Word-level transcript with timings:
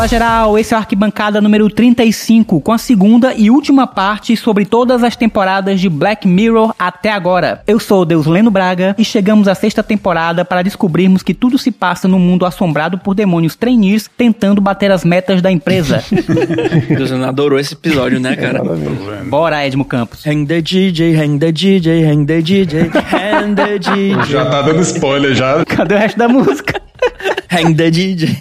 Fala 0.00 0.08
geral, 0.08 0.58
esse 0.58 0.72
é 0.72 0.78
o 0.78 0.80
Arquibancada 0.80 1.42
número 1.42 1.68
35, 1.68 2.58
com 2.62 2.72
a 2.72 2.78
segunda 2.78 3.34
e 3.34 3.50
última 3.50 3.86
parte 3.86 4.34
sobre 4.34 4.64
todas 4.64 5.04
as 5.04 5.14
temporadas 5.14 5.78
de 5.78 5.90
Black 5.90 6.26
Mirror 6.26 6.74
até 6.78 7.12
agora. 7.12 7.60
Eu 7.66 7.78
sou 7.78 8.00
o 8.00 8.04
Deus 8.06 8.24
Leno 8.24 8.50
Braga 8.50 8.94
e 8.96 9.04
chegamos 9.04 9.46
à 9.46 9.54
sexta 9.54 9.82
temporada 9.82 10.42
para 10.42 10.62
descobrirmos 10.62 11.22
que 11.22 11.34
tudo 11.34 11.58
se 11.58 11.70
passa 11.70 12.08
num 12.08 12.18
mundo 12.18 12.46
assombrado 12.46 12.96
por 12.96 13.14
demônios 13.14 13.54
trainees 13.54 14.08
tentando 14.16 14.58
bater 14.58 14.90
as 14.90 15.04
metas 15.04 15.42
da 15.42 15.52
empresa. 15.52 16.02
Deus 16.88 17.10
Leno 17.10 17.26
adorou 17.26 17.58
esse 17.58 17.74
episódio, 17.74 18.18
né, 18.18 18.34
cara? 18.36 18.62
Bora, 19.26 19.66
Edmo 19.66 19.84
Campos. 19.84 20.26
Hang 20.26 20.46
the 20.46 20.62
DJ, 20.62 21.14
hang 21.14 21.38
the 21.38 21.52
DJ, 21.52 22.06
hang 22.06 22.24
the 22.24 22.40
DJ, 22.40 22.90
hang 23.12 23.54
the 23.54 23.78
DJ. 23.78 24.24
Já 24.32 24.46
tá 24.46 24.62
dando 24.62 24.80
spoiler 24.80 25.34
já. 25.34 25.62
Cadê 25.66 25.94
o 25.94 25.98
resto 25.98 26.16
da 26.18 26.26
música? 26.26 26.80
Hang 27.52 27.74
the 27.74 27.90
DJ. 27.90 28.38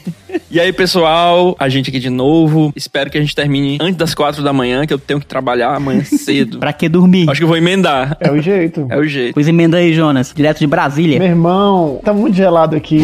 E 0.51 0.59
aí, 0.59 0.71
pessoal, 0.73 1.55
a 1.59 1.69
gente 1.69 1.89
aqui 1.89 1.99
de 1.99 2.09
novo. 2.09 2.71
Espero 2.75 3.09
que 3.09 3.17
a 3.17 3.21
gente 3.21 3.35
termine 3.35 3.77
antes 3.81 3.95
das 3.95 4.13
quatro 4.13 4.43
da 4.43 4.51
manhã, 4.53 4.85
que 4.85 4.93
eu 4.93 4.99
tenho 4.99 5.19
que 5.19 5.25
trabalhar 5.25 5.75
amanhã 5.75 6.03
cedo. 6.05 6.59
pra 6.59 6.73
que 6.73 6.87
dormir? 6.89 7.29
Acho 7.29 7.39
que 7.39 7.43
eu 7.43 7.47
vou 7.47 7.57
emendar. 7.57 8.17
É 8.19 8.31
o 8.31 8.41
jeito. 8.41 8.87
É 8.89 8.97
o 8.97 9.03
jeito. 9.05 9.33
Pois 9.33 9.47
emenda 9.47 9.77
aí, 9.77 9.93
Jonas, 9.93 10.33
direto 10.35 10.59
de 10.59 10.67
Brasília. 10.67 11.19
Meu 11.19 11.27
irmão, 11.27 11.99
tá 12.03 12.13
muito 12.13 12.35
gelado 12.35 12.75
aqui. 12.75 12.99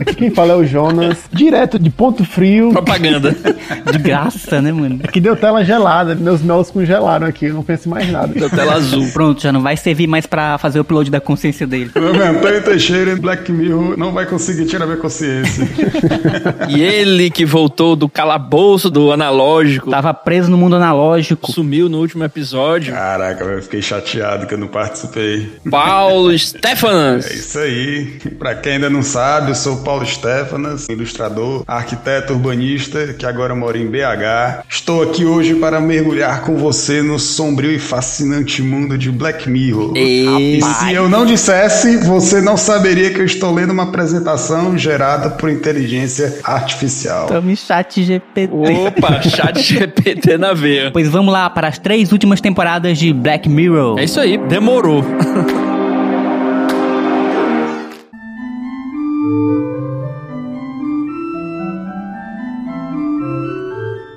Aqui 0.00 0.14
quem 0.14 0.30
fala 0.30 0.52
é 0.52 0.56
o 0.56 0.64
Jonas. 0.64 1.18
Direto 1.32 1.78
de 1.78 1.90
Ponto 1.90 2.24
Frio. 2.24 2.70
Propaganda. 2.72 3.34
De 3.90 3.98
graça, 3.98 4.60
né, 4.60 4.72
mano? 4.72 5.00
Aqui 5.04 5.20
deu 5.20 5.36
tela 5.36 5.64
gelada. 5.64 6.14
Meus 6.14 6.42
melos 6.42 6.70
congelaram 6.70 7.26
aqui. 7.26 7.46
Eu 7.46 7.54
não 7.54 7.62
penso 7.62 7.88
em 7.88 7.90
mais 7.90 8.10
nada. 8.10 8.38
Da 8.38 8.48
tela 8.48 8.74
azul. 8.74 9.06
Pronto, 9.12 9.40
já 9.42 9.52
não 9.52 9.60
vai 9.62 9.76
servir 9.76 10.06
mais 10.06 10.26
pra 10.26 10.58
fazer 10.58 10.78
o 10.78 10.82
upload 10.82 11.10
da 11.10 11.20
consciência 11.20 11.66
dele. 11.66 11.90
Meu 11.94 12.14
é 12.22 12.28
Antônio 12.28 12.62
Teixeira 12.62 13.12
e 13.12 13.16
Black 13.16 13.50
Mirror 13.52 13.96
não 13.96 14.12
vai 14.12 14.26
conseguir 14.26 14.66
tirar 14.66 14.86
minha 14.86 14.98
consciência. 14.98 15.64
E 16.68 16.82
ele 16.82 17.30
que 17.30 17.44
voltou 17.44 17.96
do 17.96 18.08
calabouço 18.08 18.90
do 18.90 19.12
analógico. 19.12 19.90
Tava 19.90 20.12
preso 20.14 20.50
no 20.50 20.56
mundo 20.56 20.76
analógico. 20.76 21.50
Sumiu 21.52 21.88
no 21.88 21.98
último 21.98 22.24
episódio. 22.24 22.92
Caraca, 22.92 23.44
eu 23.44 23.62
fiquei 23.62 23.82
chateado 23.82 24.46
que 24.46 24.54
eu 24.54 24.58
não 24.58 24.68
participei. 24.68 25.52
Paulo 25.70 26.36
Stefanas. 26.38 27.26
É 27.30 27.34
isso 27.34 27.58
aí. 27.58 28.18
Pra 28.38 28.54
quem 28.54 28.74
ainda 28.74 28.90
não 28.90 29.02
sabe, 29.02 29.50
eu 29.50 29.54
sou 29.54 29.74
o 29.74 29.82
Paulo 29.82 30.04
Stefanas, 30.06 30.88
ilustrador, 30.88 31.62
arquiteto 31.66 32.32
urbanista, 32.32 33.14
que 33.14 33.26
agora 33.26 33.54
mora 33.54 33.78
em 33.78 33.86
BH. 33.86 34.64
Estou 34.68 35.02
aqui 35.02 35.24
hoje 35.24 35.54
para 35.54 35.80
mergulhar 35.80 36.42
com 36.42 36.56
você 36.56 37.02
no 37.02 37.18
sombrio 37.18 37.70
e 37.70 37.78
fascinante 37.78 38.62
mundo 38.62 38.96
de 38.98 39.10
Black 39.10 39.48
Mirror. 39.48 39.96
E... 39.96 40.58
E 40.58 40.62
se 40.62 40.92
eu 40.92 41.08
não 41.08 41.24
dissesse, 41.26 41.96
você 41.98 42.40
não 42.40 42.56
saberia 42.56 43.12
que 43.12 43.20
eu 43.20 43.24
estou 43.24 43.52
lendo 43.52 43.72
uma 43.72 43.84
apresentação 43.84 44.76
gerada 44.76 45.30
por 45.30 45.50
inteligência 45.50 46.40
artificial. 46.44 47.26
Tome 47.26 47.56
chat 47.56 48.02
GPT. 48.02 48.48
Opa, 48.52 49.20
chat 49.22 49.60
GPT 49.60 50.36
na 50.38 50.52
veia. 50.52 50.90
Pois 50.92 51.08
vamos 51.08 51.32
lá 51.32 51.48
para 51.50 51.68
as 51.68 51.78
três 51.78 52.12
últimas 52.12 52.40
temporadas 52.40 52.98
de 52.98 53.12
Black 53.12 53.48
Mirror. 53.48 53.98
É 53.98 54.04
isso 54.04 54.20
aí, 54.20 54.38
demorou. 54.38 55.04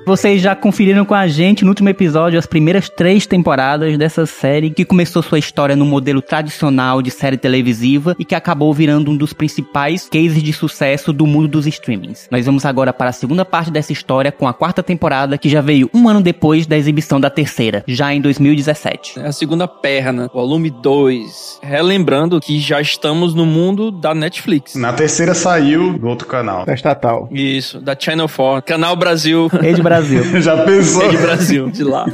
Vocês 0.08 0.40
já 0.40 0.56
conferiram 0.56 1.04
com 1.04 1.12
a 1.12 1.28
gente 1.28 1.66
no 1.66 1.70
último 1.70 1.90
episódio 1.90 2.38
as 2.38 2.46
primeiras 2.46 2.88
três 2.88 3.26
temporadas 3.26 3.98
dessa 3.98 4.24
série 4.24 4.70
que 4.70 4.82
começou 4.82 5.22
sua 5.22 5.38
história 5.38 5.76
no 5.76 5.84
modelo 5.84 6.22
tradicional 6.22 7.02
de 7.02 7.10
série 7.10 7.36
televisiva 7.36 8.16
e 8.18 8.24
que 8.24 8.34
acabou 8.34 8.72
virando 8.72 9.10
um 9.10 9.16
dos 9.18 9.34
principais 9.34 10.08
cases 10.08 10.42
de 10.42 10.50
sucesso 10.50 11.12
do 11.12 11.26
mundo 11.26 11.46
dos 11.46 11.66
streamings. 11.66 12.26
Nós 12.30 12.46
vamos 12.46 12.64
agora 12.64 12.90
para 12.90 13.10
a 13.10 13.12
segunda 13.12 13.44
parte 13.44 13.70
dessa 13.70 13.92
história 13.92 14.32
com 14.32 14.48
a 14.48 14.54
quarta 14.54 14.82
temporada 14.82 15.36
que 15.36 15.46
já 15.46 15.60
veio 15.60 15.90
um 15.92 16.08
ano 16.08 16.22
depois 16.22 16.66
da 16.66 16.78
exibição 16.78 17.20
da 17.20 17.28
terceira, 17.28 17.84
já 17.86 18.10
em 18.14 18.22
2017. 18.22 19.20
É 19.20 19.26
a 19.26 19.32
segunda 19.32 19.68
perna, 19.68 20.30
volume 20.32 20.70
2. 20.70 21.60
Relembrando 21.62 22.40
que 22.40 22.58
já 22.58 22.80
estamos 22.80 23.34
no 23.34 23.44
mundo 23.44 23.90
da 23.90 24.14
Netflix. 24.14 24.74
Na 24.74 24.90
terceira 24.90 25.34
saiu 25.34 25.98
do 25.98 26.08
outro 26.08 26.26
canal. 26.26 26.64
Da 26.64 26.72
estatal. 26.72 27.28
Isso, 27.30 27.78
da 27.78 27.94
Channel 27.94 28.26
4, 28.26 28.62
Canal 28.62 28.96
Brasil. 28.96 29.48
Rede 29.48 29.82
Brasil. 29.82 29.97
Já 30.40 30.64
pensou? 30.64 31.08
de 31.08 31.16
Brasil, 31.16 31.70
de 31.70 31.84
lá. 31.84 32.06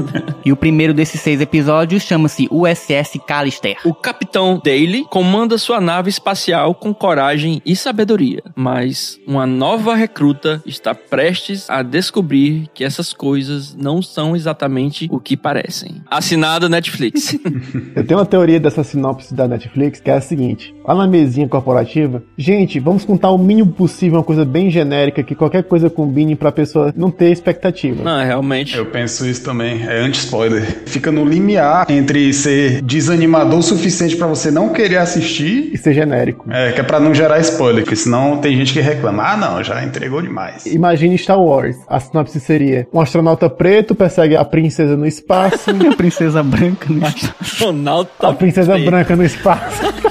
E 0.45 0.53
o 0.53 0.56
primeiro 0.56 0.95
desses 0.95 1.21
seis 1.21 1.41
episódios 1.41 2.03
chama-se 2.03 2.49
USS 2.50 3.19
Callister. 3.27 3.77
O 3.84 3.95
capitão 3.95 4.61
Daly 4.62 5.05
comanda 5.11 5.59
sua 5.59 5.81
nave 5.81 6.11
espacial 6.11 6.75
com 6.75 6.94
coragem 6.94 7.61
e 7.65 7.75
sabedoria, 7.77 8.43
mas 8.55 9.19
uma 9.27 9.47
nova 9.47 9.94
recruta 9.94 10.62
está 10.67 10.94
prestes 10.94 11.69
a 11.69 11.83
descobrir 11.83 12.69
que 12.75 12.84
essas 12.84 13.12
coisas 13.12 13.75
não 13.75 14.03
são 14.03 14.34
exatamente 14.34 15.09
o 15.11 15.19
que 15.21 15.37
parecem. 15.37 16.03
Assinado 16.11 16.69
Netflix. 16.69 17.34
Eu 17.94 18.06
tenho 18.06 18.19
uma 18.19 18.27
teoria 18.27 18.61
dessa 18.61 18.84
sinopse 18.84 19.34
da 19.34 19.47
Netflix 19.47 20.00
que 20.00 20.11
é 20.11 20.15
a 20.15 20.21
seguinte: 20.21 20.74
lá 20.84 20.95
na 20.95 21.06
mesinha 21.06 21.49
corporativa, 21.49 22.22
gente, 22.37 22.78
vamos 22.78 23.05
contar 23.05 23.31
o 23.31 23.39
mínimo 23.39 23.72
possível, 23.72 24.19
uma 24.19 24.25
coisa 24.25 24.45
bem 24.45 24.71
genérica, 24.71 25.22
que 25.22 25.34
qualquer 25.34 25.65
coisa 25.65 25.89
combine 25.91 26.34
pra 26.37 26.53
pessoa 26.53 26.93
não 26.97 27.11
ter 27.11 27.31
expectativa. 27.31 28.03
não, 28.03 28.25
realmente. 28.25 28.77
Eu 28.77 28.87
penso 28.87 29.27
isso 29.27 29.43
também, 29.44 29.83
é 29.83 29.99
anti-spoiler. 30.00 30.83
Fica 30.87 31.11
no 31.11 31.25
limiar 31.25 31.87
entre 31.91 32.33
ser 32.33 32.83
desanimador 32.83 33.59
o 33.59 33.62
suficiente 33.62 34.17
pra 34.17 34.27
você 34.27 34.50
não 34.50 34.69
querer 34.71 34.99
assistir, 34.99 35.71
E 35.73 35.78
ser 35.78 35.94
genérico. 35.94 36.47
é, 36.50 36.73
que 36.73 36.81
é 36.81 36.84
pra 36.84 37.00
não 37.00 37.15
gerar 37.15 37.39
spoiler, 37.41 37.83
porque 37.84 37.97
senão 37.97 38.39
tem 38.39 38.56
gente 38.56 38.73
que 38.73 38.81
reclama, 38.81 39.23
ah 39.23 39.37
não, 39.37 39.62
já 39.65 39.83
entregou 39.84 40.21
demais. 40.21 40.67
Imagine 40.67 41.17
Star 41.19 41.41
Wars. 41.41 41.77
A 41.89 41.99
sinopse 42.00 42.39
seria: 42.41 42.87
um 42.93 43.00
astronauta 43.00 43.49
preto 43.49 43.94
persegue 43.94 44.37
a 44.37 44.44
princesa 44.44 44.97
no 44.97 45.06
espaço. 45.06 45.71
A 45.94 45.97
princesa 45.97 46.43
branca, 46.43 46.93
né? 46.93 47.12
Astronauta 47.41 48.28
a 48.28 48.33
princesa 48.33 48.73
preto. 48.75 48.87
branca 48.87 49.17
no 49.17 49.25
espaço. 49.25 49.83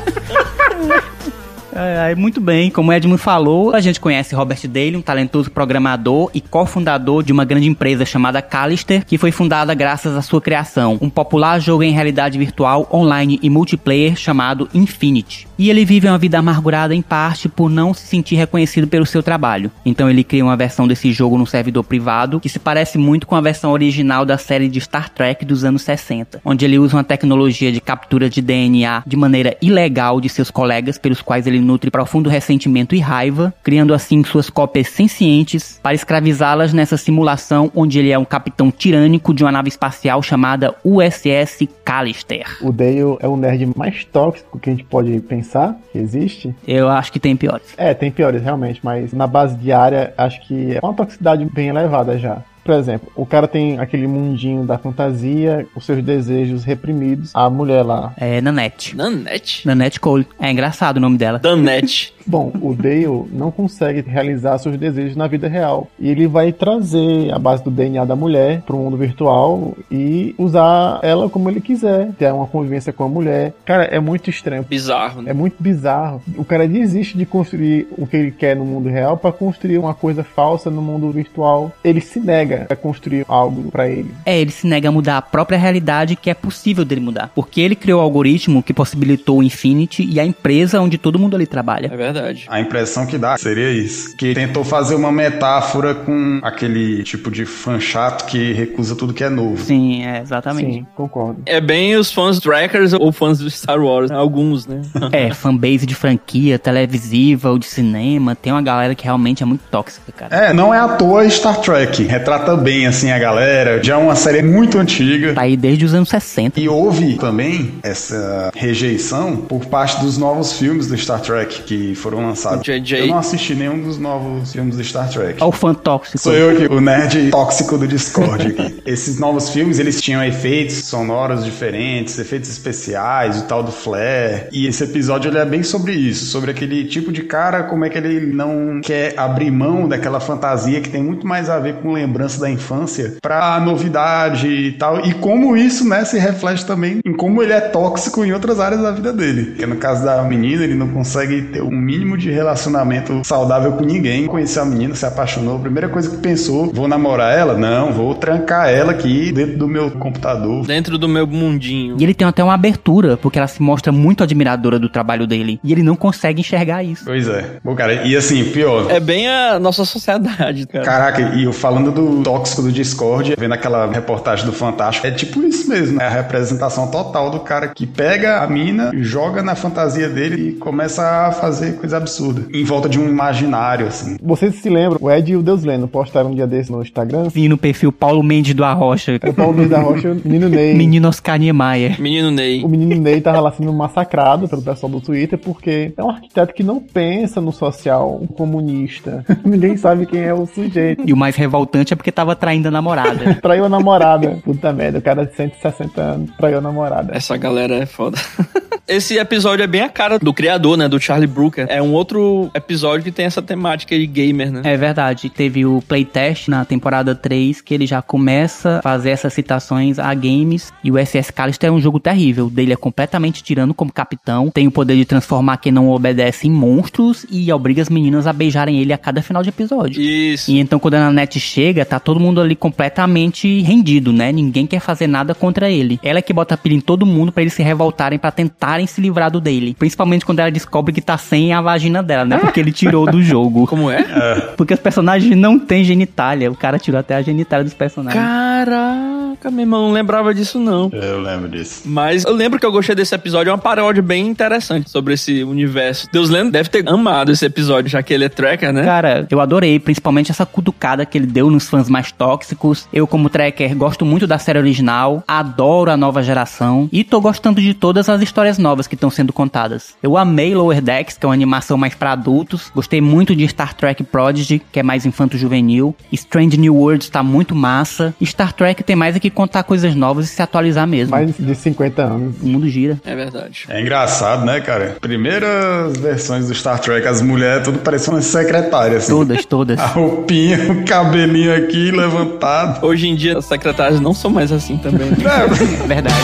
É, 1.75 2.13
muito 2.16 2.39
bem, 2.39 2.69
como 2.69 2.94
Edmund 2.94 3.22
falou, 3.22 3.73
a 3.73 3.81
gente 3.81 4.00
conhece 4.00 4.35
Robert 4.35 4.67
Daly, 4.67 4.95
um 4.95 5.01
talentoso 5.01 5.50
programador 5.50 6.29
e 6.34 6.39
cofundador 6.39 7.23
de 7.23 7.31
uma 7.31 7.45
grande 7.45 7.67
empresa 7.67 8.06
chamada 8.06 8.41
Callister, 8.41 9.06
que 9.06 9.17
foi 9.17 9.31
fundada 9.31 9.73
graças 9.73 10.16
à 10.16 10.22
sua 10.22 10.39
criação, 10.39 10.97
um 11.01 11.09
popular 11.09 11.59
jogo 11.59 11.83
em 11.83 11.91
realidade 11.91 12.38
virtual, 12.38 12.88
online 12.94 13.39
e 13.41 13.50
multiplayer 13.50 14.16
chamado 14.16 14.69
Infinity. 14.73 15.47
E 15.57 15.69
ele 15.69 15.85
vive 15.85 16.07
uma 16.07 16.17
vida 16.17 16.39
amargurada 16.39 16.95
em 16.95 17.01
parte 17.01 17.47
por 17.47 17.69
não 17.69 17.93
se 17.93 18.07
sentir 18.07 18.35
reconhecido 18.35 18.87
pelo 18.87 19.05
seu 19.05 19.21
trabalho. 19.21 19.71
Então 19.85 20.09
ele 20.09 20.23
cria 20.23 20.43
uma 20.43 20.57
versão 20.57 20.87
desse 20.87 21.11
jogo 21.11 21.37
no 21.37 21.45
servidor 21.45 21.83
privado 21.83 22.39
que 22.39 22.49
se 22.49 22.59
parece 22.59 22.97
muito 22.97 23.27
com 23.27 23.35
a 23.35 23.41
versão 23.41 23.71
original 23.71 24.25
da 24.25 24.37
série 24.37 24.67
de 24.67 24.81
Star 24.81 25.09
Trek 25.09 25.45
dos 25.45 25.63
anos 25.63 25.83
60, 25.83 26.41
onde 26.43 26.65
ele 26.65 26.79
usa 26.79 26.97
uma 26.97 27.03
tecnologia 27.03 27.71
de 27.71 27.79
captura 27.79 28.29
de 28.29 28.41
DNA 28.41 29.03
de 29.05 29.15
maneira 29.15 29.55
ilegal 29.61 30.19
de 30.19 30.29
seus 30.29 30.49
colegas, 30.49 30.97
pelos 30.97 31.21
quais 31.21 31.45
ele 31.45 31.59
nutre 31.59 31.91
profundo 31.91 32.29
ressentimento 32.29 32.95
e 32.95 32.99
raiva, 32.99 33.53
criando 33.63 33.93
assim 33.93 34.23
suas 34.23 34.49
cópias 34.49 34.87
sencientes 34.87 35.79
para 35.81 35.93
escravizá-las 35.93 36.73
nessa 36.73 36.97
simulação 36.97 37.71
onde 37.75 37.99
ele 37.99 38.11
é 38.11 38.17
um 38.17 38.25
capitão 38.25 38.71
tirânico 38.71 39.33
de 39.33 39.43
uma 39.43 39.51
nave 39.51 39.69
espacial 39.69 40.21
chamada 40.21 40.73
USS 40.83 41.67
Callister. 41.85 42.57
O 42.61 42.71
Dale 42.71 43.17
é 43.19 43.27
o 43.27 43.37
nerd 43.37 43.69
mais 43.75 44.03
tóxico 44.05 44.57
que 44.59 44.69
a 44.69 44.73
gente 44.73 44.83
pode 44.83 45.19
pensar 45.21 45.43
que 45.91 45.97
existe. 45.97 46.55
Eu 46.67 46.89
acho 46.89 47.11
que 47.11 47.19
tem 47.19 47.35
piores. 47.35 47.73
É, 47.77 47.94
tem 47.94 48.11
piores 48.11 48.41
realmente, 48.41 48.79
mas 48.83 49.13
na 49.13 49.27
base 49.27 49.55
diária 49.55 50.13
acho 50.17 50.41
que 50.47 50.75
é 50.75 50.79
uma 50.81 50.94
toxicidade 50.94 51.45
bem 51.45 51.69
elevada 51.69 52.17
já. 52.17 52.44
Por 52.63 52.74
exemplo, 52.74 53.12
o 53.15 53.25
cara 53.25 53.48
tem 53.48 53.80
aquele 53.80 54.07
mundinho 54.07 54.65
da 54.65 54.77
fantasia, 54.77 55.68
os 55.75 55.86
seus 55.86 56.01
desejos 56.04 56.63
reprimidos. 56.63 57.31
A 57.33 57.50
mulher 57.50 57.83
lá. 57.83 58.13
É 58.18 58.42
Nanette. 58.42 58.95
Nanette? 58.95 59.65
Nanette 59.68 60.00
Cole. 60.00 60.27
É 60.39 60.50
engraçado 60.50 60.98
o 60.98 61.00
nome 61.00 61.18
dela. 61.18 61.39
Danette. 61.39 62.13
Bom, 62.25 62.54
o 62.62 62.74
Dale 62.74 63.25
não 63.31 63.51
consegue 63.51 64.01
realizar 64.10 64.57
seus 64.57 64.77
desejos 64.77 65.15
na 65.15 65.27
vida 65.27 65.48
real. 65.48 65.89
E 66.00 66.10
ele 66.10 66.25
vai 66.25 66.54
trazer 66.54 67.33
a 67.33 67.38
base 67.38 67.63
do 67.63 67.69
DNA 67.69 68.06
da 68.06 68.15
mulher 68.15 68.62
para 68.62 68.75
o 68.75 68.80
mundo 68.80 68.95
virtual 68.95 69.75
e 69.92 70.33
usar 70.38 71.00
ela 71.04 71.30
como 71.30 71.50
ele 71.50 71.59
quiser. 71.59 72.12
Ter 72.13 72.31
uma 72.31 72.48
convivência 72.48 72.94
com 72.94 73.04
a 73.04 73.09
mulher. 73.09 73.54
Cara, 73.66 73.83
é 73.83 74.00
muito 74.00 74.30
estranho. 74.30 74.63
Bizarro, 74.63 75.21
né? 75.21 75.31
É 75.31 75.33
muito 75.33 75.56
bizarro. 75.59 76.21
O 76.38 76.45
cara 76.45 76.68
desiste 76.68 77.18
de 77.18 77.25
construir 77.25 77.88
o 77.98 78.07
que 78.07 78.16
ele 78.16 78.31
quer 78.31 78.56
no 78.56 78.63
mundo 78.63 78.88
real 78.88 79.18
para 79.18 79.31
construir 79.31 79.77
uma 79.77 79.94
coisa 79.94 80.24
falsa 80.24 80.69
no 80.69 80.81
mundo 80.81 81.12
virtual. 81.12 81.74
Ele 81.83 82.00
se 82.00 82.19
nega 82.21 82.52
a 82.69 82.75
construir 82.75 83.25
algo 83.27 83.71
para 83.71 83.89
ele. 83.89 84.13
É, 84.25 84.39
ele 84.39 84.51
se 84.51 84.65
nega 84.67 84.89
a 84.89 84.91
mudar 84.91 85.17
a 85.17 85.21
própria 85.21 85.57
realidade 85.57 86.15
que 86.15 86.29
é 86.29 86.33
possível 86.33 86.85
dele 86.85 87.01
mudar. 87.01 87.31
Porque 87.33 87.61
ele 87.61 87.75
criou 87.75 88.00
o 88.00 88.03
algoritmo 88.03 88.63
que 88.63 88.73
possibilitou 88.73 89.39
o 89.39 89.44
Infinity 89.44 90.07
e 90.09 90.19
a 90.19 90.25
empresa 90.25 90.79
onde 90.81 90.97
todo 90.97 91.19
mundo 91.19 91.35
ali 91.35 91.45
trabalha. 91.45 91.88
É 91.88 91.95
verdade. 91.95 92.13
verdade. 92.13 92.45
A 92.47 92.59
impressão 92.59 93.05
que 93.05 93.17
dá 93.17 93.38
seria 93.38 93.71
isso. 93.71 94.15
Que 94.17 94.33
tentou 94.33 94.63
fazer 94.63 94.95
uma 94.95 95.11
metáfora 95.11 95.95
com 95.95 96.39
aquele 96.41 97.03
tipo 97.03 97.29
de 97.29 97.45
fã 97.45 97.79
chato 97.79 98.25
que 98.25 98.53
recusa 98.53 98.95
tudo 98.95 99.13
que 99.13 99.23
é 99.23 99.29
novo. 99.29 99.57
Sim, 99.57 100.06
é, 100.06 100.19
exatamente. 100.19 100.73
Sim, 100.73 100.88
concordo. 100.95 101.41
É 101.45 101.59
bem 101.59 101.95
os 101.95 102.11
fãs 102.11 102.39
trackers 102.39 102.94
ou 102.94 103.11
fãs 103.11 103.39
do 103.39 103.49
Star 103.49 103.81
Wars, 103.81 104.09
né? 104.09 104.17
alguns, 104.17 104.65
né? 104.67 104.81
É, 105.11 105.31
fanbase 105.31 105.85
de 105.85 105.94
franquia, 105.94 106.57
televisiva 106.57 107.51
ou 107.51 107.59
de 107.59 107.65
cinema, 107.65 108.35
tem 108.35 108.51
uma 108.51 108.61
galera 108.61 108.95
que 108.95 109.03
realmente 109.03 109.44
é 109.44 109.45
muito 109.45 109.61
tóxica, 109.69 110.11
cara. 110.11 110.35
É, 110.35 110.53
não 110.53 110.73
é 110.73 110.79
à 110.79 110.88
toa 110.88 111.29
Star 111.29 111.59
Trek. 111.61 112.03
Retrata 112.03 112.43
bem, 112.51 112.86
assim, 112.86 113.12
a 113.12 113.18
galera. 113.18 113.81
Já 113.81 113.95
é 113.95 113.98
uma 113.98 114.16
série 114.16 114.42
muito 114.42 114.78
antiga. 114.78 115.34
Tá 115.34 115.42
aí 115.42 115.56
desde 115.56 115.86
os 115.86 115.94
anos 115.94 116.10
60. 116.10 116.60
E 116.60 116.68
houve 116.68 117.16
também 117.16 117.75
essa 117.81 118.51
rejeição 118.56 119.38
por 119.38 119.66
parte 119.66 120.01
dos 120.01 120.18
novos 120.18 120.54
filmes 120.54 120.88
do 120.88 120.98
Star 120.98 121.22
Trek 121.22 121.63
que 121.63 121.95
foram 121.95 122.25
lançados. 122.25 122.63
JJ. 122.63 123.01
Eu 123.01 123.07
não 123.07 123.18
assisti 123.18 123.56
nenhum 123.56 123.81
dos 123.81 123.98
novos 123.98 124.51
filmes 124.51 124.75
do 124.75 124.84
Star 124.84 125.10
Trek. 125.10 125.42
Olha 125.42 125.50
o 125.50 125.51
fã 125.51 125.74
tóxico. 125.74 126.18
Sou 126.18 126.34
eu 126.34 126.51
aqui, 126.51 126.74
o 126.74 126.81
nerd 126.81 127.31
tóxico 127.31 127.78
do 127.78 127.88
Discord 127.88 128.48
aqui. 128.48 128.81
Esses 128.86 129.19
novos 129.19 129.50
filmes, 129.50 129.80
eles 129.80 130.01
tinham 130.01 130.24
efeitos 130.24 130.86
sonoros 130.86 131.44
diferentes, 131.44 132.19
efeitos 132.19 132.50
especiais, 132.50 133.40
o 133.40 133.44
tal 133.44 133.63
do 133.63 133.72
flare. 133.72 134.48
E 134.51 134.68
esse 134.68 134.84
episódio 134.84 135.30
ele 135.30 135.38
é 135.38 135.45
bem 135.45 135.63
sobre 135.63 135.94
isso, 135.94 136.25
sobre 136.25 136.51
aquele 136.51 136.86
tipo 136.86 137.12
de 137.12 137.24
cara, 137.24 137.63
como 137.63 137.86
é 137.86 137.90
que 137.90 137.98
ele 137.98 138.34
não 138.34 138.81
quer 138.81 139.13
abrir 139.18 139.51
mão 139.51 139.88
daquela 139.88 140.19
fantasia 140.19 140.81
que 140.81 140.90
tem 140.90 141.04
muito 141.04 141.25
mais 141.25 141.50
a 141.50 141.60
ver 141.60 141.75
com 141.75 141.94
lembrança 141.94 142.32
da 142.39 142.50
infância 142.50 143.15
pra 143.21 143.59
novidade 143.59 144.47
e 144.47 144.71
tal. 144.74 145.06
E 145.06 145.13
como 145.13 145.56
isso, 145.56 145.88
né, 145.88 146.03
se 146.06 146.18
reflete 146.18 146.65
também 146.65 147.00
em 147.06 147.13
como 147.13 147.41
ele 147.41 147.53
é 147.53 147.62
tóxico 147.62 148.24
em 148.24 148.31
outras 148.31 148.59
áreas 148.59 148.81
da 148.81 148.91
vida 148.91 149.12
dele. 149.13 149.45
Porque 149.45 149.65
no 149.65 149.75
caso 149.75 150.03
da 150.03 150.21
menina, 150.24 150.63
ele 150.63 150.75
não 150.75 150.89
consegue 150.89 151.41
ter 151.44 151.62
um 151.62 151.71
mínimo 151.71 152.18
de 152.18 152.31
relacionamento 152.31 153.21
saudável 153.24 153.74
com 153.74 153.83
ninguém. 153.83 154.27
Conheceu 154.27 154.63
a 154.63 154.65
menina, 154.65 154.95
se 154.95 155.06
apaixonou, 155.06 155.57
a 155.57 155.59
primeira 155.59 155.89
coisa 155.89 156.09
que 156.09 156.18
pensou, 156.18 156.71
vou 156.74 156.88
namorar 156.88 157.38
ela? 157.38 157.57
Não, 157.57 157.91
vou 157.91 158.15
trancar 158.15 158.69
ela 158.69 158.91
aqui 158.91 159.31
dentro 159.31 159.57
do 159.57 159.68
meu 159.68 159.91
computador. 159.91 160.65
Dentro 160.65 160.97
do 160.97 161.07
meu 161.07 161.27
mundinho. 161.27 161.97
E 162.00 162.03
ele 162.03 162.13
tem 162.13 162.27
até 162.27 162.44
uma 162.44 162.53
abertura, 162.53 163.18
porque 163.18 163.38
ela 163.38 163.47
se 163.47 163.62
mostra 163.62 163.91
muito 163.91 164.24
admiradora 164.24 164.80
do 164.80 164.89
trabalho 164.89 165.27
dele. 165.27 165.59
E 165.63 165.71
ele 165.71 165.83
não 165.83 165.95
consegue 165.95 166.41
enxergar 166.41 166.83
isso. 166.83 167.03
Pois 167.06 167.27
é. 167.27 167.57
Bom, 167.63 167.75
cara, 167.75 168.06
e 168.06 168.15
assim, 168.15 168.45
pior. 168.45 168.89
É 168.89 169.00
bem 169.00 169.27
a 169.27 169.59
nossa 169.59 169.85
sociedade, 169.85 170.68
cara. 170.68 170.85
Caraca, 170.85 171.21
e 171.35 171.44
eu 171.44 171.53
falando 171.53 171.91
do 171.91 172.22
tóxico 172.23 172.61
do 172.61 172.71
Discord, 172.71 173.35
vendo 173.37 173.53
aquela 173.53 173.91
reportagem 173.91 174.45
do 174.45 174.53
Fantástico, 174.53 175.05
é 175.05 175.11
tipo 175.11 175.43
isso 175.43 175.69
mesmo, 175.69 175.97
né? 175.97 176.05
A 176.05 176.09
representação 176.09 176.89
total 176.89 177.29
do 177.29 177.39
cara 177.41 177.67
que 177.67 177.85
pega 177.85 178.41
a 178.41 178.47
mina, 178.47 178.91
joga 178.95 179.41
na 179.41 179.55
fantasia 179.55 180.09
dele 180.09 180.49
e 180.49 180.53
começa 180.53 181.27
a 181.27 181.31
fazer 181.31 181.77
coisa 181.77 181.97
absurda. 181.97 182.45
Em 182.53 182.63
volta 182.63 182.87
de 182.87 182.99
um 182.99 183.07
imaginário, 183.07 183.87
assim. 183.87 184.17
Vocês 184.21 184.55
se 184.55 184.69
lembram, 184.69 184.97
o 185.01 185.11
Ed 185.11 185.31
e 185.31 185.35
o 185.35 185.43
Deus 185.43 185.63
Leno 185.63 185.87
postaram 185.87 186.31
um 186.31 186.35
dia 186.35 186.47
desse 186.47 186.71
no 186.71 186.81
Instagram. 186.81 187.29
Sim, 187.29 187.47
no 187.47 187.57
perfil 187.57 187.91
Paulo 187.91 188.23
Mendes 188.23 188.53
do 188.53 188.63
Arrocha. 188.63 189.19
Era 189.21 189.31
o 189.31 189.33
Paulo 189.33 189.53
Mendes 189.53 189.69
da 189.69 189.79
Rocha 189.79 190.07
e 190.07 190.11
o 190.13 190.21
menino 190.23 190.49
Ney. 190.49 190.73
Menino 190.73 191.07
Oscar 191.07 191.37
Niemeyer. 191.37 191.99
Menino 192.01 192.31
Ney. 192.31 192.63
O 192.63 192.67
menino 192.67 192.95
Ney 193.01 193.21
tava 193.21 193.39
lá 193.39 193.51
sendo 193.51 193.73
massacrado 193.73 194.47
pelo 194.47 194.61
pessoal 194.61 194.91
do 194.91 195.01
Twitter 195.01 195.37
porque 195.37 195.93
é 195.95 196.03
um 196.03 196.09
arquiteto 196.09 196.53
que 196.53 196.63
não 196.63 196.79
pensa 196.79 197.41
no 197.41 197.51
social, 197.51 198.19
um 198.21 198.27
comunista. 198.27 199.25
Ninguém 199.43 199.75
sabe 199.77 200.05
quem 200.05 200.21
é 200.21 200.33
o 200.33 200.45
sujeito. 200.45 201.03
E 201.05 201.13
o 201.13 201.17
mais 201.17 201.35
revoltante 201.35 201.93
é 201.93 201.95
porque 201.95 202.11
tava 202.13 202.36
traindo 202.36 202.68
a 202.68 202.71
namorada. 202.71 203.36
Traiu 203.42 203.65
a 203.65 203.69
namorada. 203.69 204.39
Puta 204.44 204.71
merda, 204.71 205.00
o 205.00 205.01
cara 205.01 205.25
de 205.25 205.36
160 205.36 206.01
anos 206.01 206.31
traiu 206.38 206.57
a 206.57 206.62
namorada. 206.62 207.15
Essa 207.15 207.36
galera 207.38 207.75
é 207.75 207.86
foda. 207.86 208.18
Esse 208.86 209.18
episódio 209.18 209.63
é 209.63 209.68
bem 209.68 209.81
a 209.81 209.88
cara 209.88 210.19
do 210.19 210.33
criador, 210.33 210.75
né? 210.75 210.89
Do 210.89 211.00
Charlie 211.00 211.27
Brooker. 211.27 211.65
É 211.69 211.81
um 211.81 211.94
outro 211.94 212.51
episódio 212.54 213.06
que 213.06 213.13
tem 213.13 213.25
essa 213.25 213.42
temática 213.42 213.98
de 213.98 214.06
gamer, 214.06 214.51
né? 214.51 214.62
É 214.65 214.75
verdade. 214.75 215.30
Teve 215.30 215.65
o 215.65 215.81
playtest 215.81 216.50
na 216.50 216.65
temporada 216.65 217.15
3 217.15 217.62
que 217.62 217.74
ele 217.74 217.88
já 217.88 218.01
começa 218.01 218.80
a 218.80 218.81
fazer 218.81 219.12
essas 219.12 219.33
citações 219.33 220.00
a 220.00 220.13
games. 220.13 220.74
E 220.83 220.92
o 220.92 220.98
SS 220.98 221.31
Callister 221.31 221.69
é 221.69 221.71
um 221.71 221.80
jogo 221.80 221.98
terrível. 221.98 222.48
O 222.48 222.50
dele 222.50 222.74
é 222.74 222.75
completamente 222.75 223.42
tirando 223.42 223.74
como 223.74 223.92
capitão. 223.92 224.51
Tem 224.51 224.68
o 224.68 224.71
poder 224.71 224.98
de 224.98 225.06
transformar 225.06 225.57
quem 225.57 225.71
não 225.71 225.89
obedece 225.89 226.48
em 226.48 226.51
monstros 226.51 227.25
e 227.31 227.51
obriga 227.54 227.81
as 227.81 227.89
meninas 227.89 228.27
a 228.27 228.33
beijarem 228.33 228.80
ele 228.80 228.92
a 228.92 228.98
cada 228.98 229.21
final 229.21 229.42
de 229.42 229.50
episódio. 229.50 230.01
Isso. 230.01 230.51
E 230.51 230.59
então 230.59 230.77
quando 230.77 230.95
a 230.95 231.00
Nanette 231.00 231.39
chega, 231.39 231.86
tá 231.94 232.00
todo 232.00 232.19
mundo 232.19 232.42
ali 232.42 232.56
completamente 232.56 233.62
rendido, 233.62 234.12
né? 234.12 234.31
Ninguém 234.31 234.66
quer 234.66 234.80
fazer 234.80 235.06
nada 235.06 235.36
contra 235.36 235.69
ele. 235.69 236.00
Ela 236.01 236.19
é 236.19 236.22
que 236.24 236.34
bota 236.34 236.57
pilha 236.57 236.74
em 236.74 236.81
todo 236.81 237.06
mundo 237.06 237.31
pra 237.31 237.44
eles 237.44 237.54
se 237.54 237.62
revoltarem, 237.62 238.18
pra 238.18 238.31
tentarem 238.31 238.88
se 238.88 239.00
livrar 239.00 239.30
do 239.30 239.40
dele. 239.40 239.75
Principalmente 239.78 240.25
quando 240.25 240.40
ela 240.40 240.50
descobre 240.50 240.92
que 240.92 241.01
tá 241.01 241.18
sem 241.19 241.54
a 241.54 241.62
vagina 241.62 242.01
dela, 242.01 242.25
né? 242.25 242.38
Porque 242.40 242.60
ele 242.60 242.72
tirou 242.72 243.06
do 243.06 243.22
jogo. 243.22 243.68
Como 243.74 243.92
é? 243.92 244.04
Porque 244.57 244.74
os 244.74 244.80
personagens 244.80 245.36
não 245.38 245.60
têm 245.60 245.84
genitália. 245.84 246.51
O 246.51 246.56
cara 246.56 246.80
tirou 246.80 247.00
até 247.00 247.16
a 247.16 247.22
genitália 247.22 247.63
dos 247.63 247.75
personagens. 247.75 248.24
Caraca, 248.24 249.51
meu 249.51 249.62
irmão, 249.62 249.88
não 249.88 249.94
lembrava 249.94 250.34
disso 250.34 250.57
não. 250.57 250.90
Eu 250.92 251.22
lembro 251.22 251.50
disso. 251.50 251.84
Mas 251.86 252.24
eu 252.25 252.34
lembro 252.34 252.60
que 252.60 252.66
eu 252.66 252.72
gostei 252.72 252.95
desse 252.95 253.13
episódio, 253.13 253.51
é 253.51 253.54
uma 253.54 253.60
paródia 253.60 254.01
bem 254.01 254.28
interessante 254.28 254.90
sobre 254.90 255.13
esse 255.13 255.44
universo. 255.44 256.07
Deus 256.12 256.30
Lendo 256.30 256.51
deve 256.51 256.69
ter 256.69 256.88
amado 256.90 257.31
esse 257.31 257.45
episódio, 257.45 257.90
já 257.90 258.01
que 258.01 258.13
ele 258.13 258.25
é 258.25 258.30
tracker, 258.30 258.74
né? 258.74 258.84
Cara, 258.84 259.28
eu 259.30 259.40
adorei, 259.40 259.80
principalmente 259.80 260.31
essa 260.31 260.45
cutucada 260.45 261.06
que 261.06 261.18
ele 261.18 261.28
deu 261.28 261.50
nos 261.50 261.69
fãs 261.69 261.82
mais 261.89 262.12
tóxicos. 262.12 262.88
Eu, 262.91 263.07
como 263.07 263.30
tracker, 263.30 263.75
gosto 263.75 264.06
muito 264.06 264.27
da 264.27 264.38
série 264.38 264.59
original, 264.59 265.24
adoro 265.27 265.91
a 265.91 265.97
nova 265.97 266.21
geração 266.21 266.89
e 266.91 267.03
tô 267.03 267.19
gostando 267.19 267.62
de 267.62 267.74
todas 267.74 268.09
as 268.09 268.21
histórias 268.21 268.57
novas 268.57 268.88
que 268.88 268.95
estão 268.95 269.09
sendo 269.09 269.33
contadas. 269.33 269.94
Eu 270.01 270.18
amei 270.18 270.53
Lower 270.53 270.81
Decks, 270.81 271.18
que 271.18 271.25
é 271.25 271.27
uma 271.27 271.33
animação 271.33 271.77
mais 271.77 271.95
pra 271.95 272.12
adultos. 272.12 272.71
Gostei 272.74 273.01
muito 273.01 273.35
de 273.35 273.47
Star 273.47 273.74
Trek 273.74 274.03
Prodigy, 274.03 274.62
que 274.71 274.80
é 274.80 274.83
mais 274.83 275.06
infanto-juvenil. 275.06 275.95
Strange 276.12 276.57
New 276.57 276.75
Worlds 276.75 277.09
tá 277.09 277.24
muito 277.24 277.56
massa. 277.56 278.13
Star 278.24 278.53
Trek 278.53 278.83
tem 278.83 278.95
mais 278.95 279.15
é 279.15 279.19
que 279.19 279.30
contar 279.30 279.63
coisas 279.63 279.95
novas 279.95 280.25
e 280.25 280.30
se 280.30 280.41
atualizar 280.41 280.88
mesmo. 280.88 281.12
Mais 281.12 281.35
de 281.38 281.56
50 281.56 282.01
anos. 282.01 282.35
O 282.41 282.47
mundo 282.47 282.68
gira. 282.68 283.00
É 283.06 283.15
verdade. 283.15 283.65
É 283.69 283.81
engraçado, 283.81 284.45
né, 284.45 284.59
cara? 284.59 284.97
Primeiras 285.00 285.97
versões 285.97 286.47
do 286.47 286.53
Star 286.53 286.80
Trek, 286.80 287.07
as 287.07 287.21
mulheres 287.21 287.63
tudo 287.63 287.80
parecendo 287.80 288.21
secretárias. 288.21 289.03
Assim. 289.03 289.12
Todas, 289.12 289.45
todas. 289.45 289.80
A 289.83 289.88
roupinha, 289.88 290.71
o 290.71 290.85
cabelinho 290.85 291.56
aqui 291.56 291.72
levantado. 291.91 292.85
Hoje 292.85 293.07
em 293.07 293.15
dia, 293.15 293.37
as 293.37 293.45
secretárias 293.45 293.99
não 293.99 294.13
são 294.13 294.31
mais 294.31 294.51
assim 294.51 294.77
também. 294.77 295.09
né? 295.09 295.17
É, 295.25 295.47
Verdade. 295.87 296.15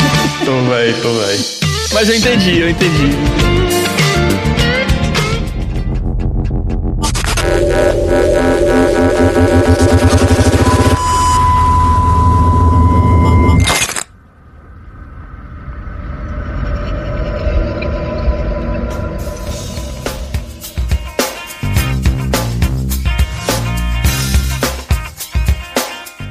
tô 0.45 0.51
velho, 0.69 0.95
tô 1.01 1.09
velho. 1.13 1.39
Mas 1.93 2.09
eu 2.09 2.15
entendi, 2.15 2.59
eu 2.59 2.69
entendi. 2.69 3.68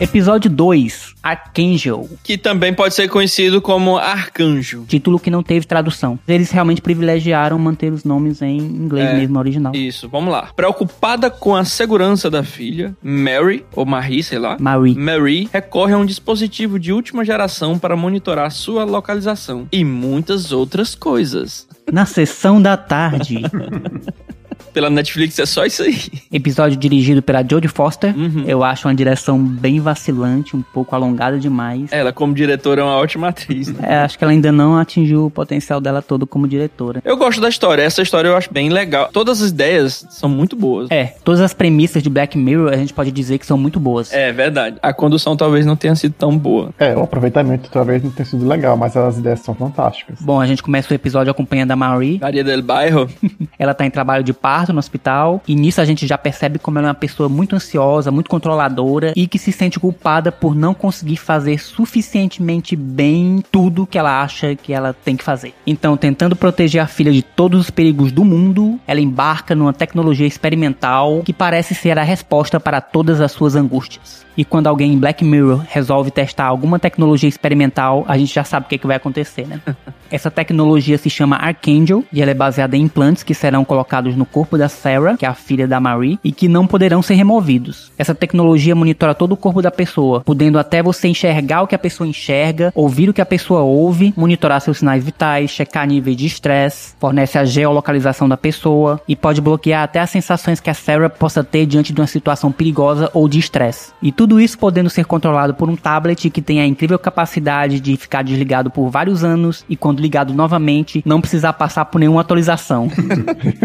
Episódio 0.00 0.48
2, 0.48 1.14
Archangel. 1.22 2.08
Que 2.22 2.38
também 2.38 2.72
pode 2.72 2.94
ser 2.94 3.08
conhecido 3.08 3.60
como 3.60 3.96
Arcanjo. 3.96 4.84
Título 4.86 5.18
que 5.18 5.28
não 5.30 5.42
teve 5.42 5.66
tradução. 5.66 6.16
Eles 6.28 6.52
realmente 6.52 6.80
privilegiaram 6.80 7.58
manter 7.58 7.92
os 7.92 8.04
nomes 8.04 8.40
em 8.40 8.58
inglês 8.58 9.08
É. 9.08 9.14
mesmo, 9.14 9.34
no 9.34 9.40
original. 9.40 9.74
Isso, 9.74 10.08
vamos 10.08 10.30
lá. 10.32 10.50
Preocupada 10.54 11.28
com 11.30 11.56
a 11.56 11.64
segurança 11.64 12.30
da 12.30 12.44
filha, 12.44 12.96
Mary, 13.02 13.64
ou 13.74 13.84
Marie, 13.84 14.22
sei 14.22 14.38
lá. 14.38 14.56
Marie. 14.60 14.94
Mary 14.94 15.48
recorre 15.52 15.94
a 15.94 15.98
um 15.98 16.06
dispositivo 16.06 16.78
de 16.78 16.92
última 16.92 17.24
geração 17.24 17.76
para 17.76 17.96
monitorar 17.96 18.52
sua 18.52 18.84
localização 18.84 19.66
e 19.72 19.84
muitas 19.84 20.52
outras 20.52 20.94
coisas. 20.94 21.66
Na 21.92 22.06
sessão 22.06 22.62
da 22.62 22.76
tarde. 22.76 23.42
Pela 24.78 24.90
Netflix 24.90 25.36
é 25.40 25.44
só 25.44 25.66
isso 25.66 25.82
aí. 25.82 25.98
Episódio 26.32 26.78
dirigido 26.78 27.20
pela 27.20 27.42
Jodie 27.42 27.66
Foster. 27.66 28.16
Uhum. 28.16 28.44
Eu 28.46 28.62
acho 28.62 28.86
uma 28.86 28.94
direção 28.94 29.36
bem 29.36 29.80
vacilante, 29.80 30.54
um 30.54 30.62
pouco 30.62 30.94
alongada 30.94 31.36
demais. 31.36 31.90
Ela, 31.90 32.12
como 32.12 32.32
diretora, 32.32 32.82
é 32.82 32.84
uma 32.84 32.94
ótima 32.94 33.26
atriz. 33.26 33.66
né? 33.66 33.80
É, 33.82 33.96
acho 33.96 34.16
que 34.16 34.22
ela 34.22 34.32
ainda 34.32 34.52
não 34.52 34.78
atingiu 34.78 35.26
o 35.26 35.30
potencial 35.32 35.80
dela 35.80 36.00
todo 36.00 36.28
como 36.28 36.46
diretora. 36.46 37.02
Eu 37.04 37.16
gosto 37.16 37.40
da 37.40 37.48
história. 37.48 37.82
Essa 37.82 38.02
história 38.02 38.28
eu 38.28 38.36
acho 38.36 38.52
bem 38.52 38.68
legal. 38.68 39.08
Todas 39.12 39.42
as 39.42 39.50
ideias 39.50 40.06
são 40.10 40.28
muito 40.28 40.54
boas. 40.54 40.88
É, 40.92 41.16
todas 41.24 41.40
as 41.40 41.52
premissas 41.52 42.00
de 42.00 42.08
Black 42.08 42.38
Mirror 42.38 42.72
a 42.72 42.76
gente 42.76 42.94
pode 42.94 43.10
dizer 43.10 43.38
que 43.38 43.46
são 43.46 43.58
muito 43.58 43.80
boas. 43.80 44.12
É 44.12 44.30
verdade. 44.30 44.76
A 44.80 44.92
condução 44.92 45.36
talvez 45.36 45.66
não 45.66 45.74
tenha 45.74 45.96
sido 45.96 46.12
tão 46.12 46.38
boa. 46.38 46.70
É, 46.78 46.94
o 46.94 47.02
aproveitamento 47.02 47.68
talvez 47.68 48.00
não 48.00 48.12
tenha 48.12 48.26
sido 48.26 48.46
legal, 48.46 48.76
mas 48.76 48.96
as 48.96 49.18
ideias 49.18 49.40
são 49.40 49.56
fantásticas. 49.56 50.20
Bom, 50.20 50.40
a 50.40 50.46
gente 50.46 50.62
começa 50.62 50.88
o 50.88 50.94
episódio 50.94 51.32
acompanhando 51.32 51.72
a 51.72 51.76
Marie. 51.76 52.20
Maria 52.20 52.44
del 52.44 52.62
Bairro. 52.62 53.08
ela 53.58 53.74
tá 53.74 53.84
em 53.84 53.90
trabalho 53.90 54.22
de 54.22 54.32
parto 54.32 54.67
no 54.72 54.78
hospital, 54.78 55.42
e 55.46 55.54
nisso 55.54 55.80
a 55.80 55.84
gente 55.84 56.06
já 56.06 56.18
percebe 56.18 56.58
como 56.58 56.78
ela 56.78 56.88
é 56.88 56.90
uma 56.90 56.94
pessoa 56.94 57.28
muito 57.28 57.56
ansiosa, 57.56 58.10
muito 58.10 58.30
controladora 58.30 59.12
e 59.16 59.26
que 59.26 59.38
se 59.38 59.52
sente 59.52 59.78
culpada 59.78 60.30
por 60.30 60.54
não 60.54 60.74
conseguir 60.74 61.16
fazer 61.16 61.58
suficientemente 61.58 62.76
bem 62.76 63.42
tudo 63.50 63.86
que 63.86 63.98
ela 63.98 64.22
acha 64.22 64.54
que 64.54 64.72
ela 64.72 64.92
tem 64.92 65.16
que 65.16 65.24
fazer. 65.24 65.54
Então, 65.66 65.96
tentando 65.96 66.36
proteger 66.36 66.82
a 66.82 66.86
filha 66.86 67.12
de 67.12 67.22
todos 67.22 67.60
os 67.60 67.70
perigos 67.70 68.12
do 68.12 68.24
mundo, 68.24 68.78
ela 68.86 69.00
embarca 69.00 69.54
numa 69.54 69.72
tecnologia 69.72 70.26
experimental 70.26 71.22
que 71.24 71.32
parece 71.32 71.74
ser 71.74 71.98
a 71.98 72.02
resposta 72.02 72.60
para 72.60 72.80
todas 72.80 73.20
as 73.20 73.32
suas 73.32 73.54
angústias. 73.54 74.26
E 74.36 74.44
quando 74.44 74.68
alguém 74.68 74.92
em 74.92 74.98
Black 74.98 75.24
Mirror 75.24 75.64
resolve 75.68 76.12
testar 76.12 76.44
alguma 76.44 76.78
tecnologia 76.78 77.28
experimental, 77.28 78.04
a 78.06 78.16
gente 78.16 78.32
já 78.32 78.44
sabe 78.44 78.66
o 78.66 78.68
que, 78.68 78.76
é 78.76 78.78
que 78.78 78.86
vai 78.86 78.96
acontecer, 78.96 79.46
né? 79.46 79.60
Essa 80.10 80.30
tecnologia 80.30 80.96
se 80.96 81.10
chama 81.10 81.36
Archangel 81.36 82.04
e 82.12 82.22
ela 82.22 82.30
é 82.30 82.34
baseada 82.34 82.76
em 82.76 82.82
implantes 82.82 83.22
que 83.22 83.34
serão 83.34 83.64
colocados 83.64 84.16
no 84.16 84.24
corpo 84.24 84.56
da 84.58 84.68
Sarah, 84.68 85.16
que 85.16 85.24
é 85.24 85.28
a 85.28 85.34
filha 85.34 85.66
da 85.66 85.80
Marie, 85.80 86.18
e 86.22 86.32
que 86.32 86.48
não 86.48 86.66
poderão 86.66 87.00
ser 87.00 87.14
removidos. 87.14 87.90
Essa 87.96 88.14
tecnologia 88.14 88.74
monitora 88.74 89.14
todo 89.14 89.32
o 89.32 89.36
corpo 89.36 89.62
da 89.62 89.70
pessoa, 89.70 90.20
podendo 90.20 90.58
até 90.58 90.82
você 90.82 91.08
enxergar 91.08 91.62
o 91.62 91.66
que 91.66 91.74
a 91.74 91.78
pessoa 91.78 92.06
enxerga, 92.08 92.72
ouvir 92.74 93.08
o 93.08 93.14
que 93.14 93.20
a 93.20 93.26
pessoa 93.26 93.60
ouve, 93.60 94.12
monitorar 94.16 94.60
seus 94.60 94.78
sinais 94.78 95.04
vitais, 95.04 95.50
checar 95.50 95.86
níveis 95.86 96.16
de 96.16 96.26
estresse, 96.26 96.94
fornece 96.98 97.38
a 97.38 97.44
geolocalização 97.44 98.28
da 98.28 98.36
pessoa 98.36 99.00
e 99.08 99.16
pode 99.16 99.40
bloquear 99.40 99.82
até 99.82 100.00
as 100.00 100.10
sensações 100.10 100.60
que 100.60 100.70
a 100.70 100.74
Sarah 100.74 101.08
possa 101.08 101.42
ter 101.42 101.66
diante 101.66 101.92
de 101.92 102.00
uma 102.00 102.06
situação 102.06 102.52
perigosa 102.52 103.10
ou 103.14 103.28
de 103.28 103.38
estresse. 103.38 103.92
E 104.02 104.12
tudo 104.12 104.40
isso 104.40 104.58
podendo 104.58 104.90
ser 104.90 105.04
controlado 105.04 105.54
por 105.54 105.68
um 105.68 105.76
tablet 105.76 106.30
que 106.30 106.42
tem 106.42 106.60
a 106.60 106.66
incrível 106.66 106.98
capacidade 106.98 107.80
de 107.80 107.96
ficar 107.96 108.22
desligado 108.22 108.70
por 108.70 108.90
vários 108.90 109.22
anos 109.24 109.64
e 109.68 109.76
quando 109.76 110.00
ligado 110.00 110.34
novamente 110.34 111.02
não 111.06 111.20
precisar 111.20 111.52
passar 111.52 111.84
por 111.84 111.98
nenhuma 111.98 112.20
atualização. 112.20 112.88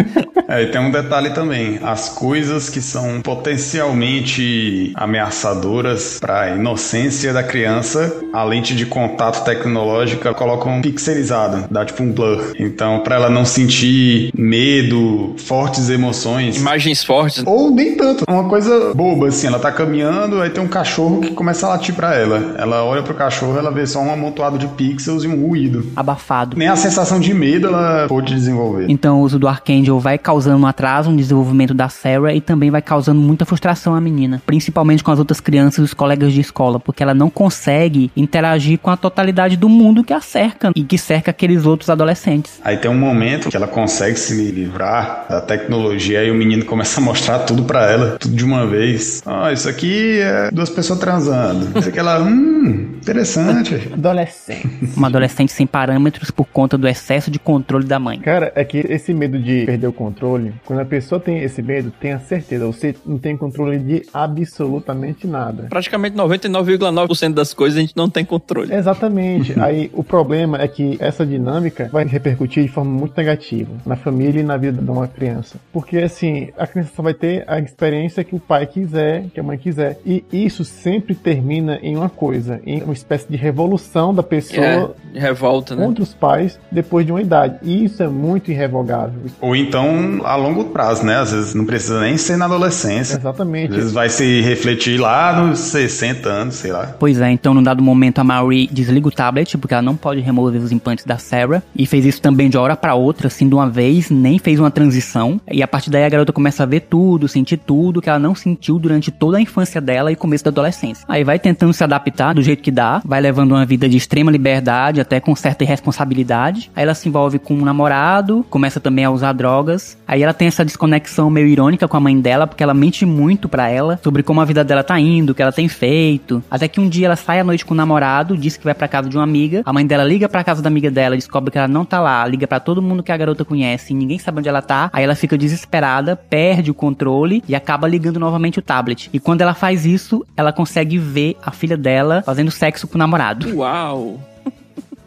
é, 0.48 0.64
tem 0.74 0.82
um 0.82 0.90
detalhe 0.90 1.30
também, 1.30 1.80
as 1.84 2.10
coisas 2.10 2.68
que 2.68 2.82
são 2.82 3.22
potencialmente 3.22 4.92
ameaçadoras 4.96 6.18
para 6.20 6.42
a 6.42 6.50
inocência 6.56 7.32
da 7.32 7.44
criança, 7.44 8.12
a 8.34 8.44
lente 8.44 8.76
de 8.76 8.84
contato 8.84 9.44
tecnológica 9.46 10.34
colocam 10.34 10.82
pixelizado, 10.82 11.68
dá 11.70 11.86
tipo 11.86 12.02
um 12.02 12.12
blur. 12.12 12.54
Então, 12.58 13.02
para 13.02 13.18
ela 13.18 13.30
não 13.30 13.46
sentir 13.46 14.32
medo, 14.36 15.36
fortes 15.38 15.92
emoções, 15.92 16.58
imagens 16.58 17.04
fortes 17.04 17.44
ou 17.46 17.70
nem 17.70 17.96
tanto, 17.96 18.24
uma 18.28 18.50
coisa 18.50 18.96
boba 18.96 19.28
assim, 19.28 19.46
ela 19.46 19.60
tá 19.60 19.72
caminhando, 19.72 20.42
aí 20.42 20.50
tem 20.50 20.64
um 20.64 20.68
cachorro 20.68 21.22
que 21.22 21.34
começa 21.34 21.68
a 21.68 21.70
latir 21.70 21.94
para 21.94 22.16
ela. 22.16 22.56
Ela 22.58 22.84
olha 22.84 23.04
pro 23.04 23.14
cachorro, 23.14 23.60
ela 23.60 23.70
vê 23.70 23.86
só 23.86 24.00
um 24.00 24.12
amontoado 24.12 24.58
de 24.58 24.66
pixels 24.70 25.24
e 25.24 25.28
um 25.28 25.46
ruído. 25.46 25.92
Abafado. 25.96 26.58
Nem 26.58 26.68
a 26.68 26.76
sensação 26.76 27.20
de 27.20 27.32
medo 27.32 27.68
ela 27.68 28.08
pôde 28.08 28.34
desenvolver. 28.34 28.88
Então 28.90 29.20
o 29.20 29.22
uso 29.22 29.38
do 29.38 29.48
Archangel 29.48 30.00
vai 30.00 30.18
causando 30.18 30.63
um 30.64 30.68
atraso 30.68 31.12
no 31.12 31.18
desenvolvimento 31.18 31.74
da 31.74 31.90
Sarah 31.90 32.34
e 32.34 32.42
também 32.42 32.72
vai 32.72 32.82
causando 32.82 33.20
muita 33.20 33.46
frustração 33.46 33.96
à 33.96 34.02
menina. 34.02 34.42
Principalmente 34.46 35.04
com 35.04 35.12
as 35.12 35.20
outras 35.20 35.40
crianças 35.40 35.80
e 35.80 35.82
os 35.84 35.94
colegas 35.94 36.34
de 36.34 36.42
escola, 36.42 36.80
porque 36.80 37.04
ela 37.04 37.14
não 37.14 37.30
consegue 37.30 38.12
interagir 38.16 38.80
com 38.80 38.90
a 38.90 38.98
totalidade 38.98 39.58
do 39.58 39.70
mundo 39.70 40.04
que 40.04 40.14
a 40.14 40.22
cerca 40.22 40.72
e 40.76 40.84
que 40.84 40.98
cerca 40.98 41.32
aqueles 41.32 41.66
outros 41.66 41.90
adolescentes. 41.90 42.60
Aí 42.64 42.78
tem 42.78 42.90
um 42.90 42.98
momento 42.98 43.50
que 43.50 43.58
ela 43.58 43.68
consegue 43.68 44.18
se 44.18 44.52
livrar 44.52 45.26
da 45.30 45.42
tecnologia 45.42 46.24
e 46.24 46.32
o 46.32 46.36
menino 46.36 46.66
começa 46.66 47.00
a 47.00 47.04
mostrar 47.04 47.40
tudo 47.40 47.64
para 47.64 47.90
ela, 47.90 48.18
tudo 48.20 48.36
de 48.36 48.46
uma 48.46 48.66
vez. 48.66 49.22
Ah, 49.26 49.52
isso 49.52 49.68
aqui 49.68 50.20
é 50.20 50.50
duas 50.52 50.70
pessoas 50.70 51.00
transando. 51.00 51.80
Isso 51.80 51.90
aqui 51.90 52.00
ela, 52.00 52.22
hum, 52.22 52.98
interessante. 53.02 53.90
Adolescente. 53.94 54.70
Uma 54.96 55.08
adolescente 55.08 55.52
sem 55.52 55.68
parâmetros 55.68 56.32
por 56.32 56.46
conta 56.46 56.78
do 56.78 56.88
excesso 56.88 57.30
de 57.30 57.40
controle 57.40 57.86
da 57.86 58.00
mãe. 58.00 58.20
Cara, 58.20 58.52
é 58.56 58.64
que 58.64 58.78
esse 58.78 59.14
medo 59.14 59.40
de 59.40 59.66
perder 59.66 59.88
o 59.88 59.94
controle, 59.94 60.53
quando 60.66 60.80
a 60.80 60.86
pessoa 60.86 61.20
tem 61.20 61.40
esse 61.40 61.62
medo, 61.62 61.92
tenha 62.00 62.20
certeza, 62.20 62.66
você 62.66 62.96
não 63.06 63.18
tem 63.18 63.36
controle 63.38 63.80
de 63.80 64.04
absolutamente 64.14 65.28
nada. 65.28 65.68
Praticamente 65.70 66.16
99,9% 66.16 67.34
das 67.34 67.54
coisas 67.54 67.78
a 67.78 67.82
gente 67.82 67.96
não 67.96 68.10
tem 68.10 68.26
controle. 68.26 68.74
Exatamente. 68.74 69.54
Aí 69.62 69.90
o 69.94 70.04
problema 70.04 70.62
é 70.62 70.68
que 70.68 70.98
essa 71.00 71.26
dinâmica 71.26 71.90
vai 71.92 72.06
repercutir 72.06 72.64
de 72.64 72.70
forma 72.70 72.92
muito 72.92 73.16
negativa 73.18 73.72
na 73.86 73.96
família 73.96 74.40
e 74.40 74.44
na 74.44 74.58
vida 74.58 74.82
de 74.82 74.90
uma 74.90 75.08
criança. 75.08 75.58
Porque 75.72 75.98
assim, 75.98 76.50
a 76.58 76.68
criança 76.68 76.92
só 76.96 77.02
vai 77.02 77.14
ter 77.14 77.44
a 77.48 77.60
experiência 77.60 78.24
que 78.24 78.36
o 78.36 78.40
pai 78.40 78.66
quiser, 78.66 79.26
que 79.34 79.40
a 79.40 79.44
mãe 79.44 79.58
quiser. 79.58 80.00
E 80.06 80.24
isso 80.32 80.64
sempre 80.64 81.16
termina 81.16 81.80
em 81.82 81.96
uma 81.96 82.10
coisa, 82.10 82.62
em 82.66 82.82
uma 82.82 82.94
espécie 82.94 83.30
de 83.30 83.38
revolução 83.38 84.14
da 84.14 84.24
pessoa 84.24 84.96
é, 85.14 85.20
revolta, 85.20 85.76
né? 85.76 85.86
contra 85.86 86.04
os 86.04 86.14
pais 86.14 86.60
depois 86.72 87.06
de 87.06 87.12
uma 87.12 87.22
idade. 87.22 87.60
E 87.64 87.86
isso 87.86 88.02
é 88.02 88.08
muito 88.08 88.52
irrevogável. 88.52 89.22
Ou 89.42 89.56
então 89.56 90.22
a 90.24 90.36
longo 90.44 90.66
prazo, 90.66 91.06
né? 91.06 91.18
Às 91.18 91.32
vezes 91.32 91.54
não 91.54 91.66
precisa 91.66 92.00
nem 92.02 92.18
ser 92.18 92.38
na 92.38 92.46
adolescência. 92.46 93.18
Exatamente. 93.18 93.72
Às 93.72 93.76
vezes 93.76 93.94
vai 93.94 94.10
se 94.10 94.42
refletir 94.42 95.00
lá 95.00 95.42
nos 95.42 95.60
60 95.60 96.30
anos, 96.30 96.56
sei 96.56 96.72
lá. 96.72 96.96
Pois 97.00 97.20
é, 97.20 97.32
então 97.32 97.54
num 97.54 97.64
dado 97.64 97.82
momento 97.82 98.20
a 98.20 98.24
Marie 98.24 98.68
desliga 98.72 99.08
o 99.08 99.12
tablet, 99.12 99.58
porque 99.58 99.74
ela 99.74 99.82
não 99.82 99.96
pode 99.96 100.20
remover 100.22 100.62
os 100.62 100.72
implantes 100.72 101.06
da 101.06 101.18
Sarah, 101.18 101.64
e 101.76 101.86
fez 101.86 102.06
isso 102.06 102.22
também 102.22 102.50
de 102.50 102.58
hora 102.58 102.76
para 102.76 102.96
outra, 102.96 103.28
assim, 103.28 103.48
de 103.48 103.56
uma 103.56 103.70
vez, 103.70 104.10
nem 104.10 104.38
fez 104.38 104.60
uma 104.60 104.72
transição. 104.72 105.40
E 105.52 105.64
a 105.64 105.68
partir 105.68 105.90
daí 105.90 106.04
a 106.04 106.10
garota 106.10 106.34
começa 106.34 106.64
a 106.64 106.66
ver 106.66 106.82
tudo, 106.82 107.28
sentir 107.28 107.58
tudo 107.58 108.02
que 108.02 108.10
ela 108.10 108.20
não 108.20 108.36
sentiu 108.36 108.78
durante 108.78 109.12
toda 109.12 109.38
a 109.38 109.42
infância 109.42 109.80
dela 109.80 110.12
e 110.12 110.16
começo 110.16 110.44
da 110.44 110.50
adolescência. 110.50 111.06
Aí 111.08 111.24
vai 111.24 111.40
tentando 111.40 111.74
se 111.74 111.84
adaptar 111.84 112.34
do 112.34 112.42
jeito 112.42 112.62
que 112.62 112.72
dá, 112.72 113.02
vai 113.06 113.22
levando 113.22 113.52
uma 113.52 113.66
vida 113.66 113.88
de 113.88 113.98
extrema 113.98 114.32
liberdade, 114.32 115.02
até 115.02 115.20
com 115.20 115.36
certa 115.36 115.64
irresponsabilidade. 115.64 116.72
Aí 116.76 116.84
ela 116.84 116.94
se 116.94 117.08
envolve 117.08 117.40
com 117.40 117.54
um 117.54 117.64
namorado, 117.64 118.46
começa 118.50 118.80
também 118.80 119.06
a 119.06 119.12
usar 119.12 119.34
drogas. 119.34 119.98
Aí 120.08 120.22
ela 120.22 120.33
tem 120.34 120.48
essa 120.48 120.66
desconexão 120.66 121.30
meio 121.30 121.48
irônica 121.48 121.88
com 121.88 121.98
a 121.98 122.00
mãe 122.00 122.20
dela, 122.20 122.48
porque 122.48 122.64
ela 122.64 122.74
mente 122.74 123.06
muito 123.06 123.48
para 123.48 123.70
ela 123.70 124.00
sobre 124.04 124.24
como 124.24 124.42
a 124.42 124.46
vida 124.46 124.64
dela 124.64 124.84
tá 124.84 125.00
indo, 125.00 125.32
o 125.32 125.36
que 125.36 125.42
ela 125.42 125.52
tem 125.52 125.68
feito. 125.68 126.44
Até 126.50 126.68
que 126.68 126.80
um 126.80 126.90
dia 126.90 127.08
ela 127.08 127.16
sai 127.16 127.40
à 127.40 127.44
noite 127.44 127.66
com 127.66 127.74
o 127.74 127.78
namorado, 127.78 128.38
diz 128.38 128.58
que 128.58 128.64
vai 128.64 128.74
para 128.74 128.88
casa 128.88 129.10
de 129.10 129.18
uma 129.18 129.24
amiga. 129.24 129.62
A 129.66 129.74
mãe 129.74 129.86
dela 129.86 130.04
liga 130.04 130.28
para 130.28 130.44
casa 130.44 130.62
da 130.62 130.68
amiga 130.68 130.90
dela, 130.90 131.16
descobre 131.16 131.52
que 131.52 131.58
ela 131.58 131.68
não 131.68 131.86
tá 131.86 132.00
lá, 132.00 132.26
liga 132.28 132.48
para 132.48 132.60
todo 132.60 132.82
mundo 132.82 133.04
que 133.04 133.12
a 133.12 133.18
garota 133.18 133.46
conhece, 133.46 133.94
e 133.94 133.96
ninguém 133.96 134.20
sabe 134.20 134.40
onde 134.40 134.50
ela 134.50 134.62
tá. 134.62 134.90
Aí 134.92 135.04
ela 135.04 135.16
fica 135.16 135.38
desesperada, 135.38 136.16
perde 136.16 136.72
o 136.72 136.74
controle 136.74 137.44
e 137.48 137.56
acaba 137.56 137.88
ligando 137.88 138.20
novamente 138.20 138.60
o 138.60 138.62
tablet. 138.62 139.10
E 139.14 139.20
quando 139.20 139.42
ela 139.42 139.54
faz 139.54 139.86
isso, 139.86 140.26
ela 140.36 140.52
consegue 140.52 140.98
ver 140.98 141.38
a 141.46 141.52
filha 141.52 141.78
dela 141.78 142.24
fazendo 142.26 142.52
sexo 142.52 142.88
com 142.88 142.96
o 142.96 143.00
namorado. 143.00 143.56
Uau! 143.58 144.33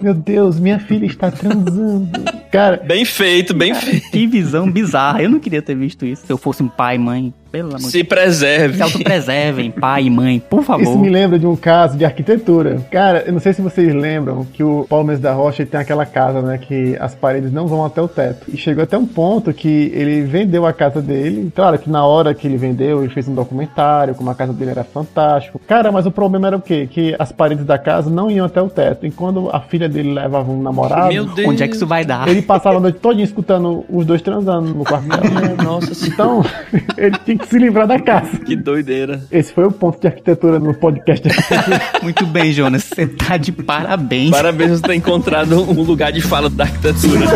Meu 0.00 0.14
Deus, 0.14 0.60
minha 0.60 0.78
filha 0.78 1.06
está 1.06 1.30
transando. 1.30 2.10
Cara. 2.52 2.82
Bem 2.86 3.04
feito, 3.04 3.54
bem 3.54 3.72
cara, 3.72 3.84
feito. 3.84 4.10
Que 4.10 4.26
visão 4.26 4.70
bizarra. 4.70 5.22
Eu 5.22 5.30
não 5.30 5.40
queria 5.40 5.62
ter 5.62 5.74
visto 5.74 6.04
isso. 6.04 6.26
Se 6.26 6.32
eu 6.32 6.38
fosse 6.38 6.62
um 6.62 6.68
pai, 6.68 6.98
mãe, 6.98 7.32
pelo 7.56 7.68
amor 7.76 7.90
Se 7.90 8.04
preserve. 8.04 8.76
Se 8.76 8.82
autopreservem, 8.82 9.70
pai 9.70 10.04
e 10.04 10.10
mãe, 10.10 10.38
por 10.38 10.62
favor. 10.62 10.82
Isso 10.82 10.98
me 10.98 11.08
lembra 11.08 11.38
de 11.38 11.46
um 11.46 11.56
caso 11.56 11.96
de 11.96 12.04
arquitetura. 12.04 12.80
Cara, 12.90 13.25
eu 13.26 13.32
não 13.32 13.40
sei 13.40 13.52
se 13.52 13.62
vocês 13.62 13.94
lembram 13.94 14.44
que 14.44 14.62
o 14.62 14.86
Paulo 14.88 15.06
Mendes 15.06 15.22
da 15.22 15.32
Rocha 15.32 15.64
tem 15.64 15.80
aquela 15.80 16.04
casa, 16.04 16.42
né? 16.42 16.58
Que 16.58 16.96
as 17.00 17.14
paredes 17.14 17.52
não 17.52 17.66
vão 17.66 17.84
até 17.84 18.00
o 18.00 18.08
teto. 18.08 18.46
E 18.52 18.56
chegou 18.56 18.84
até 18.84 18.98
um 18.98 19.06
ponto 19.06 19.52
que 19.52 19.90
ele 19.94 20.22
vendeu 20.22 20.66
a 20.66 20.72
casa 20.72 21.00
dele. 21.00 21.50
Claro 21.54 21.78
que 21.78 21.88
na 21.88 22.04
hora 22.04 22.34
que 22.34 22.46
ele 22.46 22.56
vendeu, 22.56 23.02
ele 23.02 23.12
fez 23.12 23.28
um 23.28 23.34
documentário, 23.34 24.14
como 24.14 24.30
a 24.30 24.34
casa 24.34 24.52
dele 24.52 24.72
era 24.72 24.84
fantástico. 24.84 25.60
Cara, 25.66 25.90
mas 25.90 26.06
o 26.06 26.10
problema 26.10 26.48
era 26.48 26.56
o 26.56 26.60
quê? 26.60 26.88
Que 26.90 27.14
as 27.18 27.32
paredes 27.32 27.64
da 27.64 27.78
casa 27.78 28.10
não 28.10 28.30
iam 28.30 28.46
até 28.46 28.60
o 28.60 28.68
teto. 28.68 29.06
E 29.06 29.10
quando 29.10 29.48
a 29.50 29.60
filha 29.60 29.88
dele 29.88 30.12
levava 30.12 30.50
um 30.50 30.60
namorado. 30.60 31.08
Meu 31.08 31.25
Deus. 31.25 31.48
Onde 31.48 31.62
é 31.62 31.68
que 31.68 31.76
isso 31.76 31.86
vai 31.86 32.04
dar? 32.04 32.28
Ele 32.28 32.42
passava 32.42 32.76
a 32.76 32.80
noite 32.80 32.98
toda 33.00 33.20
escutando 33.22 33.84
os 33.88 34.04
dois 34.04 34.20
transando 34.20 34.75
no 34.75 34.84
quarto 34.84 35.08
dela. 35.08 35.22
Nossa 35.62 36.06
Então, 36.06 36.44
ele 36.96 37.16
tinha 37.25 37.38
que 37.38 37.45
se 37.50 37.58
livrar 37.58 37.86
da 37.86 37.98
casa. 37.98 38.38
Que 38.38 38.56
doideira. 38.56 39.22
Esse 39.30 39.52
foi 39.52 39.64
o 39.64 39.72
ponto 39.72 40.00
de 40.00 40.06
arquitetura 40.06 40.58
no 40.58 40.74
podcast. 40.74 41.26
Muito 42.02 42.26
bem, 42.26 42.52
Jonas. 42.52 42.84
Você 42.84 43.06
tá 43.06 43.36
de 43.36 43.52
parabéns. 43.52 44.30
Parabéns 44.30 44.80
por 44.80 44.88
ter 44.88 44.94
encontrado 44.94 45.62
um 45.62 45.82
lugar 45.82 46.12
de 46.12 46.20
fala 46.20 46.48
da 46.48 46.64
arquitetura. 46.64 47.26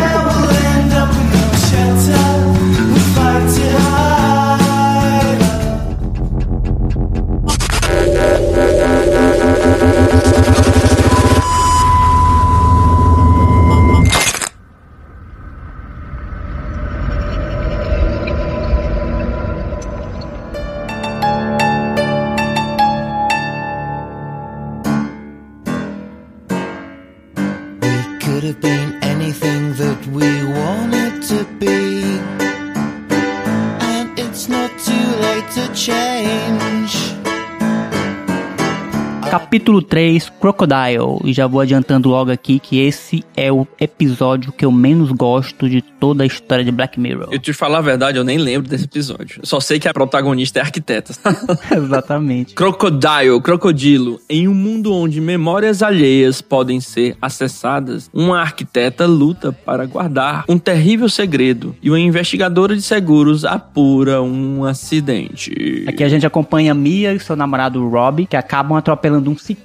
Capítulo 39.71 39.83
3, 39.83 40.33
Crocodile. 40.41 41.21
E 41.25 41.33
já 41.33 41.47
vou 41.47 41.61
adiantando 41.61 42.09
logo 42.09 42.33
aqui 42.33 42.59
que 42.59 42.81
esse 42.81 43.23
é 43.37 43.53
o 43.53 43.65
episódio 43.79 44.51
que 44.51 44.65
eu 44.65 44.73
menos 44.73 45.13
gosto 45.13 45.69
de 45.69 45.81
toda 45.81 46.25
a 46.25 46.27
história 46.27 46.65
de 46.65 46.73
Black 46.73 46.99
Mirror. 46.99 47.29
Eu 47.31 47.39
te 47.39 47.53
falar 47.53 47.79
a 47.79 47.81
verdade, 47.81 48.19
eu 48.19 48.25
nem 48.25 48.37
lembro 48.37 48.69
desse 48.69 48.87
episódio. 48.87 49.39
Eu 49.41 49.47
só 49.47 49.61
sei 49.61 49.79
que 49.79 49.87
a 49.87 49.95
protagonista 49.95 50.59
é 50.59 50.63
arquiteta. 50.63 51.15
Exatamente. 51.71 52.55
Crocodile, 52.55 53.41
crocodilo. 53.41 54.21
Em 54.29 54.49
um 54.49 54.55
mundo 54.55 54.93
onde 54.93 55.21
memórias 55.21 55.85
alheias 55.85 56.43
podem 56.43 56.81
ser 56.81 57.17
acessadas, 57.23 58.11
uma 58.13 58.41
arquiteta 58.41 59.07
luta 59.07 59.53
para 59.53 59.87
guardar 59.87 60.47
um 60.49 60.59
terrível 60.59 61.09
segredo 61.09 61.77
e 61.81 61.89
uma 61.89 62.01
investigadora 62.01 62.75
de 62.75 62.83
seguros 62.83 63.45
apura 63.45 64.21
um 64.21 64.65
acidente. 64.65 65.85
Aqui 65.87 66.03
a 66.03 66.09
gente 66.09 66.27
acompanha 66.27 66.75
Mia 66.75 67.15
e 67.15 67.21
seu 67.21 67.37
namorado 67.37 67.89
Rob, 67.89 68.27
que 68.27 68.37
acabam 68.37 68.77
atropelando 68.77 69.31
um 69.31 69.39
ciclista 69.39 69.61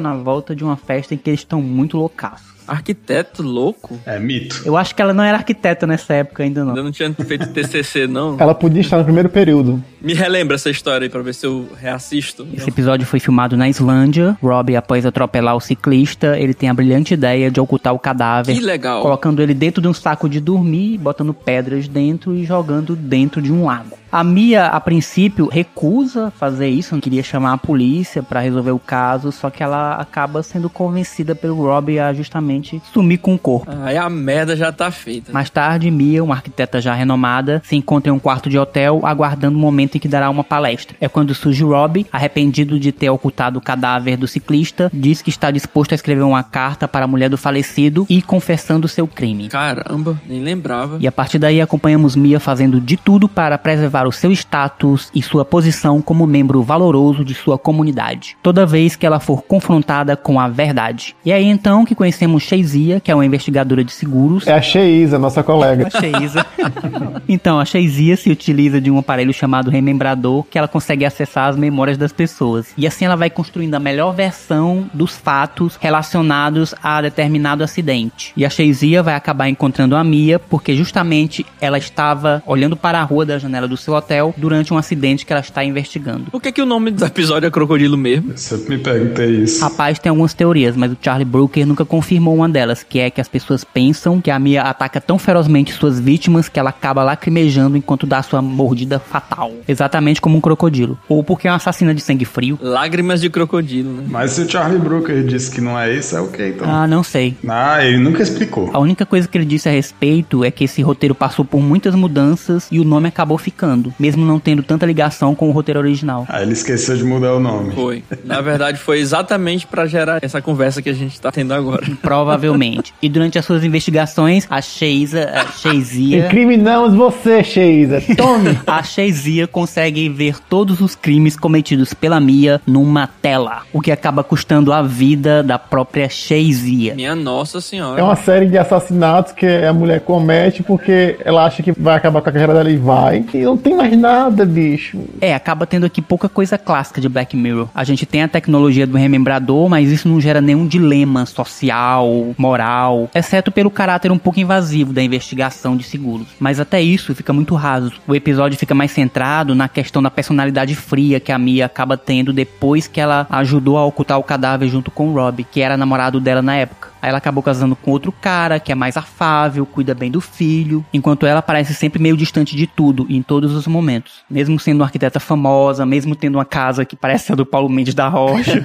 na 0.00 0.14
volta 0.14 0.54
de 0.54 0.64
uma 0.64 0.76
festa 0.76 1.14
em 1.14 1.16
que 1.16 1.30
eles 1.30 1.40
estão 1.40 1.60
muito 1.62 1.96
loucaços. 1.96 2.56
Arquiteto 2.66 3.42
louco? 3.42 3.98
É 4.04 4.18
mito. 4.18 4.62
Eu 4.64 4.76
acho 4.76 4.94
que 4.94 5.00
ela 5.00 5.14
não 5.14 5.22
era 5.22 5.38
arquiteta 5.38 5.86
nessa 5.86 6.14
época 6.14 6.42
ainda 6.42 6.64
não. 6.64 6.70
Ainda 6.70 6.82
não 6.82 6.90
tinha 6.90 7.12
feito 7.14 7.46
TCC, 7.48 8.08
não? 8.08 8.36
Ela 8.40 8.54
podia 8.54 8.80
estar 8.80 8.98
no 8.98 9.04
primeiro 9.04 9.28
período. 9.28 9.82
Me 10.00 10.14
relembra 10.14 10.56
essa 10.56 10.68
história 10.68 11.04
aí 11.04 11.08
pra 11.08 11.22
ver 11.22 11.34
se 11.34 11.46
eu 11.46 11.68
reassisto. 11.80 12.46
Esse 12.52 12.68
episódio 12.68 13.06
foi 13.06 13.20
filmado 13.20 13.56
na 13.56 13.68
Islândia. 13.68 14.36
Rob, 14.42 14.74
após 14.74 15.06
atropelar 15.06 15.54
o 15.54 15.60
ciclista, 15.60 16.36
ele 16.38 16.54
tem 16.54 16.68
a 16.68 16.74
brilhante 16.74 17.14
ideia 17.14 17.50
de 17.50 17.60
ocultar 17.60 17.94
o 17.94 17.98
cadáver. 17.98 18.54
Que 18.54 18.60
legal. 18.60 19.00
Colocando 19.00 19.40
ele 19.40 19.54
dentro 19.54 19.80
de 19.80 19.86
um 19.86 19.94
saco 19.94 20.28
de 20.28 20.40
dormir, 20.40 20.98
botando 20.98 21.32
pedras 21.32 21.86
dentro 21.86 22.34
e 22.34 22.44
jogando 22.44 22.96
dentro 22.96 23.40
de 23.40 23.52
um 23.52 23.64
lago. 23.64 23.96
A 24.10 24.22
Mia, 24.22 24.66
a 24.66 24.80
princípio, 24.80 25.48
recusa 25.48 26.30
fazer 26.30 26.68
isso, 26.68 26.94
não 26.94 27.00
queria 27.00 27.22
chamar 27.22 27.54
a 27.54 27.58
polícia 27.58 28.22
para 28.22 28.40
resolver 28.40 28.70
o 28.70 28.78
caso, 28.78 29.32
só 29.32 29.50
que 29.50 29.62
ela 29.62 29.94
acaba 29.94 30.42
sendo 30.42 30.70
convencida 30.70 31.34
pelo 31.34 31.56
Rob 31.56 31.98
a 31.98 32.12
justamente 32.12 32.80
sumir 32.92 33.18
com 33.18 33.34
o 33.34 33.38
corpo. 33.38 33.70
Aí 33.82 33.96
a 33.96 34.08
merda 34.08 34.56
já 34.56 34.70
tá 34.70 34.90
feita. 34.90 35.32
Mais 35.32 35.50
tarde, 35.50 35.90
Mia, 35.90 36.22
uma 36.22 36.34
arquiteta 36.34 36.80
já 36.80 36.94
renomada, 36.94 37.60
se 37.64 37.74
encontra 37.74 38.10
em 38.10 38.14
um 38.14 38.18
quarto 38.18 38.48
de 38.48 38.58
hotel, 38.58 39.00
aguardando 39.02 39.58
o 39.58 39.60
momento 39.60 39.96
em 39.96 40.00
que 40.00 40.08
dará 40.08 40.30
uma 40.30 40.44
palestra. 40.44 40.96
É 41.00 41.08
quando 41.08 41.34
surge 41.34 41.64
Rob, 41.64 42.06
arrependido 42.12 42.78
de 42.78 42.92
ter 42.92 43.10
ocultado 43.10 43.58
o 43.58 43.62
cadáver 43.62 44.16
do 44.16 44.28
ciclista, 44.28 44.90
diz 44.92 45.20
que 45.20 45.30
está 45.30 45.50
disposto 45.50 45.92
a 45.92 45.94
escrever 45.96 46.22
uma 46.22 46.42
carta 46.42 46.86
para 46.86 47.04
a 47.04 47.08
mulher 47.08 47.28
do 47.28 47.36
falecido 47.36 48.06
e 48.08 48.22
confessando 48.22 48.86
seu 48.86 49.06
crime. 49.06 49.48
Caramba, 49.48 50.20
nem 50.28 50.40
lembrava. 50.40 50.98
E 51.00 51.06
a 51.06 51.12
partir 51.12 51.38
daí 51.38 51.60
acompanhamos 51.60 52.14
Mia 52.14 52.38
fazendo 52.38 52.80
de 52.80 52.96
tudo 52.96 53.28
para 53.28 53.58
preservar 53.58 53.95
o 54.04 54.12
seu 54.12 54.32
status 54.32 55.10
e 55.14 55.22
sua 55.22 55.44
posição 55.44 56.02
como 56.02 56.26
membro 56.26 56.62
valoroso 56.62 57.24
de 57.24 57.34
sua 57.34 57.56
comunidade, 57.56 58.36
toda 58.42 58.66
vez 58.66 58.96
que 58.96 59.06
ela 59.06 59.20
for 59.20 59.42
confrontada 59.42 60.16
com 60.16 60.40
a 60.40 60.48
verdade. 60.48 61.14
E 61.24 61.30
é 61.30 61.34
aí 61.34 61.44
então 61.44 61.84
que 61.84 61.94
conhecemos 61.94 62.42
Sheizia, 62.42 62.98
que 62.98 63.10
é 63.10 63.14
uma 63.14 63.24
investigadora 63.24 63.84
de 63.84 63.92
seguros. 63.92 64.46
É 64.46 64.54
a 64.54 64.62
Sheisa, 64.62 65.18
nossa 65.18 65.42
colega. 65.42 65.86
A 65.86 66.00
Sheisa. 66.00 66.44
então, 67.28 67.60
a 67.60 67.64
Sheizia 67.64 68.16
se 68.16 68.30
utiliza 68.30 68.80
de 68.80 68.90
um 68.90 68.98
aparelho 68.98 69.32
chamado 69.32 69.70
remembrador 69.70 70.44
que 70.50 70.58
ela 70.58 70.68
consegue 70.68 71.04
acessar 71.04 71.48
as 71.48 71.56
memórias 71.56 71.96
das 71.96 72.12
pessoas. 72.12 72.72
E 72.76 72.86
assim 72.86 73.04
ela 73.04 73.16
vai 73.16 73.30
construindo 73.30 73.74
a 73.74 73.80
melhor 73.80 74.12
versão 74.14 74.90
dos 74.92 75.16
fatos 75.16 75.76
relacionados 75.80 76.74
a 76.82 77.00
determinado 77.00 77.62
acidente. 77.62 78.32
E 78.36 78.44
a 78.44 78.50
Sheizia 78.50 79.02
vai 79.02 79.14
acabar 79.14 79.48
encontrando 79.48 79.96
a 79.96 80.02
Mia 80.02 80.38
porque 80.38 80.74
justamente 80.74 81.44
ela 81.60 81.78
estava 81.78 82.42
olhando 82.46 82.76
para 82.76 83.00
a 83.00 83.04
rua 83.04 83.26
da 83.26 83.38
janela 83.38 83.68
do 83.68 83.76
seu 83.86 83.94
hotel 83.94 84.34
durante 84.36 84.74
um 84.74 84.78
acidente 84.78 85.24
que 85.24 85.32
ela 85.32 85.40
está 85.40 85.64
investigando. 85.64 86.30
Por 86.30 86.42
que, 86.42 86.50
que 86.50 86.60
o 86.60 86.66
nome 86.66 86.90
do 86.90 87.04
episódio 87.04 87.46
é 87.46 87.50
Crocodilo 87.50 87.96
mesmo? 87.96 88.32
Eu 88.32 88.36
sempre 88.36 88.76
me 88.76 88.82
perguntei 88.82 89.42
isso. 89.42 89.62
Rapaz, 89.62 89.98
tem 89.98 90.10
algumas 90.10 90.34
teorias, 90.34 90.76
mas 90.76 90.92
o 90.92 90.96
Charlie 91.00 91.24
Brooker 91.24 91.64
nunca 91.66 91.84
confirmou 91.84 92.34
uma 92.34 92.48
delas, 92.48 92.82
que 92.82 92.98
é 92.98 93.10
que 93.10 93.20
as 93.20 93.28
pessoas 93.28 93.62
pensam 93.62 94.20
que 94.20 94.30
a 94.30 94.38
Mia 94.38 94.62
ataca 94.62 95.00
tão 95.00 95.18
ferozmente 95.18 95.72
suas 95.72 96.00
vítimas 96.00 96.48
que 96.48 96.58
ela 96.58 96.70
acaba 96.70 97.04
lacrimejando 97.04 97.76
enquanto 97.76 98.06
dá 98.06 98.22
sua 98.22 98.42
mordida 98.42 98.98
fatal. 98.98 99.52
Exatamente 99.68 100.20
como 100.20 100.36
um 100.36 100.40
crocodilo. 100.40 100.98
Ou 101.08 101.22
porque 101.22 101.46
é 101.46 101.50
uma 101.50 101.56
assassina 101.56 101.94
de 101.94 102.00
sangue 102.00 102.24
frio. 102.24 102.58
Lágrimas 102.60 103.20
de 103.20 103.30
crocodilo, 103.30 103.92
né? 103.92 104.04
Mas 104.08 104.32
se 104.32 104.42
o 104.42 104.50
Charlie 104.50 104.78
Brooker 104.78 105.22
disse 105.24 105.50
que 105.50 105.60
não 105.60 105.78
é 105.78 105.94
isso, 105.94 106.16
é 106.16 106.20
o 106.20 106.28
que 106.28 106.48
então? 106.48 106.68
Ah, 106.68 106.86
não 106.86 107.02
sei. 107.02 107.36
Ah, 107.46 107.84
ele 107.84 107.98
nunca 107.98 108.22
explicou. 108.22 108.70
A 108.72 108.78
única 108.78 109.06
coisa 109.06 109.28
que 109.28 109.38
ele 109.38 109.44
disse 109.44 109.68
a 109.68 109.72
respeito 109.72 110.44
é 110.44 110.50
que 110.50 110.64
esse 110.64 110.82
roteiro 110.82 111.14
passou 111.14 111.44
por 111.44 111.60
muitas 111.60 111.94
mudanças 111.94 112.66
e 112.70 112.80
o 112.80 112.84
nome 112.84 113.08
acabou 113.08 113.38
ficando, 113.38 113.75
mesmo 113.98 114.24
não 114.24 114.38
tendo 114.38 114.62
tanta 114.62 114.86
ligação 114.86 115.34
com 115.34 115.48
o 115.48 115.52
roteiro 115.52 115.80
original. 115.80 116.26
Ah, 116.28 116.42
ele 116.42 116.52
esqueceu 116.52 116.96
de 116.96 117.04
mudar 117.04 117.34
o 117.34 117.40
nome. 117.40 117.74
Foi. 117.74 118.02
Na 118.24 118.40
verdade, 118.40 118.78
foi 118.78 118.98
exatamente 118.98 119.66
pra 119.66 119.86
gerar 119.86 120.18
essa 120.22 120.40
conversa 120.40 120.82
que 120.82 120.88
a 120.88 120.92
gente 120.92 121.20
tá 121.20 121.30
tendo 121.30 121.52
agora. 121.54 121.86
Provavelmente. 122.02 122.92
E 123.00 123.08
durante 123.08 123.38
as 123.38 123.44
suas 123.44 123.64
investigações, 123.64 124.46
a 124.50 124.60
Sheisa, 124.60 125.30
a 125.34 125.46
Sheizia, 125.46 126.26
Incriminamos 126.26 126.94
você, 126.94 127.42
Sheisa. 127.42 128.02
Tome! 128.16 128.58
a 128.66 128.82
Sheizia 128.82 129.46
consegue 129.46 130.08
ver 130.08 130.38
todos 130.48 130.80
os 130.80 130.94
crimes 130.94 131.36
cometidos 131.36 131.94
pela 131.94 132.20
Mia 132.20 132.60
numa 132.66 133.06
tela, 133.06 133.62
o 133.72 133.80
que 133.80 133.90
acaba 133.90 134.22
custando 134.24 134.72
a 134.72 134.82
vida 134.82 135.42
da 135.42 135.58
própria 135.58 136.08
Sheizia. 136.08 136.94
Minha 136.94 137.14
nossa 137.14 137.60
senhora. 137.60 138.00
É 138.00 138.04
uma 138.04 138.16
série 138.16 138.46
de 138.46 138.58
assassinatos 138.58 139.32
que 139.32 139.46
a 139.46 139.72
mulher 139.72 140.00
comete 140.00 140.62
porque 140.62 141.16
ela 141.24 141.44
acha 141.44 141.62
que 141.62 141.72
vai 141.72 141.96
acabar 141.96 142.20
com 142.20 142.28
a 142.28 142.32
carreira 142.32 142.54
dela 142.54 142.70
e 142.70 142.76
vai. 142.76 143.24
E 143.32 143.42
não 143.42 143.56
tem 143.66 143.76
mais 143.76 143.98
nada, 143.98 144.46
bicho. 144.46 144.96
É, 145.20 145.34
acaba 145.34 145.66
tendo 145.66 145.86
aqui 145.86 146.00
pouca 146.00 146.28
coisa 146.28 146.56
clássica 146.56 147.00
de 147.00 147.08
Black 147.08 147.36
Mirror. 147.36 147.68
A 147.74 147.82
gente 147.82 148.06
tem 148.06 148.22
a 148.22 148.28
tecnologia 148.28 148.86
do 148.86 148.96
remembrador, 148.96 149.68
mas 149.68 149.90
isso 149.90 150.08
não 150.08 150.20
gera 150.20 150.40
nenhum 150.40 150.68
dilema 150.68 151.26
social, 151.26 152.32
moral, 152.38 153.10
exceto 153.12 153.50
pelo 153.50 153.68
caráter 153.68 154.12
um 154.12 154.18
pouco 154.18 154.38
invasivo 154.38 154.92
da 154.92 155.02
investigação 155.02 155.76
de 155.76 155.82
seguros. 155.82 156.28
Mas 156.38 156.60
até 156.60 156.80
isso 156.80 157.12
fica 157.12 157.32
muito 157.32 157.56
raso. 157.56 157.94
O 158.06 158.14
episódio 158.14 158.56
fica 158.56 158.74
mais 158.74 158.92
centrado 158.92 159.52
na 159.52 159.68
questão 159.68 160.00
da 160.00 160.10
personalidade 160.10 160.76
fria 160.76 161.18
que 161.18 161.32
a 161.32 161.38
Mia 161.38 161.66
acaba 161.66 161.96
tendo 161.96 162.32
depois 162.32 162.86
que 162.86 163.00
ela 163.00 163.26
ajudou 163.30 163.76
a 163.78 163.84
ocultar 163.84 164.18
o 164.18 164.22
cadáver 164.22 164.68
junto 164.68 164.92
com 164.92 165.08
o 165.08 165.14
Rob, 165.14 165.42
que 165.42 165.60
era 165.60 165.76
namorado 165.76 166.20
dela 166.20 166.40
na 166.40 166.54
época. 166.54 166.95
Aí 167.06 167.10
ela 167.10 167.18
acabou 167.18 167.40
casando 167.40 167.76
com 167.76 167.92
outro 167.92 168.10
cara 168.10 168.58
que 168.58 168.72
é 168.72 168.74
mais 168.74 168.96
afável, 168.96 169.64
cuida 169.64 169.94
bem 169.94 170.10
do 170.10 170.20
filho, 170.20 170.84
enquanto 170.92 171.24
ela 171.24 171.40
parece 171.40 171.72
sempre 171.72 172.02
meio 172.02 172.16
distante 172.16 172.56
de 172.56 172.66
tudo 172.66 173.06
em 173.08 173.22
todos 173.22 173.52
os 173.52 173.64
momentos. 173.68 174.24
Mesmo 174.28 174.58
sendo 174.58 174.78
uma 174.80 174.86
arquiteta 174.86 175.20
famosa, 175.20 175.86
mesmo 175.86 176.16
tendo 176.16 176.34
uma 176.34 176.44
casa 176.44 176.84
que 176.84 176.96
parece 176.96 177.30
a 177.30 177.36
do 177.36 177.46
Paulo 177.46 177.68
Mendes 177.68 177.94
da 177.94 178.08
Rocha. 178.08 178.64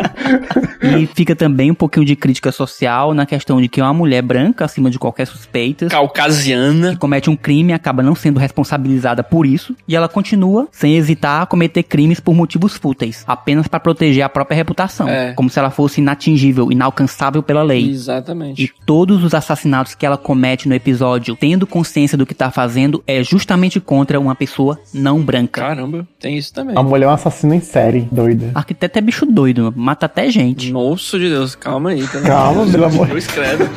e 0.80 1.06
fica 1.08 1.36
também 1.36 1.70
um 1.70 1.74
pouquinho 1.74 2.06
de 2.06 2.16
crítica 2.16 2.50
social 2.50 3.12
na 3.12 3.26
questão 3.26 3.60
de 3.60 3.68
que 3.68 3.78
é 3.78 3.84
uma 3.84 3.92
mulher 3.92 4.22
branca, 4.22 4.64
acima 4.64 4.90
de 4.90 4.98
qualquer 4.98 5.26
suspeita, 5.26 5.86
Caucasiana. 5.88 6.92
que 6.92 6.96
comete 6.96 7.28
um 7.28 7.36
crime 7.36 7.72
e 7.72 7.74
acaba 7.74 8.02
não 8.02 8.14
sendo 8.14 8.40
responsabilizada 8.40 9.22
por 9.22 9.44
isso, 9.44 9.76
e 9.86 9.94
ela 9.94 10.08
continua 10.08 10.66
sem 10.72 10.96
hesitar 10.96 11.42
a 11.42 11.46
cometer 11.46 11.82
crimes 11.82 12.20
por 12.20 12.34
motivos 12.34 12.74
fúteis, 12.74 13.22
apenas 13.26 13.68
para 13.68 13.78
proteger 13.80 14.22
a 14.24 14.30
própria 14.30 14.56
reputação, 14.56 15.06
É. 15.10 15.34
como 15.34 15.50
se 15.50 15.58
ela 15.58 15.68
fosse 15.68 16.00
inatingível, 16.00 16.72
inalcançável 16.72 17.42
pela 17.50 17.64
lei. 17.64 17.90
Exatamente. 17.90 18.62
E 18.62 18.70
todos 18.86 19.24
os 19.24 19.34
assassinatos 19.34 19.96
que 19.96 20.06
ela 20.06 20.16
comete 20.16 20.68
no 20.68 20.74
episódio, 20.74 21.34
tendo 21.34 21.66
consciência 21.66 22.16
do 22.16 22.24
que 22.24 22.32
tá 22.32 22.48
fazendo, 22.48 23.02
é 23.08 23.24
justamente 23.24 23.80
contra 23.80 24.20
uma 24.20 24.36
pessoa 24.36 24.78
não 24.94 25.20
branca. 25.20 25.60
Caramba, 25.60 26.06
tem 26.20 26.38
isso 26.38 26.54
também. 26.54 26.78
A 26.78 26.82
mulher 26.84 27.06
é 27.06 27.08
uma 27.08 27.14
assassina 27.14 27.56
em 27.56 27.60
série, 27.60 28.06
doida. 28.12 28.52
Arquiteto 28.54 29.00
é 29.00 29.02
bicho 29.02 29.26
doido, 29.26 29.74
mata 29.76 30.06
até 30.06 30.30
gente. 30.30 30.70
Nossa 30.70 31.18
de 31.18 31.28
Deus, 31.28 31.56
calma 31.56 31.90
aí. 31.90 32.06
Tá 32.06 32.20
Calma, 32.20 32.64
pelo 32.70 32.84
amor 32.84 33.08
de 33.08 33.14
Deus, 33.14 33.26
credo. 33.26 33.64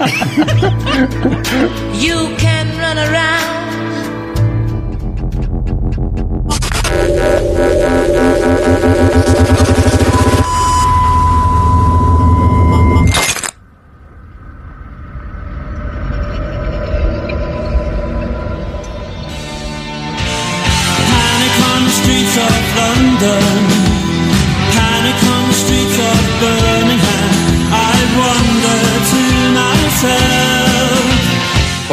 You 2.00 2.30
can 2.38 2.68
run 2.78 3.00
around. 3.00 3.54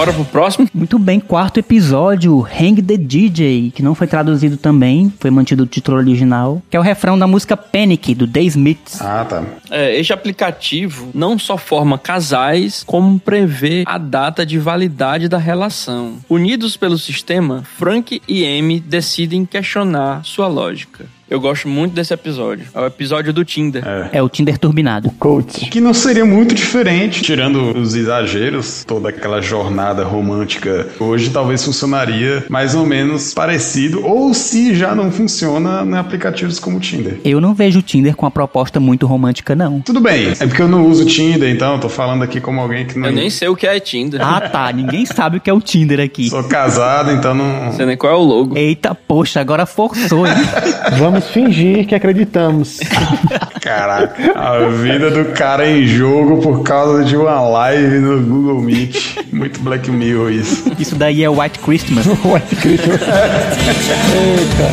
Bora 0.00 0.14
pro 0.14 0.24
próximo? 0.24 0.66
Muito 0.72 0.98
bem, 0.98 1.20
quarto 1.20 1.60
episódio, 1.60 2.48
Hang 2.58 2.80
the 2.80 2.96
DJ, 2.96 3.70
que 3.70 3.82
não 3.82 3.94
foi 3.94 4.06
traduzido 4.06 4.56
também, 4.56 5.12
foi 5.20 5.30
mantido 5.30 5.64
o 5.64 5.66
título 5.66 5.98
original, 5.98 6.62
que 6.70 6.76
é 6.78 6.80
o 6.80 6.82
refrão 6.82 7.18
da 7.18 7.26
música 7.26 7.54
Panic, 7.54 8.14
do 8.14 8.26
The 8.26 8.40
Smiths. 8.44 8.98
Ah, 8.98 9.26
tá. 9.28 9.44
É, 9.70 9.94
este 10.00 10.14
aplicativo 10.14 11.10
não 11.12 11.38
só 11.38 11.58
forma 11.58 11.98
casais, 11.98 12.82
como 12.82 13.20
prevê 13.20 13.84
a 13.84 13.98
data 13.98 14.46
de 14.46 14.58
validade 14.58 15.28
da 15.28 15.36
relação. 15.36 16.14
Unidos 16.30 16.78
pelo 16.78 16.96
sistema, 16.96 17.62
Frank 17.76 18.22
e 18.26 18.58
Amy 18.58 18.80
decidem 18.80 19.44
questionar 19.44 20.24
sua 20.24 20.48
lógica. 20.48 21.04
Eu 21.30 21.40
gosto 21.40 21.68
muito 21.68 21.92
desse 21.94 22.12
episódio. 22.12 22.66
É 22.74 22.80
o 22.80 22.86
episódio 22.86 23.32
do 23.32 23.44
Tinder. 23.44 23.84
É 24.12 24.20
o 24.20 24.28
Tinder 24.28 24.58
turbinado. 24.58 25.12
Coach. 25.16 25.70
Que 25.70 25.80
não 25.80 25.94
seria 25.94 26.24
muito 26.24 26.56
diferente, 26.56 27.22
tirando 27.22 27.78
os 27.78 27.94
exageros, 27.94 28.82
toda 28.84 29.10
aquela 29.10 29.40
jornada 29.40 30.02
romântica. 30.02 30.88
Hoje 30.98 31.30
talvez 31.30 31.64
funcionaria 31.64 32.44
mais 32.48 32.74
ou 32.74 32.84
menos 32.84 33.32
parecido, 33.32 34.04
ou 34.04 34.34
se 34.34 34.74
já 34.74 34.92
não 34.92 35.12
funciona 35.12 35.84
em 35.84 35.96
aplicativos 35.96 36.58
como 36.58 36.78
o 36.78 36.80
Tinder. 36.80 37.20
Eu 37.24 37.40
não 37.40 37.54
vejo 37.54 37.78
o 37.78 37.82
Tinder 37.82 38.16
com 38.16 38.26
uma 38.26 38.30
proposta 38.32 38.80
muito 38.80 39.06
romântica, 39.06 39.54
não. 39.54 39.80
Tudo 39.82 40.00
bem, 40.00 40.32
é 40.32 40.46
porque 40.46 40.62
eu 40.62 40.68
não 40.68 40.84
uso 40.88 41.04
Tinder, 41.06 41.48
então 41.48 41.74
eu 41.74 41.80
tô 41.80 41.88
falando 41.88 42.24
aqui 42.24 42.40
como 42.40 42.60
alguém 42.60 42.84
que 42.86 42.98
não. 42.98 43.06
Eu 43.06 43.14
nem 43.14 43.30
sei 43.30 43.46
o 43.46 43.54
que 43.54 43.68
é 43.68 43.78
Tinder. 43.78 44.20
Ah, 44.20 44.40
tá. 44.40 44.72
Ninguém 44.72 45.06
sabe 45.06 45.36
o 45.36 45.40
que 45.40 45.48
é 45.48 45.52
o 45.52 45.60
Tinder 45.60 46.00
aqui. 46.00 46.28
Sou 46.28 46.42
casado, 46.42 47.12
então 47.12 47.36
não. 47.36 47.66
Não 47.66 47.72
sei 47.72 47.86
nem 47.86 47.96
qual 47.96 48.12
é 48.12 48.16
o 48.16 48.22
logo. 48.24 48.58
Eita, 48.58 48.96
poxa, 48.96 49.40
agora 49.40 49.64
forçou, 49.64 50.26
hein? 50.26 50.34
Vamos 50.98 51.19
fingir 51.28 51.86
que 51.86 51.94
acreditamos. 51.94 52.78
Caraca, 53.60 54.32
a 54.34 54.68
vida 54.68 55.10
do 55.10 55.26
cara 55.32 55.68
em 55.68 55.86
jogo 55.86 56.38
por 56.38 56.62
causa 56.62 57.04
de 57.04 57.16
uma 57.16 57.40
live 57.40 57.98
no 57.98 58.20
Google 58.20 58.60
Meet. 58.62 59.18
Muito 59.32 59.60
Black 59.60 59.90
Mirror 59.90 60.30
isso. 60.30 60.72
Isso 60.78 60.94
daí 60.94 61.22
é 61.22 61.28
White 61.28 61.58
Christmas. 61.58 62.06
White 62.24 62.56
Christmas. 62.56 63.00
Eita. 63.02 64.70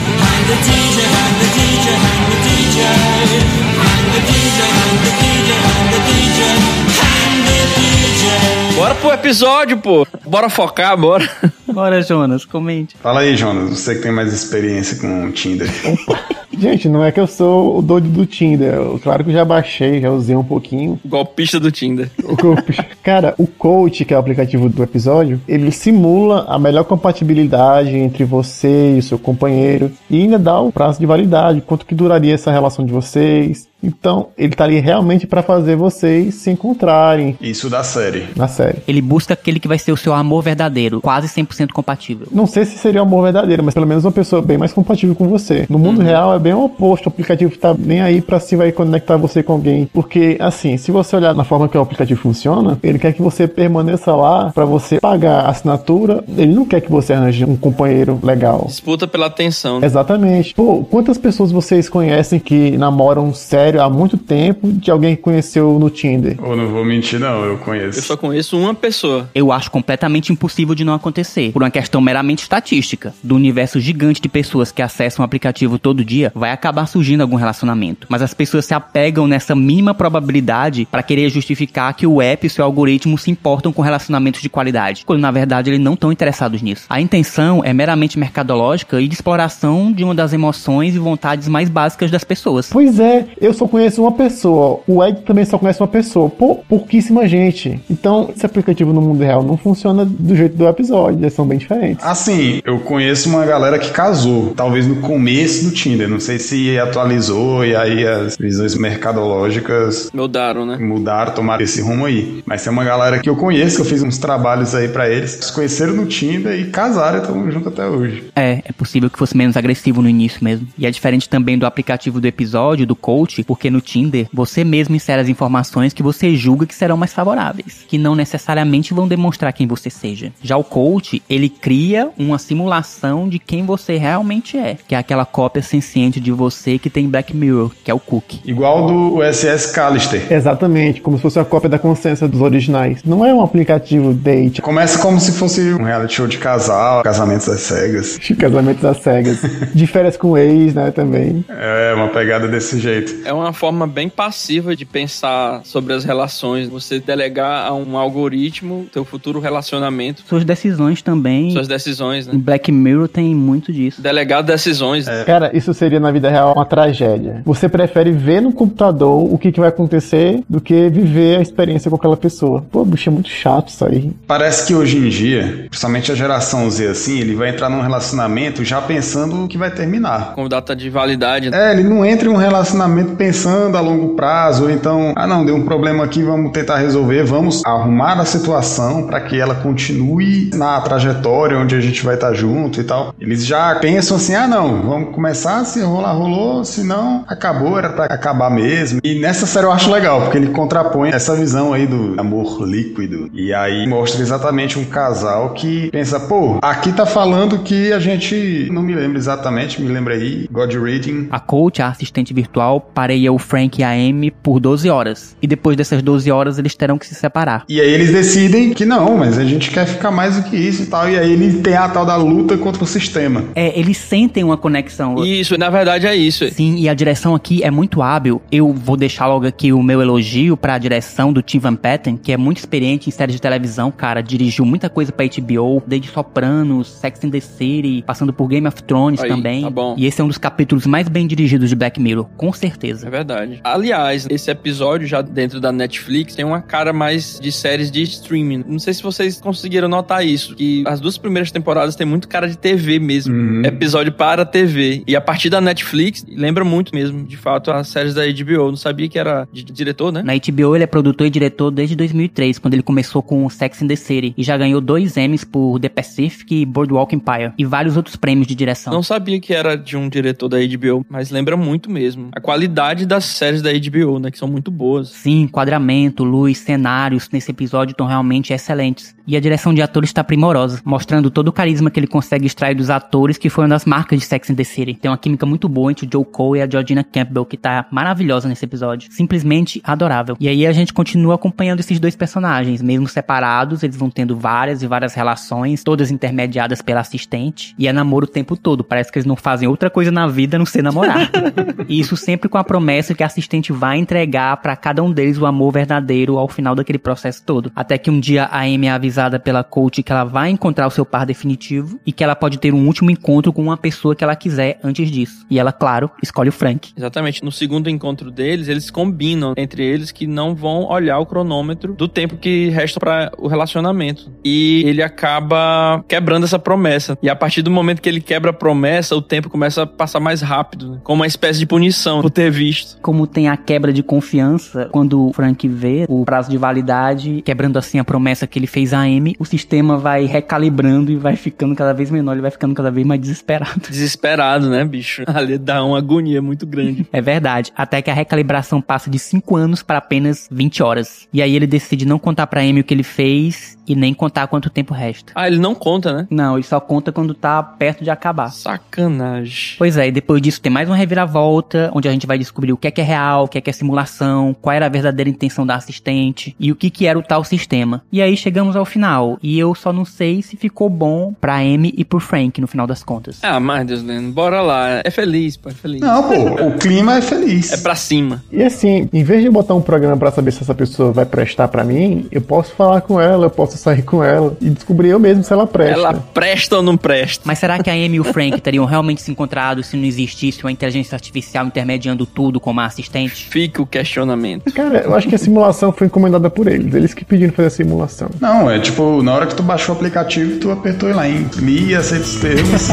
Bora 8.87 8.95
pro 9.01 9.11
episódio, 9.11 9.77
pô. 9.79 10.07
Bora 10.25 10.49
focar, 10.49 10.97
bora. 10.97 11.29
Bora, 11.67 12.01
Jonas, 12.01 12.45
comente. 12.45 12.95
Fala 12.97 13.19
aí, 13.19 13.35
Jonas, 13.35 13.69
você 13.77 13.95
que 13.95 14.01
tem 14.01 14.13
mais 14.13 14.31
experiência 14.31 14.97
com 14.97 15.25
o 15.25 15.31
Tinder. 15.33 15.67
Gente, 16.57 16.87
não 16.87 17.03
é 17.03 17.11
que 17.11 17.19
eu 17.19 17.27
sou 17.27 17.77
o 17.77 17.81
doido 17.81 18.07
do 18.07 18.25
Tinder. 18.25 18.73
Eu- 18.73 18.97
Claro 19.03 19.23
que 19.25 19.29
eu 19.29 19.33
já 19.33 19.43
baixei, 19.43 19.99
já 19.99 20.09
usei 20.09 20.35
um 20.37 20.43
pouquinho. 20.43 20.97
Golpista 21.05 21.59
do 21.59 21.69
Tinder. 21.69 22.09
O 22.23 22.31
eu- 22.31 22.57
Cara, 23.03 23.35
o 23.37 23.45
Coach, 23.45 24.05
que 24.05 24.13
é 24.13 24.17
o 24.17 24.19
aplicativo 24.21 24.69
do 24.69 24.81
episódio, 24.81 25.39
ele 25.47 25.69
simula 25.71 26.45
a 26.47 26.57
melhor 26.57 26.85
compatibilidade 26.85 27.95
entre 27.95 28.23
você 28.23 28.95
e 28.95 28.99
o 28.99 29.03
seu 29.03 29.19
companheiro 29.19 29.91
e 30.09 30.21
ainda 30.21 30.39
dá 30.39 30.59
o 30.61 30.71
prazo 30.71 30.97
de 30.99 31.05
validade, 31.05 31.61
quanto 31.61 31.85
que 31.85 31.93
duraria 31.93 32.33
essa 32.33 32.51
relação 32.51 32.85
de 32.85 32.93
vocês. 32.93 33.67
Então, 33.81 34.29
ele 34.37 34.53
tá 34.53 34.63
ali 34.63 34.79
realmente 34.79 35.27
para 35.27 35.43
fazer 35.43 35.75
vocês 35.75 36.35
se 36.35 36.49
encontrarem 36.49 37.37
Isso 37.39 37.69
da 37.69 37.83
série. 37.83 38.27
na 38.35 38.47
série. 38.47 38.79
Ele 38.87 39.01
busca 39.01 39.33
aquele 39.33 39.59
que 39.59 39.67
vai 39.67 39.77
ser 39.77 39.91
o 39.91 39.97
seu 39.97 40.13
amor 40.13 40.41
verdadeiro, 40.41 40.99
quase 41.01 41.27
100% 41.27 41.71
compatível. 41.71 42.27
Não 42.31 42.47
sei 42.47 42.65
se 42.65 42.77
seria 42.77 43.01
um 43.03 43.05
amor 43.05 43.23
verdadeiro, 43.23 43.63
mas 43.63 43.73
pelo 43.73 43.85
menos 43.85 44.03
uma 44.03 44.11
pessoa 44.11 44.41
bem 44.41 44.57
mais 44.57 44.73
compatível 44.73 45.15
com 45.15 45.27
você. 45.27 45.65
No 45.69 45.77
mundo 45.77 46.01
real 46.01 46.33
é 46.33 46.39
bem 46.39 46.53
o 46.53 46.65
oposto. 46.65 47.05
O 47.05 47.09
aplicativo 47.09 47.55
tá 47.57 47.75
nem 47.77 48.01
aí 48.01 48.21
pra 48.21 48.39
se 48.39 48.55
vai 48.55 48.71
conectar 48.71 49.15
você 49.17 49.43
com 49.43 49.53
alguém. 49.53 49.87
Porque, 49.93 50.37
assim, 50.39 50.77
se 50.77 50.91
você 50.91 51.15
olhar 51.15 51.35
na 51.35 51.43
forma 51.43 51.69
que 51.69 51.77
o 51.77 51.81
aplicativo 51.81 52.19
funciona, 52.19 52.77
ele 52.81 52.97
quer 52.97 53.13
que 53.13 53.21
você 53.21 53.47
permaneça 53.47 54.15
lá 54.15 54.51
pra 54.51 54.65
você 54.65 54.99
pagar 54.99 55.41
a 55.41 55.49
assinatura. 55.49 56.23
Ele 56.35 56.53
não 56.53 56.65
quer 56.65 56.81
que 56.81 56.91
você 56.91 57.13
arranje 57.13 57.45
um 57.45 57.55
companheiro 57.55 58.19
legal. 58.23 58.65
Disputa 58.67 59.07
pela 59.07 59.27
atenção. 59.27 59.83
Exatamente. 59.83 60.53
Pô, 60.55 60.83
quantas 60.89 61.17
pessoas 61.17 61.51
vocês 61.51 61.87
conhecem 61.87 62.39
que 62.39 62.77
namoram 62.77 63.33
sério 63.33 63.66
há 63.75 63.89
muito 63.89 64.17
tempo 64.17 64.71
de 64.71 64.91
alguém 64.91 65.15
que 65.15 65.21
conheceu 65.21 65.77
no 65.79 65.89
Tinder? 65.89 66.37
Ou 66.41 66.55
não 66.55 66.67
vou 66.67 66.85
mentir, 66.85 67.19
não, 67.19 67.43
eu 67.43 67.51
Eu 67.53 67.57
conheço. 67.57 68.01
só 68.01 68.15
conheço 68.15 68.57
uma 68.57 68.73
pessoa. 68.73 69.29
Eu 69.33 69.51
acho 69.51 69.71
completamente 69.71 70.31
impossível 70.31 70.75
de 70.75 70.83
não 70.83 70.93
acontecer. 70.93 71.51
Por 71.51 71.61
uma 71.63 71.71
questão 71.71 71.99
meramente 71.99 72.43
estatística. 72.43 73.13
Do 73.23 73.35
universo 73.35 73.79
gigante 73.79 74.21
de 74.21 74.29
pessoas 74.29 74.71
que 74.71 74.81
acessam 74.81 75.23
o 75.23 75.25
aplicativo 75.25 75.77
todo 75.79 76.05
dia, 76.05 76.31
vai 76.35 76.51
acabar 76.51 76.85
surgindo 76.85 77.21
algum 77.21 77.35
relacionamento. 77.35 78.07
Mas 78.09 78.21
as 78.21 78.33
pessoas 78.33 78.65
se 78.65 78.73
apegam 78.73 79.27
nessa 79.27 79.55
mínima 79.55 79.93
probabilidade 79.93 80.87
para 80.89 81.03
querer 81.03 81.29
justificar 81.29 81.93
que 81.93 82.05
o 82.07 82.21
app 82.21 82.45
e 82.45 82.49
seu 82.49 82.63
algoritmo 82.63 83.17
se 83.17 83.31
importam 83.31 83.71
com 83.73 83.81
relacionamentos 83.81 84.41
de 84.41 84.49
qualidade. 84.49 85.03
Quando 85.05 85.21
na 85.21 85.31
verdade 85.31 85.69
eles 85.69 85.79
não 85.79 85.93
estão 85.93 86.11
interessados 86.11 86.61
nisso. 86.61 86.85
A 86.89 86.99
intenção 87.01 87.61
é 87.63 87.73
meramente 87.73 88.19
mercadológica 88.19 89.01
e 89.01 89.07
de 89.07 89.13
exploração 89.15 89.91
de 89.91 90.03
uma 90.03 90.13
das 90.15 90.33
emoções 90.33 90.95
e 90.95 90.99
vontades 90.99 91.47
mais 91.47 91.69
básicas 91.69 92.11
das 92.11 92.23
pessoas. 92.23 92.69
Pois 92.71 92.99
é, 92.99 93.25
eu 93.39 93.53
só 93.57 93.67
conheço 93.67 94.01
uma 94.01 94.11
pessoa. 94.11 94.79
O 94.87 95.03
Ed 95.03 95.21
também 95.21 95.45
só 95.45 95.57
conhece 95.57 95.81
uma 95.81 95.87
pessoa. 95.87 96.29
Pô, 96.29 96.55
pouquíssima 96.55 97.27
gente. 97.27 97.79
Então, 97.89 98.29
esse 98.35 98.45
aplicativo 98.45 98.93
no 98.93 99.01
mundo 99.01 99.23
real 99.23 99.43
não 99.43 99.57
funciona 99.57 100.05
do 100.05 100.35
jeito 100.35 100.55
do 100.55 100.67
episódio. 100.67 101.19
Eles 101.19 101.33
são 101.33 101.45
bem 101.45 101.57
diferentes. 101.57 102.05
Assim, 102.05 102.61
eu 102.65 102.79
conheço 102.79 103.29
uma 103.29 103.45
galera 103.45 103.79
que 103.79 103.91
casou, 103.91 104.53
talvez 104.55 104.87
no 104.87 104.97
começo 104.97 105.65
do 105.65 105.71
Tinder. 105.71 106.07
Não 106.07 106.19
sei 106.19 106.39
se 106.39 106.77
atualizou 106.79 107.65
e 107.65 107.75
aí 107.75 108.05
as 108.07 108.37
visões 108.37 108.75
mercadológicas 108.75 110.09
Mudaram, 110.13 110.65
né? 110.65 110.77
mudaram, 110.77 111.33
tomaram 111.33 111.63
esse 111.63 111.81
rumo 111.81 112.05
aí. 112.05 112.43
Mas 112.45 112.63
tem 112.63 112.71
uma 112.71 112.83
galera 112.83 113.19
que 113.19 113.29
eu 113.29 113.35
conheço, 113.35 113.77
que 113.77 113.81
eu 113.81 113.85
fiz 113.85 114.01
uns 114.03 114.17
trabalhos 114.17 114.73
aí 114.75 114.87
pra 114.87 115.09
eles, 115.09 115.31
se 115.31 115.53
conheceram 115.53 115.93
no 115.93 116.05
Tinder 116.05 116.59
e 116.59 116.65
casaram 116.65 117.17
e 117.17 117.21
estão 117.21 117.51
juntos 117.51 117.67
até 117.67 117.85
hoje. 117.87 118.23
É, 118.35 118.61
é 118.65 118.71
possível 118.71 119.09
que 119.09 119.17
fosse 119.17 119.35
menos 119.35 119.57
agressivo 119.57 120.01
no 120.01 120.09
início 120.09 120.43
mesmo. 120.43 120.67
E 120.77 120.85
é 120.85 120.91
diferente 120.91 121.27
também 121.27 121.57
do 121.57 121.65
aplicativo 121.65 122.19
do 122.21 122.27
episódio, 122.27 122.85
do 122.85 122.95
coach, 122.95 123.43
porque 123.47 123.71
no 123.71 123.81
Tinder 123.81 124.27
você 124.31 124.63
mesmo 124.63 124.95
insere 124.95 125.21
as 125.21 125.29
informações 125.29 125.93
que 125.93 126.03
você 126.03 126.35
julga 126.35 126.65
que 126.65 126.75
serão 126.75 126.97
mais 126.97 127.13
favoráveis, 127.13 127.85
que 127.87 127.97
não 127.97 128.13
necessariamente 128.13 128.93
vão 128.93 129.07
demonstrar 129.07 129.53
quem 129.53 129.65
você 129.65 129.89
seja. 129.89 130.31
Já 130.43 130.57
o 130.57 130.63
coach, 130.63 131.23
ele 131.29 131.49
cria 131.49 132.09
uma 132.17 132.37
simulação 132.37 133.27
de 133.27 133.39
quem 133.39 133.65
você 133.65 133.97
realmente 133.97 134.57
é, 134.57 134.77
que 134.87 134.93
é 134.93 134.97
aquela 134.97 135.25
cópia 135.25 135.61
senciente 135.61 136.19
de 136.19 136.31
você 136.31 136.77
que 136.77 136.89
tem 136.89 137.09
Black 137.09 137.35
Mirror, 137.35 137.71
que 137.83 137.89
é 137.89 137.93
o 137.93 137.99
cookie. 137.99 138.41
Igual 138.45 138.87
do 138.87 139.19
USS 139.19 139.71
Callister. 139.71 140.31
Exatamente, 140.31 141.01
como 141.01 141.17
se 141.17 141.23
fosse 141.23 141.39
uma 141.39 141.45
cópia 141.45 141.69
da 141.69 141.79
consciência 141.79 142.27
dos 142.27 142.41
originais. 142.41 143.03
Não 143.03 143.25
é 143.25 143.33
um 143.33 143.41
aplicativo 143.41 144.13
date, 144.13 144.61
Começa 144.61 144.99
como 144.99 145.19
se 145.19 145.31
fosse 145.31 145.61
um 145.73 145.83
reality 145.83 146.15
show 146.15 146.27
de 146.27 146.37
casal, 146.37 147.01
casamentos 147.01 147.47
às 147.47 147.61
cegas. 147.61 148.17
casamentos 148.37 148.83
às 148.83 148.97
cegas. 148.97 149.39
De 149.73 149.87
férias 149.87 150.17
com 150.17 150.37
ex, 150.37 150.73
né, 150.73 150.91
também. 150.91 151.45
É, 151.47 151.93
uma 151.95 152.09
pegada 152.09 152.47
desse 152.47 152.77
jeito. 152.79 153.15
É 153.25 153.33
uma 153.37 153.53
forma 153.53 153.85
bem 153.87 154.09
passiva 154.09 154.75
de 154.75 154.85
pensar 154.85 155.61
sobre 155.63 155.93
as 155.93 156.03
relações. 156.03 156.67
Você 156.69 156.99
delegar 156.99 157.65
a 157.67 157.73
um 157.73 157.97
algoritmo 157.97 158.87
teu 158.91 159.03
futuro 159.05 159.39
relacionamento, 159.39 160.23
Suas 160.27 160.43
decisões 160.43 161.01
também. 161.01 161.51
suas 161.51 161.67
decisões, 161.67 162.27
Em 162.27 162.31
né? 162.33 162.37
Black 162.37 162.71
Mirror 162.71 163.07
tem 163.07 163.33
muito 163.35 163.71
disso. 163.71 164.01
Delegar 164.01 164.43
decisões. 164.43 165.05
Cara, 165.25 165.51
isso 165.55 165.73
seria 165.73 165.99
na 165.99 166.11
vida 166.11 166.29
real 166.29 166.53
uma 166.53 166.65
tragédia. 166.65 167.41
Você 167.45 167.67
prefere 167.69 168.11
ver 168.11 168.41
no 168.41 168.51
computador 168.51 169.31
o 169.31 169.37
que, 169.37 169.51
que 169.51 169.59
vai 169.59 169.69
acontecer 169.69 170.41
do 170.49 170.59
que 170.59 170.89
viver 170.89 171.37
a 171.37 171.41
experiência 171.41 171.89
com 171.89 171.95
aquela 171.97 172.17
pessoa. 172.17 172.65
Pô, 172.71 172.83
bicho, 172.83 173.09
é 173.09 173.11
muito 173.13 173.29
chato 173.29 173.69
isso 173.69 173.85
aí. 173.85 174.11
Parece 174.27 174.67
que 174.67 174.75
hoje 174.75 174.97
em 174.97 175.09
dia, 175.09 175.65
principalmente 175.69 176.11
a 176.11 176.15
geração 176.15 176.69
Z 176.69 176.87
assim, 176.87 177.19
ele 177.19 177.35
vai 177.35 177.49
entrar 177.49 177.69
num 177.69 177.81
relacionamento 177.81 178.63
já 178.63 178.81
pensando 178.81 179.47
que 179.47 179.57
vai 179.57 179.71
terminar. 179.71 180.33
Com 180.33 180.47
data 180.47 180.75
de 180.75 180.89
validade. 180.89 181.49
né? 181.49 181.69
É, 181.69 181.73
ele 181.73 181.83
não 181.83 182.05
entra 182.05 182.27
em 182.29 182.31
um 182.31 182.35
relacionamento 182.37 183.11
pensando 183.15 183.26
a 183.75 183.79
longo 183.79 184.15
prazo, 184.15 184.63
ou 184.63 184.69
então, 184.69 185.13
ah 185.15 185.27
não, 185.27 185.45
deu 185.45 185.55
um 185.55 185.63
problema 185.63 186.03
aqui, 186.03 186.23
vamos 186.23 186.51
tentar 186.51 186.77
resolver, 186.77 187.23
vamos 187.23 187.63
arrumar 187.65 188.19
a 188.19 188.25
situação 188.25 189.07
para 189.07 189.21
que 189.21 189.39
ela 189.39 189.55
continue 189.55 190.49
na 190.53 190.79
trajetória 190.81 191.57
onde 191.57 191.75
a 191.75 191.81
gente 191.81 192.03
vai 192.03 192.15
estar 192.15 192.33
junto 192.33 192.79
e 192.79 192.83
tal. 192.83 193.13
Eles 193.19 193.45
já 193.45 193.75
pensam 193.75 194.17
assim, 194.17 194.35
ah 194.35 194.47
não, 194.47 194.81
vamos 194.81 195.13
começar, 195.13 195.63
se 195.65 195.81
rolar, 195.81 196.13
rolou, 196.13 196.63
se 196.63 196.83
não, 196.83 197.23
acabou, 197.27 197.77
era 197.77 197.89
para 197.89 198.13
acabar 198.13 198.49
mesmo. 198.49 198.99
E 199.03 199.19
nessa 199.19 199.45
série 199.45 199.65
eu 199.65 199.71
acho 199.71 199.91
legal, 199.91 200.21
porque 200.21 200.37
ele 200.37 200.49
contrapõe 200.49 201.09
essa 201.09 201.35
visão 201.35 201.73
aí 201.73 201.85
do 201.85 202.19
amor 202.19 202.63
líquido. 202.65 203.29
E 203.33 203.53
aí 203.53 203.87
mostra 203.87 204.21
exatamente 204.21 204.79
um 204.79 204.85
casal 204.85 205.51
que 205.51 205.89
pensa, 205.91 206.19
pô, 206.19 206.57
aqui 206.61 206.91
tá 206.91 207.05
falando 207.05 207.59
que 207.59 207.91
a 207.91 207.99
gente, 207.99 208.67
não 208.71 208.81
me 208.81 208.95
lembro 208.95 209.17
exatamente, 209.17 209.81
me 209.81 209.87
lembra 209.87 210.13
aí, 210.13 210.47
God 210.51 210.73
Reading, 210.73 211.27
A 211.31 211.39
coach, 211.39 211.81
a 211.81 211.89
assistente 211.89 212.33
virtual, 212.33 212.81
pareia 213.17 213.33
o 213.33 213.39
Frank 213.39 213.81
e 213.81 213.83
a 213.83 213.89
Amy 213.89 214.29
por 214.29 214.59
12 214.59 214.89
horas. 214.89 215.35
E 215.41 215.47
depois 215.47 215.75
dessas 215.75 216.01
12 216.01 216.31
horas 216.31 216.59
eles 216.59 216.75
terão 216.75 216.97
que 216.97 217.07
se 217.07 217.15
separar. 217.15 217.65
E 217.67 217.81
aí 217.81 217.91
eles 217.91 218.11
decidem 218.11 218.73
que 218.73 218.85
não, 218.85 219.17
mas 219.17 219.37
a 219.37 219.43
gente 219.43 219.71
quer 219.71 219.85
ficar 219.87 220.11
mais 220.11 220.35
do 220.35 220.43
que 220.43 220.55
isso 220.55 220.83
e 220.83 220.85
tal. 220.85 221.09
E 221.09 221.17
aí 221.17 221.33
ele 221.33 221.61
tem 221.61 221.75
a 221.75 221.89
tal 221.89 222.05
da 222.05 222.15
luta 222.15 222.57
contra 222.57 222.83
o 222.83 222.87
sistema. 222.87 223.45
É, 223.55 223.77
eles 223.77 223.97
sentem 223.97 224.43
uma 224.43 224.57
conexão. 224.57 225.25
Isso, 225.25 225.57
na 225.57 225.69
verdade 225.69 226.05
é 226.05 226.15
isso. 226.15 226.47
Sim, 226.51 226.75
e 226.77 226.87
a 226.87 226.93
direção 226.93 227.33
aqui 227.33 227.63
é 227.63 227.71
muito 227.71 228.01
hábil. 228.01 228.41
Eu 228.51 228.71
vou 228.71 228.95
deixar 228.95 229.25
logo 229.25 229.47
aqui 229.47 229.73
o 229.73 229.81
meu 229.81 230.01
elogio 230.01 230.55
para 230.55 230.75
a 230.75 230.77
direção 230.77 231.33
do 231.33 231.41
Tim 231.41 231.59
Van 231.59 231.75
Patten, 231.75 232.17
que 232.17 232.31
é 232.31 232.37
muito 232.37 232.57
experiente 232.57 233.09
em 233.09 233.11
séries 233.11 233.35
de 233.35 233.41
televisão, 233.41 233.91
cara. 233.91 234.21
Dirigiu 234.21 234.65
muita 234.65 234.89
coisa 234.89 235.11
pra 235.11 235.25
HBO, 235.25 235.81
desde 235.87 236.09
Sopranos, 236.09 236.87
Sex 236.87 237.23
and 237.23 237.31
the 237.31 237.39
City, 237.39 238.03
passando 238.05 238.31
por 238.31 238.47
Game 238.47 238.67
of 238.67 238.83
Thrones 238.83 239.21
Aí, 239.21 239.29
também. 239.29 239.63
tá 239.63 239.69
bom. 239.69 239.95
E 239.97 240.05
esse 240.05 240.21
é 240.21 240.23
um 240.23 240.27
dos 240.27 240.37
capítulos 240.37 240.85
mais 240.85 241.07
bem 241.07 241.25
dirigidos 241.25 241.69
de 241.69 241.75
Black 241.75 241.99
Mirror, 241.99 242.25
com 242.37 242.53
certeza. 242.53 243.06
É 243.07 243.09
verdade. 243.09 243.61
Aliás, 243.63 244.27
esse 244.29 244.51
episódio 244.51 245.07
já 245.07 245.21
dentro 245.21 245.61
da 245.61 245.71
Netflix 245.71 246.35
tem 246.35 246.43
uma 246.43 246.61
cara 246.61 246.91
mais 246.91 247.39
de 247.39 247.53
séries 247.53 247.89
de 247.89 248.03
streaming. 248.03 248.65
Não 248.67 248.79
sei 248.79 248.93
se 248.93 249.01
vocês 249.01 249.39
conseguiram 249.39 249.87
notar 249.87 250.25
isso, 250.25 250.53
que 250.55 250.83
as 250.85 250.99
duas 250.99 251.17
primeiras 251.17 251.49
temporadas 251.49 251.95
tem 251.95 252.05
muito 252.05 252.27
cara 252.27 252.49
de 252.49 252.57
TV 252.57 252.99
mesmo. 252.99 253.33
Uhum. 253.33 253.61
Episódio 253.63 254.11
para 254.11 254.45
TV. 254.45 255.03
E 255.07 255.15
a 255.15 255.21
partir 255.21 255.49
da 255.49 255.61
Netflix, 255.61 256.25
lembra 256.27 256.65
muito 256.65 256.93
mesmo, 256.93 257.25
de 257.25 257.37
fato, 257.37 257.71
as 257.71 257.87
séries 257.87 258.13
da 258.13 258.23
HBO. 258.25 258.71
Não 258.71 258.75
sabia 258.75 259.07
que 259.07 259.17
era 259.17 259.47
de 259.53 259.63
diretor, 259.63 260.11
né? 260.11 260.21
Na 260.21 260.33
HBO 260.33 260.75
ele 260.75 260.83
é 260.83 260.87
produtor 260.87 261.27
e 261.27 261.29
diretor 261.29 261.71
desde 261.71 261.95
2003, 261.95 262.59
quando 262.59 262.73
ele 262.73 262.83
começou 262.83 263.23
com 263.23 263.49
Sex 263.49 263.81
and 263.81 263.87
the 263.87 263.95
City, 263.95 264.33
e 264.37 264.43
já 264.43 264.57
ganhou 264.57 264.81
dois 264.81 265.15
Emmys 265.15 265.45
por 265.45 265.79
The 265.79 265.87
Pacific 265.87 266.53
e 266.53 266.65
Boardwalk 266.65 267.15
Empire, 267.15 267.53
e 267.57 267.63
vários 267.63 267.95
outros 267.95 268.17
prêmios 268.17 268.47
de 268.47 268.53
direção. 268.53 268.91
Não 268.91 269.01
sabia 269.01 269.39
que 269.39 269.53
era 269.53 269.77
de 269.77 269.95
um 269.95 270.09
diretor 270.09 270.49
da 270.49 270.57
HBO, 270.57 271.05
mas 271.09 271.31
lembra 271.31 271.55
muito 271.55 271.89
mesmo. 271.89 272.31
A 272.33 272.41
qualidade 272.41 272.86
das 272.95 273.25
séries 273.25 273.61
da 273.61 273.71
HBO, 273.71 274.19
né? 274.19 274.31
Que 274.31 274.37
são 274.37 274.47
muito 274.47 274.71
boas. 274.71 275.09
Sim, 275.09 275.41
enquadramento, 275.41 276.23
luz, 276.23 276.59
cenários 276.59 277.29
nesse 277.31 277.51
episódio 277.51 277.91
estão 277.91 278.07
realmente 278.07 278.53
excelentes. 278.53 279.15
E 279.27 279.35
a 279.35 279.41
direção 279.41 279.73
de 279.73 279.81
atores 279.81 280.09
está 280.09 280.23
primorosa, 280.23 280.79
mostrando 280.85 281.29
todo 281.29 281.49
o 281.49 281.51
carisma 281.51 281.91
que 281.91 281.99
ele 281.99 282.07
consegue 282.07 282.47
extrair 282.47 282.73
dos 282.73 282.89
atores, 282.89 283.37
que 283.37 283.49
foi 283.49 283.65
uma 283.65 283.69
das 283.71 283.83
marcas 283.83 284.19
de 284.19 284.25
Sex 284.25 284.49
and 284.49 284.55
the 284.55 284.63
City. 284.63 284.93
Tem 284.93 285.11
uma 285.11 285.17
química 285.17 285.45
muito 285.45 285.67
boa 285.67 285.91
entre 285.91 286.05
o 286.05 286.09
Joe 286.09 286.23
Cole 286.23 286.59
e 286.59 286.61
a 286.61 286.69
Georgina 286.69 287.03
Campbell, 287.03 287.45
que 287.45 287.57
tá 287.57 287.85
maravilhosa 287.91 288.47
nesse 288.47 288.63
episódio. 288.63 289.11
Simplesmente 289.11 289.81
adorável. 289.83 290.37
E 290.39 290.47
aí 290.47 290.65
a 290.65 290.71
gente 290.71 290.93
continua 290.93 291.35
acompanhando 291.35 291.81
esses 291.81 291.99
dois 291.99 292.15
personagens, 292.15 292.81
mesmo 292.81 293.05
separados, 293.05 293.83
eles 293.83 293.97
vão 293.97 294.09
tendo 294.09 294.37
várias 294.37 294.81
e 294.81 294.87
várias 294.87 295.13
relações, 295.13 295.83
todas 295.83 296.09
intermediadas 296.09 296.81
pela 296.81 297.01
assistente. 297.01 297.75
E 297.77 297.85
é 297.85 297.91
namoro 297.91 298.25
o 298.25 298.29
tempo 298.29 298.55
todo. 298.55 298.81
Parece 298.81 299.11
que 299.11 299.19
eles 299.19 299.25
não 299.25 299.35
fazem 299.35 299.67
outra 299.67 299.89
coisa 299.89 300.09
na 300.09 300.25
vida 300.27 300.55
a 300.55 300.59
não 300.59 300.65
ser 300.65 300.81
namorar. 300.81 301.29
e 301.89 301.99
isso 301.99 302.15
sempre 302.15 302.47
com 302.47 302.57
a 302.57 302.63
promessa 302.77 303.15
que 303.15 303.23
a 303.23 303.25
assistente 303.25 303.73
vai 303.73 303.97
entregar 303.97 304.55
pra 304.57 304.75
cada 304.75 305.01
um 305.01 305.11
deles 305.11 305.39
o 305.39 305.47
amor 305.47 305.73
verdadeiro 305.73 306.37
ao 306.37 306.47
final 306.47 306.75
daquele 306.75 306.99
processo 306.99 307.43
todo. 307.43 307.71
Até 307.75 307.97
que 307.97 308.11
um 308.11 308.19
dia 308.19 308.43
a 308.43 308.61
Amy 308.61 308.85
é 308.85 308.91
avisada 308.91 309.39
pela 309.39 309.63
coach 309.63 310.03
que 310.03 310.11
ela 310.11 310.23
vai 310.23 310.51
encontrar 310.51 310.85
o 310.85 310.91
seu 310.91 311.03
par 311.03 311.25
definitivo 311.25 311.99
e 312.05 312.11
que 312.11 312.23
ela 312.23 312.35
pode 312.35 312.59
ter 312.59 312.75
um 312.75 312.85
último 312.85 313.09
encontro 313.09 313.51
com 313.51 313.63
uma 313.63 313.75
pessoa 313.75 314.15
que 314.15 314.23
ela 314.23 314.35
quiser 314.35 314.79
antes 314.83 315.09
disso. 315.09 315.43
E 315.49 315.57
ela, 315.57 315.71
claro, 315.71 316.11
escolhe 316.21 316.49
o 316.49 316.51
Frank. 316.51 316.91
Exatamente. 316.95 317.43
No 317.43 317.51
segundo 317.51 317.89
encontro 317.89 318.29
deles, 318.29 318.67
eles 318.67 318.91
combinam 318.91 319.55
entre 319.57 319.83
eles 319.83 320.11
que 320.11 320.27
não 320.27 320.53
vão 320.53 320.85
olhar 320.85 321.17
o 321.17 321.25
cronômetro 321.25 321.95
do 321.95 322.07
tempo 322.07 322.37
que 322.37 322.69
resta 322.69 322.99
para 322.99 323.31
o 323.39 323.47
relacionamento. 323.47 324.31
E 324.45 324.83
ele 324.85 325.01
acaba 325.01 326.05
quebrando 326.07 326.43
essa 326.43 326.59
promessa. 326.59 327.17
E 327.23 327.29
a 327.29 327.35
partir 327.35 327.63
do 327.63 327.71
momento 327.71 328.03
que 328.03 328.09
ele 328.09 328.21
quebra 328.21 328.51
a 328.51 328.53
promessa, 328.53 329.15
o 329.15 329.21
tempo 329.21 329.49
começa 329.49 329.81
a 329.81 329.87
passar 329.87 330.19
mais 330.19 330.41
rápido, 330.41 330.91
né? 330.91 330.99
como 331.03 331.21
uma 331.21 331.27
espécie 331.27 331.57
de 331.57 331.65
punição 331.65 332.21
por 332.21 332.29
ter 332.29 332.51
visto. 332.51 332.66
Como 333.01 333.27
tem 333.27 333.47
a 333.47 333.57
quebra 333.57 333.91
de 333.93 334.03
confiança, 334.03 334.89
quando 334.91 335.27
o 335.27 335.33
Frank 335.33 335.67
vê 335.67 336.05
o 336.07 336.25
prazo 336.25 336.49
de 336.49 336.57
validade, 336.57 337.41
quebrando 337.43 337.77
assim 337.77 337.99
a 337.99 338.03
promessa 338.03 338.47
que 338.47 338.59
ele 338.59 338.67
fez 338.67 338.93
a 338.93 339.01
Amy, 339.01 339.35
o 339.39 339.45
sistema 339.45 339.97
vai 339.97 340.25
recalibrando 340.25 341.11
e 341.11 341.15
vai 341.15 341.35
ficando 341.35 341.75
cada 341.75 341.93
vez 341.93 342.09
menor, 342.11 342.33
ele 342.33 342.41
vai 342.41 342.51
ficando 342.51 342.73
cada 342.73 342.91
vez 342.91 343.05
mais 343.05 343.19
desesperado. 343.19 343.81
Desesperado, 343.89 344.69
né, 344.69 344.83
bicho? 344.83 345.23
Ali 345.33 345.57
dá 345.57 345.83
uma 345.83 345.97
agonia 345.97 346.41
muito 346.41 346.65
grande. 346.65 347.07
É 347.11 347.21
verdade, 347.21 347.71
até 347.75 348.01
que 348.01 348.09
a 348.09 348.13
recalibração 348.13 348.81
passa 348.81 349.09
de 349.09 349.19
5 349.19 349.55
anos 349.55 349.83
para 349.83 349.97
apenas 349.97 350.47
20 350.51 350.83
horas. 350.83 351.27
E 351.31 351.41
aí 351.41 351.55
ele 351.55 351.67
decide 351.67 352.05
não 352.05 352.19
contar 352.19 352.47
pra 352.47 352.61
Amy 352.61 352.81
o 352.81 352.83
que 352.83 352.93
ele 352.93 353.03
fez 353.03 353.76
e 353.87 353.95
nem 353.95 354.13
contar 354.13 354.47
quanto 354.47 354.69
tempo 354.69 354.93
resta. 354.93 355.31
Ah, 355.35 355.47
ele 355.47 355.57
não 355.57 355.73
conta, 355.73 356.13
né? 356.13 356.27
Não, 356.29 356.55
ele 356.55 356.63
só 356.63 356.79
conta 356.79 357.11
quando 357.11 357.33
tá 357.33 357.61
perto 357.63 358.03
de 358.03 358.09
acabar. 358.09 358.49
Sacanagem. 358.51 359.75
Pois 359.77 359.97
é, 359.97 360.07
e 360.07 360.11
depois 360.11 360.41
disso 360.41 360.61
tem 360.61 360.71
mais 360.71 360.89
uma 360.89 360.95
reviravolta, 360.95 361.91
onde 361.93 362.07
a 362.07 362.11
gente 362.11 362.27
vai 362.27 362.37
descobrir 362.37 362.73
o 362.73 362.77
que 362.77 362.87
é 362.87 362.91
que 362.91 363.01
é 363.01 363.03
real, 363.03 363.45
o 363.45 363.47
que 363.47 363.57
é 363.57 363.61
que 363.61 363.69
é 363.69 363.73
simulação, 363.73 364.55
qual 364.61 364.75
era 364.75 364.85
a 364.85 364.89
verdadeira 364.89 365.29
intenção 365.29 365.65
da 365.65 365.75
assistente 365.75 366.55
e 366.59 366.71
o 366.71 366.75
que 366.75 366.89
que 366.89 367.05
era 367.05 367.17
o 367.17 367.23
tal 367.23 367.43
sistema. 367.43 368.03
E 368.11 368.21
aí 368.21 368.35
chegamos 368.35 368.75
ao 368.75 368.85
final, 368.85 369.37
e 369.41 369.57
eu 369.57 369.73
só 369.73 369.93
não 369.93 370.05
sei 370.05 370.41
se 370.41 370.57
ficou 370.57 370.89
bom 370.89 371.33
pra 371.39 371.55
Amy 371.55 371.93
e 371.97 372.03
pro 372.03 372.19
Frank 372.19 372.59
no 372.59 372.67
final 372.67 372.87
das 372.87 373.03
contas. 373.03 373.39
Ah, 373.43 373.59
mas 373.59 373.85
Deus, 373.85 374.03
Leno, 374.03 374.31
bora 374.31 374.61
lá. 374.61 375.01
É 375.03 375.11
feliz, 375.11 375.55
pô, 375.55 375.69
é 375.69 375.73
feliz. 375.73 376.01
Não, 376.01 376.23
pô, 376.23 376.67
o 376.67 376.77
clima 376.77 377.17
é 377.17 377.21
feliz. 377.21 377.71
É 377.71 377.77
pra 377.77 377.95
cima. 377.95 378.43
E 378.51 378.63
assim, 378.63 379.07
em 379.13 379.23
vez 379.23 379.43
de 379.43 379.49
botar 379.49 379.75
um 379.75 379.81
programa 379.81 380.17
pra 380.17 380.31
saber 380.31 380.51
se 380.51 380.63
essa 380.63 380.75
pessoa 380.75 381.11
vai 381.11 381.25
prestar 381.25 381.67
pra 381.67 381.83
mim, 381.83 382.27
eu 382.31 382.41
posso 382.41 382.73
falar 382.73 383.01
com 383.01 383.19
ela, 383.21 383.45
eu 383.45 383.49
posso 383.49 383.76
sair 383.77 384.01
com 384.01 384.23
ela 384.23 384.55
e 384.59 384.69
descobrir 384.69 385.09
eu 385.09 385.19
mesmo 385.19 385.43
se 385.43 385.53
ela 385.53 385.65
presta. 385.65 385.99
Ela 385.99 386.13
presta 386.13 386.77
ou 386.77 386.83
não 386.83 386.97
presta? 386.97 387.43
Mas 387.45 387.59
será 387.59 387.81
que 387.81 387.89
a 387.89 387.93
Amy 387.93 388.15
e 388.15 388.19
o 388.19 388.23
Frank 388.23 388.59
teriam 388.61 388.85
realmente 388.85 389.21
se 389.21 389.31
encontrado 389.31 389.83
se 389.83 389.95
não 389.95 390.03
existisse 390.03 390.63
uma 390.63 390.71
inteligência 390.71 391.15
artificial 391.15 391.65
intermediando 391.65 392.25
tudo 392.25 392.59
como 392.59 392.79
a 392.79 392.85
assistente? 392.85 393.47
Fica 393.49 393.81
o 393.81 393.85
questionamento. 393.85 394.71
Cara, 394.73 394.99
eu 394.99 395.15
acho 395.15 395.27
que 395.27 395.35
a 395.35 395.37
simulação 395.37 395.91
foi 395.91 396.07
encomendada 396.07 396.49
por 396.49 396.67
eles. 396.67 396.93
Eles 396.93 397.13
que 397.13 397.23
pediram 397.23 397.53
fazer 397.53 397.67
a 397.67 397.71
simulação. 397.71 398.29
Não, 398.39 398.69
é 398.69 398.79
tipo, 398.79 399.21
na 399.21 399.33
hora 399.33 399.45
que 399.45 399.55
tu 399.55 399.63
baixou 399.63 399.95
o 399.95 399.97
aplicativo, 399.97 400.59
tu 400.59 400.71
apertou 400.71 401.09
lá 401.13 401.27
em 401.27 401.47
li, 401.57 401.95
aceita 401.95 402.25
os 402.25 402.35
termos. 402.35 402.87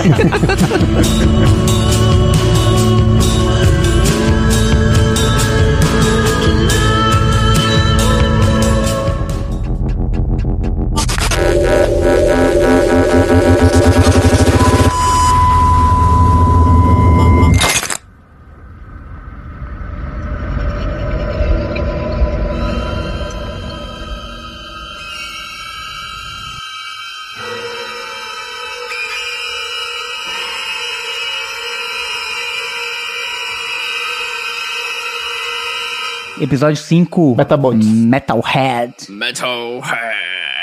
Episódio 36.54 36.76
5. 36.76 37.34
Metabots. 37.36 37.84
Metalhead. 37.84 38.92
Metalhead 39.08 40.53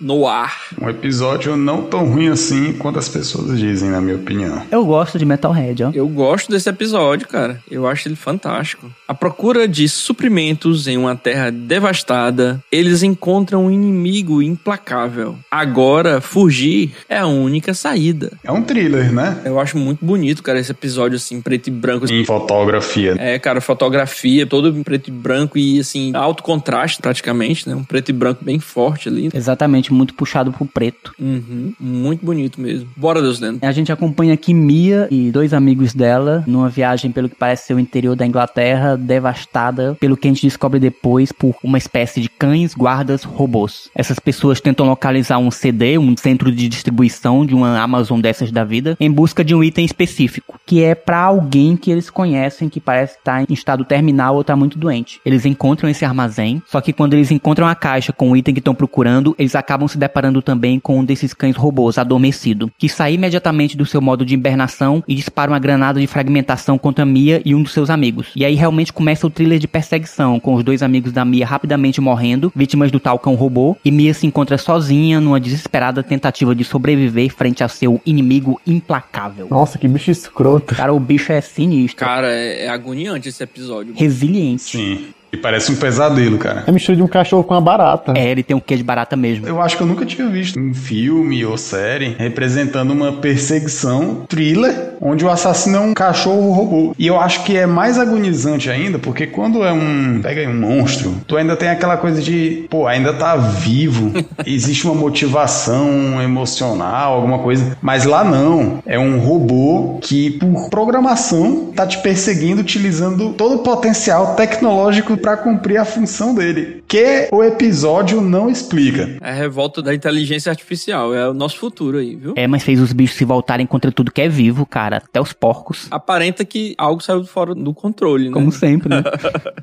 no 0.00 0.26
ar. 0.26 0.68
um 0.80 0.88
episódio 0.88 1.56
não 1.56 1.82
tão 1.82 2.06
ruim 2.06 2.28
assim 2.28 2.72
quanto 2.72 2.98
as 2.98 3.08
pessoas 3.08 3.58
dizem, 3.58 3.90
na 3.90 4.00
minha 4.00 4.16
opinião. 4.16 4.62
Eu 4.70 4.84
gosto 4.84 5.18
de 5.18 5.24
Metalhead, 5.24 5.84
ó. 5.84 5.90
Eu 5.92 6.08
gosto 6.08 6.50
desse 6.50 6.68
episódio, 6.68 7.26
cara. 7.28 7.60
Eu 7.70 7.86
acho 7.86 8.08
ele 8.08 8.16
fantástico. 8.16 8.90
À 9.06 9.14
procura 9.14 9.66
de 9.66 9.88
suprimentos 9.88 10.86
em 10.86 10.96
uma 10.96 11.16
terra 11.16 11.50
devastada, 11.50 12.62
eles 12.70 13.02
encontram 13.02 13.66
um 13.66 13.70
inimigo 13.70 14.42
implacável. 14.42 15.36
Agora, 15.50 16.20
fugir 16.20 16.92
é 17.08 17.18
a 17.18 17.26
única 17.26 17.74
saída. 17.74 18.32
É 18.42 18.52
um 18.52 18.62
thriller, 18.62 19.12
né? 19.12 19.40
Eu 19.44 19.58
acho 19.60 19.76
muito 19.78 20.04
bonito, 20.04 20.42
cara, 20.42 20.58
esse 20.58 20.70
episódio 20.70 21.16
assim, 21.16 21.40
preto 21.40 21.68
e 21.68 21.70
branco. 21.70 22.10
Em 22.10 22.24
fotografia. 22.24 23.16
É, 23.18 23.38
cara, 23.38 23.60
fotografia, 23.60 24.46
todo 24.46 24.68
em 24.68 24.82
preto 24.82 25.08
e 25.08 25.10
branco 25.10 25.58
e 25.58 25.80
assim, 25.80 26.12
alto 26.14 26.42
contraste 26.42 27.00
praticamente, 27.00 27.68
né? 27.68 27.74
Um 27.74 27.84
preto 27.84 28.10
e 28.10 28.12
branco 28.12 28.44
bem 28.44 28.58
forte 28.58 29.08
ali. 29.08 29.28
Exatamente, 29.32 29.57
muito 29.66 30.14
puxado 30.14 30.52
pro 30.52 30.66
preto. 30.66 31.14
Uhum, 31.18 31.72
muito 31.80 32.24
bonito 32.24 32.60
mesmo. 32.60 32.88
Bora, 32.96 33.22
Deus 33.22 33.40
dentro. 33.40 33.66
A 33.66 33.72
gente 33.72 33.90
acompanha 33.90 34.34
aqui 34.34 34.52
Mia 34.52 35.08
e 35.10 35.30
dois 35.30 35.52
amigos 35.52 35.94
dela 35.94 36.44
numa 36.46 36.68
viagem 36.68 37.10
pelo 37.10 37.28
que 37.28 37.34
parece 37.34 37.66
ser 37.66 37.74
o 37.74 37.80
interior 37.80 38.14
da 38.14 38.26
Inglaterra, 38.26 38.96
devastada 38.96 39.96
pelo 39.98 40.16
que 40.16 40.28
a 40.28 40.30
gente 40.30 40.42
descobre 40.42 40.78
depois 40.78 41.32
por 41.32 41.56
uma 41.62 41.78
espécie 41.78 42.20
de 42.20 42.28
cães 42.28 42.74
guardas 42.74 43.24
robôs. 43.24 43.90
Essas 43.94 44.18
pessoas 44.18 44.60
tentam 44.60 44.86
localizar 44.86 45.38
um 45.38 45.50
CD, 45.50 45.98
um 45.98 46.16
centro 46.16 46.52
de 46.52 46.68
distribuição 46.68 47.46
de 47.46 47.54
uma 47.54 47.78
Amazon 47.80 48.20
dessas 48.20 48.52
da 48.52 48.64
vida, 48.64 48.96
em 49.00 49.10
busca 49.10 49.44
de 49.44 49.54
um 49.54 49.62
item 49.62 49.84
específico, 49.84 50.60
que 50.66 50.82
é 50.82 50.94
para 50.94 51.20
alguém 51.20 51.76
que 51.76 51.90
eles 51.90 52.10
conhecem 52.10 52.68
que 52.68 52.80
parece 52.80 53.16
estar 53.18 53.42
em 53.42 53.52
estado 53.52 53.84
terminal 53.84 54.36
ou 54.36 54.44
tá 54.44 54.54
muito 54.54 54.78
doente. 54.78 55.20
Eles 55.24 55.46
encontram 55.46 55.88
esse 55.88 56.04
armazém, 56.04 56.62
só 56.66 56.80
que 56.80 56.92
quando 56.92 57.14
eles 57.14 57.30
encontram 57.30 57.66
a 57.66 57.74
caixa 57.74 58.12
com 58.12 58.30
o 58.30 58.36
item 58.36 58.54
que 58.54 58.60
estão 58.60 58.74
procurando, 58.74 59.34
eles 59.38 59.47
acabam 59.54 59.88
se 59.88 59.98
deparando 59.98 60.42
também 60.42 60.78
com 60.78 60.98
um 60.98 61.04
desses 61.04 61.32
cães 61.34 61.56
robôs 61.56 61.98
adormecido, 61.98 62.70
que 62.78 62.88
sai 62.88 63.14
imediatamente 63.14 63.76
do 63.76 63.86
seu 63.86 64.00
modo 64.00 64.24
de 64.24 64.34
hibernação 64.34 65.02
e 65.06 65.14
dispara 65.14 65.50
uma 65.50 65.58
granada 65.58 66.00
de 66.00 66.06
fragmentação 66.06 66.78
contra 66.78 67.04
Mia 67.04 67.40
e 67.44 67.54
um 67.54 67.62
dos 67.62 67.72
seus 67.72 67.90
amigos. 67.90 68.28
E 68.34 68.44
aí 68.44 68.54
realmente 68.54 68.92
começa 68.92 69.26
o 69.26 69.30
thriller 69.30 69.58
de 69.58 69.68
perseguição, 69.68 70.38
com 70.40 70.54
os 70.54 70.64
dois 70.64 70.82
amigos 70.82 71.12
da 71.12 71.24
Mia 71.24 71.46
rapidamente 71.46 72.00
morrendo, 72.00 72.52
vítimas 72.54 72.90
do 72.90 73.00
tal 73.00 73.18
cão 73.18 73.34
robô, 73.34 73.76
e 73.84 73.90
Mia 73.90 74.14
se 74.14 74.26
encontra 74.26 74.58
sozinha 74.58 75.20
numa 75.20 75.40
desesperada 75.40 76.02
tentativa 76.02 76.54
de 76.54 76.64
sobreviver 76.64 77.32
frente 77.34 77.62
a 77.62 77.68
seu 77.68 78.00
inimigo 78.04 78.60
implacável. 78.66 79.48
Nossa, 79.50 79.78
que 79.78 79.88
bicho 79.88 80.10
escroto. 80.10 80.74
Cara, 80.74 80.92
o 80.92 81.00
bicho 81.00 81.32
é 81.32 81.40
sinistro, 81.40 82.04
Cara, 82.04 82.32
é, 82.32 82.66
é 82.66 82.68
agoniante 82.68 83.28
esse 83.28 83.42
episódio. 83.42 83.94
resiliente. 83.96 84.62
Sim. 84.76 85.06
E 85.32 85.36
parece 85.36 85.70
um 85.70 85.76
pesadelo, 85.76 86.38
cara. 86.38 86.64
É 86.66 86.70
a 86.70 86.72
mistura 86.72 86.96
de 86.96 87.02
um 87.02 87.08
cachorro 87.08 87.44
com 87.44 87.54
uma 87.54 87.60
barata. 87.60 88.12
É, 88.16 88.30
ele 88.30 88.42
tem 88.42 88.56
um 88.56 88.60
quê 88.60 88.76
de 88.76 88.82
barata 88.82 89.16
mesmo. 89.16 89.46
Eu 89.46 89.60
acho 89.60 89.76
que 89.76 89.82
eu 89.82 89.86
nunca 89.86 90.06
tinha 90.06 90.28
visto 90.28 90.58
um 90.58 90.72
filme 90.72 91.44
ou 91.44 91.56
série 91.58 92.16
representando 92.18 92.90
uma 92.90 93.12
perseguição 93.12 94.24
thriller 94.28 94.88
onde 95.00 95.24
o 95.24 95.30
assassino 95.30 95.76
é 95.76 95.80
um 95.80 95.94
cachorro 95.94 96.52
robô. 96.52 96.94
E 96.98 97.06
eu 97.06 97.20
acho 97.20 97.44
que 97.44 97.56
é 97.56 97.66
mais 97.66 97.98
agonizante 97.98 98.70
ainda, 98.70 98.98
porque 98.98 99.26
quando 99.26 99.64
é 99.64 99.72
um. 99.72 100.20
Pega 100.22 100.40
aí 100.40 100.48
um 100.48 100.58
monstro, 100.58 101.14
tu 101.26 101.36
ainda 101.36 101.56
tem 101.56 101.68
aquela 101.68 101.96
coisa 101.96 102.20
de, 102.20 102.66
pô, 102.70 102.86
ainda 102.86 103.12
tá 103.12 103.36
vivo. 103.36 104.12
Existe 104.46 104.86
uma 104.86 104.94
motivação 104.94 106.20
emocional, 106.22 107.14
alguma 107.14 107.38
coisa. 107.38 107.76
Mas 107.80 108.04
lá 108.04 108.24
não. 108.24 108.82
É 108.86 108.98
um 108.98 109.18
robô 109.18 109.98
que, 110.00 110.30
por 110.32 110.70
programação, 110.70 111.72
tá 111.74 111.86
te 111.86 111.98
perseguindo 111.98 112.60
utilizando 112.60 113.30
todo 113.30 113.56
o 113.56 113.58
potencial 113.58 114.34
tecnológico 114.34 115.16
para 115.18 115.36
cumprir 115.36 115.78
a 115.78 115.84
função 115.84 116.34
dele. 116.34 116.82
Que 116.88 117.28
o 117.30 117.44
episódio 117.44 118.20
não 118.20 118.48
explica. 118.48 119.18
É 119.20 119.30
a 119.30 119.34
revolta 119.34 119.82
da 119.82 119.94
inteligência 119.94 120.50
artificial. 120.50 121.14
É 121.14 121.28
o 121.28 121.34
nosso 121.34 121.58
futuro 121.58 121.98
aí, 121.98 122.16
viu? 122.16 122.32
É, 122.34 122.46
mas 122.46 122.62
fez 122.62 122.80
os 122.80 122.92
bichos 122.94 123.16
se 123.16 123.24
voltarem 123.24 123.66
contra 123.66 123.92
tudo 123.92 124.10
que 124.10 124.22
é 124.22 124.28
vivo, 124.28 124.64
cara. 124.64 124.96
Até 124.96 125.20
os 125.20 125.32
porcos. 125.34 125.86
Aparenta 125.90 126.44
que 126.44 126.74
algo 126.78 127.02
saiu 127.02 127.24
fora 127.24 127.54
do 127.54 127.74
controle, 127.74 128.28
né? 128.28 128.32
Como 128.32 128.50
sempre, 128.50 128.88
né? 128.88 129.02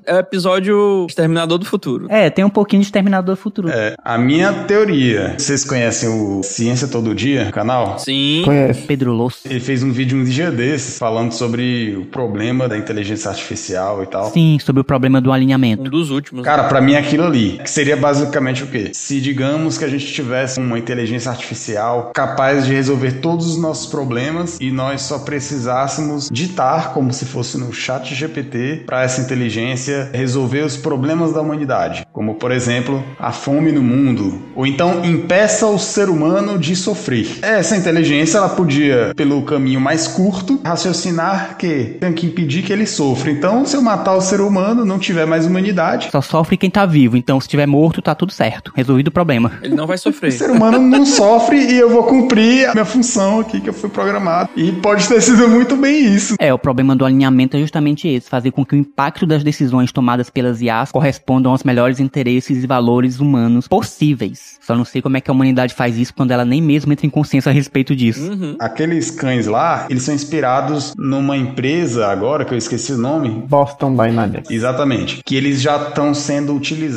É 0.05 0.13
o 0.13 0.19
episódio 0.19 1.07
Exterminador 1.09 1.57
do 1.57 1.65
Futuro. 1.65 2.05
é, 2.11 2.29
tem 2.29 2.45
um 2.45 2.49
pouquinho 2.49 2.83
de 2.83 2.91
Terminador 2.91 3.35
Futuro. 3.35 3.69
É, 3.69 3.95
a 4.03 4.19
minha 4.19 4.53
teoria. 4.53 5.33
Vocês 5.35 5.63
conhecem 5.65 6.07
o 6.07 6.43
Ciência 6.43 6.87
Todo 6.87 7.15
Dia, 7.15 7.51
canal? 7.51 7.97
Sim. 7.97 8.43
Conhece. 8.45 8.83
Pedro 8.83 9.13
Losso. 9.13 9.39
Ele 9.45 9.59
fez 9.59 9.81
um 9.81 9.91
vídeo 9.91 10.15
um 10.15 10.23
dia 10.23 10.51
desses 10.51 10.99
falando 10.99 11.31
sobre 11.31 11.95
o 11.99 12.05
problema 12.05 12.67
da 12.67 12.77
inteligência 12.77 13.31
artificial 13.31 14.03
e 14.03 14.05
tal. 14.05 14.31
Sim, 14.31 14.59
sobre 14.63 14.81
o 14.81 14.83
problema 14.83 15.19
do 15.19 15.31
alinhamento. 15.31 15.81
Um 15.81 15.89
dos 15.89 16.11
últimos. 16.11 16.45
Cara, 16.45 16.65
pra 16.65 16.79
mim 16.79 16.93
é 16.93 16.99
aquilo 17.15 17.25
ali, 17.25 17.59
que 17.63 17.69
seria 17.69 17.95
basicamente 17.95 18.63
o 18.63 18.67
quê? 18.67 18.91
Se 18.93 19.21
digamos 19.21 19.77
que 19.77 19.85
a 19.85 19.87
gente 19.87 20.05
tivesse 20.05 20.59
uma 20.59 20.77
inteligência 20.77 21.31
artificial 21.31 22.11
capaz 22.13 22.65
de 22.65 22.73
resolver 22.73 23.13
todos 23.13 23.47
os 23.47 23.57
nossos 23.57 23.87
problemas 23.87 24.57
e 24.59 24.69
nós 24.69 25.01
só 25.03 25.19
precisássemos 25.19 26.29
ditar 26.29 26.93
como 26.93 27.13
se 27.13 27.25
fosse 27.25 27.57
no 27.57 27.71
chat 27.71 28.13
GPT 28.13 28.83
para 28.85 29.03
essa 29.03 29.21
inteligência 29.21 30.09
resolver 30.13 30.61
os 30.61 30.75
problemas 30.75 31.31
da 31.33 31.41
humanidade, 31.41 32.05
como 32.11 32.35
por 32.35 32.51
exemplo, 32.51 33.01
a 33.17 33.31
fome 33.31 33.71
no 33.71 33.81
mundo, 33.81 34.41
ou 34.53 34.67
então 34.67 35.05
impeça 35.05 35.65
o 35.67 35.79
ser 35.79 36.09
humano 36.09 36.59
de 36.59 36.75
sofrer. 36.75 37.39
Essa 37.41 37.77
inteligência 37.77 38.37
ela 38.37 38.49
podia, 38.49 39.13
pelo 39.15 39.41
caminho 39.43 39.79
mais 39.79 40.07
curto, 40.07 40.59
raciocinar 40.65 41.55
que 41.57 41.95
tem 41.99 42.11
que 42.11 42.25
impedir 42.25 42.63
que 42.63 42.73
ele 42.73 42.85
sofra. 42.85 43.31
Então, 43.31 43.65
se 43.65 43.75
eu 43.75 43.81
matar 43.81 44.15
o 44.15 44.21
ser 44.21 44.41
humano, 44.41 44.83
não 44.83 44.99
tiver 44.99 45.25
mais 45.25 45.45
humanidade, 45.45 46.09
Só 46.11 46.21
sofre 46.21 46.57
quem 46.57 46.69
tá 46.69 46.85
vivo, 46.85 47.04
então 47.13 47.39
se 47.39 47.47
tiver 47.47 47.65
morto, 47.65 48.01
tá 48.01 48.15
tudo 48.15 48.31
certo. 48.31 48.71
Resolvido 48.75 49.09
o 49.09 49.11
problema. 49.11 49.51
Ele 49.61 49.75
não 49.75 49.85
vai 49.85 49.95
O 49.95 49.99
sofrer. 49.99 50.31
ser 50.31 50.49
humano 50.51 50.79
não 50.79 51.05
sofre 51.05 51.57
e 51.57 51.77
eu 51.77 51.89
vou 51.89 52.03
cumprir 52.03 52.67
a 52.69 52.73
minha 52.73 52.85
função 52.85 53.39
aqui 53.39 53.59
que 53.59 53.69
eu 53.69 53.73
fui 53.73 53.89
programado. 53.89 54.49
E 54.55 54.71
pode 54.71 55.07
ter 55.07 55.21
sido 55.21 55.47
muito 55.47 55.75
bem 55.75 56.13
isso. 56.15 56.35
É, 56.39 56.53
o 56.53 56.59
problema 56.59 56.95
do 56.95 57.05
alinhamento 57.05 57.57
é 57.57 57.59
justamente 57.59 58.07
esse, 58.07 58.29
fazer 58.29 58.51
com 58.51 58.65
que 58.65 58.75
o 58.75 58.77
impacto 58.77 59.25
das 59.25 59.43
decisões 59.43 59.91
tomadas 59.91 60.29
pelas 60.29 60.61
IAs 60.61 60.91
correspondam 60.91 61.51
aos 61.51 61.63
melhores 61.63 61.99
interesses 61.99 62.63
e 62.63 62.67
valores 62.67 63.19
humanos 63.19 63.67
possíveis. 63.67 64.57
Só 64.61 64.75
não 64.75 64.85
sei 64.85 65.01
como 65.01 65.17
é 65.17 65.21
que 65.21 65.29
a 65.29 65.33
humanidade 65.33 65.73
faz 65.73 65.97
isso 65.97 66.13
quando 66.13 66.31
ela 66.31 66.45
nem 66.45 66.61
mesmo 66.61 66.91
entra 66.91 67.05
em 67.05 67.09
consciência 67.09 67.49
a 67.49 67.53
respeito 67.53 67.95
disso. 67.95 68.31
Uhum. 68.31 68.55
Aqueles 68.59 69.11
cães 69.11 69.45
lá, 69.47 69.85
eles 69.89 70.03
são 70.03 70.13
inspirados 70.13 70.93
numa 70.97 71.37
empresa 71.37 72.07
agora, 72.07 72.45
que 72.45 72.53
eu 72.53 72.57
esqueci 72.57 72.93
o 72.93 72.97
nome. 72.97 73.29
Boston 73.47 73.95
Dynamics. 73.95 74.49
Exatamente. 74.49 75.21
Que 75.25 75.35
eles 75.35 75.61
já 75.61 75.77
estão 75.77 76.13
sendo 76.13 76.53
utilizados, 76.55 76.94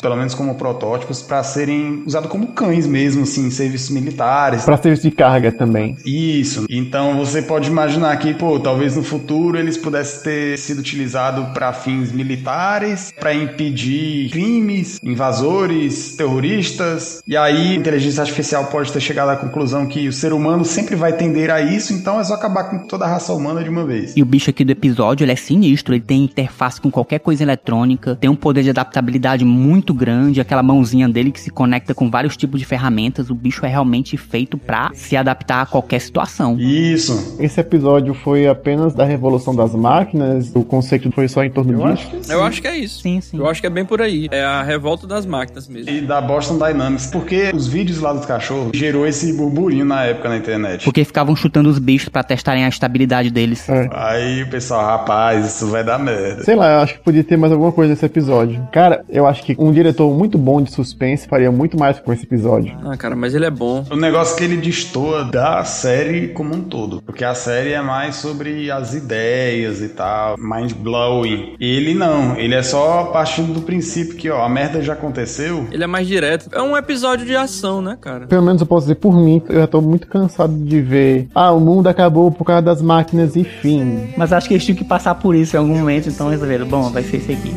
pelo 0.00 0.16
menos 0.16 0.34
como 0.34 0.54
protótipos, 0.54 1.22
para 1.22 1.42
serem 1.42 2.02
usados 2.06 2.30
como 2.30 2.48
cães 2.48 2.86
mesmo, 2.86 3.22
assim, 3.22 3.46
em 3.46 3.50
serviços 3.50 3.90
militares. 3.90 4.64
Pra 4.64 4.76
serviço 4.76 5.02
de 5.02 5.10
carga 5.10 5.52
também. 5.52 5.96
Isso. 6.04 6.66
Então 6.68 7.16
você 7.16 7.42
pode 7.42 7.68
imaginar 7.68 8.16
que, 8.16 8.34
pô, 8.34 8.58
talvez 8.58 8.96
no 8.96 9.02
futuro 9.02 9.58
eles 9.58 9.76
pudessem 9.76 10.22
ter 10.22 10.58
sido 10.58 10.78
utilizados 10.78 11.48
para 11.50 11.72
fins 11.72 12.12
militares, 12.12 13.12
para 13.18 13.34
impedir 13.34 14.30
crimes, 14.30 14.98
invasores, 15.02 16.16
terroristas. 16.16 17.22
E 17.26 17.36
aí 17.36 17.72
a 17.72 17.74
inteligência 17.74 18.22
artificial 18.22 18.66
pode 18.66 18.92
ter 18.92 19.00
chegado 19.00 19.30
à 19.30 19.36
conclusão 19.36 19.86
que 19.86 20.08
o 20.08 20.12
ser 20.12 20.32
humano 20.32 20.64
sempre 20.64 20.96
vai 20.96 21.12
tender 21.12 21.50
a 21.50 21.60
isso, 21.60 21.92
então 21.92 22.20
é 22.20 22.24
só 22.24 22.34
acabar 22.34 22.64
com 22.64 22.86
toda 22.86 23.04
a 23.04 23.08
raça 23.08 23.32
humana 23.32 23.62
de 23.62 23.70
uma 23.70 23.84
vez. 23.84 24.16
E 24.16 24.22
o 24.22 24.26
bicho 24.26 24.50
aqui 24.50 24.64
do 24.64 24.72
episódio, 24.72 25.24
ele 25.24 25.32
é 25.32 25.36
sinistro, 25.36 25.94
ele 25.94 26.02
tem 26.02 26.24
interface 26.24 26.80
com 26.80 26.90
qualquer 26.90 27.20
coisa 27.20 27.42
eletrônica, 27.42 28.16
tem 28.16 28.30
um 28.30 28.36
poder 28.36 28.62
de 28.62 28.70
adaptabilidade 28.70 29.39
muito 29.44 29.92
grande, 29.94 30.40
aquela 30.40 30.62
mãozinha 30.62 31.08
dele 31.08 31.30
que 31.30 31.40
se 31.40 31.50
conecta 31.50 31.94
com 31.94 32.10
vários 32.10 32.36
tipos 32.36 32.60
de 32.60 32.66
ferramentas, 32.66 33.30
o 33.30 33.34
bicho 33.34 33.64
é 33.64 33.68
realmente 33.68 34.16
feito 34.16 34.56
pra 34.58 34.90
se 34.94 35.16
adaptar 35.16 35.62
a 35.62 35.66
qualquer 35.66 36.00
situação. 36.00 36.56
Isso. 36.58 37.36
Esse 37.38 37.60
episódio 37.60 38.14
foi 38.14 38.46
apenas 38.46 38.94
da 38.94 39.04
revolução 39.04 39.54
das 39.54 39.74
máquinas, 39.74 40.50
o 40.54 40.62
conceito 40.62 41.10
foi 41.12 41.28
só 41.28 41.42
em 41.44 41.50
torno 41.50 41.72
Eu 41.72 41.78
disso. 41.78 41.88
acho 41.92 42.10
que 42.10 42.26
sim. 42.26 42.32
Eu 42.32 42.42
acho 42.42 42.62
que 42.62 42.68
é 42.68 42.76
isso. 42.76 43.02
Sim, 43.02 43.20
sim. 43.20 43.38
Eu 43.38 43.48
acho 43.48 43.60
que 43.60 43.66
é 43.66 43.70
bem 43.70 43.84
por 43.84 44.00
aí. 44.00 44.28
É 44.30 44.42
a 44.44 44.62
revolta 44.62 45.06
das 45.06 45.24
máquinas 45.26 45.68
mesmo. 45.68 45.90
E 45.90 46.00
da 46.00 46.20
Boston 46.20 46.58
Dynamics, 46.58 47.06
porque 47.06 47.50
os 47.54 47.66
vídeos 47.66 47.98
lá 48.00 48.12
dos 48.12 48.26
cachorros 48.26 48.70
gerou 48.74 49.06
esse 49.06 49.32
burburinho 49.32 49.84
na 49.84 50.04
época 50.04 50.28
na 50.28 50.36
internet. 50.36 50.84
Porque 50.84 51.04
ficavam 51.04 51.34
chutando 51.34 51.68
os 51.68 51.78
bichos 51.78 52.08
pra 52.08 52.22
testarem 52.22 52.64
a 52.64 52.68
estabilidade 52.68 53.30
deles. 53.30 53.68
É. 53.68 53.88
Aí 53.92 54.42
o 54.42 54.48
pessoal, 54.48 54.84
rapaz, 54.84 55.46
isso 55.46 55.66
vai 55.68 55.84
dar 55.84 55.98
merda. 55.98 56.44
Sei 56.44 56.54
lá, 56.54 56.74
eu 56.74 56.80
acho 56.80 56.94
que 56.94 57.00
podia 57.00 57.24
ter 57.24 57.36
mais 57.36 57.52
alguma 57.52 57.72
coisa 57.72 57.90
nesse 57.90 58.04
episódio. 58.04 58.60
Cara, 58.72 59.04
eu 59.08 59.26
acho 59.30 59.42
que 59.42 59.56
um 59.58 59.72
diretor 59.72 60.12
muito 60.12 60.36
bom 60.36 60.60
de 60.60 60.70
suspense 60.70 61.26
faria 61.26 61.50
muito 61.50 61.78
mais 61.78 61.98
com 61.98 62.12
esse 62.12 62.24
episódio. 62.24 62.76
Ah, 62.84 62.96
cara, 62.96 63.16
mas 63.16 63.34
ele 63.34 63.46
é 63.46 63.50
bom. 63.50 63.84
O 63.90 63.96
negócio 63.96 64.36
que 64.36 64.44
ele 64.44 64.56
destoa 64.56 65.24
da 65.24 65.64
série 65.64 66.28
como 66.28 66.54
um 66.54 66.62
todo. 66.62 67.02
Porque 67.02 67.24
a 67.24 67.34
série 67.34 67.72
é 67.72 67.80
mais 67.80 68.16
sobre 68.16 68.70
as 68.70 68.94
ideias 68.94 69.80
e 69.80 69.88
tal, 69.88 70.36
mind 70.38 70.72
blowing. 70.72 71.54
Ele 71.60 71.94
não, 71.94 72.36
ele 72.36 72.54
é 72.54 72.62
só 72.62 73.04
partindo 73.04 73.52
do 73.52 73.62
princípio 73.62 74.16
que, 74.16 74.30
ó, 74.30 74.44
a 74.44 74.48
merda 74.48 74.82
já 74.82 74.92
aconteceu. 74.92 75.66
Ele 75.70 75.84
é 75.84 75.86
mais 75.86 76.06
direto. 76.06 76.48
É 76.52 76.60
um 76.60 76.76
episódio 76.76 77.24
de 77.24 77.36
ação, 77.36 77.80
né, 77.80 77.96
cara? 78.00 78.26
Pelo 78.26 78.42
menos 78.42 78.60
eu 78.60 78.66
posso 78.66 78.86
dizer 78.86 78.96
por 78.96 79.16
mim, 79.16 79.42
eu 79.48 79.60
já 79.60 79.66
tô 79.66 79.80
muito 79.80 80.06
cansado 80.06 80.52
de 80.52 80.80
ver. 80.80 81.28
Ah, 81.34 81.52
o 81.52 81.60
mundo 81.60 81.86
acabou 81.86 82.30
por 82.30 82.44
causa 82.44 82.62
das 82.62 82.82
máquinas 82.82 83.36
e 83.36 83.44
fim. 83.44 84.10
Mas 84.16 84.32
acho 84.32 84.48
que 84.48 84.54
eles 84.54 84.64
tinham 84.64 84.76
que 84.76 84.84
passar 84.84 85.14
por 85.14 85.34
isso 85.34 85.56
em 85.56 85.58
algum 85.58 85.78
momento, 85.78 86.08
então 86.08 86.28
resolveram, 86.28 86.66
bom, 86.66 86.90
vai 86.90 87.02
ser 87.02 87.18
esse 87.18 87.32
aqui. 87.32 87.54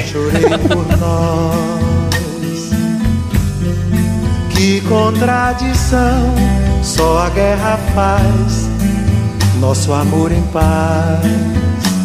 Chorei 0.00 0.42
por 0.68 0.84
nós. 1.00 2.70
Que 4.50 4.80
contradição, 4.82 6.34
só 6.82 7.26
a 7.26 7.28
guerra 7.30 7.78
faz 7.94 8.68
nosso 9.60 9.92
amor 9.92 10.32
em 10.32 10.42
paz. 10.52 11.95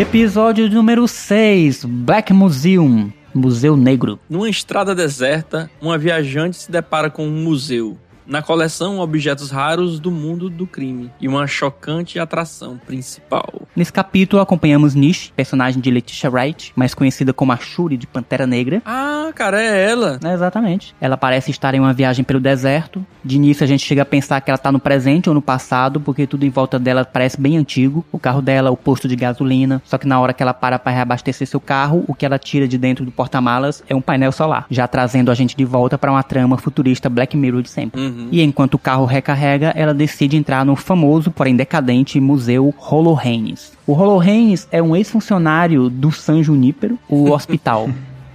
Episódio 0.00 0.66
número 0.70 1.06
6, 1.06 1.84
Black 1.84 2.32
Museum, 2.32 3.12
Museu 3.34 3.76
Negro. 3.76 4.18
Numa 4.30 4.48
estrada 4.48 4.94
deserta, 4.94 5.70
uma 5.78 5.98
viajante 5.98 6.56
se 6.56 6.72
depara 6.72 7.10
com 7.10 7.26
um 7.26 7.42
museu. 7.44 7.98
Na 8.30 8.40
coleção, 8.40 9.00
objetos 9.00 9.50
raros 9.50 9.98
do 9.98 10.08
mundo 10.08 10.48
do 10.48 10.64
crime 10.64 11.10
e 11.20 11.26
uma 11.26 11.48
chocante 11.48 12.16
atração 12.16 12.78
principal. 12.78 13.62
Nesse 13.74 13.92
capítulo 13.92 14.40
acompanhamos 14.40 14.94
Nish, 14.94 15.32
personagem 15.34 15.80
de 15.80 15.90
Letitia 15.90 16.30
Wright, 16.30 16.72
mais 16.76 16.94
conhecida 16.94 17.32
como 17.32 17.50
a 17.50 17.56
Shuri 17.56 17.96
de 17.96 18.06
Pantera 18.06 18.46
Negra. 18.46 18.82
Ah, 18.86 19.32
cara, 19.34 19.60
é 19.60 19.90
ela. 19.90 20.20
É, 20.22 20.32
exatamente. 20.32 20.94
Ela 21.00 21.16
parece 21.16 21.50
estar 21.50 21.74
em 21.74 21.80
uma 21.80 21.92
viagem 21.92 22.24
pelo 22.24 22.38
deserto. 22.38 23.04
De 23.24 23.34
início 23.34 23.64
a 23.64 23.66
gente 23.66 23.84
chega 23.84 24.02
a 24.02 24.06
pensar 24.06 24.40
que 24.40 24.48
ela 24.48 24.58
tá 24.58 24.70
no 24.70 24.78
presente 24.78 25.28
ou 25.28 25.34
no 25.34 25.42
passado, 25.42 26.00
porque 26.00 26.24
tudo 26.24 26.46
em 26.46 26.50
volta 26.50 26.78
dela 26.78 27.04
parece 27.04 27.40
bem 27.40 27.56
antigo. 27.56 28.04
O 28.12 28.18
carro 28.18 28.40
dela, 28.40 28.70
o 28.70 28.76
posto 28.76 29.08
de 29.08 29.16
gasolina. 29.16 29.82
Só 29.84 29.98
que 29.98 30.06
na 30.06 30.20
hora 30.20 30.32
que 30.32 30.40
ela 30.40 30.54
para 30.54 30.78
para 30.78 30.92
reabastecer 30.92 31.48
seu 31.48 31.58
carro, 31.58 32.04
o 32.06 32.14
que 32.14 32.24
ela 32.24 32.38
tira 32.38 32.68
de 32.68 32.78
dentro 32.78 33.04
do 33.04 33.10
porta-malas 33.10 33.82
é 33.88 33.94
um 33.94 34.00
painel 34.00 34.30
solar, 34.30 34.66
já 34.70 34.86
trazendo 34.86 35.32
a 35.32 35.34
gente 35.34 35.56
de 35.56 35.64
volta 35.64 35.98
para 35.98 36.12
uma 36.12 36.22
trama 36.22 36.56
futurista 36.56 37.10
Black 37.10 37.36
Mirror 37.36 37.62
de 37.62 37.70
sempre. 37.70 38.00
Uhum. 38.00 38.19
E 38.30 38.42
enquanto 38.42 38.74
o 38.74 38.78
carro 38.78 39.04
recarrega, 39.04 39.72
ela 39.76 39.94
decide 39.94 40.36
entrar 40.36 40.64
no 40.64 40.76
famoso, 40.76 41.30
porém 41.30 41.56
decadente, 41.56 42.20
museu 42.20 42.74
Holohaines. 42.78 43.72
O 43.86 43.92
Holohaines 43.92 44.68
é 44.70 44.82
um 44.82 44.94
ex-funcionário 44.94 45.88
do 45.88 46.12
San 46.12 46.42
Junípero, 46.42 46.98
o 47.08 47.30
hospital. 47.32 47.88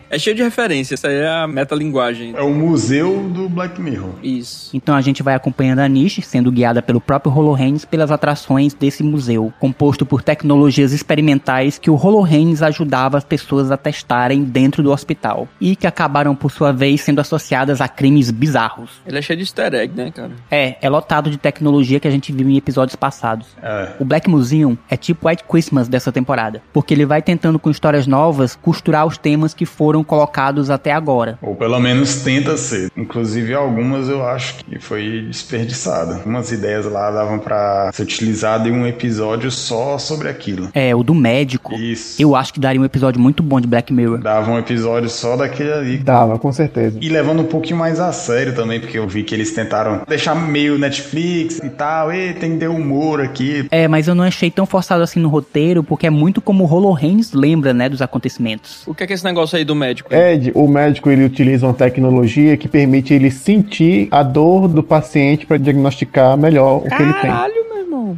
É 0.10 0.20
cheio 0.20 0.36
de 0.36 0.44
referências, 0.44 1.00
essa 1.00 1.08
aí 1.08 1.16
é 1.16 1.28
a 1.28 1.48
metalinguagem. 1.48 2.34
É 2.36 2.42
o 2.42 2.54
museu 2.54 3.30
do 3.30 3.50
Black 3.50 3.82
Mirror. 3.82 4.12
Isso. 4.22 4.70
Então 4.76 4.96
a 4.96 5.02
gente 5.02 5.24
vai 5.24 5.36
acompanhando 5.36 5.80
a 5.80 5.88
Niche, 5.88 6.22
sendo 6.22 6.52
guiada 6.52 6.82
pelo 6.82 7.02
próprio 7.02 7.34
HoloHands 7.34 7.86
pelas 7.86 8.12
atrações 8.12 8.74
desse 8.74 9.04
museu, 9.04 9.54
composto 9.60 10.06
por 10.06 10.22
tecnologias 10.22 10.94
experimentais 10.94 11.78
que 11.78 11.90
o 11.90 11.96
HoloHands 11.96 12.62
ajudava 12.62 13.18
as 13.18 13.24
pessoas 13.24 13.72
a 13.72 13.78
testarem 13.78 14.44
dentro 14.44 14.84
do 14.84 14.92
hospital 14.92 15.48
e 15.60 15.76
que 15.76 15.88
acabaram 15.88 16.36
por 16.36 16.52
sua 16.52 16.72
vez 16.72 17.02
sendo 17.02 17.20
associadas 17.20 17.82
a 17.82 17.88
crimes 17.88 18.32
bizarros. 18.32 18.92
Ele 19.06 19.18
é 19.18 19.22
cheio 19.22 19.38
de 19.38 19.44
easter 19.44 19.74
egg, 19.74 19.94
né, 19.96 20.12
cara? 20.12 20.32
É, 20.50 20.78
é 20.82 20.90
lotado 20.90 21.30
de 21.30 21.38
tecnologia 21.38 22.00
que 22.00 22.08
a 22.08 22.12
gente 22.12 22.32
viu 22.32 22.50
em 22.50 22.58
episódios 22.58 22.96
passados. 22.96 23.48
É. 23.62 23.94
O 24.00 24.06
Black 24.06 24.30
Museum 24.30 24.78
é 24.90 24.96
tipo 24.96 25.28
White 25.28 25.44
Christmas 25.50 25.88
dessa 25.88 26.12
temporada, 26.12 26.62
porque 26.72 26.94
ele 26.94 27.06
vai 27.06 27.22
tentando 27.22 27.60
com 27.60 27.70
histórias 27.70 28.06
novas 28.08 28.56
costurar 28.56 29.06
os 29.06 29.18
temas 29.18 29.54
que 29.54 29.66
foram 29.66 29.95
colocados 30.04 30.70
até 30.70 30.92
agora. 30.92 31.38
Ou 31.42 31.56
pelo 31.56 31.80
menos 31.80 32.24
tenta 32.24 32.58
ser. 32.58 32.92
Inclusive 32.96 33.54
algumas 33.54 34.10
eu 34.10 34.26
acho 34.26 34.56
que 34.56 34.80
foi 34.80 35.26
desperdiçada. 35.28 36.16
Algumas 36.16 36.52
ideias 36.52 36.86
lá 36.86 37.12
davam 37.12 37.40
pra 37.40 37.92
ser 37.94 38.04
utilizado 38.04 38.68
em 38.70 38.72
um 38.72 38.86
episódio 38.86 39.50
só 39.52 39.98
sobre 39.98 40.30
aquilo. 40.30 40.70
É, 40.74 40.96
o 40.96 41.04
do 41.04 41.14
médico. 41.14 41.74
Isso. 41.76 42.22
Eu 42.22 42.36
acho 42.36 42.54
que 42.54 42.60
daria 42.60 42.80
um 42.80 42.86
episódio 42.86 43.20
muito 43.20 43.42
bom 43.42 43.60
de 43.60 43.68
Black 43.68 43.92
Mirror. 43.92 44.20
Dava 44.20 44.52
um 44.52 44.58
episódio 44.58 45.10
só 45.10 45.36
daquele 45.36 45.72
ali. 45.72 45.98
Dava, 45.98 46.38
com 46.40 46.52
certeza. 46.52 46.98
E 47.02 47.10
levando 47.10 47.42
um 47.42 47.46
pouquinho 47.46 47.78
mais 47.78 48.00
a 48.00 48.12
sério 48.12 48.54
também, 48.56 48.80
porque 48.80 48.98
eu 48.98 49.08
vi 49.08 49.24
que 49.24 49.34
eles 49.34 49.52
tentaram 49.52 50.02
deixar 50.08 50.36
meio 50.36 50.78
Netflix 50.78 51.60
e 51.60 51.70
tal, 51.70 52.14
e 52.14 52.34
tem 52.34 52.54
que 52.54 52.58
ter 52.58 52.68
humor 52.68 53.22
aqui. 53.22 53.68
É, 53.72 53.88
mas 53.88 54.08
eu 54.08 54.16
não 54.16 54.24
achei 54.24 54.50
tão 54.50 54.66
forçado 54.66 55.04
assim 55.04 55.20
no 55.20 55.30
roteiro, 55.30 55.84
porque 55.84 56.08
é 56.08 56.10
muito 56.10 56.42
como 56.42 56.64
o 56.64 56.68
HoloHands 56.68 57.34
lembra, 57.34 57.74
né, 57.74 57.90
dos 57.90 58.02
acontecimentos. 58.02 58.84
O 58.86 58.94
que 58.94 59.04
é 59.04 59.08
que 59.08 59.14
esse 59.14 59.24
negócio 59.24 59.58
aí 59.58 59.64
do 59.64 59.76
médico? 59.76 59.85
Ed, 60.14 60.52
o 60.56 60.68
médico 60.68 61.10
ele 61.10 61.24
utiliza 61.26 61.66
uma 61.66 61.74
tecnologia 61.74 62.56
que 62.58 62.68
permite 62.68 63.14
ele 63.14 63.32
sentir 63.32 64.08
a 64.12 64.24
dor 64.24 64.68
do 64.68 64.84
paciente 64.84 65.46
para 65.46 65.58
diagnosticar 65.58 66.38
melhor 66.38 66.78
o 66.78 66.90
que 66.90 67.02
ele 67.02 67.14
tem. 67.14 67.32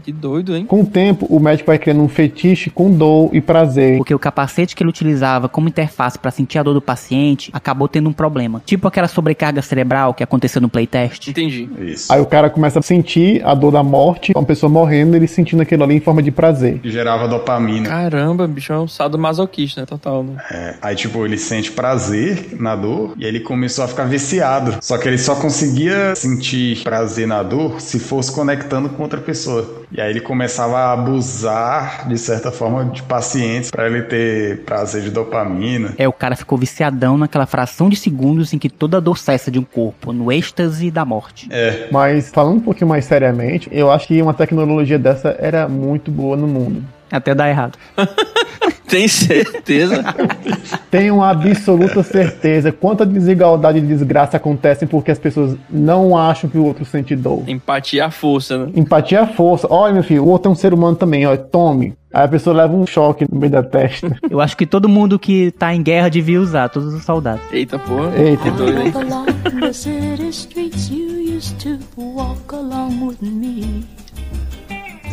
Que 0.03 0.11
doido, 0.11 0.55
hein? 0.55 0.65
Com 0.65 0.81
o 0.81 0.85
tempo, 0.85 1.25
o 1.29 1.39
médico 1.39 1.67
vai 1.67 1.77
criando 1.77 2.01
um 2.01 2.07
fetiche 2.07 2.69
com 2.69 2.91
dor 2.91 3.29
e 3.33 3.41
prazer. 3.41 3.97
Porque 3.97 4.13
o 4.13 4.19
capacete 4.19 4.75
que 4.75 4.83
ele 4.83 4.89
utilizava 4.89 5.47
como 5.47 5.67
interface 5.67 6.17
pra 6.17 6.31
sentir 6.31 6.57
a 6.57 6.63
dor 6.63 6.73
do 6.73 6.81
paciente 6.81 7.49
acabou 7.53 7.88
tendo 7.88 8.09
um 8.09 8.13
problema. 8.13 8.61
Tipo 8.65 8.88
aquela 8.88 9.07
sobrecarga 9.07 9.61
cerebral 9.61 10.13
que 10.13 10.23
aconteceu 10.23 10.61
no 10.61 10.69
playtest. 10.69 11.29
Entendi. 11.29 11.69
Isso. 11.79 12.11
Aí 12.11 12.19
o 12.19 12.25
cara 12.25 12.49
começa 12.49 12.79
a 12.79 12.81
sentir 12.81 13.43
a 13.45 13.53
dor 13.53 13.71
da 13.71 13.83
morte, 13.83 14.33
uma 14.35 14.43
pessoa 14.43 14.69
morrendo, 14.69 15.15
ele 15.15 15.27
sentindo 15.27 15.61
aquilo 15.61 15.83
ali 15.83 15.95
em 15.95 15.99
forma 15.99 16.21
de 16.21 16.31
prazer. 16.31 16.79
Que 16.79 16.91
gerava 16.91 17.27
dopamina. 17.27 17.88
Caramba, 17.88 18.47
bicho 18.47 18.73
é 18.73 18.79
um 18.79 18.88
sadomasoquista, 18.88 19.81
né? 19.81 19.88
Total, 19.88 20.23
né? 20.23 20.35
É, 20.51 20.75
aí, 20.81 20.95
tipo, 20.95 21.25
ele 21.25 21.38
sente 21.38 21.71
prazer 21.71 22.57
na 22.59 22.75
dor 22.75 23.13
e 23.17 23.25
ele 23.25 23.39
começou 23.39 23.85
a 23.85 23.88
ficar 23.88 24.05
viciado. 24.05 24.77
Só 24.81 24.97
que 24.97 25.07
ele 25.07 25.17
só 25.17 25.35
conseguia 25.35 26.15
sentir 26.15 26.81
prazer 26.83 27.27
na 27.27 27.43
dor 27.43 27.79
se 27.81 27.99
fosse 27.99 28.31
conectando 28.33 28.89
com 28.89 29.03
outra 29.03 29.19
pessoa. 29.19 29.85
E 29.91 30.01
aí 30.01 30.09
ele 30.09 30.19
começava 30.19 30.77
a 30.77 30.93
abusar, 30.93 32.07
de 32.07 32.17
certa 32.17 32.51
forma, 32.51 32.85
de 32.85 33.01
pacientes 33.03 33.71
pra 33.71 33.88
ele 33.88 34.01
ter 34.03 34.63
prazer 34.63 35.01
de 35.01 35.09
dopamina. 35.09 35.93
É, 35.97 36.07
o 36.07 36.13
cara 36.13 36.35
ficou 36.35 36.57
viciadão 36.57 37.17
naquela 37.17 37.45
fração 37.45 37.89
de 37.89 37.95
segundos 37.95 38.53
em 38.53 38.57
que 38.57 38.69
toda 38.69 38.99
dor 38.99 39.17
cessa 39.17 39.49
de 39.49 39.57
um 39.57 39.63
corpo, 39.63 40.11
no 40.11 40.31
êxtase 40.31 40.91
da 40.91 41.05
morte. 41.05 41.47
É, 41.51 41.88
Mas 41.91 42.29
falando 42.29 42.57
um 42.57 42.61
pouquinho 42.61 42.89
mais 42.89 43.05
seriamente, 43.05 43.69
eu 43.71 43.89
acho 43.89 44.07
que 44.07 44.21
uma 44.21 44.33
tecnologia 44.33 44.99
dessa 44.99 45.35
era 45.39 45.67
muito 45.67 46.11
boa 46.11 46.35
no 46.35 46.47
mundo. 46.47 46.83
Até 47.09 47.33
dar 47.33 47.49
errado. 47.49 47.77
Tem 48.88 49.07
certeza? 49.07 50.03
Tenho 50.89 51.15
uma 51.15 51.29
absoluta 51.29 52.01
certeza 52.03 52.71
quanta 52.71 53.05
desigualdade 53.05 53.79
e 53.79 53.81
desgraça 53.81 54.38
acontecem 54.38 54.88
porque 54.88 55.11
as 55.11 55.19
pessoas 55.19 55.57
não 55.69 56.17
acham 56.17 56.49
que 56.49 56.57
o 56.57 56.65
outro 56.65 56.85
sente 56.85 57.15
dor. 57.15 57.43
Empatia 57.47 58.05
à 58.05 58.11
força, 58.11 58.57
né? 58.57 58.71
Empatia 58.75 59.19
é 59.19 59.21
a 59.21 59.27
força. 59.27 59.67
Olha, 59.69 59.93
meu 59.93 60.03
filho, 60.03 60.23
o 60.23 60.29
outro 60.29 60.49
é 60.49 60.51
um 60.51 60.55
ser 60.55 60.73
humano 60.73 60.95
também, 60.95 61.25
ó. 61.25 61.35
Tome. 61.35 61.93
Aí 62.13 62.23
a 62.23 62.27
pessoa 62.27 62.55
leva 62.55 62.73
um 62.73 62.88
choque 62.88 63.25
no 63.29 63.39
meio 63.39 63.51
da 63.51 63.61
testa. 63.61 64.17
Eu 64.29 64.39
acho 64.39 64.55
que 64.55 64.65
todo 64.65 64.88
mundo 64.88 65.19
que 65.19 65.51
tá 65.51 65.73
em 65.73 65.83
guerra 65.83 66.09
devia 66.09 66.39
usar, 66.39 66.69
todos 66.69 66.93
os 66.93 67.03
soldados. 67.03 67.41
Eita, 67.51 67.77
porra. 67.77 68.11
Eita. 68.17 68.43
Que 68.43 68.51
doido, 68.51 68.81
hein? 68.81 68.93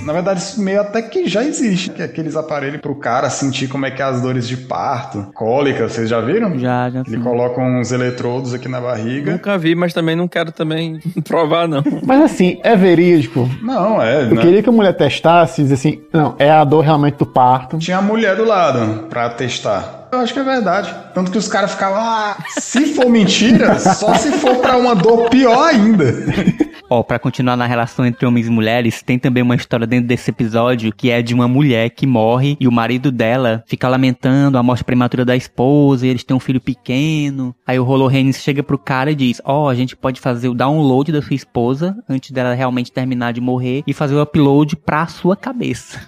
Na 0.05 0.13
verdade, 0.13 0.41
isso 0.41 0.61
meio 0.63 0.81
até 0.81 1.03
que 1.03 1.27
já 1.29 1.43
existe. 1.43 1.91
Que 1.91 2.03
é 2.03 2.05
aqueles 2.05 2.37
aparelhos 2.37 2.81
pro 2.81 2.95
cara 2.95 3.31
sentir 3.31 3.69
como 3.69 3.87
é 3.87 3.91
que 3.91 4.03
é 4.03 4.05
as 4.05 4.21
dores 4.21 4.47
de 4.47 4.57
parto, 4.57 5.27
cólica, 5.35 5.89
vocês 5.89 6.09
já 6.09 6.21
viram? 6.21 6.59
Já, 6.59 6.91
já. 6.91 7.03
Ele 7.07 7.19
coloca 7.19 7.61
uns 7.61 7.93
eletrodos 7.93 8.55
aqui 8.55 8.69
na 8.69 8.81
barriga. 8.81 9.33
Nunca 9.33 9.57
vi, 9.59 9.75
mas 9.75 9.93
também 9.93 10.15
não 10.17 10.29
quero 10.29 10.53
também 10.53 11.01
provar, 11.27 11.67
não. 11.67 11.83
Mas 12.05 12.23
assim, 12.23 12.59
é 12.63 12.77
verídico. 12.77 13.49
Não, 13.63 14.01
é, 14.03 14.23
Eu 14.23 14.35
né? 14.35 14.43
queria 14.43 14.63
que 14.63 14.69
a 14.69 14.73
mulher 14.73 14.93
testasse 14.95 15.61
e 15.61 15.65
dissesse 15.65 15.89
assim, 15.89 16.01
não, 16.13 16.35
é 16.39 16.51
a 16.51 16.65
dor 16.65 16.83
realmente 16.85 17.17
do 17.17 17.27
parto. 17.27 17.79
Tinha 17.79 17.99
a 17.99 18.03
mulher 18.03 18.37
do 18.37 18.45
lado 18.45 19.07
pra 19.09 19.29
testar. 19.31 20.09
Eu 20.13 20.21
acho 20.21 20.33
que 20.33 20.39
é 20.39 20.45
verdade. 20.45 20.95
Tanto 21.13 21.33
que 21.33 21.39
os 21.39 21.49
caras 21.49 21.73
ficavam, 21.73 21.99
ah, 22.01 22.37
se 22.49 22.95
for 22.95 23.09
mentira, 23.11 23.79
só 23.81 24.15
se 24.15 24.31
for 24.33 24.57
pra 24.57 24.77
uma 24.77 24.95
dor 24.95 25.29
pior 25.29 25.69
ainda. 25.69 26.05
Ó, 26.89 27.03
pra 27.03 27.19
continuar 27.19 27.57
na 27.57 27.67
relação 27.67 28.05
entre 28.05 28.27
homens 28.27 28.47
e 28.47 28.51
mulheres, 28.51 29.03
tem 29.03 29.19
também 29.19 29.43
uma 29.43 29.55
história 29.55 29.87
dentro 29.87 30.07
desse 30.07 30.31
episódio 30.31 30.93
que 30.93 31.11
é 31.11 31.23
de 31.23 31.35
uma 31.35 31.49
mulher 31.49 31.91
que 31.91 32.07
morre 32.07 32.57
e 32.61 32.69
o 32.69 32.73
marido 32.73 33.11
dela 33.11 33.65
fica 33.67 33.89
lamentando 33.89 34.59
a 34.59 34.63
morte 34.63 34.85
prematura 34.85 35.25
da 35.25 35.35
esposa 35.35 36.07
e 36.07 36.11
eles 36.11 36.25
têm 36.25 36.37
um 36.37 36.41
filho 36.41 36.61
pequeno. 36.61 37.55
Aí 37.67 37.79
o 37.79 37.87
Holohaines 37.87 38.43
chega 38.43 38.63
pro 38.63 38.79
cara 38.79 39.11
e 39.11 39.15
diz: 39.15 39.41
Ó, 39.45 39.69
a 39.69 39.75
gente 39.75 39.97
pode 39.97 40.21
fazer 40.21 40.49
o 40.49 40.55
download 40.55 41.11
da 41.11 41.23
sua 41.23 41.35
esposa 41.35 41.97
antes 42.09 42.31
dela 42.31 42.55
realmente 42.55 42.93
terminar 42.93 43.33
de 43.33 43.41
morrer 43.41 43.83
e 43.87 43.95
fazer 43.95 44.15
o 44.15 44.23
upload 44.23 44.77
pra 44.77 45.07
sua 45.07 45.37
cabeça. 45.37 46.01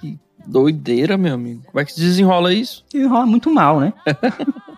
Doideira, 0.46 1.16
meu 1.16 1.34
amigo. 1.34 1.62
Como 1.66 1.80
é 1.80 1.84
que 1.84 1.92
se 1.92 2.00
desenrola 2.00 2.52
isso? 2.52 2.84
E 2.94 3.04
rola 3.04 3.26
muito 3.26 3.50
mal, 3.50 3.80
né? 3.80 3.92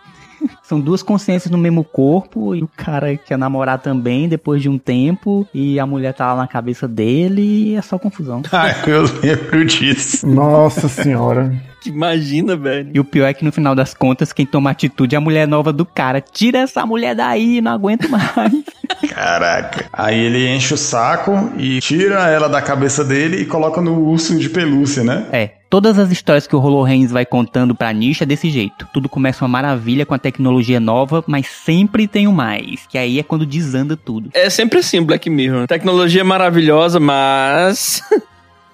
São 0.69 0.79
duas 0.79 1.01
consciências 1.01 1.49
no 1.49 1.57
mesmo 1.57 1.83
corpo 1.83 2.53
e 2.53 2.61
o 2.61 2.67
cara 2.67 3.17
quer 3.17 3.39
namorar 3.39 3.79
também 3.79 4.29
depois 4.29 4.61
de 4.61 4.69
um 4.69 4.77
tempo 4.77 5.47
e 5.51 5.79
a 5.79 5.85
mulher 5.87 6.13
tá 6.13 6.31
lá 6.31 6.41
na 6.41 6.47
cabeça 6.47 6.87
dele 6.87 7.41
e 7.41 7.75
é 7.75 7.81
só 7.81 7.97
confusão. 7.97 8.43
Ai, 8.53 8.75
eu 8.85 9.01
lembro 9.01 9.65
disso. 9.65 10.27
Nossa 10.27 10.87
senhora. 10.87 11.51
Imagina, 11.87 12.55
velho. 12.55 12.91
E 12.93 12.99
o 12.99 13.03
pior 13.03 13.25
é 13.25 13.33
que 13.33 13.43
no 13.43 13.51
final 13.51 13.73
das 13.73 13.95
contas, 13.95 14.31
quem 14.31 14.45
toma 14.45 14.69
atitude 14.69 15.15
é 15.15 15.17
a 15.17 15.21
mulher 15.21 15.47
nova 15.47 15.73
do 15.73 15.87
cara. 15.87 16.21
Tira 16.21 16.59
essa 16.59 16.85
mulher 16.85 17.15
daí, 17.15 17.61
não 17.61 17.71
aguento 17.71 18.07
mais. 18.07 18.53
Caraca. 19.09 19.87
Aí 19.91 20.19
ele 20.19 20.49
enche 20.49 20.75
o 20.75 20.77
saco 20.77 21.51
e 21.57 21.79
tira 21.79 22.29
ela 22.29 22.47
da 22.47 22.61
cabeça 22.61 23.03
dele 23.03 23.37
e 23.37 23.45
coloca 23.45 23.81
no 23.81 23.99
urso 24.03 24.37
de 24.37 24.47
pelúcia, 24.47 25.03
né? 25.03 25.25
é, 25.31 25.51
todas 25.69 25.99
as 25.99 26.11
histórias 26.11 26.47
que 26.47 26.55
o 26.55 26.61
Holohaines 26.61 27.11
vai 27.11 27.25
contando 27.25 27.75
pra 27.75 27.93
Nisha 27.93 28.23
é 28.23 28.27
desse 28.27 28.49
jeito. 28.49 28.87
Tudo 28.91 29.07
começa 29.07 29.43
uma 29.43 29.49
maravilha 29.49 30.05
com 30.05 30.13
a 30.13 30.19
tecnologia 30.19 30.79
nova, 30.79 31.23
mas 31.27 31.47
sempre 31.47 32.07
tem 32.07 32.27
um 32.27 32.31
mais. 32.31 32.87
Que 32.87 32.97
aí 32.97 33.19
é 33.19 33.23
quando 33.23 33.45
desanda 33.45 33.95
tudo. 33.95 34.31
É 34.33 34.49
sempre 34.49 34.79
assim, 34.79 35.01
Black 35.01 35.29
Mirror. 35.29 35.67
Tecnologia 35.67 36.23
maravilhosa, 36.23 36.99
mas. 36.99 38.01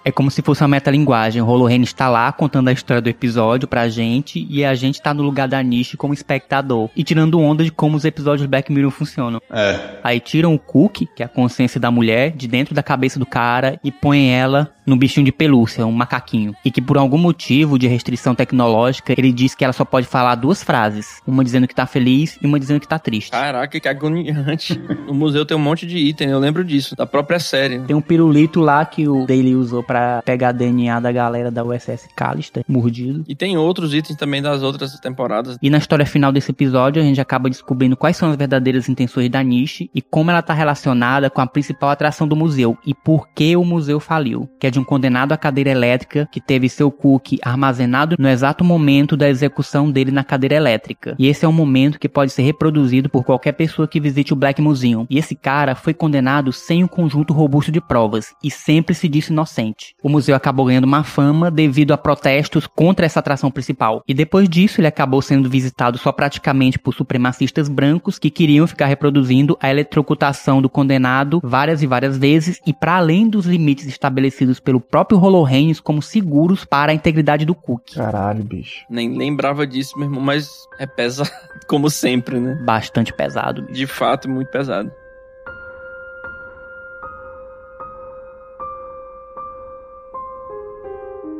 É 0.07 0.11
como 0.11 0.29
se 0.29 0.43
fosse 0.43 0.61
uma 0.61 0.67
metalinguagem. 0.67 1.41
O 1.41 1.47
Holohaines 1.47 1.91
tá 1.91 2.07
lá 2.07 2.31
contando 2.31 2.67
a 2.67 2.71
história 2.71 3.01
do 3.01 3.09
episódio 3.09 3.67
pra 3.67 3.89
gente 3.89 4.45
e 4.47 4.63
a 4.63 4.75
gente 4.75 5.01
tá 5.01 5.15
no 5.15 5.23
lugar 5.23 5.47
da 5.47 5.63
Nish 5.63 5.95
como 5.97 6.13
espectador. 6.13 6.91
E 6.95 7.03
tirando 7.03 7.39
onda 7.39 7.63
de 7.63 7.71
como 7.71 7.97
os 7.97 8.05
episódios 8.05 8.43
de 8.43 8.47
Black 8.47 8.71
Mirror 8.71 8.91
funcionam. 8.91 9.41
É. 9.49 9.97
Aí 10.03 10.19
tiram 10.19 10.53
o 10.53 10.59
cookie, 10.59 11.07
que 11.07 11.23
é 11.23 11.25
a 11.25 11.27
consciência 11.27 11.79
da 11.79 11.89
mulher, 11.89 12.33
de 12.33 12.47
dentro 12.47 12.75
da 12.75 12.83
cabeça 12.83 13.17
do 13.17 13.25
cara 13.25 13.79
e 13.83 13.91
põem 13.91 14.29
ela 14.29 14.74
num 14.85 14.97
bichinho 14.97 15.25
de 15.25 15.31
pelúcia, 15.31 15.85
um 15.85 15.91
macaquinho. 15.91 16.55
E 16.63 16.71
que 16.71 16.81
por 16.81 16.97
algum 16.97 17.17
motivo 17.17 17.79
de 17.79 17.87
restrição 17.87 18.35
tecnológica, 18.35 19.13
ele 19.17 19.31
diz 19.31 19.55
que 19.55 19.63
ela 19.63 19.73
só 19.73 19.83
pode 19.83 20.07
falar 20.07 20.35
duas 20.35 20.63
frases. 20.63 21.21
Uma 21.25 21.43
dizendo 21.43 21.67
que 21.67 21.75
tá 21.75 21.85
feliz 21.85 22.37
e 22.41 22.45
uma 22.45 22.59
dizendo 22.59 22.79
que 22.79 22.87
tá 22.87 22.99
triste. 22.99 23.31
Caraca, 23.31 23.79
que 23.79 23.87
agoniante. 23.87 24.79
No 25.05 25.13
museu 25.13 25.45
tem 25.45 25.55
um 25.55 25.59
monte 25.59 25.85
de 25.85 25.97
item, 25.97 26.29
eu 26.29 26.39
lembro 26.39 26.63
disso. 26.63 26.95
Da 26.95 27.05
própria 27.05 27.39
série. 27.39 27.79
Tem 27.79 27.95
um 27.95 28.01
pirulito 28.01 28.59
lá 28.59 28.83
que 28.85 29.07
o 29.07 29.25
Daily 29.25 29.55
usou 29.55 29.83
pra 29.83 30.21
pegar 30.23 30.51
DNA 30.51 30.99
da 30.99 31.11
galera 31.11 31.51
da 31.51 31.63
USS 31.63 32.07
Callister, 32.15 32.63
mordido. 32.67 33.23
E 33.27 33.35
tem 33.35 33.55
outros 33.55 33.93
itens 33.93 34.17
também 34.17 34.41
das 34.41 34.63
outras 34.63 34.99
temporadas. 34.99 35.57
E 35.61 35.69
na 35.69 35.77
história 35.77 36.05
final 36.05 36.31
desse 36.31 36.51
episódio, 36.51 37.01
a 37.01 37.05
gente 37.05 37.21
acaba 37.21 37.49
descobrindo 37.49 37.95
quais 37.95 38.17
são 38.17 38.29
as 38.29 38.35
verdadeiras 38.35 38.89
intenções 38.89 39.29
da 39.29 39.43
Nishi 39.43 39.89
e 39.93 40.01
como 40.01 40.31
ela 40.31 40.41
tá 40.41 40.53
relacionada 40.53 41.29
com 41.29 41.41
a 41.41 41.47
principal 41.47 41.89
atração 41.89 42.27
do 42.27 42.35
museu 42.35 42.77
e 42.85 42.93
por 42.93 43.27
que 43.29 43.55
o 43.55 43.63
museu 43.63 43.99
faliu. 43.99 44.49
Que 44.59 44.67
é 44.67 44.71
de 44.75 44.79
um 44.79 44.83
condenado 44.83 45.31
à 45.31 45.37
cadeira 45.37 45.71
elétrica 45.71 46.27
que 46.31 46.41
teve 46.41 46.69
seu 46.69 46.91
cookie 46.91 47.39
armazenado 47.41 48.15
no 48.19 48.27
exato 48.27 48.63
momento 48.63 49.17
da 49.17 49.29
execução 49.29 49.89
dele 49.89 50.11
na 50.11 50.23
cadeira 50.23 50.55
elétrica. 50.55 51.15
E 51.17 51.27
esse 51.27 51.45
é 51.45 51.47
um 51.47 51.53
momento 51.53 51.99
que 51.99 52.09
pode 52.09 52.31
ser 52.31 52.43
reproduzido 52.43 53.09
por 53.09 53.23
qualquer 53.23 53.53
pessoa 53.53 53.87
que 53.87 53.99
visite 53.99 54.33
o 54.33 54.35
Black 54.35 54.61
Museum. 54.61 55.07
E 55.09 55.17
esse 55.17 55.35
cara 55.35 55.75
foi 55.75 55.93
condenado 55.93 56.51
sem 56.51 56.83
um 56.83 56.87
conjunto 56.87 57.33
robusto 57.33 57.71
de 57.71 57.79
provas 57.79 58.33
e 58.43 58.51
sempre 58.51 58.93
se 58.93 59.07
disse 59.07 59.31
inocente. 59.31 59.95
O 60.03 60.09
museu 60.09 60.35
acabou 60.35 60.65
ganhando 60.65 60.85
uma 60.85 61.03
fama 61.03 61.49
devido 61.49 61.93
a 61.93 61.97
protestos 61.97 62.67
contra 62.67 63.05
essa 63.05 63.19
atração 63.19 63.49
principal. 63.49 64.03
E 64.07 64.13
depois 64.13 64.49
disso, 64.49 64.81
ele 64.81 64.87
acabou 64.87 65.21
sendo 65.21 65.49
visitado 65.49 65.97
só 65.97 66.11
praticamente 66.11 66.77
por 66.77 66.93
supremacistas 66.93 67.69
brancos 67.69 68.19
que 68.19 68.29
queriam 68.29 68.67
ficar 68.67 68.87
reproduzindo 68.87 69.57
a 69.61 69.69
eletrocutação 69.69 70.61
do 70.61 70.69
condenado 70.69 71.39
várias 71.43 71.81
e 71.81 71.87
várias 71.87 72.17
vezes 72.17 72.59
e 72.67 72.73
para 72.73 72.97
além 72.97 73.29
dos 73.29 73.45
limites 73.45 73.85
estabelecidos 73.85 74.59
pelo 74.65 74.81
próprio 74.81 75.21
Holorenes 75.21 75.79
como 75.79 76.01
seguros 76.01 76.65
para 76.65 76.91
a 76.91 76.95
integridade 76.95 77.45
do 77.45 77.53
cookie. 77.55 77.95
Caralho, 77.95 78.43
bicho. 78.43 78.83
Nem 78.89 79.15
lembrava 79.15 79.65
disso, 79.65 79.97
meu 79.97 80.07
irmão, 80.07 80.21
mas 80.21 80.49
é 80.79 80.85
pesado, 80.87 81.29
como 81.69 81.89
sempre, 81.89 82.39
né? 82.39 82.55
Bastante 82.65 83.13
pesado. 83.13 83.61
bicho. 83.61 83.73
De 83.75 83.87
fato, 83.87 84.27
muito 84.27 84.49
pesado. 84.49 84.91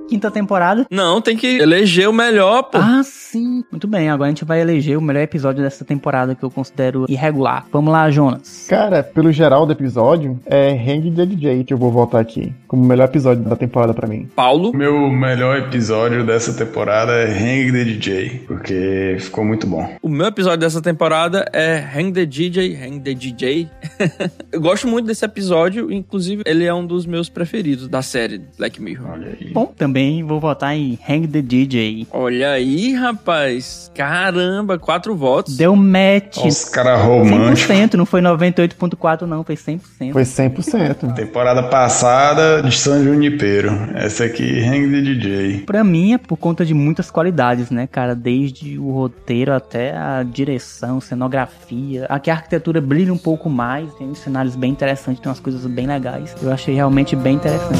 Quinta 0.08 0.30
temporada. 0.30 0.86
Não, 0.89 1.20
tem 1.20 1.36
que 1.36 1.47
eleger 1.58 2.08
o 2.08 2.14
melhor, 2.14 2.64
pô. 2.64 2.78
Ah, 2.78 3.01
sim. 3.03 3.64
Muito 3.72 3.88
bem, 3.88 4.10
agora 4.10 4.28
a 4.28 4.32
gente 4.32 4.45
vai 4.45 4.62
eleger 4.62 4.97
o 4.97 5.01
melhor 5.01 5.22
episódio 5.22 5.64
dessa 5.64 5.84
temporada 5.84 6.36
que 6.36 6.43
eu 6.43 6.51
considero 6.51 7.06
irregular. 7.10 7.66
Vamos 7.72 7.91
lá, 7.91 8.10
Jonas. 8.12 8.68
Cara, 8.70 9.03
pelo 9.03 9.32
geral 9.32 9.66
do 9.66 9.72
episódio, 9.72 10.39
é 10.45 10.72
Hang 10.72 11.12
the 11.12 11.26
DJ 11.26 11.64
que 11.64 11.74
eu 11.74 11.78
vou 11.78 11.91
voltar 11.91 12.20
aqui 12.20 12.53
como 12.68 12.84
o 12.84 12.86
melhor 12.88 13.06
episódio 13.06 13.43
da 13.43 13.56
temporada 13.56 13.93
pra 13.93 14.08
mim. 14.08 14.28
Paulo. 14.36 14.76
Meu 14.76 15.10
melhor 15.10 15.58
episódio 15.58 16.26
dessa 16.26 16.53
temporada 16.53 17.14
é 17.14 17.32
Hang 17.32 17.72
the 17.72 17.84
DJ, 17.84 18.43
porque 18.45 19.18
ficou 19.20 19.45
muito 19.45 19.66
bom. 19.66 19.95
O 20.01 20.10
meu 20.10 20.28
episódio 20.28 20.60
dessa 20.60 20.82
temporada 20.82 21.49
é 21.53 21.78
Hang 21.78 22.12
the 22.12 22.26
DJ, 22.26 22.76
Hang 22.76 22.99
the 22.99 23.14
DJ. 23.14 23.70
eu 24.51 24.62
gosto 24.62 24.88
muito 24.88 25.06
desse 25.06 25.24
episódio, 25.26 25.91
inclusive 25.91 26.43
ele 26.45 26.66
é 26.66 26.74
um 26.74 26.86
dos 26.86 27.06
meus 27.06 27.30
preferidos 27.30 27.88
da 27.88 28.01
série 28.01 28.41
Black 28.58 28.82
Mirror. 28.82 29.12
Olha 29.12 29.38
aí. 29.39 29.51
Bom, 29.51 29.74
também 29.78 29.95
vou 30.26 30.39
votar 30.39 30.76
em 30.76 31.00
Hang 31.08 31.28
the 31.28 31.41
DJ. 31.41 32.08
Olha 32.12 32.52
aí, 32.52 32.93
rapaz. 32.93 33.89
Caramba, 33.96 34.78
quatro 34.78 35.16
votos. 35.16 35.56
Deu 35.56 35.76
match. 35.76 36.43
Os 36.46 36.66
caras 36.66 37.02
românticos. 37.02 37.70
100%, 37.70 37.93
não 37.93 38.06
foi 38.06 38.22
98.4 38.22 39.22
não, 39.22 39.43
foi 39.43 39.56
100%. 39.56 39.80
Foi 40.12 40.24
100%. 40.24 41.14
Temporada 41.14 41.64
passada 41.64 42.62
de 42.62 42.76
São 42.76 43.04
Junipero. 43.04 43.72
Essa 43.96 44.26
aqui, 44.26 44.62
Hang 44.64 44.91
the 44.91 45.02
DJ. 45.02 45.64
Pra 45.66 45.84
mim 45.84 46.14
é 46.14 46.18
por 46.18 46.38
conta 46.38 46.66
de 46.66 46.74
muitas 46.74 47.10
qualidades, 47.10 47.70
né, 47.70 47.88
cara? 47.88 48.14
Desde 48.14 48.78
o 48.78 48.91
roteiro 48.91 49.54
até 49.54 49.96
a 49.96 50.24
direção, 50.24 51.00
cenografia. 51.00 52.06
Aqui 52.10 52.30
a 52.30 52.34
arquitetura 52.34 52.82
brilha 52.82 53.14
um 53.14 53.18
pouco 53.18 53.50
mais, 53.50 53.93
tem 53.96 54.10
uns 54.10 54.20
cenários 54.20 54.56
bem 54.56 54.72
interessantes, 54.72 55.22
tem 55.22 55.30
umas 55.30 55.39
coisas 55.39 55.66
bem 55.66 55.88
legais. 55.88 56.36
Eu 56.41 56.52
achei 56.52 56.76
realmente 56.76 57.16
bem 57.16 57.36
interessante. 57.36 57.80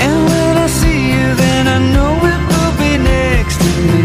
And 0.00 0.28
when 0.28 0.43
See 0.66 1.10
you, 1.12 1.34
then 1.34 1.68
I 1.68 1.78
know 1.92 2.16
it 2.32 2.40
will 2.48 2.74
be 2.78 2.96
next 2.96 3.58
to 3.58 3.82
me. 3.82 4.03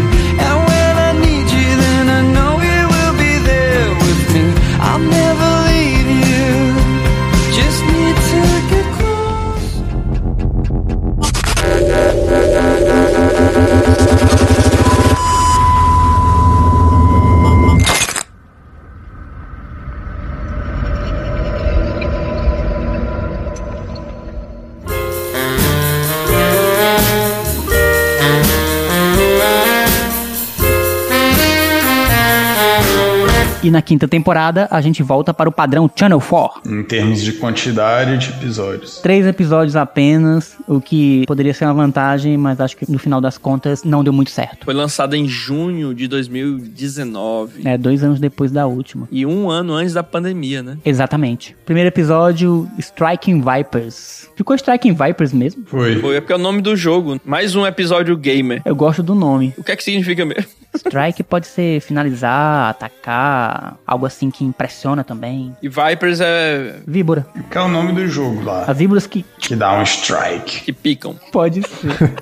Quinta 33.90 34.06
temporada, 34.06 34.68
a 34.70 34.80
gente 34.80 35.02
volta 35.02 35.34
para 35.34 35.48
o 35.48 35.52
padrão 35.52 35.90
Channel 35.92 36.20
4. 36.20 36.62
Em 36.72 36.84
termos 36.84 37.20
de 37.22 37.32
quantidade 37.32 38.18
de 38.18 38.30
episódios. 38.30 39.00
Três 39.00 39.26
episódios 39.26 39.74
apenas, 39.74 40.56
o 40.68 40.80
que 40.80 41.24
poderia 41.26 41.52
ser 41.52 41.64
uma 41.64 41.74
vantagem, 41.74 42.36
mas 42.36 42.60
acho 42.60 42.76
que 42.76 42.88
no 42.88 43.00
final 43.00 43.20
das 43.20 43.36
contas 43.36 43.82
não 43.82 44.04
deu 44.04 44.12
muito 44.12 44.30
certo. 44.30 44.64
Foi 44.64 44.74
lançada 44.74 45.16
em 45.16 45.26
junho 45.26 45.92
de 45.92 46.06
2019. 46.06 47.62
É, 47.64 47.76
dois 47.76 48.04
anos 48.04 48.20
depois 48.20 48.52
da 48.52 48.64
última. 48.64 49.08
E 49.10 49.26
um 49.26 49.50
ano 49.50 49.74
antes 49.74 49.92
da 49.92 50.04
pandemia, 50.04 50.62
né? 50.62 50.78
Exatamente. 50.84 51.56
Primeiro 51.66 51.88
episódio, 51.88 52.70
Striking 52.78 53.42
Vipers. 53.42 54.30
Ficou 54.36 54.54
Striking 54.54 54.94
Vipers 54.94 55.32
mesmo? 55.32 55.64
Foi. 55.66 55.96
Foi 55.96 56.14
é 56.14 56.20
porque 56.20 56.32
é 56.32 56.36
o 56.36 56.38
nome 56.38 56.62
do 56.62 56.76
jogo. 56.76 57.20
Mais 57.24 57.56
um 57.56 57.66
episódio 57.66 58.16
gamer. 58.16 58.62
Eu 58.64 58.76
gosto 58.76 59.02
do 59.02 59.16
nome. 59.16 59.52
O 59.58 59.64
que 59.64 59.72
é 59.72 59.74
que 59.74 59.82
significa 59.82 60.24
mesmo? 60.24 60.60
Strike 60.74 61.22
pode 61.24 61.46
ser 61.46 61.80
finalizar, 61.80 62.70
atacar, 62.70 63.76
algo 63.86 64.06
assim 64.06 64.30
que 64.30 64.44
impressiona 64.44 65.02
também. 65.02 65.54
E 65.62 65.68
Vipers 65.68 66.20
é 66.20 66.76
Víbora. 66.86 67.26
Que 67.50 67.58
é 67.58 67.60
o 67.60 67.68
nome 67.68 67.92
do 67.92 68.06
jogo 68.08 68.42
lá. 68.42 68.64
As 68.66 68.76
víboras 68.76 69.06
que 69.06 69.24
Que 69.38 69.56
dá 69.56 69.78
um 69.78 69.82
strike. 69.82 70.60
que 70.62 70.72
picam. 70.72 71.16
pode 71.32 71.62
ser. 71.62 72.20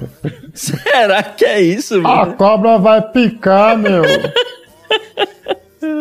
Será 0.54 1.22
que 1.22 1.44
é 1.44 1.60
isso, 1.60 1.96
A 1.96 2.00
mano? 2.00 2.34
cobra 2.34 2.78
vai 2.78 3.02
picar, 3.02 3.76
meu. 3.78 4.02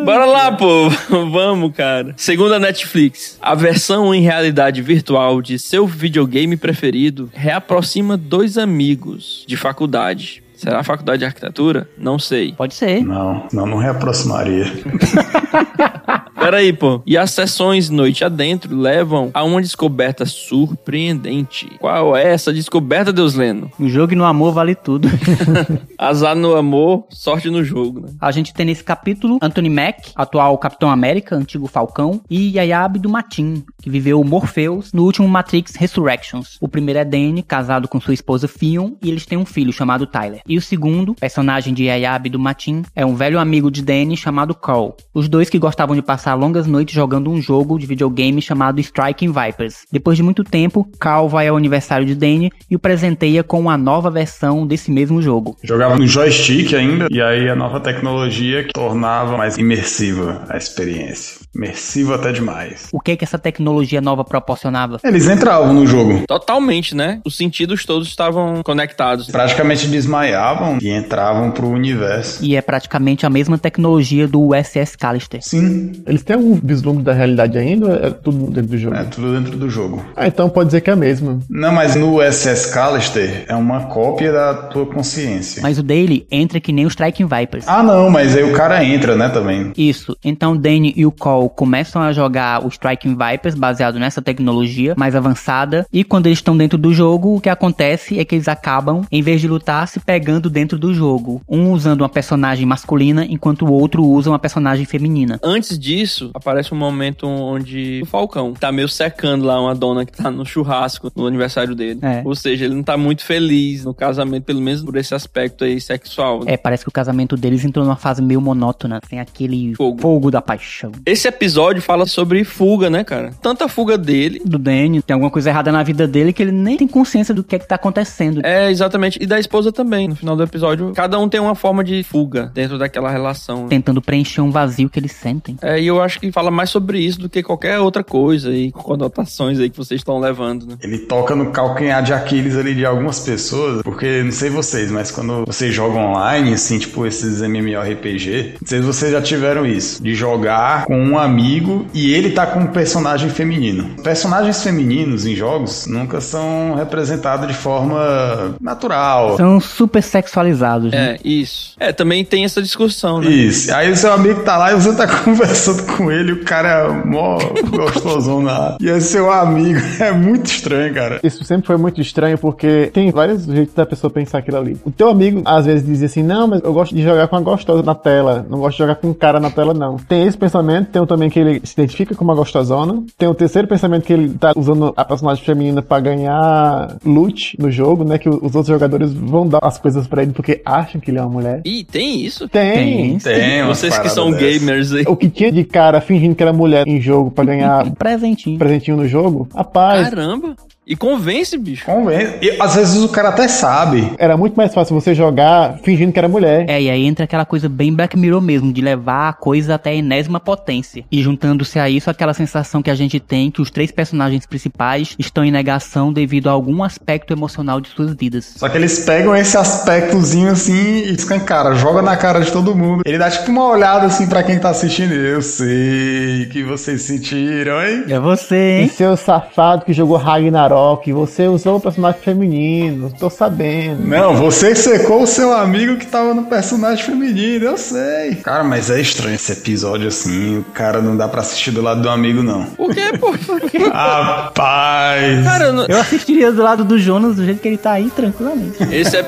Bora 0.05 0.25
lá, 0.25 0.51
pô. 0.51 0.89
Vamos, 1.09 1.73
cara. 1.75 2.13
Segundo 2.17 2.53
a 2.55 2.59
Netflix, 2.59 3.37
a 3.41 3.53
versão 3.53 4.13
em 4.13 4.21
realidade 4.21 4.81
virtual 4.81 5.41
de 5.41 5.59
seu 5.59 5.85
videogame 5.85 6.55
preferido 6.57 7.29
reaproxima 7.33 8.17
dois 8.17 8.57
amigos 8.57 9.43
de 9.47 9.55
faculdade. 9.57 10.43
Será 10.57 10.79
a 10.79 10.83
faculdade 10.83 11.19
de 11.19 11.25
arquitetura? 11.25 11.87
Não 11.95 12.17
sei. 12.17 12.51
Pode 12.53 12.73
ser. 12.73 13.03
Não, 13.03 13.47
não, 13.53 13.67
não 13.67 13.77
reaproximaria. 13.77 14.65
Peraí, 16.39 16.71
pô. 16.71 17.01
E 17.05 17.17
as 17.17 17.31
sessões 17.31 17.89
noite 17.89 18.23
adentro 18.23 18.75
levam 18.75 19.31
a 19.33 19.43
uma 19.43 19.61
descoberta 19.61 20.25
surpreendente. 20.25 21.69
Qual 21.79 22.15
é 22.15 22.31
essa 22.31 22.53
descoberta, 22.53 23.11
Deus 23.11 23.33
Leno? 23.33 23.71
No 23.77 23.89
jogo 23.89 24.13
e 24.13 24.15
no 24.15 24.23
amor 24.23 24.53
vale 24.53 24.75
tudo. 24.75 25.09
Azar 25.97 26.35
no 26.35 26.55
amor, 26.55 27.05
sorte 27.09 27.49
no 27.49 27.63
jogo, 27.63 28.01
né? 28.01 28.09
A 28.21 28.31
gente 28.31 28.53
tem 28.53 28.67
nesse 28.67 28.83
capítulo 28.83 29.39
Anthony 29.41 29.69
Mack, 29.69 30.11
atual 30.15 30.57
Capitão 30.57 30.89
América, 30.89 31.35
antigo 31.35 31.67
Falcão, 31.67 32.21
e 32.29 32.55
Yaya 32.55 32.81
Abdul-Mateen, 32.81 33.65
que 33.81 33.89
viveu 33.89 34.23
Morpheus 34.23 34.93
no 34.93 35.03
último 35.03 35.27
Matrix 35.27 35.75
Resurrections. 35.75 36.57
O 36.61 36.67
primeiro 36.67 36.99
é 36.99 37.05
Danny, 37.05 37.41
casado 37.41 37.87
com 37.87 37.99
sua 37.99 38.13
esposa 38.13 38.47
Fion, 38.47 38.91
e 39.01 39.09
eles 39.09 39.25
têm 39.25 39.37
um 39.37 39.45
filho 39.45 39.73
chamado 39.73 40.05
Tyler. 40.05 40.41
E 40.47 40.57
o 40.57 40.61
segundo, 40.61 41.15
personagem 41.15 41.73
de 41.73 41.85
Yaya 41.85 42.13
Abdul-Mateen, 42.13 42.83
é 42.95 43.05
um 43.05 43.15
velho 43.15 43.39
amigo 43.39 43.71
de 43.71 43.81
Danny 43.81 44.15
chamado 44.15 44.53
Carl. 44.53 44.95
Os 45.13 45.27
dois 45.27 45.49
que 45.49 45.59
gostavam 45.59 45.95
de 45.95 46.01
passar 46.01 46.26
longas 46.33 46.67
noites 46.67 46.95
jogando 46.95 47.29
um 47.29 47.41
jogo 47.41 47.77
de 47.77 47.85
videogame 47.85 48.41
chamado 48.41 48.79
Striking 48.79 49.31
Vipers. 49.31 49.85
Depois 49.91 50.17
de 50.17 50.23
muito 50.23 50.43
tempo, 50.43 50.89
Carl 50.99 51.27
vai 51.29 51.47
ao 51.47 51.57
aniversário 51.57 52.05
de 52.05 52.15
Danny 52.15 52.49
e 52.69 52.75
o 52.75 52.79
presenteia 52.79 53.43
com 53.43 53.59
uma 53.59 53.77
nova 53.77 54.09
versão 54.09 54.65
desse 54.65 54.91
mesmo 54.91 55.21
jogo. 55.21 55.57
Jogava 55.63 55.95
no 55.95 56.07
joystick 56.07 56.73
ainda, 56.73 57.07
e 57.09 57.21
aí 57.21 57.49
a 57.49 57.55
nova 57.55 57.79
tecnologia 57.79 58.63
que 58.63 58.73
tornava 58.73 59.37
mais 59.37 59.57
imersiva 59.57 60.43
a 60.49 60.57
experiência. 60.57 61.47
Imersiva 61.55 62.15
até 62.15 62.31
demais. 62.31 62.87
O 62.91 62.99
que 62.99 63.15
que 63.15 63.23
essa 63.23 63.39
tecnologia 63.39 63.99
nova 63.99 64.23
proporcionava? 64.23 64.99
Eles 65.03 65.27
entravam 65.27 65.73
no 65.73 65.87
jogo. 65.87 66.23
Totalmente, 66.27 66.95
né? 66.95 67.19
Os 67.25 67.35
sentidos 67.35 67.85
todos 67.85 68.07
estavam 68.07 68.61
conectados. 68.63 69.27
Praticamente 69.27 69.87
desmaiavam 69.87 70.77
e 70.81 70.89
entravam 70.89 71.51
pro 71.51 71.67
universo. 71.67 72.43
E 72.43 72.55
é 72.55 72.61
praticamente 72.61 73.25
a 73.25 73.29
mesma 73.29 73.57
tecnologia 73.57 74.27
do 74.27 74.53
USS 74.53 74.95
Callister. 74.95 75.41
Sim, 75.41 76.03
Eles 76.17 76.23
têm 76.23 76.35
algum 76.35 76.55
vislumbre 76.55 77.03
da 77.03 77.13
realidade 77.13 77.57
ainda 77.59 77.85
ou 77.85 77.95
é 77.95 78.09
tudo 78.09 78.47
dentro 78.47 78.71
do 78.71 78.77
jogo? 78.77 78.95
é 78.95 79.03
tudo 79.03 79.33
dentro 79.39 79.57
do 79.57 79.69
jogo. 79.69 80.03
Ah, 80.15 80.25
então 80.27 80.49
pode 80.49 80.67
dizer 80.67 80.81
que 80.81 80.89
é 80.89 80.93
a 80.93 80.95
mesma. 80.95 81.39
Não, 81.47 81.71
mas 81.71 81.95
no 81.95 82.19
SS 82.19 82.73
Callister 82.73 83.45
é 83.47 83.55
uma 83.55 83.81
cópia 83.85 84.31
da 84.31 84.53
tua 84.55 84.85
consciência. 84.87 85.61
Mas 85.61 85.77
o 85.77 85.83
dele 85.83 86.25
entra 86.31 86.59
que 86.59 86.73
nem 86.73 86.85
o 86.85 86.87
Striking 86.87 87.27
Vipers. 87.27 87.67
Ah, 87.67 87.83
não, 87.83 88.09
mas 88.09 88.35
aí 88.35 88.43
o 88.43 88.53
cara 88.53 88.83
entra, 88.83 89.15
né, 89.15 89.29
também. 89.29 89.71
Isso. 89.77 90.17
Então 90.23 90.57
Danny 90.57 90.91
e 90.95 91.05
o 91.05 91.11
Cole 91.11 91.49
começam 91.55 92.01
a 92.01 92.11
jogar 92.11 92.65
o 92.65 92.69
Striking 92.69 93.15
Vipers 93.15 93.53
baseado 93.53 93.99
nessa 93.99 94.21
tecnologia 94.21 94.95
mais 94.97 95.15
avançada. 95.15 95.85
E 95.93 96.03
quando 96.03 96.25
eles 96.25 96.39
estão 96.39 96.57
dentro 96.57 96.79
do 96.79 96.91
jogo, 96.93 97.35
o 97.35 97.41
que 97.41 97.49
acontece 97.49 98.19
é 98.19 98.25
que 98.25 98.33
eles 98.33 98.47
acabam, 98.47 99.03
em 99.11 99.21
vez 99.21 99.39
de 99.39 99.47
lutar, 99.47 99.87
se 99.87 99.99
pegando 99.99 100.49
dentro 100.49 100.79
do 100.79 100.93
jogo. 100.95 101.41
Um 101.47 101.71
usando 101.71 102.01
uma 102.01 102.09
personagem 102.09 102.65
masculina, 102.65 103.23
enquanto 103.23 103.65
o 103.65 103.71
outro 103.71 104.03
usa 104.03 104.31
uma 104.31 104.39
personagem 104.39 104.85
feminina. 104.85 105.39
Antes 105.43 105.77
disso, 105.77 106.06
aparece 106.33 106.73
um 106.73 106.77
momento 106.77 107.27
onde 107.27 108.01
o 108.03 108.05
Falcão 108.05 108.53
tá 108.53 108.71
meio 108.71 108.87
secando 108.87 109.45
lá 109.45 109.59
uma 109.61 109.75
dona 109.75 110.05
que 110.05 110.11
tá 110.11 110.29
no 110.31 110.45
churrasco 110.45 111.11
no 111.15 111.25
aniversário 111.27 111.75
dele. 111.75 111.99
É. 112.01 112.21
Ou 112.25 112.35
seja, 112.35 112.65
ele 112.65 112.75
não 112.75 112.83
tá 112.83 112.97
muito 112.97 113.23
feliz 113.23 113.83
no 113.85 113.93
casamento, 113.93 114.43
pelo 114.43 114.61
menos 114.61 114.83
por 114.83 114.95
esse 114.95 115.13
aspecto 115.13 115.63
aí 115.63 115.79
sexual. 115.79 116.43
né? 116.43 116.53
É, 116.53 116.57
parece 116.57 116.83
que 116.83 116.89
o 116.89 116.91
casamento 116.91 117.35
deles 117.35 117.63
entrou 117.65 117.85
numa 117.85 117.95
fase 117.95 118.21
meio 118.21 118.41
monótona, 118.41 118.99
sem 119.09 119.19
aquele 119.19 119.73
Fogo. 119.75 120.01
fogo, 120.01 120.31
da 120.31 120.41
paixão. 120.41 120.91
Esse 121.05 121.27
episódio 121.27 121.81
fala 121.81 122.05
sobre 122.05 122.43
fuga, 122.43 122.89
né, 122.89 123.03
cara? 123.03 123.31
Tanta 123.41 123.67
fuga 123.67 123.97
dele. 123.97 124.41
Do 124.45 124.57
Danny, 124.57 125.01
tem 125.01 125.13
alguma 125.13 125.31
coisa 125.31 125.49
errada 125.49 125.71
na 125.71 125.83
vida 125.83 126.07
dele 126.07 126.33
que 126.33 126.41
ele 126.41 126.51
nem 126.51 126.77
tem 126.77 126.87
consciência 126.87 127.33
do 127.33 127.43
que 127.43 127.55
é 127.55 127.59
que 127.59 127.67
tá 127.67 127.75
acontecendo. 127.75 128.41
É, 128.45 128.69
exatamente. 128.69 129.21
E 129.21 129.25
da 129.25 129.39
esposa 129.39 129.71
também. 129.71 130.07
No 130.07 130.15
final 130.15 130.35
do 130.35 130.43
episódio, 130.43 130.91
cada 130.93 131.19
um 131.19 131.27
tem 131.29 131.39
uma 131.39 131.55
forma 131.55 131.83
de 131.83 132.03
fuga 132.03 132.51
dentro 132.53 132.77
daquela 132.77 133.09
relação. 133.09 133.63
né? 133.63 133.67
Tentando 133.69 134.01
preencher 134.01 134.41
um 134.41 134.51
vazio 134.51 134.89
que 134.89 134.99
eles 134.99 135.11
sentem. 135.11 135.57
É, 135.61 135.79
e 135.79 135.87
eu 135.87 135.96
acho 136.01 136.19
que 136.19 136.31
fala 136.31 136.51
mais 136.51 136.69
sobre 136.69 136.99
isso 136.99 137.19
do 137.19 137.29
que 137.29 137.43
qualquer 137.43 137.79
outra 137.79 138.03
coisa 138.03 138.51
com 138.71 138.81
conotações 138.81 139.59
aí 139.59 139.69
que 139.69 139.77
vocês 139.77 139.99
estão 139.99 140.19
levando, 140.19 140.65
né? 140.65 140.75
Ele 140.81 140.99
toca 140.99 141.35
no 141.35 141.51
calcanhar 141.51 142.03
de 142.03 142.13
Aquiles 142.13 142.55
ali 142.55 142.73
de 142.73 142.85
algumas 142.85 143.19
pessoas, 143.19 143.81
porque 143.83 144.23
não 144.23 144.31
sei 144.31 144.49
vocês, 144.49 144.91
mas 144.91 145.11
quando 145.11 145.45
vocês 145.45 145.73
jogam 145.73 146.11
online, 146.11 146.53
assim, 146.53 146.79
tipo 146.79 147.05
esses 147.05 147.41
MMORPG, 147.41 148.55
não 148.61 148.67
sei 148.67 148.79
se 148.79 148.85
vocês 148.85 149.11
já 149.11 149.21
tiveram 149.21 149.65
isso, 149.65 150.01
de 150.01 150.13
jogar 150.13 150.85
com 150.85 150.97
um 150.97 151.17
amigo 151.17 151.85
e 151.93 152.13
ele 152.13 152.31
tá 152.31 152.45
com 152.45 152.59
um 152.59 152.67
personagem 152.67 153.29
feminino. 153.29 153.95
Personagens 154.03 154.63
femininos 154.63 155.25
em 155.25 155.35
jogos 155.35 155.85
nunca 155.87 156.21
são 156.21 156.75
representados 156.75 157.47
de 157.47 157.53
forma 157.53 158.55
natural. 158.61 159.37
São 159.37 159.59
super 159.59 160.01
sexualizados, 160.01 160.91
né? 160.91 161.15
É, 161.15 161.19
isso. 161.23 161.75
É, 161.79 161.91
também 161.91 162.23
tem 162.23 162.45
essa 162.45 162.61
discussão, 162.61 163.21
né? 163.21 163.29
Isso. 163.29 163.73
Aí 163.73 163.91
o 163.91 163.97
seu 163.97 164.11
amigo 164.13 164.43
tá 164.43 164.57
lá 164.57 164.71
e 164.71 164.75
você 164.75 164.95
tá 164.95 165.07
conversando 165.23 165.83
com 165.95 166.11
ele, 166.11 166.33
o 166.33 166.43
cara 166.43 166.69
é 166.69 167.05
mó 167.05 167.37
gostosão 167.69 168.41
na. 168.41 168.77
E 168.81 168.89
é 168.89 168.99
seu 168.99 169.31
amigo. 169.31 169.79
É 169.99 170.11
muito 170.11 170.45
estranho, 170.45 170.93
cara. 170.93 171.19
Isso 171.23 171.43
sempre 171.43 171.67
foi 171.67 171.77
muito 171.77 171.99
estranho 171.99 172.37
porque 172.37 172.89
tem 172.93 173.09
vários 173.11 173.45
jeitos 173.45 173.73
da 173.73 173.85
pessoa 173.85 174.11
pensar 174.11 174.37
aquilo 174.39 174.57
ali. 174.57 174.77
O 174.85 174.91
teu 174.91 175.09
amigo 175.09 175.41
às 175.43 175.65
vezes 175.65 175.85
dizia 175.85 176.05
assim: 176.05 176.23
Não, 176.23 176.47
mas 176.47 176.61
eu 176.63 176.71
gosto 176.71 176.95
de 176.95 177.01
jogar 177.01 177.27
com 177.27 177.35
a 177.35 177.41
gostosa 177.41 177.81
na 177.83 177.95
tela, 177.95 178.45
não 178.49 178.59
gosto 178.59 178.73
de 178.73 178.83
jogar 178.83 178.95
com 178.95 179.07
um 179.09 179.13
cara 179.13 179.39
na 179.39 179.49
tela, 179.49 179.73
não. 179.73 179.97
Tem 179.97 180.25
esse 180.27 180.37
pensamento, 180.37 180.89
tem 180.91 181.01
o 181.01 181.07
também 181.07 181.29
que 181.29 181.39
ele 181.39 181.61
se 181.63 181.73
identifica 181.73 182.13
com 182.15 182.23
uma 182.23 182.35
gostosona. 182.35 183.03
Tem 183.17 183.27
o 183.27 183.33
terceiro 183.33 183.67
pensamento 183.67 184.03
que 184.03 184.13
ele 184.13 184.29
tá 184.37 184.53
usando 184.55 184.93
a 184.95 185.03
personagem 185.03 185.43
feminina 185.43 185.81
pra 185.81 185.99
ganhar 185.99 186.95
loot 187.03 187.55
no 187.59 187.71
jogo, 187.71 188.03
né? 188.03 188.17
Que 188.17 188.29
os 188.29 188.55
outros 188.55 188.67
jogadores 188.67 189.11
vão 189.13 189.47
dar 189.47 189.59
as 189.61 189.77
coisas 189.77 190.05
pra 190.07 190.21
ele 190.21 190.31
porque 190.33 190.61
acham 190.65 191.01
que 191.01 191.11
ele 191.11 191.17
é 191.17 191.21
uma 191.21 191.29
mulher. 191.29 191.61
Ih, 191.65 191.83
tem 191.83 192.21
isso? 192.23 192.47
Tem. 192.47 193.17
Tem 193.17 193.63
umas 193.63 193.79
Vocês 193.79 193.97
que 193.97 194.09
são 194.09 194.31
dessas. 194.31 194.59
gamers 194.59 194.93
aí. 194.93 195.03
O 195.07 195.15
que 195.15 195.29
tinha 195.29 195.51
de 195.51 195.63
cara 195.77 196.01
fingindo 196.01 196.35
que 196.35 196.41
era 196.41 196.51
mulher 196.51 196.87
em 196.87 196.99
jogo 196.99 197.29
pra 197.29 197.45
ganhar 197.45 197.85
Um 197.85 197.91
presentinho. 197.95 198.57
presentinho 198.57 198.97
no 198.97 199.07
jogo, 199.07 199.47
rapaz, 199.53 200.09
Caramba! 200.09 200.55
E 200.87 200.95
convence, 200.95 201.57
bicho. 201.57 201.85
Convence. 201.85 202.37
E 202.41 202.55
às 202.61 202.75
vezes 202.75 203.03
o 203.03 203.09
cara 203.09 203.29
até 203.29 203.47
sabe. 203.47 204.13
era 204.17 204.37
muito 204.37 204.55
mais 204.55 204.73
fácil 204.73 204.95
você 204.99 205.13
jogar 205.13 205.77
fingindo 205.83 206.13
que 206.13 206.19
era 206.19 206.29
mulher. 206.29 206.65
É, 206.69 206.81
e 206.81 206.89
aí 206.89 207.05
entra 207.05 207.25
aquela 207.25 207.45
coisa 207.45 207.67
bem 207.67 207.93
Black 207.93 208.17
Mirror 208.17 208.39
mesmo, 208.41 208.71
de 208.71 208.79
levar 208.81 209.29
a 209.29 209.33
coisa 209.33 209.75
até 209.75 209.89
a 209.89 209.93
enésima 209.95 210.39
potência. 210.39 211.03
E 211.11 211.21
juntando-se 211.21 211.77
a 211.77 211.89
isso, 211.89 212.09
aquela 212.09 212.33
sensação 212.33 212.81
que 212.81 212.89
a 212.89 212.95
gente 212.95 213.19
tem 213.19 213.51
que 213.51 213.61
os 213.61 213.69
três 213.69 213.91
personagens 213.91 214.45
principais 214.45 215.13
estão 215.19 215.43
em 215.43 215.51
negação 215.51 216.13
devido 216.13 216.47
a 216.47 216.53
algum 216.53 216.81
aspecto 216.83 217.33
emocional 217.33 217.81
de 217.81 217.89
suas 217.89 218.13
vidas. 218.13 218.53
Só 218.55 218.69
que 218.69 218.77
eles 218.77 218.99
pegam 218.99 219.35
esse 219.35 219.57
aspectozinho 219.57 220.51
assim 220.51 220.99
e 221.03 221.11
escancara, 221.13 221.75
joga 221.75 222.01
na 222.01 222.15
cara 222.15 222.39
de 222.39 222.49
todo 222.51 222.73
mundo. 222.73 223.01
Ele 223.05 223.17
dá 223.17 223.29
tipo 223.29 223.51
uma 223.51 223.67
olhada 223.67 224.05
assim 224.05 224.25
pra 224.27 224.41
quem 224.41 224.57
tá 224.57 224.69
assistindo. 224.69 225.13
Eu 225.13 225.41
sei 225.41 226.47
que 226.49 226.63
vocês 226.63 227.01
sentiram, 227.01 227.83
hein? 227.85 228.05
É 228.07 228.19
você, 228.19 228.55
E 228.55 228.81
hein? 228.83 228.87
seu 228.87 229.17
safado 229.17 229.83
que 229.83 229.91
jogou 229.91 230.15
Ragnarok, 230.15 230.76
você 231.13 231.47
usou 231.47 231.77
o 231.77 231.79
personagem 231.81 232.21
feminino, 232.21 233.11
tô 233.19 233.29
sabendo. 233.29 234.05
Não, 234.05 234.35
você 234.35 234.75
secou 234.75 235.23
o 235.23 235.27
seu 235.27 235.51
amigo 235.53 235.97
que 235.97 236.05
tava 236.05 236.33
no 236.33 236.43
personagem 236.43 237.03
feminino, 237.03 237.65
eu 237.65 237.77
sei. 237.77 238.35
Cara, 238.43 238.63
mas 238.63 238.89
é 238.89 238.99
estranho 239.01 239.35
esse 239.35 239.51
episódio 239.51 240.07
assim. 240.07 240.59
O 240.59 240.63
cara 240.73 241.01
não 241.01 241.15
dá 241.17 241.27
pra 241.27 241.41
assistir 241.41 241.71
do 241.71 241.81
lado 241.81 242.01
do 242.01 242.09
amigo, 242.09 242.43
não. 242.43 242.65
Por 242.65 242.93
quê, 242.93 243.11
pô? 243.19 243.31
Rapaz! 243.91 245.43
Cara, 245.43 245.65
eu 245.65 245.73
não- 245.73 245.85
Eu 245.87 245.99
assistiria 245.99 246.51
do 246.51 246.61
lado 246.61 246.83
do 246.83 246.97
Jonas 246.99 247.35
do 247.35 247.45
jeito 247.45 247.59
que 247.61 247.67
ele 247.67 247.77
tá 247.77 247.91
aí, 247.93 248.09
tranquilamente. 248.09 248.77
esse 248.91 249.17
é 249.17 249.23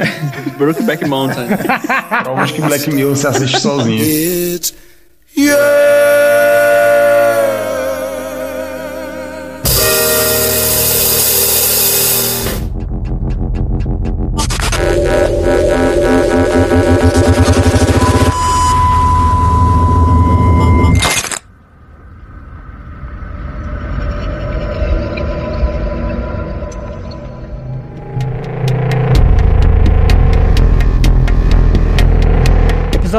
Brokeback 0.57 1.05
Mountain. 1.07 1.47
Provavelmente 2.23 2.53
que 2.53 2.61
Black 2.61 2.89
Mirror 2.91 3.15
você 3.15 3.27
assiste 3.27 3.59
sozinho. 3.59 4.03
It's 4.03 4.73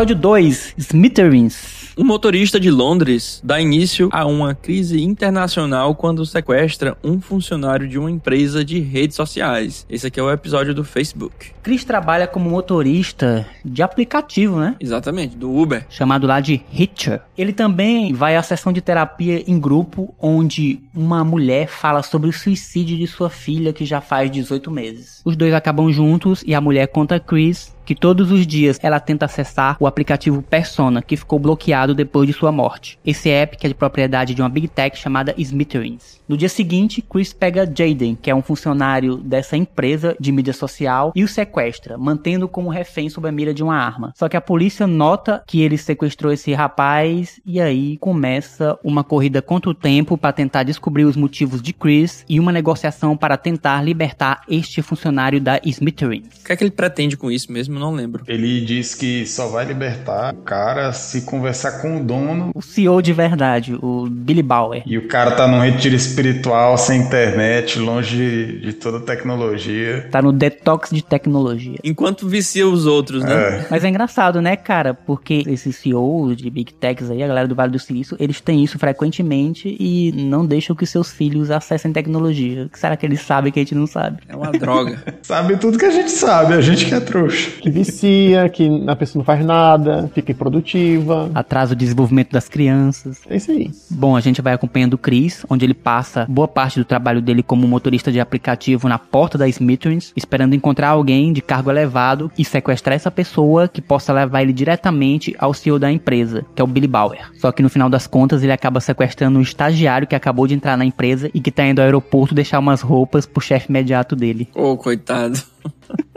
Episódio 0.01 0.17
2, 0.17 0.75
Smithereens. 0.79 1.91
Um 1.99 2.05
motorista 2.05 2.59
de 2.59 2.71
Londres 2.71 3.39
dá 3.45 3.61
início 3.61 4.09
a 4.11 4.25
uma 4.25 4.55
crise 4.55 5.03
internacional 5.03 5.95
quando 5.95 6.25
sequestra 6.25 6.97
um 7.05 7.21
funcionário 7.21 7.87
de 7.87 7.99
uma 7.99 8.11
empresa 8.11 8.65
de 8.65 8.81
redes 8.81 9.15
sociais. 9.15 9.85
Esse 9.91 10.07
aqui 10.07 10.19
é 10.19 10.23
o 10.23 10.31
episódio 10.31 10.75
do 10.75 10.85
Facebook. 10.85 11.53
Chris 11.63 11.85
trabalha 11.85 12.27
como 12.27 12.49
motorista 12.49 13.47
de 13.63 13.83
aplicativo, 13.83 14.59
né? 14.59 14.75
Exatamente, 14.81 15.37
do 15.37 15.55
Uber. 15.55 15.85
chamado 15.91 16.27
lá 16.27 16.41
de 16.41 16.63
Hitcher. 16.73 17.21
Ele 17.37 17.53
também 17.53 18.15
vai 18.15 18.37
à 18.37 18.43
sessão 18.43 18.73
de 18.73 18.81
terapia 18.81 19.45
em 19.47 19.61
grupo, 19.61 20.15
onde 20.19 20.81
uma 20.95 21.23
mulher 21.23 21.69
fala 21.69 22.03
sobre 22.03 22.31
o 22.31 22.33
suicídio 22.33 22.97
de 22.97 23.07
sua 23.07 23.29
filha, 23.29 23.71
que 23.71 23.85
já 23.85 24.01
faz 24.01 24.31
18 24.31 24.71
meses. 24.71 25.21
Os 25.27 25.37
dois 25.37 25.53
acabam 25.53 25.93
juntos 25.93 26.43
e 26.47 26.55
a 26.55 26.61
mulher 26.63 26.87
conta 26.87 27.17
a 27.17 27.21
Chris 27.21 27.79
que 27.91 27.95
todos 27.97 28.31
os 28.31 28.47
dias 28.47 28.79
ela 28.85 29.01
tenta 29.01 29.25
acessar 29.25 29.77
o 29.81 29.85
aplicativo 29.85 30.41
Persona, 30.43 31.03
que 31.03 31.17
ficou 31.17 31.41
bloqueado 31.41 31.93
depois 31.93 32.25
de 32.25 32.33
sua 32.33 32.53
morte. 32.53 32.97
Esse 33.05 33.29
app 33.29 33.57
que 33.57 33.67
é 33.67 33.69
de 33.69 33.75
propriedade 33.75 34.33
de 34.33 34.41
uma 34.41 34.49
big 34.49 34.69
tech 34.69 34.97
chamada 34.97 35.35
Smithereens. 35.37 36.21
No 36.29 36.37
dia 36.37 36.49
seguinte, 36.49 37.03
Chris 37.03 37.33
pega 37.33 37.67
Jaden, 37.67 38.15
que 38.15 38.31
é 38.31 38.35
um 38.35 38.43
funcionário 38.43 39.17
dessa 39.17 39.57
empresa 39.57 40.17
de 40.21 40.31
mídia 40.31 40.53
social, 40.53 41.11
e 41.17 41.25
o 41.25 41.27
sequestra, 41.27 41.99
mantendo 41.99 42.47
como 42.47 42.69
refém 42.69 43.11
sob 43.11 43.29
a 43.29 43.33
mira 43.33 43.53
de 43.53 43.65
uma 43.65 43.75
arma. 43.75 44.13
Só 44.15 44.29
que 44.29 44.37
a 44.37 44.41
polícia 44.41 44.87
nota 44.87 45.43
que 45.45 45.61
ele 45.61 45.77
sequestrou 45.77 46.33
esse 46.33 46.53
rapaz 46.53 47.41
e 47.45 47.61
aí 47.61 47.97
começa 47.97 48.79
uma 48.85 49.03
corrida 49.03 49.43
contra 49.43 49.69
o 49.69 49.75
tempo 49.75 50.17
para 50.17 50.33
tentar 50.33 50.63
descobrir 50.63 51.07
os 51.07 51.17
motivos 51.17 51.61
de 51.61 51.73
Chris 51.73 52.25
e 52.29 52.39
uma 52.39 52.53
negociação 52.53 53.17
para 53.17 53.37
tentar 53.37 53.83
libertar 53.83 54.43
este 54.49 54.81
funcionário 54.81 55.41
da 55.41 55.61
Smithereens. 55.65 56.43
O 56.43 56.45
que 56.45 56.53
é 56.53 56.57
que 56.57 56.63
ele 56.63 56.71
pretende 56.71 57.17
com 57.17 57.29
isso 57.29 57.51
mesmo? 57.51 57.80
Não 57.81 57.95
lembro. 57.95 58.23
Ele 58.29 58.61
diz 58.61 58.95
que 58.95 59.25
só 59.25 59.49
vai 59.49 59.65
libertar 59.65 60.35
o 60.35 60.37
cara 60.43 60.93
se 60.93 61.23
conversar 61.23 61.81
com 61.81 61.97
o 61.97 62.05
dono. 62.05 62.51
O 62.55 62.61
CEO 62.61 63.01
de 63.01 63.15
verdade, 63.15 63.75
o 63.75 64.07
Billy 64.07 64.43
Bauer. 64.43 64.83
E 64.85 64.99
o 64.99 65.09
cara 65.09 65.31
tá 65.31 65.49
num 65.49 65.61
retiro 65.61 65.95
espiritual, 65.95 66.77
sem 66.77 67.01
internet, 67.01 67.79
longe 67.79 68.17
de, 68.17 68.61
de 68.61 68.73
toda 68.75 69.01
tecnologia. 69.01 70.07
Tá 70.11 70.21
no 70.21 70.31
detox 70.31 70.91
de 70.91 71.03
tecnologia. 71.03 71.79
Enquanto 71.83 72.29
vicia 72.29 72.69
os 72.69 72.85
outros, 72.85 73.25
né? 73.25 73.33
É. 73.33 73.67
Mas 73.71 73.83
é 73.83 73.89
engraçado, 73.89 74.43
né, 74.43 74.57
cara? 74.57 74.93
Porque 74.93 75.43
esses 75.47 75.77
CEOs 75.77 76.37
de 76.37 76.51
Big 76.51 76.75
Techs 76.75 77.11
aí, 77.11 77.23
a 77.23 77.29
galera 77.29 77.49
do 77.49 77.55
Vale 77.55 77.73
do 77.73 77.79
Silício, 77.79 78.15
eles 78.21 78.43
têm 78.43 78.63
isso 78.63 78.79
frequentemente 78.79 79.75
e 79.81 80.13
não 80.13 80.45
deixam 80.45 80.77
que 80.77 80.85
seus 80.85 81.11
filhos 81.11 81.51
acessem 81.51 81.95
tecnologia. 81.95 82.67
O 82.67 82.69
que 82.69 82.79
será 82.79 82.95
que 82.95 83.07
eles 83.07 83.23
sabem 83.23 83.51
que 83.51 83.59
a 83.59 83.63
gente 83.63 83.75
não 83.75 83.87
sabe? 83.87 84.19
É 84.29 84.37
uma 84.37 84.53
droga. 84.53 85.03
Sabe 85.23 85.57
tudo 85.57 85.79
que 85.79 85.85
a 85.85 85.91
gente 85.91 86.11
sabe, 86.11 86.55
a 86.55 86.61
gente 86.61 86.87
que 86.87 86.95
é 86.95 87.01
trouxa. 87.01 87.51
Se 87.71 87.91
vicia, 87.91 88.49
que 88.49 88.69
a 88.87 88.97
pessoa 88.97 89.21
não 89.21 89.25
faz 89.25 89.45
nada, 89.45 90.11
fica 90.15 90.33
improdutiva. 90.33 91.31
Atrasa 91.35 91.73
o 91.73 91.77
desenvolvimento 91.77 92.33
das 92.33 92.49
crianças. 92.49 93.21
É 93.29 93.37
isso 93.37 93.51
aí. 93.51 93.71
Bom, 93.91 94.17
a 94.17 94.21
gente 94.21 94.43
vai 94.43 94.53
acompanhando 94.53 94.95
o 94.95 94.99
Chris, 94.99 95.45
onde 95.49 95.65
ele 95.65 95.75
passa 95.75 96.27
boa 96.29 96.49
parte 96.49 96.79
do 96.79 96.85
trabalho 96.85 97.23
dele 97.23 97.43
como 97.43 97.67
motorista 97.67 98.11
de 98.11 98.21
aplicativo 98.21 98.89
na 98.89 98.99
porta 98.99 99.39
da 99.39 99.49
Smithers, 99.49 100.13
esperando 100.17 100.55
encontrar 100.55 100.89
alguém 100.89 101.33
de 101.33 101.41
cargo 101.41 101.71
elevado 101.71 102.31
e 102.37 102.45
sequestrar 102.45 102.97
essa 102.97 103.11
pessoa 103.11 103.69
que 103.69 103.81
possa 103.81 104.13
levar 104.13 104.43
ele 104.43 104.53
diretamente 104.53 105.35
ao 105.39 105.55
CEO 105.55 105.79
da 105.79 105.91
empresa, 105.91 106.45
que 106.55 106.61
é 106.61 106.65
o 106.65 106.69
Billy 106.69 106.89
Bauer. 106.89 107.31
Só 107.39 107.53
que 107.53 107.63
no 107.63 107.69
final 107.69 107.89
das 107.89 108.07
contas 108.07 108.43
ele 108.43 108.53
acaba 108.53 108.81
sequestrando 108.81 109.39
um 109.39 109.43
estagiário 109.43 110.07
que 110.07 110.15
acabou 110.15 110.47
de 110.47 110.55
entrar 110.55 110.77
na 110.77 110.85
empresa 110.85 111.31
e 111.33 111.41
que 111.41 111.51
tá 111.51 111.65
indo 111.65 111.81
ao 111.81 111.85
aeroporto 111.85 112.35
deixar 112.35 112.59
umas 112.59 112.81
roupas 112.81 113.27
pro 113.27 113.41
chefe 113.41 113.69
imediato 113.69 114.17
dele. 114.17 114.49
Ô, 114.55 114.77
coitado. 114.77 115.41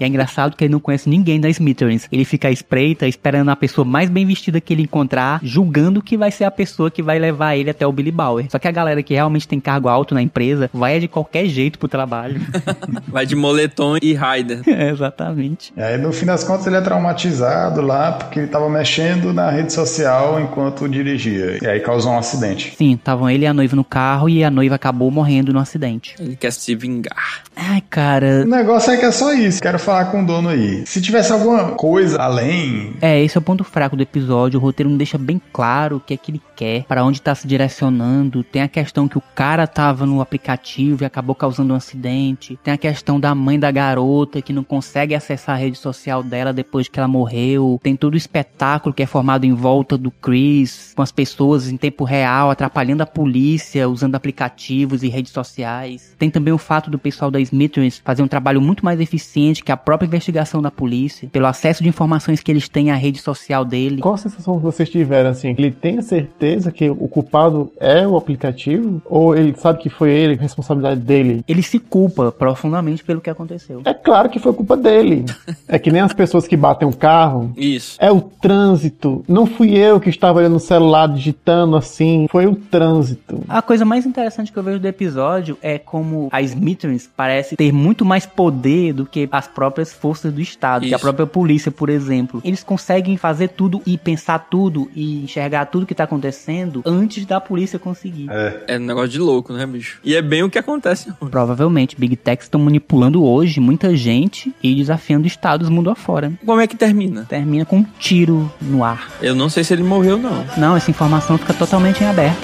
E 0.00 0.04
é 0.04 0.06
engraçado 0.06 0.56
que 0.56 0.64
ele 0.64 0.72
não 0.72 0.80
conhece 0.80 1.08
ninguém 1.08 1.40
da 1.40 1.48
Smithereens. 1.48 2.08
Ele 2.10 2.24
fica 2.24 2.48
à 2.48 2.50
espreita, 2.50 3.06
esperando 3.06 3.50
a 3.50 3.56
pessoa 3.56 3.84
mais 3.84 4.10
bem 4.10 4.26
vestida 4.26 4.60
que 4.60 4.72
ele 4.72 4.82
encontrar, 4.82 5.40
julgando 5.42 6.02
que 6.02 6.16
vai 6.16 6.30
ser 6.30 6.44
a 6.44 6.50
pessoa 6.50 6.90
que 6.90 7.02
vai 7.02 7.18
levar 7.18 7.56
ele 7.56 7.70
até 7.70 7.86
o 7.86 7.92
Billy 7.92 8.10
Bauer. 8.10 8.46
Só 8.50 8.58
que 8.58 8.68
a 8.68 8.72
galera 8.72 9.02
que 9.02 9.14
realmente 9.14 9.46
tem 9.46 9.60
cargo 9.60 9.88
alto 9.88 10.14
na 10.14 10.22
empresa 10.22 10.70
vai 10.72 10.98
de 10.98 11.08
qualquer 11.08 11.46
jeito 11.46 11.78
pro 11.78 11.88
trabalho. 11.88 12.40
Vai 13.06 13.26
de 13.26 13.36
moletom 13.36 13.96
e 14.02 14.14
rider. 14.14 14.62
é, 14.66 14.90
exatamente. 14.90 15.72
E 15.76 15.80
aí, 15.80 15.96
no 15.96 16.12
fim 16.12 16.26
das 16.26 16.42
contas, 16.42 16.66
ele 16.66 16.76
é 16.76 16.80
traumatizado 16.80 17.80
lá 17.80 18.12
porque 18.12 18.40
ele 18.40 18.48
tava 18.48 18.68
mexendo 18.68 19.32
na 19.32 19.50
rede 19.50 19.72
social 19.72 20.40
enquanto 20.40 20.88
dirigia. 20.88 21.58
E 21.62 21.66
aí 21.66 21.80
causou 21.80 22.12
um 22.12 22.18
acidente. 22.18 22.74
Sim, 22.76 22.94
estavam 22.94 23.30
ele 23.30 23.44
e 23.44 23.46
a 23.46 23.54
noiva 23.54 23.76
no 23.76 23.84
carro 23.84 24.28
e 24.28 24.42
a 24.42 24.50
noiva 24.50 24.74
acabou 24.74 25.10
morrendo 25.10 25.52
no 25.52 25.58
acidente. 25.58 26.14
Ele 26.18 26.36
quer 26.36 26.52
se 26.52 26.74
vingar. 26.74 27.42
Ai, 27.54 27.82
cara. 27.88 28.42
O 28.44 28.48
negócio 28.48 28.92
é 28.92 28.96
que 28.96 29.04
é 29.04 29.12
só 29.12 29.32
isso. 29.32 29.62
Quero 29.62 29.78
falar 29.84 30.06
com 30.06 30.22
o 30.22 30.26
dono 30.26 30.48
aí. 30.48 30.84
Se 30.86 31.00
tivesse 31.00 31.32
alguma 31.32 31.72
coisa 31.72 32.20
além. 32.20 32.94
É, 33.00 33.22
esse 33.22 33.36
é 33.36 33.40
o 33.40 33.42
ponto 33.42 33.62
fraco 33.62 33.96
do 33.96 34.02
episódio. 34.02 34.58
O 34.58 34.62
roteiro 34.62 34.90
não 34.90 34.96
deixa 34.96 35.18
bem 35.18 35.40
claro 35.52 35.96
o 35.96 36.00
que 36.00 36.14
é 36.14 36.16
que 36.16 36.32
ele 36.32 36.42
quer, 36.56 36.84
para 36.84 37.04
onde 37.04 37.20
tá 37.20 37.34
se 37.34 37.46
direcionando. 37.46 38.42
Tem 38.42 38.62
a 38.62 38.68
questão 38.68 39.06
que 39.06 39.18
o 39.18 39.22
cara 39.34 39.66
tava 39.66 40.06
no 40.06 40.20
aplicativo 40.20 41.02
e 41.02 41.06
acabou 41.06 41.34
causando 41.34 41.74
um 41.74 41.76
acidente. 41.76 42.58
Tem 42.62 42.72
a 42.72 42.78
questão 42.78 43.20
da 43.20 43.34
mãe 43.34 43.58
da 43.58 43.70
garota 43.70 44.40
que 44.40 44.52
não 44.52 44.64
consegue 44.64 45.14
acessar 45.14 45.56
a 45.56 45.58
rede 45.58 45.78
social 45.78 46.22
dela 46.22 46.52
depois 46.52 46.88
que 46.88 46.98
ela 46.98 47.08
morreu. 47.08 47.78
Tem 47.82 47.94
todo 47.94 48.14
o 48.14 48.18
espetáculo 48.18 48.94
que 48.94 49.02
é 49.02 49.06
formado 49.06 49.44
em 49.44 49.52
volta 49.52 49.98
do 49.98 50.10
Chris, 50.10 50.92
com 50.96 51.02
as 51.02 51.12
pessoas 51.12 51.68
em 51.68 51.76
tempo 51.76 52.04
real 52.04 52.50
atrapalhando 52.50 53.02
a 53.02 53.06
polícia, 53.06 53.88
usando 53.88 54.14
aplicativos 54.14 55.02
e 55.02 55.08
redes 55.08 55.32
sociais. 55.32 56.14
Tem 56.18 56.30
também 56.30 56.52
o 56.52 56.58
fato 56.58 56.90
do 56.90 56.98
pessoal 56.98 57.30
da 57.30 57.40
Smithers 57.40 58.00
fazer 58.04 58.22
um 58.22 58.28
trabalho 58.28 58.60
muito 58.60 58.84
mais 58.84 59.00
eficiente 59.00 59.62
que 59.62 59.72
a 59.72 59.73
própria 59.76 60.06
investigação 60.06 60.60
da 60.60 60.70
polícia, 60.70 61.28
pelo 61.30 61.46
acesso 61.46 61.82
de 61.82 61.88
informações 61.88 62.40
que 62.40 62.50
eles 62.50 62.68
têm 62.68 62.90
à 62.90 62.94
rede 62.94 63.18
social 63.18 63.64
dele. 63.64 64.00
Qual 64.00 64.14
a 64.14 64.18
sensação 64.18 64.56
que 64.56 64.62
vocês 64.62 64.88
tiveram, 64.88 65.30
assim? 65.30 65.54
Ele 65.56 65.70
tem 65.70 65.98
a 65.98 66.02
certeza 66.02 66.70
que 66.70 66.88
o 66.90 67.08
culpado 67.08 67.72
é 67.80 68.06
o 68.06 68.16
aplicativo? 68.16 69.02
Ou 69.04 69.36
ele 69.36 69.54
sabe 69.56 69.80
que 69.80 69.88
foi 69.88 70.10
ele, 70.10 70.34
responsabilidade 70.34 71.00
dele? 71.00 71.44
Ele 71.46 71.62
se 71.62 71.78
culpa 71.78 72.30
profundamente 72.32 73.04
pelo 73.04 73.20
que 73.20 73.30
aconteceu. 73.30 73.82
É 73.84 73.94
claro 73.94 74.28
que 74.28 74.38
foi 74.38 74.52
culpa 74.52 74.76
dele. 74.76 75.24
É 75.66 75.78
que 75.78 75.90
nem 75.90 76.02
as 76.02 76.12
pessoas 76.12 76.46
que 76.46 76.56
batem 76.56 76.86
o 76.86 76.92
carro. 76.92 77.52
Isso. 77.56 77.96
É 77.98 78.10
o 78.12 78.20
trânsito. 78.20 79.24
Não 79.26 79.46
fui 79.46 79.76
eu 79.76 79.98
que 79.98 80.10
estava 80.10 80.38
olhando 80.38 80.54
no 80.54 80.60
celular 80.60 81.08
digitando 81.08 81.76
assim. 81.76 82.26
Foi 82.30 82.46
o 82.46 82.54
trânsito. 82.54 83.42
A 83.48 83.62
coisa 83.62 83.84
mais 83.84 84.04
interessante 84.04 84.52
que 84.52 84.58
eu 84.58 84.62
vejo 84.62 84.78
do 84.78 84.86
episódio 84.86 85.56
é 85.62 85.78
como 85.78 86.28
a 86.30 86.42
Smithers 86.42 87.08
parece 87.16 87.56
ter 87.56 87.72
muito 87.72 88.04
mais 88.04 88.26
poder 88.26 88.92
do 88.92 89.06
que 89.06 89.28
as 89.32 89.46
próprias 89.46 89.63
forças 89.92 90.32
do 90.32 90.40
Estado, 90.40 90.82
que 90.86 90.92
a 90.92 90.96
Isso. 90.96 91.04
própria 91.04 91.26
polícia, 91.26 91.70
por 91.70 91.88
exemplo. 91.88 92.40
Eles 92.44 92.62
conseguem 92.62 93.16
fazer 93.16 93.48
tudo 93.48 93.82
e 93.86 93.96
pensar 93.98 94.38
tudo 94.38 94.90
e 94.94 95.24
enxergar 95.24 95.66
tudo 95.66 95.86
que 95.86 95.94
tá 95.94 96.04
acontecendo 96.04 96.82
antes 96.84 97.24
da 97.26 97.40
polícia 97.40 97.78
conseguir. 97.78 98.28
É 98.66 98.76
um 98.76 98.80
negócio 98.80 99.08
de 99.10 99.18
louco, 99.18 99.52
né, 99.52 99.66
bicho? 99.66 100.00
E 100.04 100.14
é 100.14 100.22
bem 100.22 100.42
o 100.42 100.50
que 100.50 100.58
acontece. 100.58 101.12
Provavelmente, 101.30 101.96
Big 101.98 102.16
Techs 102.16 102.46
estão 102.46 102.60
manipulando 102.60 103.24
hoje 103.24 103.60
muita 103.60 103.96
gente 103.96 104.54
e 104.62 104.74
desafiando 104.74 105.26
estados 105.26 105.68
mundo 105.68 105.90
afora. 105.90 106.32
Como 106.44 106.60
é 106.60 106.66
que 106.66 106.76
termina? 106.76 107.24
Termina 107.28 107.64
com 107.64 107.78
um 107.78 107.86
tiro 107.98 108.50
no 108.60 108.84
ar. 108.84 109.10
Eu 109.20 109.34
não 109.34 109.48
sei 109.48 109.64
se 109.64 109.72
ele 109.72 109.82
morreu, 109.82 110.16
não. 110.16 110.44
Não, 110.56 110.76
essa 110.76 110.90
informação 110.90 111.38
fica 111.38 111.54
totalmente 111.54 112.02
em 112.02 112.06
aberto. 112.06 112.38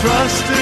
Trust 0.00 0.59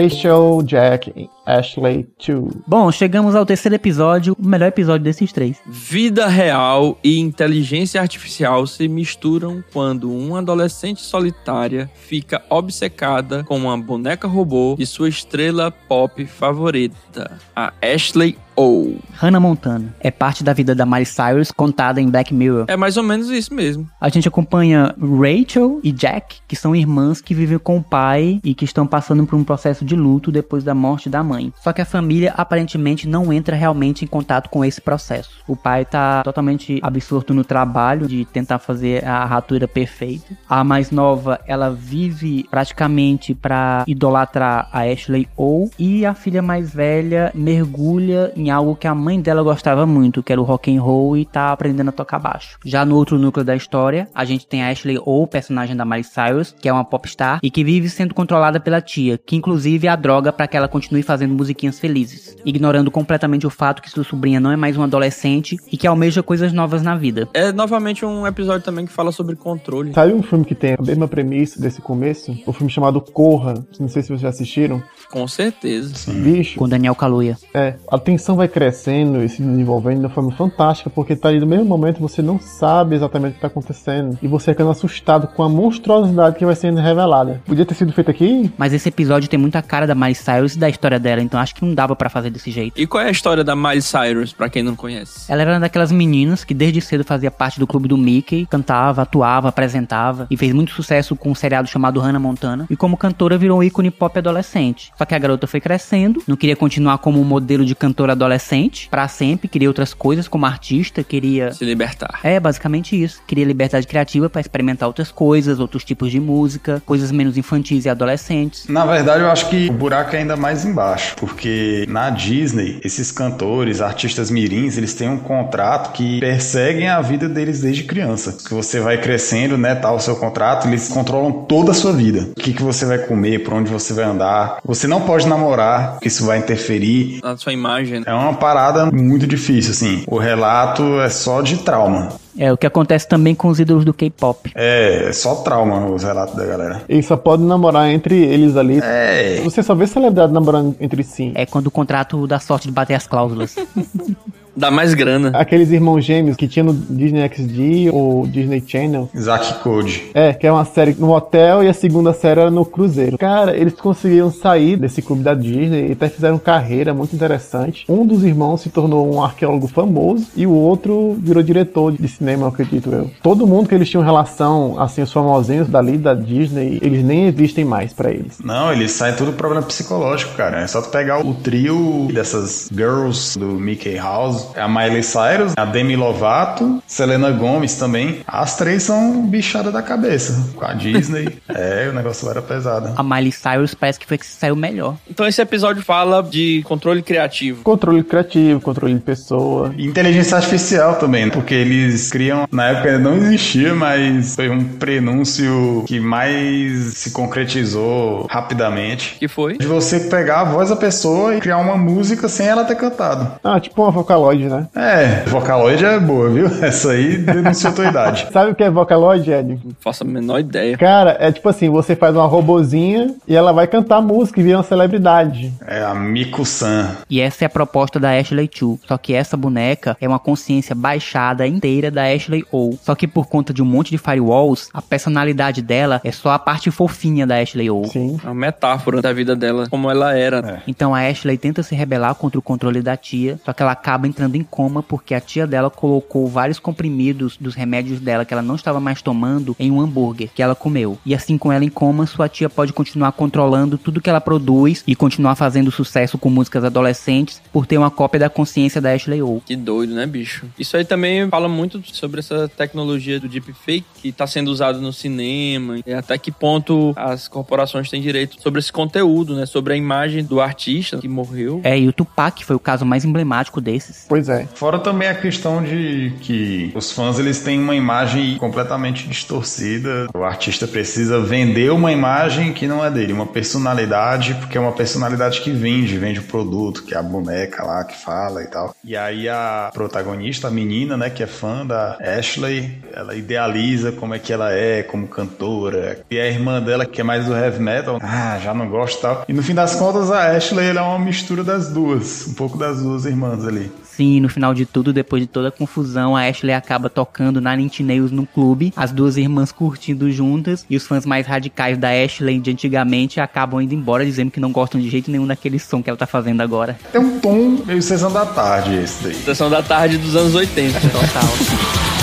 Rachel, 0.00 0.62
Jack 0.62 1.08
Ashley 1.50 2.06
2. 2.24 2.62
Bom, 2.66 2.92
chegamos 2.92 3.34
ao 3.34 3.44
terceiro 3.44 3.74
episódio, 3.74 4.36
o 4.38 4.46
melhor 4.46 4.68
episódio 4.68 5.02
desses 5.02 5.32
três. 5.32 5.58
Vida 5.66 6.28
real 6.28 6.96
e 7.02 7.18
inteligência 7.18 8.00
artificial 8.00 8.66
se 8.68 8.86
misturam 8.86 9.64
quando 9.72 10.12
uma 10.12 10.38
adolescente 10.38 11.00
solitária 11.00 11.90
fica 11.94 12.40
obcecada 12.48 13.42
com 13.42 13.56
uma 13.56 13.76
boneca 13.76 14.28
robô 14.28 14.76
de 14.78 14.86
sua 14.86 15.08
estrela 15.08 15.70
pop 15.70 16.24
favorita, 16.26 17.38
a 17.56 17.72
Ashley 17.82 18.38
O. 18.56 18.96
Hannah 19.12 19.40
Montana 19.40 19.94
é 20.00 20.10
parte 20.10 20.44
da 20.44 20.52
vida 20.52 20.74
da 20.74 20.86
Miley 20.86 21.06
Cyrus 21.06 21.50
contada 21.50 22.00
em 22.00 22.08
Black 22.08 22.32
Mirror. 22.32 22.66
É 22.68 22.76
mais 22.76 22.96
ou 22.96 23.02
menos 23.02 23.28
isso 23.30 23.52
mesmo. 23.54 23.88
A 24.00 24.08
gente 24.08 24.28
acompanha 24.28 24.94
Rachel 25.00 25.80
e 25.82 25.90
Jack, 25.90 26.38
que 26.46 26.54
são 26.54 26.76
irmãs 26.76 27.20
que 27.20 27.34
vivem 27.34 27.58
com 27.58 27.78
o 27.78 27.82
pai 27.82 28.40
e 28.44 28.54
que 28.54 28.64
estão 28.64 28.86
passando 28.86 29.26
por 29.26 29.36
um 29.36 29.44
processo 29.44 29.84
de 29.84 29.96
luto 29.96 30.30
depois 30.30 30.62
da 30.62 30.74
morte 30.74 31.08
da 31.08 31.22
mãe. 31.22 31.39
Só 31.62 31.72
que 31.72 31.80
a 31.80 31.86
família 31.86 32.34
aparentemente 32.36 33.08
não 33.08 33.32
entra 33.32 33.56
realmente 33.56 34.04
em 34.04 34.08
contato 34.08 34.48
com 34.48 34.64
esse 34.64 34.80
processo. 34.80 35.30
O 35.46 35.56
pai 35.56 35.84
tá 35.84 36.22
totalmente 36.22 36.78
absorto 36.82 37.32
no 37.32 37.44
trabalho 37.44 38.06
de 38.06 38.24
tentar 38.24 38.58
fazer 38.58 39.04
a 39.04 39.24
ratura 39.24 39.66
perfeita. 39.66 40.36
A 40.48 40.62
mais 40.64 40.90
nova, 40.90 41.40
ela 41.46 41.70
vive 41.70 42.46
praticamente 42.50 43.34
pra 43.34 43.84
idolatrar 43.86 44.68
a 44.72 44.80
Ashley 44.80 45.28
ou 45.36 45.70
e 45.78 46.04
a 46.04 46.14
filha 46.14 46.42
mais 46.42 46.72
velha 46.72 47.30
mergulha 47.34 48.32
em 48.36 48.50
algo 48.50 48.76
que 48.76 48.86
a 48.86 48.94
mãe 48.94 49.20
dela 49.20 49.42
gostava 49.42 49.86
muito, 49.86 50.22
que 50.22 50.32
era 50.32 50.40
o 50.40 50.44
rock 50.44 50.74
and 50.74 50.82
roll 50.82 51.16
e 51.16 51.24
tá 51.24 51.52
aprendendo 51.52 51.90
a 51.90 51.92
tocar 51.92 52.18
baixo. 52.18 52.58
Já 52.64 52.84
no 52.84 52.96
outro 52.96 53.18
núcleo 53.18 53.44
da 53.44 53.56
história, 53.56 54.08
a 54.14 54.24
gente 54.24 54.46
tem 54.46 54.62
a 54.62 54.70
Ashley 54.70 54.98
ou 55.04 55.26
personagem 55.26 55.76
da 55.76 55.84
Miley 55.84 56.04
Cyrus, 56.04 56.54
que 56.60 56.68
é 56.68 56.72
uma 56.72 56.84
popstar 56.84 57.38
e 57.42 57.50
que 57.50 57.64
vive 57.64 57.88
sendo 57.88 58.14
controlada 58.14 58.58
pela 58.58 58.80
tia, 58.80 59.18
que 59.18 59.36
inclusive 59.36 59.86
é 59.86 59.90
a 59.90 59.96
droga 59.96 60.32
para 60.32 60.46
que 60.46 60.56
ela 60.56 60.68
continue 60.68 61.02
fazendo 61.02 61.19
musiquinhas 61.26 61.78
felizes, 61.78 62.36
ignorando 62.44 62.90
completamente 62.90 63.46
o 63.46 63.50
fato 63.50 63.82
que 63.82 63.90
sua 63.90 64.04
sobrinha 64.04 64.40
não 64.40 64.50
é 64.50 64.56
mais 64.56 64.76
uma 64.76 64.84
adolescente 64.86 65.56
e 65.70 65.76
que 65.76 65.86
almeja 65.86 66.22
coisas 66.22 66.52
novas 66.52 66.82
na 66.82 66.96
vida. 66.96 67.28
É 67.34 67.52
novamente 67.52 68.04
um 68.04 68.26
episódio 68.26 68.64
também 68.64 68.86
que 68.86 68.92
fala 68.92 69.12
sobre 69.12 69.36
controle. 69.36 69.92
Sabe 69.92 70.12
um 70.12 70.22
filme 70.22 70.44
que 70.44 70.54
tem 70.54 70.74
a 70.78 70.82
mesma 70.82 71.08
premissa 71.08 71.60
desse 71.60 71.80
começo? 71.80 72.36
O 72.46 72.52
filme 72.52 72.70
chamado 72.70 73.00
Corra. 73.00 73.54
Não 73.78 73.88
sei 73.88 74.02
se 74.02 74.08
vocês 74.08 74.20
já 74.20 74.28
assistiram. 74.28 74.82
Com 75.10 75.26
certeza. 75.26 76.12
Bicho, 76.12 76.58
Com 76.58 76.68
Daniel 76.68 76.94
Kaluuya. 76.94 77.36
é, 77.52 77.74
a 77.90 77.98
tensão 77.98 78.36
vai 78.36 78.48
crescendo 78.48 79.22
e 79.24 79.28
se 79.28 79.42
desenvolvendo 79.42 79.98
de 80.00 80.06
uma 80.06 80.10
forma 80.10 80.30
fantástica, 80.32 80.88
porque 80.90 81.16
tá 81.16 81.28
ali 81.28 81.40
no 81.40 81.46
mesmo 81.46 81.64
momento 81.64 82.00
você 82.00 82.22
não 82.22 82.38
sabe 82.38 82.94
exatamente 82.94 83.32
o 83.32 83.34
que 83.34 83.40
tá 83.40 83.46
acontecendo. 83.48 84.18
E 84.22 84.28
você 84.28 84.52
ficando 84.52 84.70
assustado 84.70 85.26
com 85.28 85.42
a 85.42 85.48
monstruosidade 85.48 86.36
que 86.36 86.44
vai 86.44 86.54
sendo 86.54 86.80
revelada. 86.80 87.40
Podia 87.46 87.64
ter 87.66 87.74
sido 87.74 87.92
feito 87.92 88.10
aqui? 88.10 88.52
Mas 88.56 88.72
esse 88.72 88.88
episódio 88.88 89.28
tem 89.28 89.38
muita 89.38 89.60
cara 89.62 89.86
da 89.86 89.94
Miley 89.94 90.14
Cyrus 90.14 90.54
e 90.54 90.58
da 90.58 90.68
história 90.68 90.98
dela, 90.98 91.09
então 91.18 91.40
acho 91.40 91.54
que 91.54 91.64
não 91.64 91.74
dava 91.74 91.96
pra 91.96 92.08
fazer 92.10 92.30
desse 92.30 92.50
jeito. 92.50 92.78
E 92.80 92.86
qual 92.86 93.02
é 93.02 93.08
a 93.08 93.10
história 93.10 93.42
da 93.42 93.56
Miley 93.56 93.82
Cyrus, 93.82 94.32
pra 94.32 94.48
quem 94.48 94.62
não 94.62 94.76
conhece? 94.76 95.30
Ela 95.32 95.42
era 95.42 95.52
uma 95.52 95.60
daquelas 95.60 95.90
meninas 95.90 96.44
que 96.44 96.52
desde 96.54 96.80
cedo 96.80 97.04
fazia 97.04 97.30
parte 97.30 97.58
do 97.58 97.66
clube 97.66 97.88
do 97.88 97.96
Mickey, 97.96 98.46
cantava, 98.46 99.02
atuava, 99.02 99.48
apresentava 99.48 100.26
e 100.30 100.36
fez 100.36 100.52
muito 100.52 100.72
sucesso 100.72 101.16
com 101.16 101.30
um 101.30 101.34
seriado 101.34 101.68
chamado 101.68 102.00
Hannah 102.00 102.18
Montana. 102.18 102.66
E 102.68 102.76
como 102.76 102.96
cantora 102.96 103.38
virou 103.38 103.58
um 103.58 103.62
ícone 103.62 103.90
pop 103.90 104.18
adolescente. 104.18 104.92
Só 104.96 105.04
que 105.04 105.14
a 105.14 105.18
garota 105.18 105.46
foi 105.46 105.60
crescendo, 105.60 106.22
não 106.26 106.36
queria 106.36 106.56
continuar 106.56 106.98
como 106.98 107.20
um 107.20 107.24
modelo 107.24 107.64
de 107.64 107.74
cantora 107.74 108.12
adolescente 108.12 108.88
pra 108.90 109.08
sempre, 109.08 109.48
queria 109.48 109.68
outras 109.68 109.94
coisas 109.94 110.28
como 110.28 110.46
artista, 110.46 111.02
queria 111.02 111.52
Se 111.52 111.64
libertar. 111.64 112.20
é 112.22 112.38
basicamente 112.40 113.00
isso. 113.00 113.22
Queria 113.26 113.44
liberdade 113.44 113.86
criativa 113.86 114.28
pra 114.28 114.40
experimentar 114.40 114.86
outras 114.88 115.10
coisas, 115.10 115.58
outros 115.60 115.84
tipos 115.84 116.10
de 116.10 116.20
música, 116.20 116.82
coisas 116.84 117.10
menos 117.10 117.36
infantis 117.36 117.84
e 117.84 117.88
adolescentes. 117.88 118.66
Na 118.68 118.84
verdade, 118.84 119.22
eu 119.22 119.30
acho 119.30 119.48
que 119.48 119.68
o 119.68 119.72
buraco 119.72 120.14
é 120.14 120.18
ainda 120.20 120.36
mais 120.36 120.64
embaixo. 120.64 120.99
Acho. 121.00 121.16
Porque 121.16 121.84
na 121.88 122.10
Disney, 122.10 122.78
esses 122.84 123.10
cantores, 123.10 123.80
artistas 123.80 124.30
mirins, 124.30 124.76
eles 124.76 124.94
têm 124.94 125.08
um 125.08 125.18
contrato 125.18 125.92
que 125.92 126.20
perseguem 126.20 126.88
a 126.88 127.00
vida 127.00 127.28
deles 127.28 127.60
desde 127.60 127.84
criança. 127.84 128.36
Que 128.46 128.52
você 128.52 128.80
vai 128.80 129.00
crescendo, 129.00 129.56
né, 129.56 129.74
tal 129.74 129.96
o 129.96 130.00
seu 130.00 130.16
contrato, 130.16 130.68
eles 130.68 130.88
controlam 130.88 131.32
toda 131.32 131.72
a 131.72 131.74
sua 131.74 131.92
vida. 131.92 132.28
O 132.36 132.40
que, 132.40 132.52
que 132.52 132.62
você 132.62 132.84
vai 132.84 132.98
comer, 132.98 133.40
por 133.40 133.54
onde 133.54 133.70
você 133.70 133.92
vai 133.92 134.04
andar. 134.04 134.58
Você 134.64 134.86
não 134.86 135.00
pode 135.00 135.26
namorar, 135.26 135.92
porque 135.92 136.08
isso 136.08 136.24
vai 136.26 136.38
interferir. 136.38 137.20
Na 137.22 137.36
sua 137.36 137.52
imagem. 137.52 138.02
É 138.06 138.12
uma 138.12 138.34
parada 138.34 138.90
muito 138.90 139.26
difícil, 139.26 139.72
assim. 139.72 140.04
O 140.06 140.18
relato 140.18 141.00
é 141.00 141.08
só 141.08 141.40
de 141.40 141.58
trauma. 141.58 142.10
É 142.40 142.50
o 142.50 142.56
que 142.56 142.66
acontece 142.66 143.06
também 143.06 143.34
com 143.34 143.48
os 143.48 143.60
ídolos 143.60 143.84
do 143.84 143.92
K-pop. 143.92 144.50
É, 144.54 145.10
é 145.10 145.12
só 145.12 145.34
trauma 145.42 145.84
os 145.90 146.02
relatos 146.02 146.34
da 146.34 146.46
galera. 146.46 146.82
Eles 146.88 147.04
só 147.04 147.14
podem 147.14 147.44
namorar 147.44 147.90
entre 147.90 148.16
eles 148.16 148.56
ali. 148.56 148.80
É. 148.82 149.42
Você 149.44 149.62
só 149.62 149.74
vê 149.74 149.86
celebridade 149.86 150.32
namorando 150.32 150.74
entre 150.80 151.02
si. 151.02 151.32
É 151.34 151.44
quando 151.44 151.66
o 151.66 151.70
contrato 151.70 152.26
dá 152.26 152.40
sorte 152.40 152.66
de 152.66 152.72
bater 152.72 152.94
as 152.94 153.06
cláusulas. 153.06 153.56
Dá 154.56 154.70
mais 154.70 154.94
grana. 154.94 155.30
Aqueles 155.34 155.70
irmãos 155.70 156.04
gêmeos 156.04 156.36
que 156.36 156.48
tinha 156.48 156.64
no 156.64 156.74
Disney 156.74 157.28
XD 157.28 157.90
ou 157.92 158.26
Disney 158.26 158.62
Channel. 158.66 159.08
Zack 159.16 159.62
Code. 159.62 160.10
É, 160.14 160.32
que 160.32 160.46
é 160.46 160.52
uma 160.52 160.64
série 160.64 160.94
no 160.98 161.14
hotel 161.14 161.62
e 161.62 161.68
a 161.68 161.72
segunda 161.72 162.12
série 162.12 162.40
era 162.40 162.50
no 162.50 162.64
cruzeiro. 162.64 163.16
Cara, 163.18 163.56
eles 163.56 163.74
conseguiram 163.74 164.30
sair 164.30 164.76
desse 164.76 165.02
clube 165.02 165.22
da 165.22 165.34
Disney 165.34 165.88
e 165.88 165.92
até 165.92 166.08
fizeram 166.08 166.38
carreira 166.38 166.92
muito 166.92 167.14
interessante. 167.14 167.84
Um 167.88 168.06
dos 168.06 168.24
irmãos 168.24 168.60
se 168.60 168.70
tornou 168.70 169.12
um 169.12 169.22
arqueólogo 169.22 169.66
famoso 169.68 170.26
e 170.36 170.46
o 170.46 170.52
outro 170.52 171.16
virou 171.20 171.42
diretor 171.42 171.92
de 171.92 172.08
cinema, 172.08 172.48
acredito 172.48 172.90
eu. 172.90 173.10
Todo 173.22 173.46
mundo 173.46 173.68
que 173.68 173.74
eles 173.74 173.88
tinham 173.88 174.02
relação, 174.02 174.80
assim, 174.80 175.02
os 175.02 175.12
famosinhos 175.12 175.68
dali 175.68 175.96
da 175.96 176.14
Disney, 176.14 176.78
eles 176.82 177.04
nem 177.04 177.26
existem 177.26 177.64
mais 177.64 177.92
pra 177.92 178.10
eles. 178.10 178.38
Não, 178.42 178.72
eles 178.72 178.92
saem 178.92 179.14
tudo 179.14 179.32
problema 179.32 179.62
psicológico, 179.62 180.34
cara. 180.34 180.60
É 180.60 180.66
só 180.66 180.82
tu 180.82 180.88
pegar 180.88 181.24
o 181.24 181.34
trio 181.34 182.08
dessas 182.12 182.68
girls 182.72 183.38
do 183.38 183.46
Mickey 183.46 183.96
House, 183.96 184.39
a 184.56 184.68
Miley 184.68 185.02
Cyrus, 185.02 185.52
a 185.56 185.64
Demi 185.64 185.96
Lovato, 185.96 186.82
Selena 186.86 187.30
Gomez 187.30 187.76
também. 187.76 188.20
As 188.26 188.56
três 188.56 188.82
são 188.82 189.26
bichada 189.26 189.70
da 189.70 189.82
cabeça 189.82 190.52
com 190.54 190.64
a 190.64 190.72
Disney. 190.72 191.38
é, 191.48 191.88
o 191.90 191.94
negócio 191.94 192.28
era 192.28 192.42
pesado. 192.42 192.92
A 192.96 193.02
Miley 193.02 193.32
Cyrus 193.32 193.74
parece 193.74 193.98
que 193.98 194.06
foi 194.06 194.18
que 194.18 194.26
saiu 194.26 194.56
melhor. 194.56 194.96
Então 195.08 195.26
esse 195.26 195.40
episódio 195.40 195.82
fala 195.82 196.22
de 196.22 196.62
controle 196.64 197.02
criativo. 197.02 197.62
Controle 197.62 198.02
criativo, 198.02 198.60
controle 198.60 198.94
de 198.94 199.00
pessoa. 199.00 199.74
Inteligência 199.78 200.36
artificial 200.36 200.96
também, 200.96 201.30
porque 201.30 201.54
eles 201.54 202.10
criam, 202.10 202.46
na 202.50 202.68
época 202.68 202.90
ainda 202.90 203.10
não 203.10 203.16
existia, 203.16 203.74
mas 203.74 204.34
foi 204.34 204.48
um 204.48 204.64
prenúncio 204.64 205.84
que 205.86 206.00
mais 206.00 206.94
se 206.94 207.10
concretizou 207.10 208.26
rapidamente. 208.28 209.16
Que 209.18 209.28
foi? 209.28 209.58
De 209.58 209.66
você 209.66 210.00
pegar 210.00 210.40
a 210.40 210.44
voz 210.44 210.70
da 210.70 210.76
pessoa 210.76 211.36
e 211.36 211.40
criar 211.40 211.58
uma 211.58 211.76
música 211.76 212.28
sem 212.28 212.46
ela 212.46 212.64
ter 212.64 212.76
cantado. 212.76 213.32
Ah, 213.42 213.58
tipo 213.60 213.82
uma 213.82 213.90
Vocaloid, 213.90 214.29
né? 214.38 214.68
É, 214.74 215.24
Vocaloid 215.26 215.84
é 215.84 215.98
boa, 215.98 216.28
viu? 216.30 216.46
Essa 216.62 216.92
aí 216.92 217.18
denunciou 217.18 217.72
tua 217.72 217.86
idade. 217.86 218.28
Sabe 218.32 218.52
o 218.52 218.54
que 218.54 218.62
é 218.62 218.70
Vocaloid, 218.70 219.30
Ed? 219.30 219.60
Não 219.64 219.72
faço 219.80 220.04
a 220.04 220.06
menor 220.06 220.40
ideia. 220.40 220.76
Cara, 220.76 221.16
é 221.18 221.30
tipo 221.32 221.48
assim, 221.48 221.68
você 221.68 221.96
faz 221.96 222.14
uma 222.14 222.26
robozinha 222.26 223.14
e 223.26 223.34
ela 223.34 223.52
vai 223.52 223.66
cantar 223.66 224.00
música 224.00 224.40
e 224.40 224.42
vira 224.42 224.58
uma 224.58 224.62
celebridade. 224.64 225.52
É 225.66 225.82
a 225.82 225.94
Miku-san. 225.94 226.96
E 227.08 227.20
essa 227.20 227.44
é 227.44 227.46
a 227.46 227.50
proposta 227.50 227.98
da 227.98 228.16
Ashley 228.16 228.48
Chu. 228.52 228.78
Só 228.86 228.96
que 228.96 229.14
essa 229.14 229.36
boneca 229.36 229.96
é 230.00 230.06
uma 230.06 230.18
consciência 230.18 230.74
baixada 230.74 231.46
inteira 231.46 231.90
da 231.90 232.04
Ashley 232.04 232.44
O. 232.52 232.76
Só 232.82 232.94
que 232.94 233.06
por 233.06 233.26
conta 233.26 233.52
de 233.52 233.62
um 233.62 233.66
monte 233.66 233.90
de 233.90 233.98
firewalls, 233.98 234.68
a 234.72 234.82
personalidade 234.82 235.62
dela 235.62 236.00
é 236.04 236.12
só 236.12 236.30
a 236.30 236.38
parte 236.38 236.70
fofinha 236.70 237.26
da 237.26 237.40
Ashley 237.40 237.70
O. 237.70 237.84
Sim. 237.86 238.18
É 238.22 238.26
uma 238.26 238.34
metáfora 238.34 239.00
da 239.00 239.12
vida 239.12 239.34
dela, 239.34 239.68
como 239.68 239.90
ela 239.90 240.16
era. 240.16 240.62
Então 240.66 240.94
a 240.94 241.06
Ashley 241.08 241.38
tenta 241.38 241.62
se 241.62 241.74
rebelar 241.74 242.14
contra 242.14 242.38
o 242.38 242.42
controle 242.42 242.82
da 242.82 242.96
tia, 242.96 243.38
só 243.44 243.52
que 243.52 243.62
ela 243.62 243.72
acaba 243.72 244.06
entrando 244.06 244.19
em 244.36 244.42
coma 244.42 244.82
porque 244.82 245.14
a 245.14 245.20
tia 245.20 245.46
dela 245.46 245.70
colocou 245.70 246.26
vários 246.28 246.58
comprimidos 246.58 247.36
dos 247.38 247.54
remédios 247.54 248.00
dela 248.00 248.24
que 248.24 248.34
ela 248.34 248.42
não 248.42 248.54
estava 248.54 248.80
mais 248.80 249.02
tomando 249.02 249.56
em 249.58 249.70
um 249.70 249.80
hambúrguer 249.80 250.30
que 250.34 250.42
ela 250.42 250.54
comeu. 250.54 250.98
E 251.04 251.14
assim 251.14 251.38
com 251.38 251.52
ela 251.52 251.64
em 251.64 251.68
coma, 251.68 252.06
sua 252.06 252.28
tia 252.28 252.48
pode 252.48 252.72
continuar 252.72 253.12
controlando 253.12 253.78
tudo 253.78 254.00
que 254.00 254.10
ela 254.10 254.20
produz 254.20 254.82
e 254.86 254.94
continuar 254.94 255.34
fazendo 255.34 255.70
sucesso 255.70 256.18
com 256.18 256.30
músicas 256.30 256.64
adolescentes 256.64 257.40
por 257.52 257.66
ter 257.66 257.78
uma 257.78 257.90
cópia 257.90 258.20
da 258.20 258.28
consciência 258.28 258.80
da 258.80 258.92
Ashley 258.92 259.22
O. 259.22 259.42
Que 259.44 259.56
doido, 259.56 259.94
né, 259.94 260.06
bicho? 260.06 260.46
Isso 260.58 260.76
aí 260.76 260.84
também 260.84 261.28
fala 261.28 261.48
muito 261.48 261.82
sobre 261.94 262.20
essa 262.20 262.48
tecnologia 262.48 263.18
do 263.20 263.28
deepfake 263.28 263.84
que 264.00 264.08
está 264.08 264.26
sendo 264.26 264.48
usada 264.48 264.78
no 264.78 264.92
cinema 264.92 265.78
e 265.86 265.92
até 265.92 266.18
que 266.18 266.30
ponto 266.30 266.92
as 266.96 267.28
corporações 267.28 267.88
têm 267.88 268.00
direito 268.00 268.40
sobre 268.40 268.58
esse 268.58 268.72
conteúdo, 268.72 269.34
né? 269.34 269.46
Sobre 269.46 269.74
a 269.74 269.76
imagem 269.76 270.24
do 270.24 270.40
artista 270.40 270.98
que 270.98 271.08
morreu. 271.08 271.60
É, 271.64 271.78
e 271.78 271.88
o 271.88 271.92
Tupac 271.92 272.44
foi 272.44 272.56
o 272.56 272.60
caso 272.60 272.84
mais 272.84 273.04
emblemático 273.04 273.60
desses. 273.60 274.06
Pois 274.10 274.28
é. 274.28 274.44
Fora 274.56 274.80
também 274.80 275.06
a 275.06 275.14
questão 275.14 275.62
de 275.62 276.12
que 276.20 276.72
os 276.74 276.90
fãs 276.90 277.20
eles 277.20 277.38
têm 277.38 277.60
uma 277.60 277.76
imagem 277.76 278.36
completamente 278.38 279.06
distorcida. 279.06 280.08
O 280.12 280.24
artista 280.24 280.66
precisa 280.66 281.20
vender 281.20 281.70
uma 281.70 281.92
imagem 281.92 282.52
que 282.52 282.66
não 282.66 282.84
é 282.84 282.90
dele, 282.90 283.12
uma 283.12 283.26
personalidade, 283.26 284.34
porque 284.34 284.58
é 284.58 284.60
uma 284.60 284.72
personalidade 284.72 285.40
que 285.42 285.52
vende, 285.52 285.96
vende 285.96 286.18
o 286.18 286.24
produto, 286.24 286.82
que 286.82 286.92
é 286.92 286.98
a 286.98 287.02
boneca 287.04 287.62
lá 287.62 287.84
que 287.84 287.96
fala 287.96 288.42
e 288.42 288.48
tal. 288.48 288.74
E 288.82 288.96
aí 288.96 289.28
a 289.28 289.70
protagonista, 289.72 290.48
a 290.48 290.50
menina, 290.50 290.96
né, 290.96 291.08
que 291.08 291.22
é 291.22 291.28
fã 291.28 291.64
da 291.64 291.96
Ashley, 292.00 292.82
ela 292.92 293.14
idealiza 293.14 293.92
como 293.92 294.12
é 294.12 294.18
que 294.18 294.32
ela 294.32 294.52
é 294.52 294.82
como 294.82 295.06
cantora. 295.06 296.00
E 296.10 296.18
a 296.18 296.26
irmã 296.26 296.60
dela, 296.60 296.84
que 296.84 297.00
é 297.00 297.04
mais 297.04 297.26
do 297.26 297.36
heavy 297.36 297.62
metal, 297.62 298.00
ah, 298.02 298.40
já 298.42 298.52
não 298.52 298.68
gosta 298.68 298.98
e 298.98 299.02
tal. 299.02 299.24
E 299.28 299.32
no 299.32 299.42
fim 299.44 299.54
das 299.54 299.76
contas, 299.76 300.10
a 300.10 300.36
Ashley 300.36 300.66
ela 300.66 300.80
é 300.80 300.82
uma 300.82 300.98
mistura 300.98 301.44
das 301.44 301.68
duas, 301.68 302.26
um 302.26 302.34
pouco 302.34 302.58
das 302.58 302.82
duas 302.82 303.04
irmãs 303.04 303.46
ali. 303.46 303.70
Sim, 303.96 304.20
no 304.20 304.28
final 304.28 304.54
de 304.54 304.64
tudo, 304.64 304.92
depois 304.92 305.22
de 305.22 305.26
toda 305.26 305.48
a 305.48 305.50
confusão, 305.50 306.16
a 306.16 306.26
Ashley 306.26 306.54
acaba 306.54 306.88
tocando 306.88 307.40
na 307.40 307.56
Nails 307.56 308.10
no 308.10 308.26
clube, 308.26 308.72
as 308.76 308.92
duas 308.92 309.16
irmãs 309.16 309.52
curtindo 309.52 310.10
juntas, 310.10 310.64
e 310.68 310.76
os 310.76 310.86
fãs 310.86 311.04
mais 311.04 311.26
radicais 311.26 311.76
da 311.76 311.88
Ashley 311.90 312.38
de 312.38 312.50
antigamente 312.50 313.20
acabam 313.20 313.60
indo 313.60 313.74
embora 313.74 314.04
dizendo 314.04 314.30
que 314.30 314.40
não 314.40 314.52
gostam 314.52 314.80
de 314.80 314.88
jeito 314.88 315.10
nenhum 315.10 315.26
daquele 315.26 315.58
som 315.58 315.82
que 315.82 315.90
ela 315.90 315.96
tá 315.96 316.06
fazendo 316.06 316.40
agora. 316.40 316.78
Tem 316.92 317.00
um 317.00 317.18
tom 317.20 317.62
meio 317.66 317.82
sessão 317.82 318.12
da 318.12 318.24
tarde 318.24 318.74
esse 318.76 319.02
daí. 319.02 319.14
Sessão 319.14 319.50
da 319.50 319.62
tarde 319.62 319.98
dos 319.98 320.16
anos 320.16 320.34
80. 320.34 320.80
Total. 320.80 321.99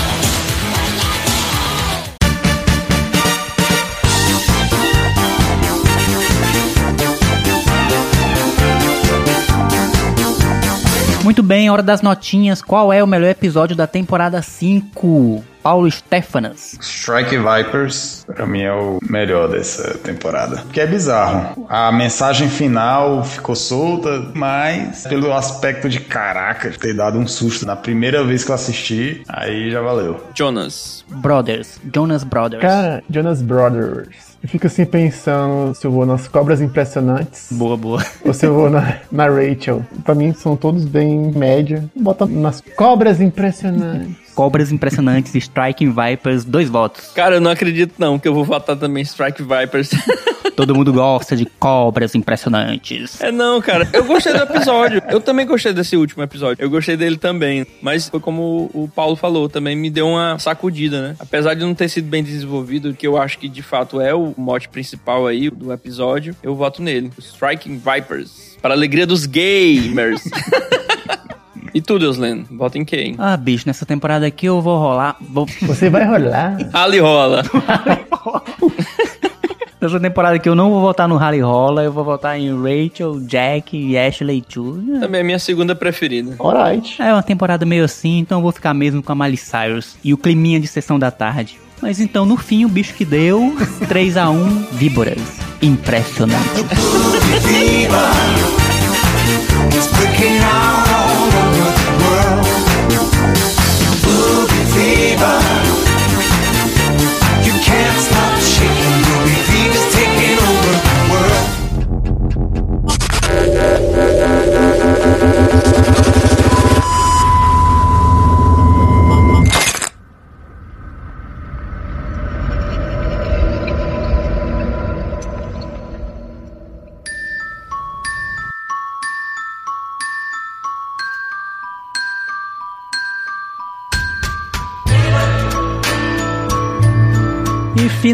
Muito 11.37 11.47
bem, 11.47 11.69
hora 11.69 11.83
das 11.83 12.01
notinhas. 12.01 12.63
Qual 12.63 12.91
é 12.91 13.03
o 13.03 13.05
melhor 13.05 13.29
episódio 13.29 13.75
da 13.75 13.85
temporada 13.85 14.41
5? 14.41 15.43
Paulo 15.61 15.89
Stefanas. 15.91 16.77
Strike 16.81 17.37
Vipers, 17.37 18.25
pra 18.25 18.45
mim, 18.45 18.61
é 18.61 18.73
o 18.73 18.99
melhor 19.09 19.49
dessa 19.49 19.97
temporada. 19.97 20.57
Porque 20.57 20.79
é 20.79 20.87
bizarro. 20.87 21.65
A 21.69 21.91
mensagem 21.91 22.49
final 22.49 23.23
ficou 23.23 23.55
solta, 23.55 24.31
mas 24.33 25.05
pelo 25.07 25.33
aspecto 25.33 25.89
de 25.89 25.99
caraca, 25.99 26.71
ter 26.71 26.93
dado 26.93 27.17
um 27.17 27.27
susto 27.27 27.65
na 27.65 27.75
primeira 27.75 28.23
vez 28.23 28.43
que 28.43 28.51
eu 28.51 28.55
assisti, 28.55 29.21
aí 29.27 29.69
já 29.71 29.81
valeu. 29.81 30.23
Jonas. 30.33 31.03
Brothers. 31.09 31.79
Jonas 31.93 32.23
Brothers. 32.23 32.61
Cara, 32.61 33.03
Jonas 33.09 33.41
Brothers. 33.41 34.37
Eu 34.41 34.47
fico 34.49 34.67
assim 34.67 34.85
pensando 34.85 35.73
se 35.75 35.85
eu 35.85 35.91
vou 35.91 36.05
nas 36.05 36.27
cobras 36.27 36.61
impressionantes 36.61 37.47
Boa, 37.51 37.75
boa. 37.75 38.05
ou 38.23 38.33
se 38.33 38.45
eu 38.45 38.53
vou 38.53 38.69
na, 38.69 38.97
na 39.11 39.27
Rachel. 39.27 39.83
Pra 40.05 40.13
mim 40.13 40.33
são 40.33 40.55
todos 40.55 40.85
bem 40.85 41.31
média. 41.35 41.83
Bota 41.95 42.25
nas 42.25 42.61
cobras 42.75 43.19
impressionantes. 43.19 44.26
Cobras 44.37 44.71
impressionantes, 44.71 45.33
Striking 45.33 45.91
Vipers, 45.91 46.45
dois 46.45 46.69
votos. 46.69 47.07
Cara, 47.07 47.37
eu 47.37 47.41
não 47.41 47.49
acredito 47.49 47.95
não 47.97 48.19
que 48.19 48.27
eu 48.27 48.35
vou 48.35 48.45
votar 48.45 48.77
também 48.77 49.01
Strike 49.01 49.41
Vipers. 49.41 49.89
Todo 50.55 50.75
mundo 50.75 50.93
gosta 50.93 51.35
de 51.35 51.43
cobras 51.45 52.13
impressionantes. 52.13 53.19
É 53.19 53.31
não, 53.31 53.59
cara. 53.59 53.89
Eu 53.91 54.05
gostei 54.05 54.33
do 54.33 54.43
episódio. 54.43 55.01
Eu 55.09 55.19
também 55.19 55.43
gostei 55.43 55.73
desse 55.73 55.97
último 55.97 56.21
episódio. 56.21 56.63
Eu 56.63 56.69
gostei 56.69 56.95
dele 56.95 57.17
também. 57.17 57.65
Mas 57.81 58.09
foi 58.09 58.19
como 58.19 58.69
o 58.75 58.87
Paulo 58.87 59.15
falou, 59.15 59.49
também 59.49 59.75
me 59.75 59.89
deu 59.89 60.07
uma 60.07 60.37
sacudida, 60.37 61.01
né? 61.01 61.15
Apesar 61.19 61.55
de 61.55 61.61
não 61.61 61.73
ter 61.73 61.89
sido 61.89 62.07
bem 62.07 62.23
desenvolvido, 62.23 62.93
que 62.93 63.07
eu 63.07 63.17
acho 63.17 63.39
que 63.39 63.49
de 63.49 63.63
fato 63.63 63.99
é 63.99 64.13
o 64.13 64.35
mote 64.37 64.69
principal 64.69 65.25
aí 65.25 65.49
do 65.49 65.73
episódio, 65.73 66.35
eu 66.43 66.55
voto 66.55 66.79
nele. 66.83 67.09
Striking 67.17 67.79
Vipers. 67.79 68.55
Para 68.61 68.75
a 68.75 68.77
alegria 68.77 69.07
dos 69.07 69.25
gamers. 69.25 70.21
e 71.73 71.81
tu, 71.81 71.99
Deuslen? 71.99 72.45
Vota 72.51 72.77
em 72.77 72.85
quem? 72.85 73.15
Ah, 73.17 73.37
bicho, 73.37 73.65
nessa 73.67 73.85
temporada 73.85 74.25
aqui 74.25 74.45
eu 74.45 74.61
vou 74.61 74.77
rolar. 74.77 75.17
Vou... 75.21 75.45
Você 75.63 75.89
vai 75.89 76.05
rolar. 76.05 76.57
Ali 76.73 76.99
rola. 76.99 77.43
Nessa 79.79 79.99
temporada 79.99 80.35
aqui 80.35 80.49
eu 80.49 80.55
não 80.55 80.71
vou 80.71 80.81
votar 80.81 81.07
no 81.07 81.17
Harry 81.17 81.39
Rolla, 81.39 81.83
eu 81.83 81.91
vou 81.93 82.03
votar 82.03 82.39
em 82.39 82.49
Rachel, 82.51 83.19
Jack 83.21 83.77
e 83.77 83.95
Ashley 83.95 84.43
Chu. 84.49 84.83
Também 84.99 85.19
é 85.19 85.21
a 85.21 85.25
minha 85.25 85.39
segunda 85.39 85.75
preferida. 85.75 86.35
Alright. 86.39 86.99
É 86.99 87.13
uma 87.13 87.21
temporada 87.21 87.63
meio 87.63 87.83
assim, 87.85 88.17
então 88.17 88.39
eu 88.39 88.41
vou 88.41 88.51
ficar 88.51 88.73
mesmo 88.73 89.03
com 89.03 89.11
a 89.11 89.15
Miley 89.15 89.37
Cyrus 89.37 89.95
e 90.03 90.15
o 90.15 90.17
climinha 90.17 90.59
de 90.59 90.65
sessão 90.67 90.97
da 90.97 91.11
tarde. 91.11 91.59
Mas 91.79 91.99
então, 91.99 92.25
no 92.25 92.37
fim, 92.37 92.65
o 92.65 92.69
bicho 92.69 92.95
que 92.95 93.05
deu 93.05 93.55
3 93.87 94.17
a 94.17 94.29
1 94.31 94.65
Víboras. 94.71 95.19
Impressionante. 95.61 96.65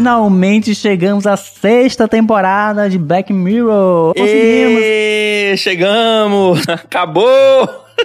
Finalmente 0.04 0.74
chegamos 0.74 1.26
à 1.26 1.34
sexta 1.34 2.06
temporada 2.06 2.90
de 2.90 2.98
Black 2.98 3.32
Mirror. 3.32 4.12
Conseguimos! 4.14 4.82
Ê, 4.82 5.54
chegamos! 5.56 6.68
Acabou! 6.68 7.24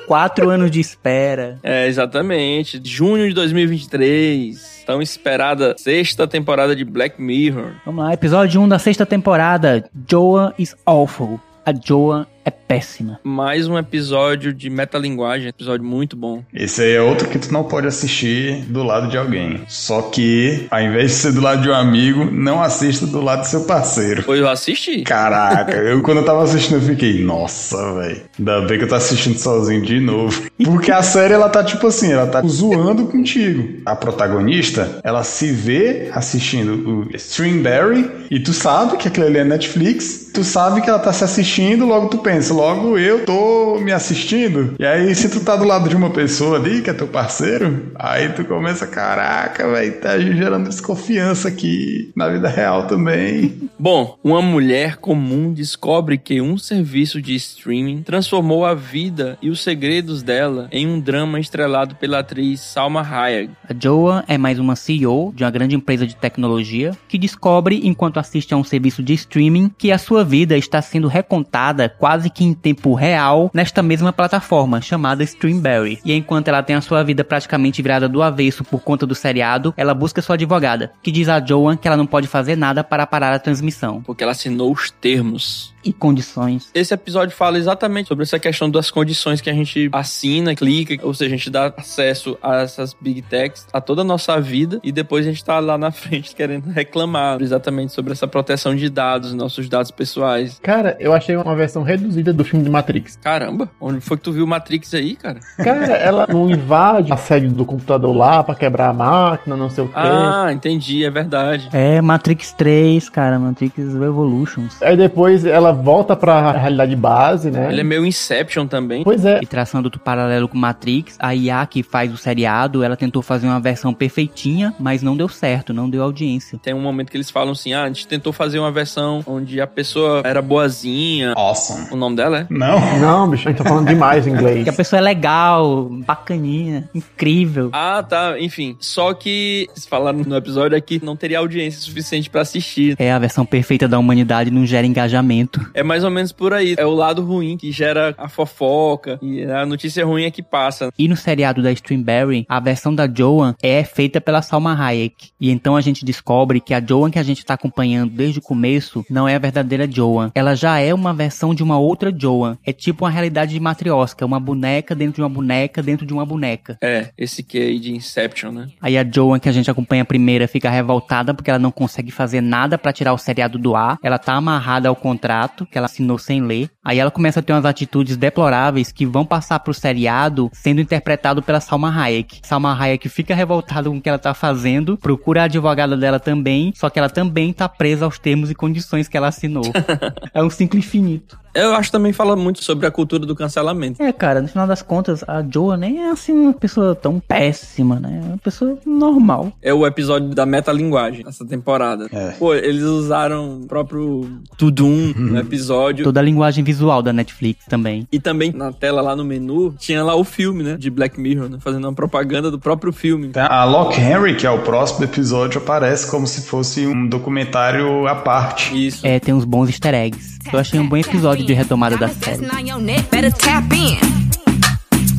Quatro 0.08 0.50
anos 0.50 0.72
de 0.72 0.80
espera. 0.80 1.60
É, 1.62 1.88
exatamente. 1.88 2.80
Junho 2.82 3.28
de 3.28 3.34
2023. 3.34 4.84
Tão 4.86 5.02
esperada 5.02 5.76
sexta 5.78 6.26
temporada 6.26 6.74
de 6.74 6.86
Black 6.86 7.22
Mirror. 7.22 7.74
Vamos 7.86 8.06
lá, 8.06 8.14
episódio 8.14 8.62
1 8.62 8.70
da 8.70 8.80
sexta 8.80 9.06
temporada. 9.06 9.84
Joan 10.10 10.54
is 10.58 10.78
awful. 10.86 11.38
A 11.66 11.74
Joan 11.74 12.26
é 12.50 12.52
péssima. 12.52 13.20
Mais 13.24 13.68
um 13.68 13.78
episódio 13.78 14.52
de 14.52 14.70
metalinguagem, 14.70 15.48
episódio 15.48 15.86
muito 15.86 16.16
bom. 16.16 16.44
Esse 16.52 16.82
aí 16.82 16.94
é 16.94 17.02
outro 17.02 17.28
que 17.28 17.38
tu 17.38 17.54
não 17.54 17.64
pode 17.64 17.86
assistir 17.86 18.64
do 18.66 18.84
lado 18.84 19.08
de 19.08 19.18
alguém. 19.18 19.62
Só 19.68 20.02
que, 20.02 20.68
ao 20.72 20.82
invés 20.82 21.12
de 21.12 21.18
ser 21.18 21.32
do 21.32 21.42
lado 21.42 21.62
de 21.62 21.70
um 21.70 21.74
amigo, 21.74 22.26
não 22.26 22.62
assista 22.62 23.06
do 23.06 23.22
lado 23.22 23.42
do 23.42 23.48
seu 23.48 23.66
parceiro. 23.66 24.24
Foi 24.24 24.40
eu 24.40 24.50
assisti. 24.50 25.04
Caraca, 25.04 25.76
eu 25.76 26.02
quando 26.02 26.18
eu 26.18 26.26
tava 26.26 26.44
assistindo 26.44 26.78
eu 26.78 26.82
fiquei, 26.82 27.24
nossa, 27.24 27.78
velho. 27.94 28.22
Ainda 28.40 28.62
bem 28.62 28.80
que 28.80 28.86
eu 28.86 28.90
tô 28.90 28.96
assistindo 28.96 29.38
sozinho 29.38 29.84
de 29.84 30.00
novo. 30.00 30.42
Porque 30.66 30.92
a 30.92 31.04
série 31.04 31.36
ela 31.36 31.50
tá 31.50 31.64
tipo 31.64 31.86
assim, 31.86 32.12
ela 32.12 32.26
tá 32.26 32.42
zoando 32.42 33.06
contigo. 33.06 33.82
A 33.86 33.96
protagonista, 33.96 35.00
ela 35.04 35.24
se 35.24 35.52
vê 35.52 36.10
assistindo 36.12 36.90
o 36.90 37.16
Streamberry 37.16 38.10
e 38.32 38.40
tu 38.40 38.54
sabe 38.54 38.98
que 38.98 39.08
aquilo 39.08 39.28
ali 39.28 39.38
é 39.38 39.44
Netflix, 39.44 40.29
tu 40.40 40.44
sabe 40.46 40.80
que 40.80 40.90
ela 40.90 41.00
tá 41.00 41.12
se 41.12 41.22
assistindo, 41.22 41.86
logo 41.86 42.08
tu 42.08 42.20
pensa, 42.20 42.54
logo 42.54 42.98
eu 42.98 43.26
tô 43.26 43.78
me 43.82 43.92
assistindo. 43.92 44.74
E 44.80 44.86
aí 44.86 45.14
se 45.14 45.28
tu 45.28 45.42
tá 45.42 45.58
do 45.58 45.66
lado 45.66 45.90
de 45.90 45.98
uma 45.98 46.12
pessoa 46.12 46.58
ali, 46.58 46.82
que 46.82 46.90
é 46.90 46.94
teu 46.94 47.10
parceiro, 47.10 47.92
aí 47.96 48.30
tu 48.30 48.46
começa, 48.46 48.88
caraca, 48.88 49.70
velho, 49.70 50.00
tá 50.00 50.18
gerando 50.18 50.70
desconfiança 50.70 51.50
aqui 51.50 52.14
na 52.16 52.30
vida 52.30 52.48
real 52.48 52.88
também. 52.88 53.54
Bom, 53.78 54.18
uma 54.24 54.42
mulher 54.42 54.96
comum 54.96 55.52
descobre 55.52 56.18
que 56.18 56.40
um 56.40 56.58
serviço 56.58 57.22
de 57.22 57.36
streaming 57.36 58.02
transformou 58.02 58.66
a 58.66 58.74
vida 58.74 59.38
e 59.42 59.50
os 59.50 59.62
segredos 59.62 60.24
dela 60.24 60.70
em 60.72 60.88
um 60.88 61.02
drama 61.02 61.38
estrelado 61.38 61.96
pela 61.96 62.20
atriz 62.20 62.62
Salma 62.62 63.02
Hayek. 63.02 63.52
A 63.70 63.76
Joan 63.78 64.24
é 64.26 64.38
mais 64.38 64.58
uma 64.58 64.78
CEO 64.78 65.34
de 65.36 65.44
uma 65.44 65.52
grande 65.52 65.76
empresa 65.76 66.08
de 66.08 66.16
tecnologia 66.16 66.92
que 67.10 67.18
descobre, 67.18 67.82
enquanto 67.84 68.20
assiste 68.20 68.54
a 68.54 68.58
um 68.58 68.64
serviço 68.64 69.04
de 69.04 69.14
streaming, 69.14 69.70
que 69.78 69.92
a 69.92 69.98
sua 69.98 70.29
vida 70.30 70.56
está 70.56 70.80
sendo 70.80 71.08
recontada 71.08 71.90
quase 71.90 72.30
que 72.30 72.44
em 72.44 72.54
tempo 72.54 72.94
real 72.94 73.50
nesta 73.52 73.82
mesma 73.82 74.14
plataforma 74.14 74.80
chamada 74.80 75.24
Streamberry. 75.24 76.00
E 76.06 76.14
enquanto 76.14 76.50
ela 76.50 76.62
tem 76.62 76.76
a 76.76 76.82
sua 76.82 77.04
vida 77.04 77.24
praticamente 77.24 77.82
virada 77.82 78.08
do 78.08 78.22
avesso 78.22 78.64
por 78.64 78.82
conta 78.82 79.08
do 79.08 79.16
seriado, 79.16 79.74
ela 79.76 79.96
busca 79.96 80.22
sua 80.22 80.36
advogada, 80.36 80.92
que 81.02 81.12
diz 81.12 81.28
a 81.28 81.44
Joan 81.44 81.76
que 81.76 81.88
ela 81.88 81.98
não 81.98 82.06
pode 82.06 82.28
fazer 82.28 82.56
nada 82.56 82.84
para 82.84 83.08
parar 83.08 83.34
a 83.34 83.40
transmissão. 83.40 84.04
Porque 84.04 84.22
ela 84.22 84.34
assinou 84.34 84.72
os 84.72 84.92
termos. 84.92 85.74
E 85.84 85.94
condições. 85.94 86.70
Esse 86.74 86.94
episódio 86.94 87.36
fala 87.36 87.58
exatamente 87.58 88.08
sobre 88.08 88.24
essa 88.24 88.38
questão 88.38 88.70
das 88.70 88.92
condições 88.92 89.42
que 89.42 89.50
a 89.50 89.54
gente 89.54 89.90
assina, 89.92 90.54
clica, 90.56 90.98
ou 91.06 91.14
seja, 91.14 91.34
a 91.34 91.38
gente 91.38 91.50
dá 91.50 91.74
acesso 91.78 92.38
a 92.42 92.58
essas 92.58 92.96
big 93.00 93.22
techs 93.22 93.68
a 93.72 93.80
toda 93.80 94.02
a 94.02 94.04
nossa 94.04 94.40
vida 94.40 94.80
e 94.84 94.92
depois 94.92 95.26
a 95.26 95.30
gente 95.30 95.44
tá 95.44 95.60
lá 95.60 95.78
na 95.78 95.92
frente 95.92 96.36
querendo 96.36 96.70
reclamar 96.70 97.42
exatamente 97.42 97.94
sobre 97.94 98.12
essa 98.12 98.28
proteção 98.28 98.76
de 98.76 98.90
dados, 98.90 99.34
nossos 99.34 99.70
dados 99.70 99.92
pessoais. 99.92 100.60
Cara, 100.62 100.98
eu 101.00 101.14
achei 101.14 101.36
uma 101.36 101.56
versão 101.56 101.84
reduzida 101.84 102.34
do 102.34 102.44
filme 102.44 102.64
de 102.66 102.70
Matrix. 102.70 103.18
Caramba, 103.22 103.70
onde 103.80 104.02
foi 104.02 104.18
que 104.18 104.24
tu 104.24 104.32
viu 104.32 104.46
Matrix 104.46 104.94
aí, 104.94 105.16
cara? 105.16 105.40
Cara, 105.58 105.86
ela 105.96 106.28
não 106.28 106.50
invade 106.50 107.12
a 107.12 107.18
sede 107.18 107.48
do 107.48 107.66
computador 107.66 108.16
lá 108.16 108.44
pra 108.44 108.56
quebrar 108.56 108.90
a 108.90 108.94
máquina, 108.94 109.56
não 109.56 109.70
sei 109.70 109.84
o 109.84 109.88
quê. 109.88 109.94
Ah, 109.96 110.50
entendi, 110.52 111.04
é 111.06 111.10
verdade. 111.10 111.70
É 111.72 112.02
Matrix 112.02 112.54
3, 112.54 113.10
cara, 113.10 113.40
Matrix 113.40 113.78
Revolutions. 113.78 114.82
Aí 114.82 114.98
depois 114.98 115.46
ela 115.46 115.69
volta 115.72 116.16
pra 116.16 116.52
realidade 116.52 116.96
base, 116.96 117.52
né? 117.52 117.70
Ele 117.72 117.82
é 117.82 117.84
meio 117.84 118.06
Inception 118.06 118.68
também. 118.68 119.04
Pois 119.04 119.26
é. 119.26 119.40
E 119.42 119.46
traçando 119.46 119.86
outro 119.86 120.00
paralelo 120.00 120.48
com 120.48 120.58
Matrix, 120.58 121.16
a 121.20 121.34
IA 121.36 121.66
que 121.66 121.84
faz 121.84 122.14
o 122.14 122.18
seriado, 122.18 122.84
ela 122.84 122.96
tentou 122.96 123.22
fazer 123.22 123.48
uma 123.48 123.60
versão 123.60 123.94
perfeitinha, 123.94 124.74
mas 124.80 125.02
não 125.02 125.16
deu 125.16 125.28
certo, 125.28 125.74
não 125.74 125.90
deu 125.90 126.04
audiência. 126.04 126.60
Tem 126.62 126.74
um 126.74 126.82
momento 126.82 127.12
que 127.12 127.18
eles 127.18 127.30
falam 127.30 127.52
assim: 127.52 127.74
ah, 127.74 127.84
a 127.84 127.88
gente 127.88 128.08
tentou 128.08 128.34
fazer 128.34 128.60
uma 128.60 128.72
versão 128.72 129.24
onde 129.26 129.60
a 129.62 129.68
pessoa 129.68 130.22
era 130.26 130.42
boazinha. 130.42 131.34
Awesome. 131.36 131.88
O 131.92 131.96
nome 131.96 132.16
dela 132.16 132.40
é? 132.40 132.48
Não? 132.50 132.80
Não, 133.00 133.30
bicho, 133.30 133.48
a 133.48 133.52
gente 133.52 133.62
tá 133.62 133.70
falando 133.70 133.88
demais 133.88 134.28
inglês. 134.28 134.64
Que 134.64 134.70
a 134.70 134.74
pessoa 134.74 135.00
é 135.00 135.02
legal, 135.02 135.90
bacaninha, 135.90 136.90
incrível. 136.94 137.70
Ah, 137.74 138.04
tá. 138.04 138.40
Enfim. 138.40 138.76
Só 138.80 139.14
que 139.14 139.68
eles 139.72 139.86
falaram 139.86 140.20
no 140.20 140.36
episódio 140.36 140.78
é 140.78 140.82
que 140.82 141.04
não 141.04 141.16
teria 141.16 141.40
audiência 141.40 141.82
suficiente 141.82 142.30
pra 142.30 142.42
assistir. 142.42 142.96
É 143.00 143.12
a 143.12 143.20
versão 143.20 143.46
perfeita 143.46 143.88
da 143.88 143.98
humanidade, 144.00 144.52
não 144.52 144.66
gera 144.66 144.86
engajamento. 144.86 145.59
É 145.74 145.84
mais 145.84 146.04
ou 146.04 146.12
menos 146.12 146.32
por 146.32 146.54
aí. 146.54 146.76
É 146.78 146.86
o 146.86 146.94
lado 146.94 147.24
ruim 147.24 147.58
que 147.58 147.72
gera 147.72 148.14
a 148.18 148.28
fofoca 148.28 149.20
e 149.22 149.44
a 149.44 149.66
notícia 149.66 150.06
ruim 150.06 150.24
é 150.24 150.32
que 150.32 150.42
passa. 150.42 150.90
E 150.98 151.08
no 151.08 151.16
seriado 151.16 151.62
da 151.62 151.72
Streamberry, 151.72 152.46
a 152.48 152.60
versão 152.60 152.94
da 152.94 153.08
Joan 153.12 153.56
é 153.62 153.84
feita 153.84 154.20
pela 154.20 154.42
Salma 154.42 154.74
Hayek. 154.74 155.30
E 155.40 155.50
então 155.50 155.76
a 155.76 155.82
gente 155.82 156.06
descobre 156.06 156.60
que 156.60 156.74
a 156.74 156.84
Joan 156.86 157.12
que 157.12 157.20
a 157.20 157.24
gente 157.24 157.46
tá 157.46 157.54
acompanhando 157.54 158.12
desde 158.12 158.40
o 158.40 158.42
começo 158.42 159.06
não 159.10 159.28
é 159.28 159.36
a 159.36 159.40
verdadeira 159.40 159.90
Joan. 159.90 160.32
Ela 160.36 160.56
já 160.56 160.80
é 160.80 160.94
uma 160.94 161.14
versão 161.14 161.54
de 161.54 161.64
uma 161.64 161.78
outra 161.78 162.14
Joan. 162.16 162.58
É 162.66 162.74
tipo 162.74 163.06
uma 163.06 163.12
realidade 163.12 163.54
de 163.54 163.60
matriosca, 163.60 164.26
uma 164.26 164.40
boneca 164.40 164.96
dentro 164.96 165.16
de 165.16 165.22
uma 165.22 165.30
boneca 165.30 165.82
dentro 165.82 166.06
de 166.06 166.14
uma 166.14 166.26
boneca. 166.26 166.78
É, 166.82 167.10
esse 167.18 167.44
que 167.44 167.58
aí 167.58 167.80
de 167.80 167.94
Inception, 167.94 168.52
né? 168.52 168.68
Aí 168.82 168.98
a 168.98 169.04
Joan, 169.04 169.40
que 169.40 169.50
a 169.50 169.52
gente 169.52 169.70
acompanha 169.70 170.04
a 170.04 170.06
primeira, 170.06 170.48
fica 170.48 170.70
revoltada 170.70 171.34
porque 171.34 171.50
ela 171.50 171.60
não 171.60 171.72
consegue 171.72 172.12
fazer 172.12 172.42
nada 172.42 172.78
pra 172.78 172.94
tirar 172.94 173.14
o 173.14 173.18
seriado 173.18 173.58
do 173.58 173.76
ar. 173.76 173.98
Ela 174.04 174.18
tá 174.18 174.34
amarrada 174.34 174.90
ao 174.90 174.96
contrato 174.96 175.49
que 175.66 175.78
ela 175.78 175.86
assinou 175.86 176.18
sem 176.18 176.42
ler. 176.42 176.70
Aí 176.84 177.00
ela 177.00 177.12
começa 177.12 177.40
a 177.40 177.44
ter 177.44 177.54
umas 177.54 177.66
atitudes 177.66 178.18
deploráveis 178.18 178.92
que 178.92 179.06
vão 179.06 179.26
passar 179.26 179.60
pro 179.60 179.74
seriado 179.74 180.50
sendo 180.54 180.82
interpretado 180.82 181.42
pela 181.42 181.60
Salma 181.60 181.94
Hayek. 181.94 182.42
Salma 182.44 182.78
Hayek 182.80 183.08
fica 183.10 183.36
revoltada 183.36 183.90
com 183.90 183.98
o 183.98 184.02
que 184.02 184.10
ela 184.10 184.20
tá 184.20 184.34
fazendo, 184.34 184.98
procura 184.98 185.42
a 185.42 185.46
advogada 185.46 185.96
dela 185.96 186.20
também, 186.20 186.74
só 186.76 186.90
que 186.90 187.00
ela 187.00 187.10
também 187.10 187.54
tá 187.54 187.68
presa 187.68 188.06
aos 188.06 188.20
termos 188.20 188.50
e 188.50 188.56
condições 188.56 189.08
que 189.08 189.18
ela 189.18 189.28
assinou. 189.28 189.64
é 190.34 190.44
um 190.44 190.50
ciclo 190.50 190.80
infinito. 190.80 191.40
Eu 191.54 191.74
acho 191.74 191.90
que 191.90 191.92
também 191.92 192.14
fala 192.14 192.36
muito 192.36 192.64
sobre 192.64 192.86
a 192.86 192.92
cultura 192.92 193.26
do 193.26 193.36
cancelamento. 193.36 194.02
É, 194.02 194.12
cara, 194.12 194.42
no 194.42 194.48
final 194.48 194.68
das 194.68 194.82
contas, 194.82 195.24
a 195.28 195.44
Joa 195.44 195.76
nem 195.76 196.04
é 196.04 196.12
assim 196.12 196.32
uma 196.32 196.54
pessoa 196.54 196.94
tão 196.94 197.20
péssima, 197.20 198.00
né? 198.00 198.22
É 198.24 198.28
uma 198.28 198.38
pessoa 198.38 198.78
normal. 198.86 199.52
É 199.62 199.74
o 199.74 199.86
episódio 199.86 200.30
da 200.30 200.46
metalinguagem, 200.46 201.26
essa 201.28 201.46
temporada. 201.46 202.08
É. 202.12 202.32
Pô, 202.32 202.54
eles 202.54 202.84
usaram 202.84 203.62
o 203.62 203.68
próprio 203.68 204.42
Tudum 204.58 205.14
no 205.18 205.39
episódio. 205.42 206.04
Toda 206.04 206.20
a 206.20 206.24
linguagem 206.24 206.64
visual 206.64 207.02
da 207.02 207.14
Netflix 207.14 207.66
também. 207.66 208.08
E 208.12 208.20
também 208.20 208.52
na 208.52 208.72
tela 208.72 209.02
lá 209.02 209.16
no 209.16 209.24
menu 209.24 209.74
tinha 209.78 210.04
lá 210.04 210.16
o 210.16 210.24
filme, 210.24 210.64
né? 210.64 210.78
De 210.78 210.90
Black 210.90 211.20
Mirror, 211.20 211.50
né? 211.50 211.58
Fazendo 211.60 211.86
uma 211.86 211.94
propaganda 211.94 212.52
do 212.52 212.60
próprio 212.60 212.92
filme. 212.92 213.32
A 213.36 213.64
Lock 213.64 214.00
Henry, 214.00 214.36
que 214.36 214.46
é 214.46 214.52
o 214.52 214.60
próximo 214.60 215.04
episódio, 215.06 215.60
aparece 215.62 216.10
como 216.10 216.28
se 216.28 216.42
fosse 216.42 216.86
um 216.88 217.08
documentário 217.08 218.08
à 218.08 218.16
parte. 218.16 218.88
Isso. 218.88 219.06
É, 219.06 219.20
tem 219.20 219.34
uns 219.34 219.46
bons 219.46 219.70
easter 219.70 219.94
eggs. 219.94 220.40
Eu 220.52 220.60
achei 220.60 220.80
um 220.80 220.88
bom 220.88 220.98
episódio 220.98 221.46
de 221.46 221.54
retomada 221.54 221.98
da 221.98 222.08
série. 222.08 222.46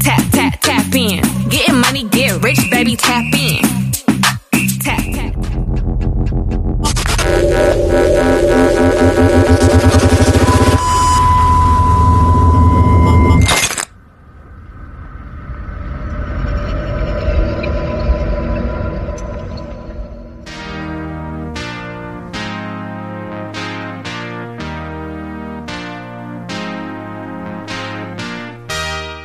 Tap, 0.04 0.22
tap, 0.30 0.60
tap 0.60 0.94
in. 0.94 1.20
Getting 1.50 1.74
money, 1.74 2.08
get 2.10 2.42
rich, 2.42 2.70
baby, 2.70 2.96
tap 2.96 3.24
in. 3.34 3.60
Tap, 4.82 5.02
tap. 5.14 5.30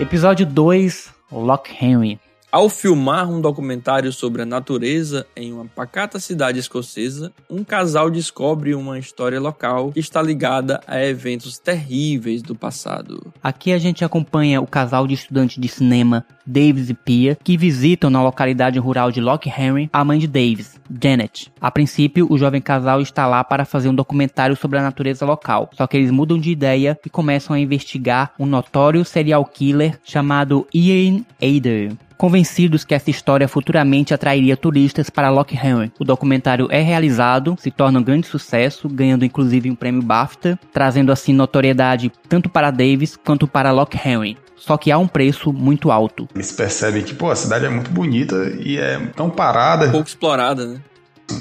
Episódio 0.05 0.45
2, 0.45 1.11
Lock 1.31 1.67
Henry. 1.81 2.19
Ao 2.55 2.69
filmar 2.69 3.29
um 3.29 3.41
documentário 3.41 4.13
sobre 4.13 4.41
a 4.41 4.45
natureza 4.45 5.27
em 5.35 5.51
uma 5.51 5.65
pacata 5.65 6.21
cidade 6.21 6.57
escocesa, 6.57 7.33
um 7.49 7.65
casal 7.65 8.09
descobre 8.09 8.73
uma 8.73 8.97
história 8.97 9.41
local 9.41 9.91
que 9.91 9.99
está 9.99 10.21
ligada 10.21 10.79
a 10.87 11.03
eventos 11.03 11.57
terríveis 11.57 12.41
do 12.41 12.55
passado. 12.55 13.33
Aqui 13.43 13.73
a 13.73 13.77
gente 13.77 14.05
acompanha 14.05 14.61
o 14.61 14.67
casal 14.67 15.05
de 15.05 15.15
estudantes 15.15 15.61
de 15.61 15.67
cinema 15.67 16.25
Davis 16.47 16.89
e 16.89 16.93
Pia, 16.93 17.37
que 17.43 17.57
visitam 17.57 18.09
na 18.09 18.23
localidade 18.23 18.79
rural 18.79 19.11
de 19.11 19.19
Loch 19.19 19.45
Henry 19.49 19.89
a 19.91 20.05
mãe 20.05 20.17
de 20.17 20.27
Davis, 20.27 20.79
Janet. 20.89 21.51
A 21.59 21.69
princípio, 21.69 22.25
o 22.29 22.37
jovem 22.37 22.61
casal 22.61 23.01
está 23.01 23.27
lá 23.27 23.43
para 23.43 23.65
fazer 23.65 23.89
um 23.89 23.95
documentário 23.95 24.55
sobre 24.55 24.79
a 24.79 24.81
natureza 24.81 25.25
local, 25.25 25.69
só 25.73 25.85
que 25.85 25.97
eles 25.97 26.09
mudam 26.09 26.39
de 26.39 26.51
ideia 26.51 26.97
e 27.05 27.09
começam 27.09 27.53
a 27.53 27.59
investigar 27.59 28.31
um 28.39 28.45
notório 28.45 29.03
serial 29.03 29.43
killer 29.43 29.99
chamado 30.05 30.65
Ian 30.73 31.25
Ader. 31.41 31.91
Convencidos 32.17 32.85
que 32.85 32.95
essa 32.95 33.09
história 33.09 33.47
futuramente 33.47 34.13
atrairia 34.13 34.55
turistas 34.55 35.09
para 35.09 35.29
Loch 35.29 35.53
Henry, 35.53 35.91
o 35.99 36.05
documentário 36.05 36.67
é 36.71 36.81
realizado, 36.81 37.55
se 37.59 37.69
torna 37.69 37.99
um 37.99 38.03
grande 38.03 38.27
sucesso, 38.27 38.87
ganhando 38.87 39.25
inclusive 39.25 39.69
um 39.69 39.75
prêmio 39.75 40.01
BAFTA, 40.01 40.57
trazendo 40.71 41.11
assim 41.11 41.33
notoriedade 41.33 42.11
tanto 42.29 42.49
para 42.49 42.71
Davis 42.71 43.17
quanto 43.17 43.47
para 43.47 43.71
Loch 43.71 43.95
Henry. 43.95 44.37
Só 44.55 44.77
que 44.77 44.91
há 44.91 44.97
um 44.97 45.07
preço 45.07 45.51
muito 45.51 45.91
alto. 45.91 46.27
Eles 46.33 46.51
percebem 46.51 47.03
que, 47.03 47.13
pô, 47.13 47.29
a 47.29 47.35
cidade 47.35 47.65
é 47.65 47.69
muito 47.69 47.91
bonita 47.91 48.35
e 48.59 48.77
é 48.77 48.97
tão 49.15 49.29
parada. 49.29 49.89
Pouco 49.89 50.07
explorada, 50.07 50.65
né? 50.65 50.79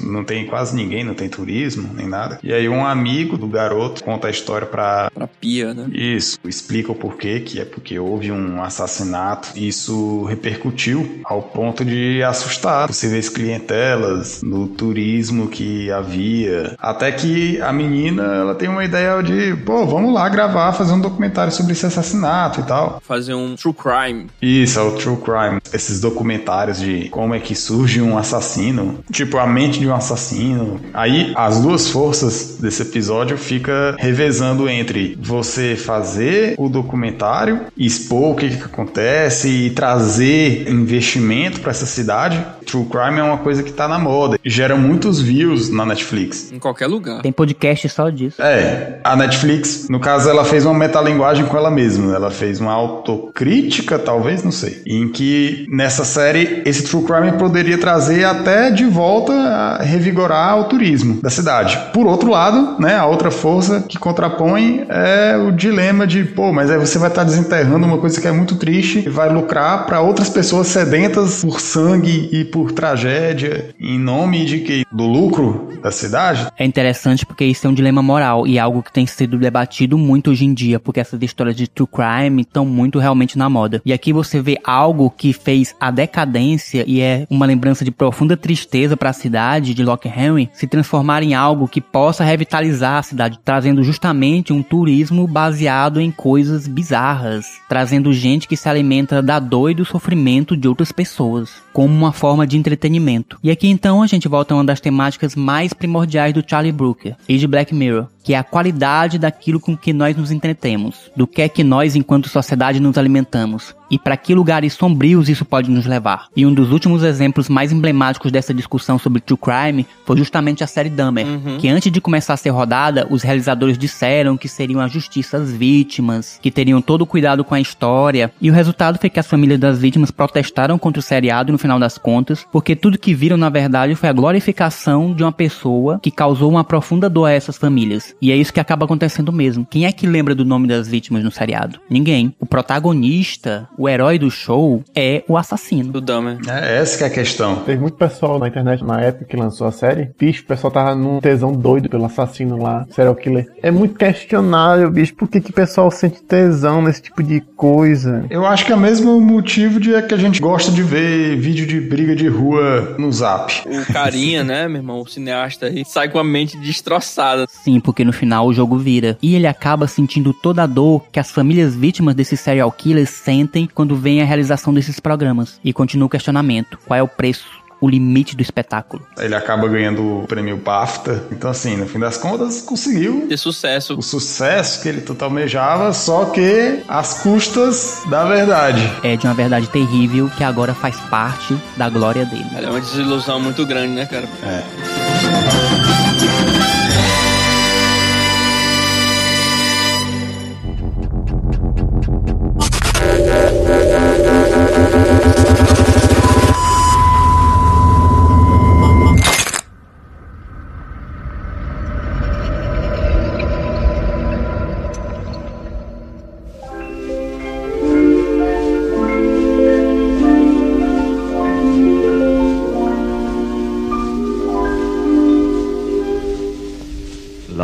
Não 0.01 0.23
tem 0.23 0.45
quase 0.45 0.75
ninguém, 0.75 1.03
não 1.03 1.13
tem 1.13 1.29
turismo, 1.29 1.89
nem 1.93 2.07
nada. 2.07 2.39
E 2.43 2.53
aí 2.53 2.67
um 2.67 2.85
amigo 2.85 3.37
do 3.37 3.47
garoto 3.47 4.03
conta 4.03 4.27
a 4.27 4.31
história 4.31 4.67
pra... 4.67 5.11
Pra 5.13 5.27
Pia, 5.27 5.73
né? 5.73 5.87
Isso, 5.91 6.39
explica 6.45 6.91
o 6.91 6.95
porquê, 6.95 7.39
que 7.39 7.59
é 7.59 7.65
porque 7.65 7.97
houve 7.99 8.31
um 8.31 8.61
assassinato. 8.63 9.49
Isso 9.55 10.23
repercutiu 10.25 11.21
ao 11.23 11.41
ponto 11.41 11.83
de 11.83 12.23
assustar 12.23 12.87
possíveis 12.87 13.29
clientelas 13.29 14.41
no 14.41 14.67
turismo 14.67 15.47
que 15.47 15.91
havia. 15.91 16.75
Até 16.79 17.11
que 17.11 17.61
a 17.61 17.71
menina, 17.71 18.23
ela 18.23 18.55
tem 18.55 18.69
uma 18.69 18.83
ideia 18.83 19.21
de, 19.21 19.55
pô, 19.65 19.85
vamos 19.85 20.13
lá 20.13 20.27
gravar, 20.29 20.73
fazer 20.73 20.93
um 20.93 21.01
documentário 21.01 21.51
sobre 21.51 21.73
esse 21.73 21.85
assassinato 21.85 22.59
e 22.59 22.63
tal. 22.63 23.01
Fazer 23.05 23.33
um 23.33 23.55
true 23.55 23.73
crime. 23.73 24.27
Isso, 24.41 24.79
é 24.79 24.81
o 24.81 24.91
True 24.91 25.17
Crime. 25.17 25.59
Esses 25.73 25.99
documentários 25.99 26.79
de 26.79 27.09
como 27.09 27.33
é 27.33 27.39
que 27.39 27.55
surge 27.55 28.01
um 28.01 28.17
assassino. 28.17 28.99
Tipo, 29.11 29.37
a 29.37 29.47
mente 29.47 29.74
de 29.79 29.87
um 29.87 29.95
assassino. 29.95 30.79
Aí, 30.93 31.33
as 31.35 31.59
duas 31.59 31.89
forças 31.89 32.57
desse 32.59 32.81
episódio 32.81 33.37
fica 33.37 33.95
revezando 33.97 34.69
entre 34.69 35.17
você 35.21 35.75
fazer 35.75 36.55
o 36.57 36.69
documentário, 36.69 37.61
expor 37.77 38.31
o 38.31 38.35
que, 38.35 38.49
que 38.49 38.63
acontece 38.63 39.47
e 39.49 39.69
trazer 39.69 40.69
investimento 40.69 41.59
para 41.59 41.71
essa 41.71 41.85
cidade. 41.85 42.43
True 42.65 42.85
Crime 42.85 43.19
é 43.19 43.23
uma 43.23 43.37
coisa 43.37 43.63
que 43.63 43.71
tá 43.71 43.87
na 43.87 43.99
moda. 43.99 44.39
Gera 44.43 44.75
muitos 44.75 45.21
views 45.21 45.69
na 45.69 45.85
Netflix. 45.85 46.51
Em 46.51 46.59
qualquer 46.59 46.87
lugar. 46.87 47.21
Tem 47.21 47.31
podcast 47.31 47.87
só 47.89 48.09
disso. 48.09 48.41
É, 48.41 48.99
a 49.03 49.15
Netflix, 49.15 49.87
no 49.89 49.99
caso, 49.99 50.29
ela 50.29 50.43
fez 50.43 50.65
uma 50.65 50.73
metalinguagem 50.73 51.45
com 51.45 51.55
ela 51.55 51.69
mesma. 51.69 52.15
Ela 52.15 52.31
fez 52.31 52.59
uma 52.59 52.73
autocrítica, 52.73 53.99
talvez, 53.99 54.43
não 54.43 54.51
sei. 54.51 54.81
Em 54.85 55.07
que 55.07 55.67
nessa 55.69 56.03
série 56.03 56.63
esse 56.65 56.83
True 56.83 57.03
Crime 57.03 57.37
poderia 57.37 57.77
trazer 57.77 58.23
até 58.23 58.71
de 58.71 58.85
volta 58.85 59.33
revigorar 59.81 60.59
o 60.59 60.65
turismo 60.65 61.21
da 61.21 61.29
cidade. 61.29 61.77
Por 61.93 62.05
outro 62.07 62.29
lado, 62.29 62.79
né, 62.79 62.95
a 62.95 63.05
outra 63.05 63.31
força 63.31 63.81
que 63.81 63.97
contrapõe 63.97 64.85
é 64.89 65.37
o 65.37 65.51
dilema 65.51 66.05
de, 66.07 66.23
pô, 66.23 66.51
mas 66.51 66.69
aí 66.69 66.77
você 66.77 66.97
vai 66.97 67.09
estar 67.09 67.23
desenterrando 67.23 67.85
uma 67.85 67.97
coisa 67.97 68.19
que 68.19 68.27
é 68.27 68.31
muito 68.31 68.55
triste 68.55 69.03
e 69.05 69.09
vai 69.09 69.29
lucrar 69.29 69.85
para 69.85 70.01
outras 70.01 70.29
pessoas 70.29 70.67
sedentas 70.67 71.41
por 71.41 71.59
sangue 71.59 72.29
e 72.31 72.45
por 72.45 72.71
tragédia 72.71 73.69
em 73.79 73.99
nome 73.99 74.45
de 74.45 74.59
que 74.59 74.85
do 74.91 75.05
lucro 75.05 75.69
da 75.81 75.91
cidade. 75.91 76.47
É 76.57 76.65
interessante 76.65 77.25
porque 77.25 77.45
isso 77.45 77.67
é 77.67 77.69
um 77.69 77.73
dilema 77.73 78.01
moral 78.01 78.47
e 78.47 78.57
algo 78.57 78.81
que 78.81 78.91
tem 78.91 79.05
sido 79.05 79.37
debatido 79.37 79.97
muito 79.97 80.31
hoje 80.31 80.45
em 80.45 80.53
dia, 80.53 80.79
porque 80.79 80.99
essas 80.99 81.21
histórias 81.21 81.55
de 81.55 81.67
true 81.67 81.87
crime 81.87 82.41
estão 82.41 82.65
muito 82.65 82.99
realmente 82.99 83.37
na 83.37 83.49
moda. 83.49 83.81
E 83.85 83.93
aqui 83.93 84.11
você 84.11 84.41
vê 84.41 84.57
algo 84.63 85.09
que 85.09 85.33
fez 85.33 85.75
a 85.79 85.91
decadência 85.91 86.83
e 86.87 87.01
é 87.01 87.27
uma 87.29 87.45
lembrança 87.45 87.83
de 87.85 87.91
profunda 87.91 88.35
tristeza 88.35 88.97
para 88.97 89.09
a 89.09 89.13
cidade 89.13 89.54
de 89.59 89.83
Loch 89.83 90.05
Henry 90.05 90.49
se 90.53 90.67
transformar 90.67 91.23
em 91.23 91.33
algo 91.33 91.67
que 91.67 91.81
possa 91.81 92.23
revitalizar 92.23 92.97
a 92.97 93.03
cidade, 93.03 93.39
trazendo 93.43 93.83
justamente 93.83 94.53
um 94.53 94.61
turismo 94.61 95.27
baseado 95.27 95.99
em 95.99 96.11
coisas 96.11 96.67
bizarras, 96.67 97.45
trazendo 97.67 98.13
gente 98.13 98.47
que 98.47 98.57
se 98.57 98.69
alimenta 98.69 99.21
da 99.21 99.39
dor 99.39 99.71
e 99.71 99.75
do 99.75 99.85
sofrimento 99.85 100.55
de 100.55 100.67
outras 100.67 100.91
pessoas, 100.91 101.64
como 101.75 101.93
uma 101.93 102.13
forma 102.13 102.47
de 102.47 102.57
entretenimento. 102.57 103.37
E 103.43 103.51
aqui 103.51 103.67
então 103.67 104.01
a 104.01 104.07
gente 104.07 104.29
volta 104.29 104.53
a 104.53 104.57
uma 104.57 104.63
das 104.63 104.79
temáticas 104.79 105.35
mais 105.35 105.73
primordiais 105.73 106.33
do 106.33 106.41
Charlie 106.47 106.71
Brooker 106.71 107.17
e 107.27 107.37
de 107.37 107.45
Black 107.45 107.75
Mirror, 107.75 108.07
que 108.23 108.33
é 108.33 108.37
a 108.37 108.43
qualidade 108.45 109.19
daquilo 109.19 109.59
com 109.59 109.75
que 109.75 109.91
nós 109.91 110.15
nos 110.15 110.31
entretemos, 110.31 111.11
do 111.17 111.27
que 111.27 111.41
é 111.41 111.49
que 111.49 111.65
nós, 111.65 111.93
enquanto 111.95 112.29
sociedade, 112.29 112.79
nos 112.79 112.97
alimentamos, 112.97 113.75
e 113.91 113.99
para 113.99 114.17
que 114.17 114.33
lugares 114.33 114.73
sombrios 114.73 115.29
isso 115.29 115.45
pode 115.45 115.69
nos 115.69 115.85
levar. 115.85 116.27
E 116.35 116.43
um 116.43 116.51
dos 116.51 116.71
últimos 116.71 117.03
exemplos 117.03 117.47
mais 117.47 117.71
emblemáticos 117.71 118.31
dessa 118.31 118.53
discussão 118.53 118.97
sobre 118.97 119.21
true 119.21 119.37
crime 119.37 119.85
foi 120.05 120.17
justamente 120.17 120.63
a 120.63 120.67
série 120.67 120.89
Dahmer, 120.89 121.27
que 121.59 121.67
antes 121.69 121.91
de 121.91 122.01
começar 122.01 122.33
a 122.33 122.37
ser 122.37 122.49
rodada, 122.49 123.05
os 123.11 123.21
realizadores 123.21 123.77
disseram 123.77 124.37
que 124.37 124.47
seriam 124.47 124.81
a 124.81 124.87
justiça 124.87 125.37
às 125.37 125.51
vítimas, 125.51 126.39
que 126.41 126.49
teriam 126.49 126.81
todo 126.81 127.03
o 127.03 127.05
cuidado 127.05 127.43
com 127.43 127.53
a 127.53 127.61
história, 127.61 128.31
e 128.41 128.49
o 128.49 128.53
resultado 128.53 128.97
foi 128.97 129.09
que 129.09 129.19
as 129.19 129.27
famílias 129.27 129.59
das 129.59 129.77
vítimas 129.77 130.09
protestaram 130.09 130.79
contra 130.79 130.99
o 130.99 131.03
seriado 131.03 131.51
no 131.51 131.59
final 131.65 131.79
das 131.79 131.97
contas, 131.97 132.45
porque 132.51 132.75
tudo 132.75 132.97
que 132.97 133.13
viram 133.13 133.37
na 133.37 133.49
verdade 133.49 133.95
foi 133.95 134.07
a 134.07 134.13
glorificação 134.13 135.13
de 135.13 135.23
uma 135.23 135.31
pessoa 135.31 135.99
que 136.01 136.11
causou 136.11 136.49
uma 136.49 136.63
profunda 136.63 137.09
dor 137.09 137.25
a 137.25 137.31
essas 137.31 137.57
famílias. 137.57 138.15
E 138.21 138.31
é 138.31 138.35
isso 138.35 138.53
que 138.53 138.59
acaba 138.59 138.85
acontecendo 138.85 139.31
mesmo. 139.31 139.65
Quem 139.69 139.85
é 139.85 139.91
que 139.91 140.05
lembra 140.05 140.35
do 140.35 140.45
nome 140.45 140.67
das 140.67 140.87
vítimas 140.87 141.23
no 141.23 141.31
seriado? 141.31 141.79
Ninguém. 141.89 142.35
O 142.39 142.45
protagonista, 142.45 143.67
o 143.77 143.89
herói 143.89 144.19
do 144.19 144.29
show, 144.29 144.83
é 144.95 145.23
o 145.27 145.37
assassino. 145.37 145.91
Do 145.91 146.01
Dahmer. 146.01 146.37
É 146.47 146.77
essa 146.77 146.99
que 146.99 147.03
é 147.03 147.07
a 147.07 147.09
questão. 147.09 147.55
Teve 147.57 147.81
muito 147.81 147.97
pessoal 147.97 148.37
na 148.37 148.47
internet 148.47 148.83
na 148.83 149.01
época 149.01 149.25
que 149.25 149.35
lançou 149.35 149.65
a 149.65 149.71
série. 149.71 150.11
Bicho, 150.19 150.43
o 150.43 150.45
pessoal 150.45 150.71
tava 150.71 150.95
num 150.95 151.19
tesão 151.19 151.51
doido 151.51 151.89
pelo 151.89 152.05
assassino 152.05 152.61
lá, 152.61 152.85
serial 152.91 153.15
killer. 153.15 153.51
É 153.63 153.71
muito 153.71 153.95
questionável, 153.95 154.91
bicho, 154.91 155.15
por 155.15 155.27
que, 155.27 155.41
que 155.41 155.49
o 155.49 155.53
pessoal 155.53 155.89
sente 155.89 156.21
tesão 156.21 156.81
nesse 156.81 157.01
tipo 157.01 157.23
de 157.23 157.41
coisa? 157.41 158.25
Eu 158.29 158.45
acho 158.45 158.65
que 158.65 158.71
é 158.71 158.75
o 158.75 158.79
mesmo 158.79 159.19
motivo 159.19 159.79
de 159.79 159.95
que 160.03 160.13
a 160.13 160.17
gente 160.17 160.39
gosta 160.39 160.71
de 160.71 160.83
ver 160.83 161.37
vídeo 161.55 161.65
de 161.65 161.79
briga 161.79 162.13
de 162.13 162.27
rua 162.27 162.95
no 162.99 163.09
zap. 163.13 163.63
O 163.65 163.93
carinha, 163.93 164.43
né, 164.43 164.67
meu 164.67 164.79
irmão? 164.79 164.99
O 164.99 165.07
cineasta 165.07 165.67
aí 165.67 165.85
sai 165.85 166.09
com 166.09 166.19
a 166.19 166.23
mente 166.23 166.57
destroçada. 166.57 167.45
Sim, 167.47 167.79
porque 167.79 168.03
no 168.03 168.11
final 168.11 168.47
o 168.47 168.53
jogo 168.53 168.77
vira. 168.77 169.17
E 169.21 169.35
ele 169.35 169.47
acaba 169.47 169.87
sentindo 169.87 170.33
toda 170.33 170.63
a 170.63 170.67
dor 170.67 171.05
que 171.13 171.19
as 171.19 171.31
famílias 171.31 171.73
vítimas 171.73 172.13
desses 172.13 172.41
serial 172.41 172.69
killers 172.73 173.09
sentem 173.09 173.69
quando 173.73 173.95
vem 173.95 174.21
a 174.21 174.25
realização 174.25 174.73
desses 174.73 174.99
programas. 174.99 175.57
E 175.63 175.71
continua 175.71 176.07
o 176.07 176.09
questionamento: 176.09 176.77
qual 176.85 176.99
é 176.99 177.03
o 177.03 177.07
preço? 177.07 177.64
O 177.85 177.87
limite 177.87 178.35
do 178.35 178.41
espetáculo. 178.41 179.05
Ele 179.15 179.35
acaba 179.35 179.67
ganhando 179.67 180.23
o 180.23 180.25
prêmio 180.27 180.57
BAFTA. 180.57 181.23
Então, 181.31 181.51
assim, 181.51 181.77
no 181.77 181.85
fim 181.85 181.99
das 181.99 182.17
contas, 182.17 182.59
conseguiu 182.61 183.27
Ter 183.29 183.37
sucesso. 183.37 183.95
o 183.95 184.01
sucesso 184.01 184.81
que 184.81 184.89
ele 184.89 185.01
tanto 185.01 185.23
almejava, 185.23 185.93
só 185.93 186.25
que 186.25 186.79
às 186.87 187.21
custas 187.21 188.01
da 188.09 188.23
verdade. 188.25 188.81
É 189.03 189.15
de 189.15 189.27
uma 189.27 189.35
verdade 189.35 189.67
terrível 189.67 190.31
que 190.35 190.43
agora 190.43 190.73
faz 190.73 190.95
parte 191.11 191.55
da 191.77 191.87
glória 191.87 192.25
dele. 192.25 192.47
É 192.55 192.67
uma 192.67 192.81
desilusão 192.81 193.39
muito 193.39 193.63
grande, 193.67 193.93
né, 193.93 194.07
cara? 194.07 194.25
É. 194.41 194.63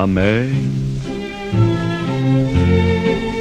La 0.01 0.07
mer 0.07 0.47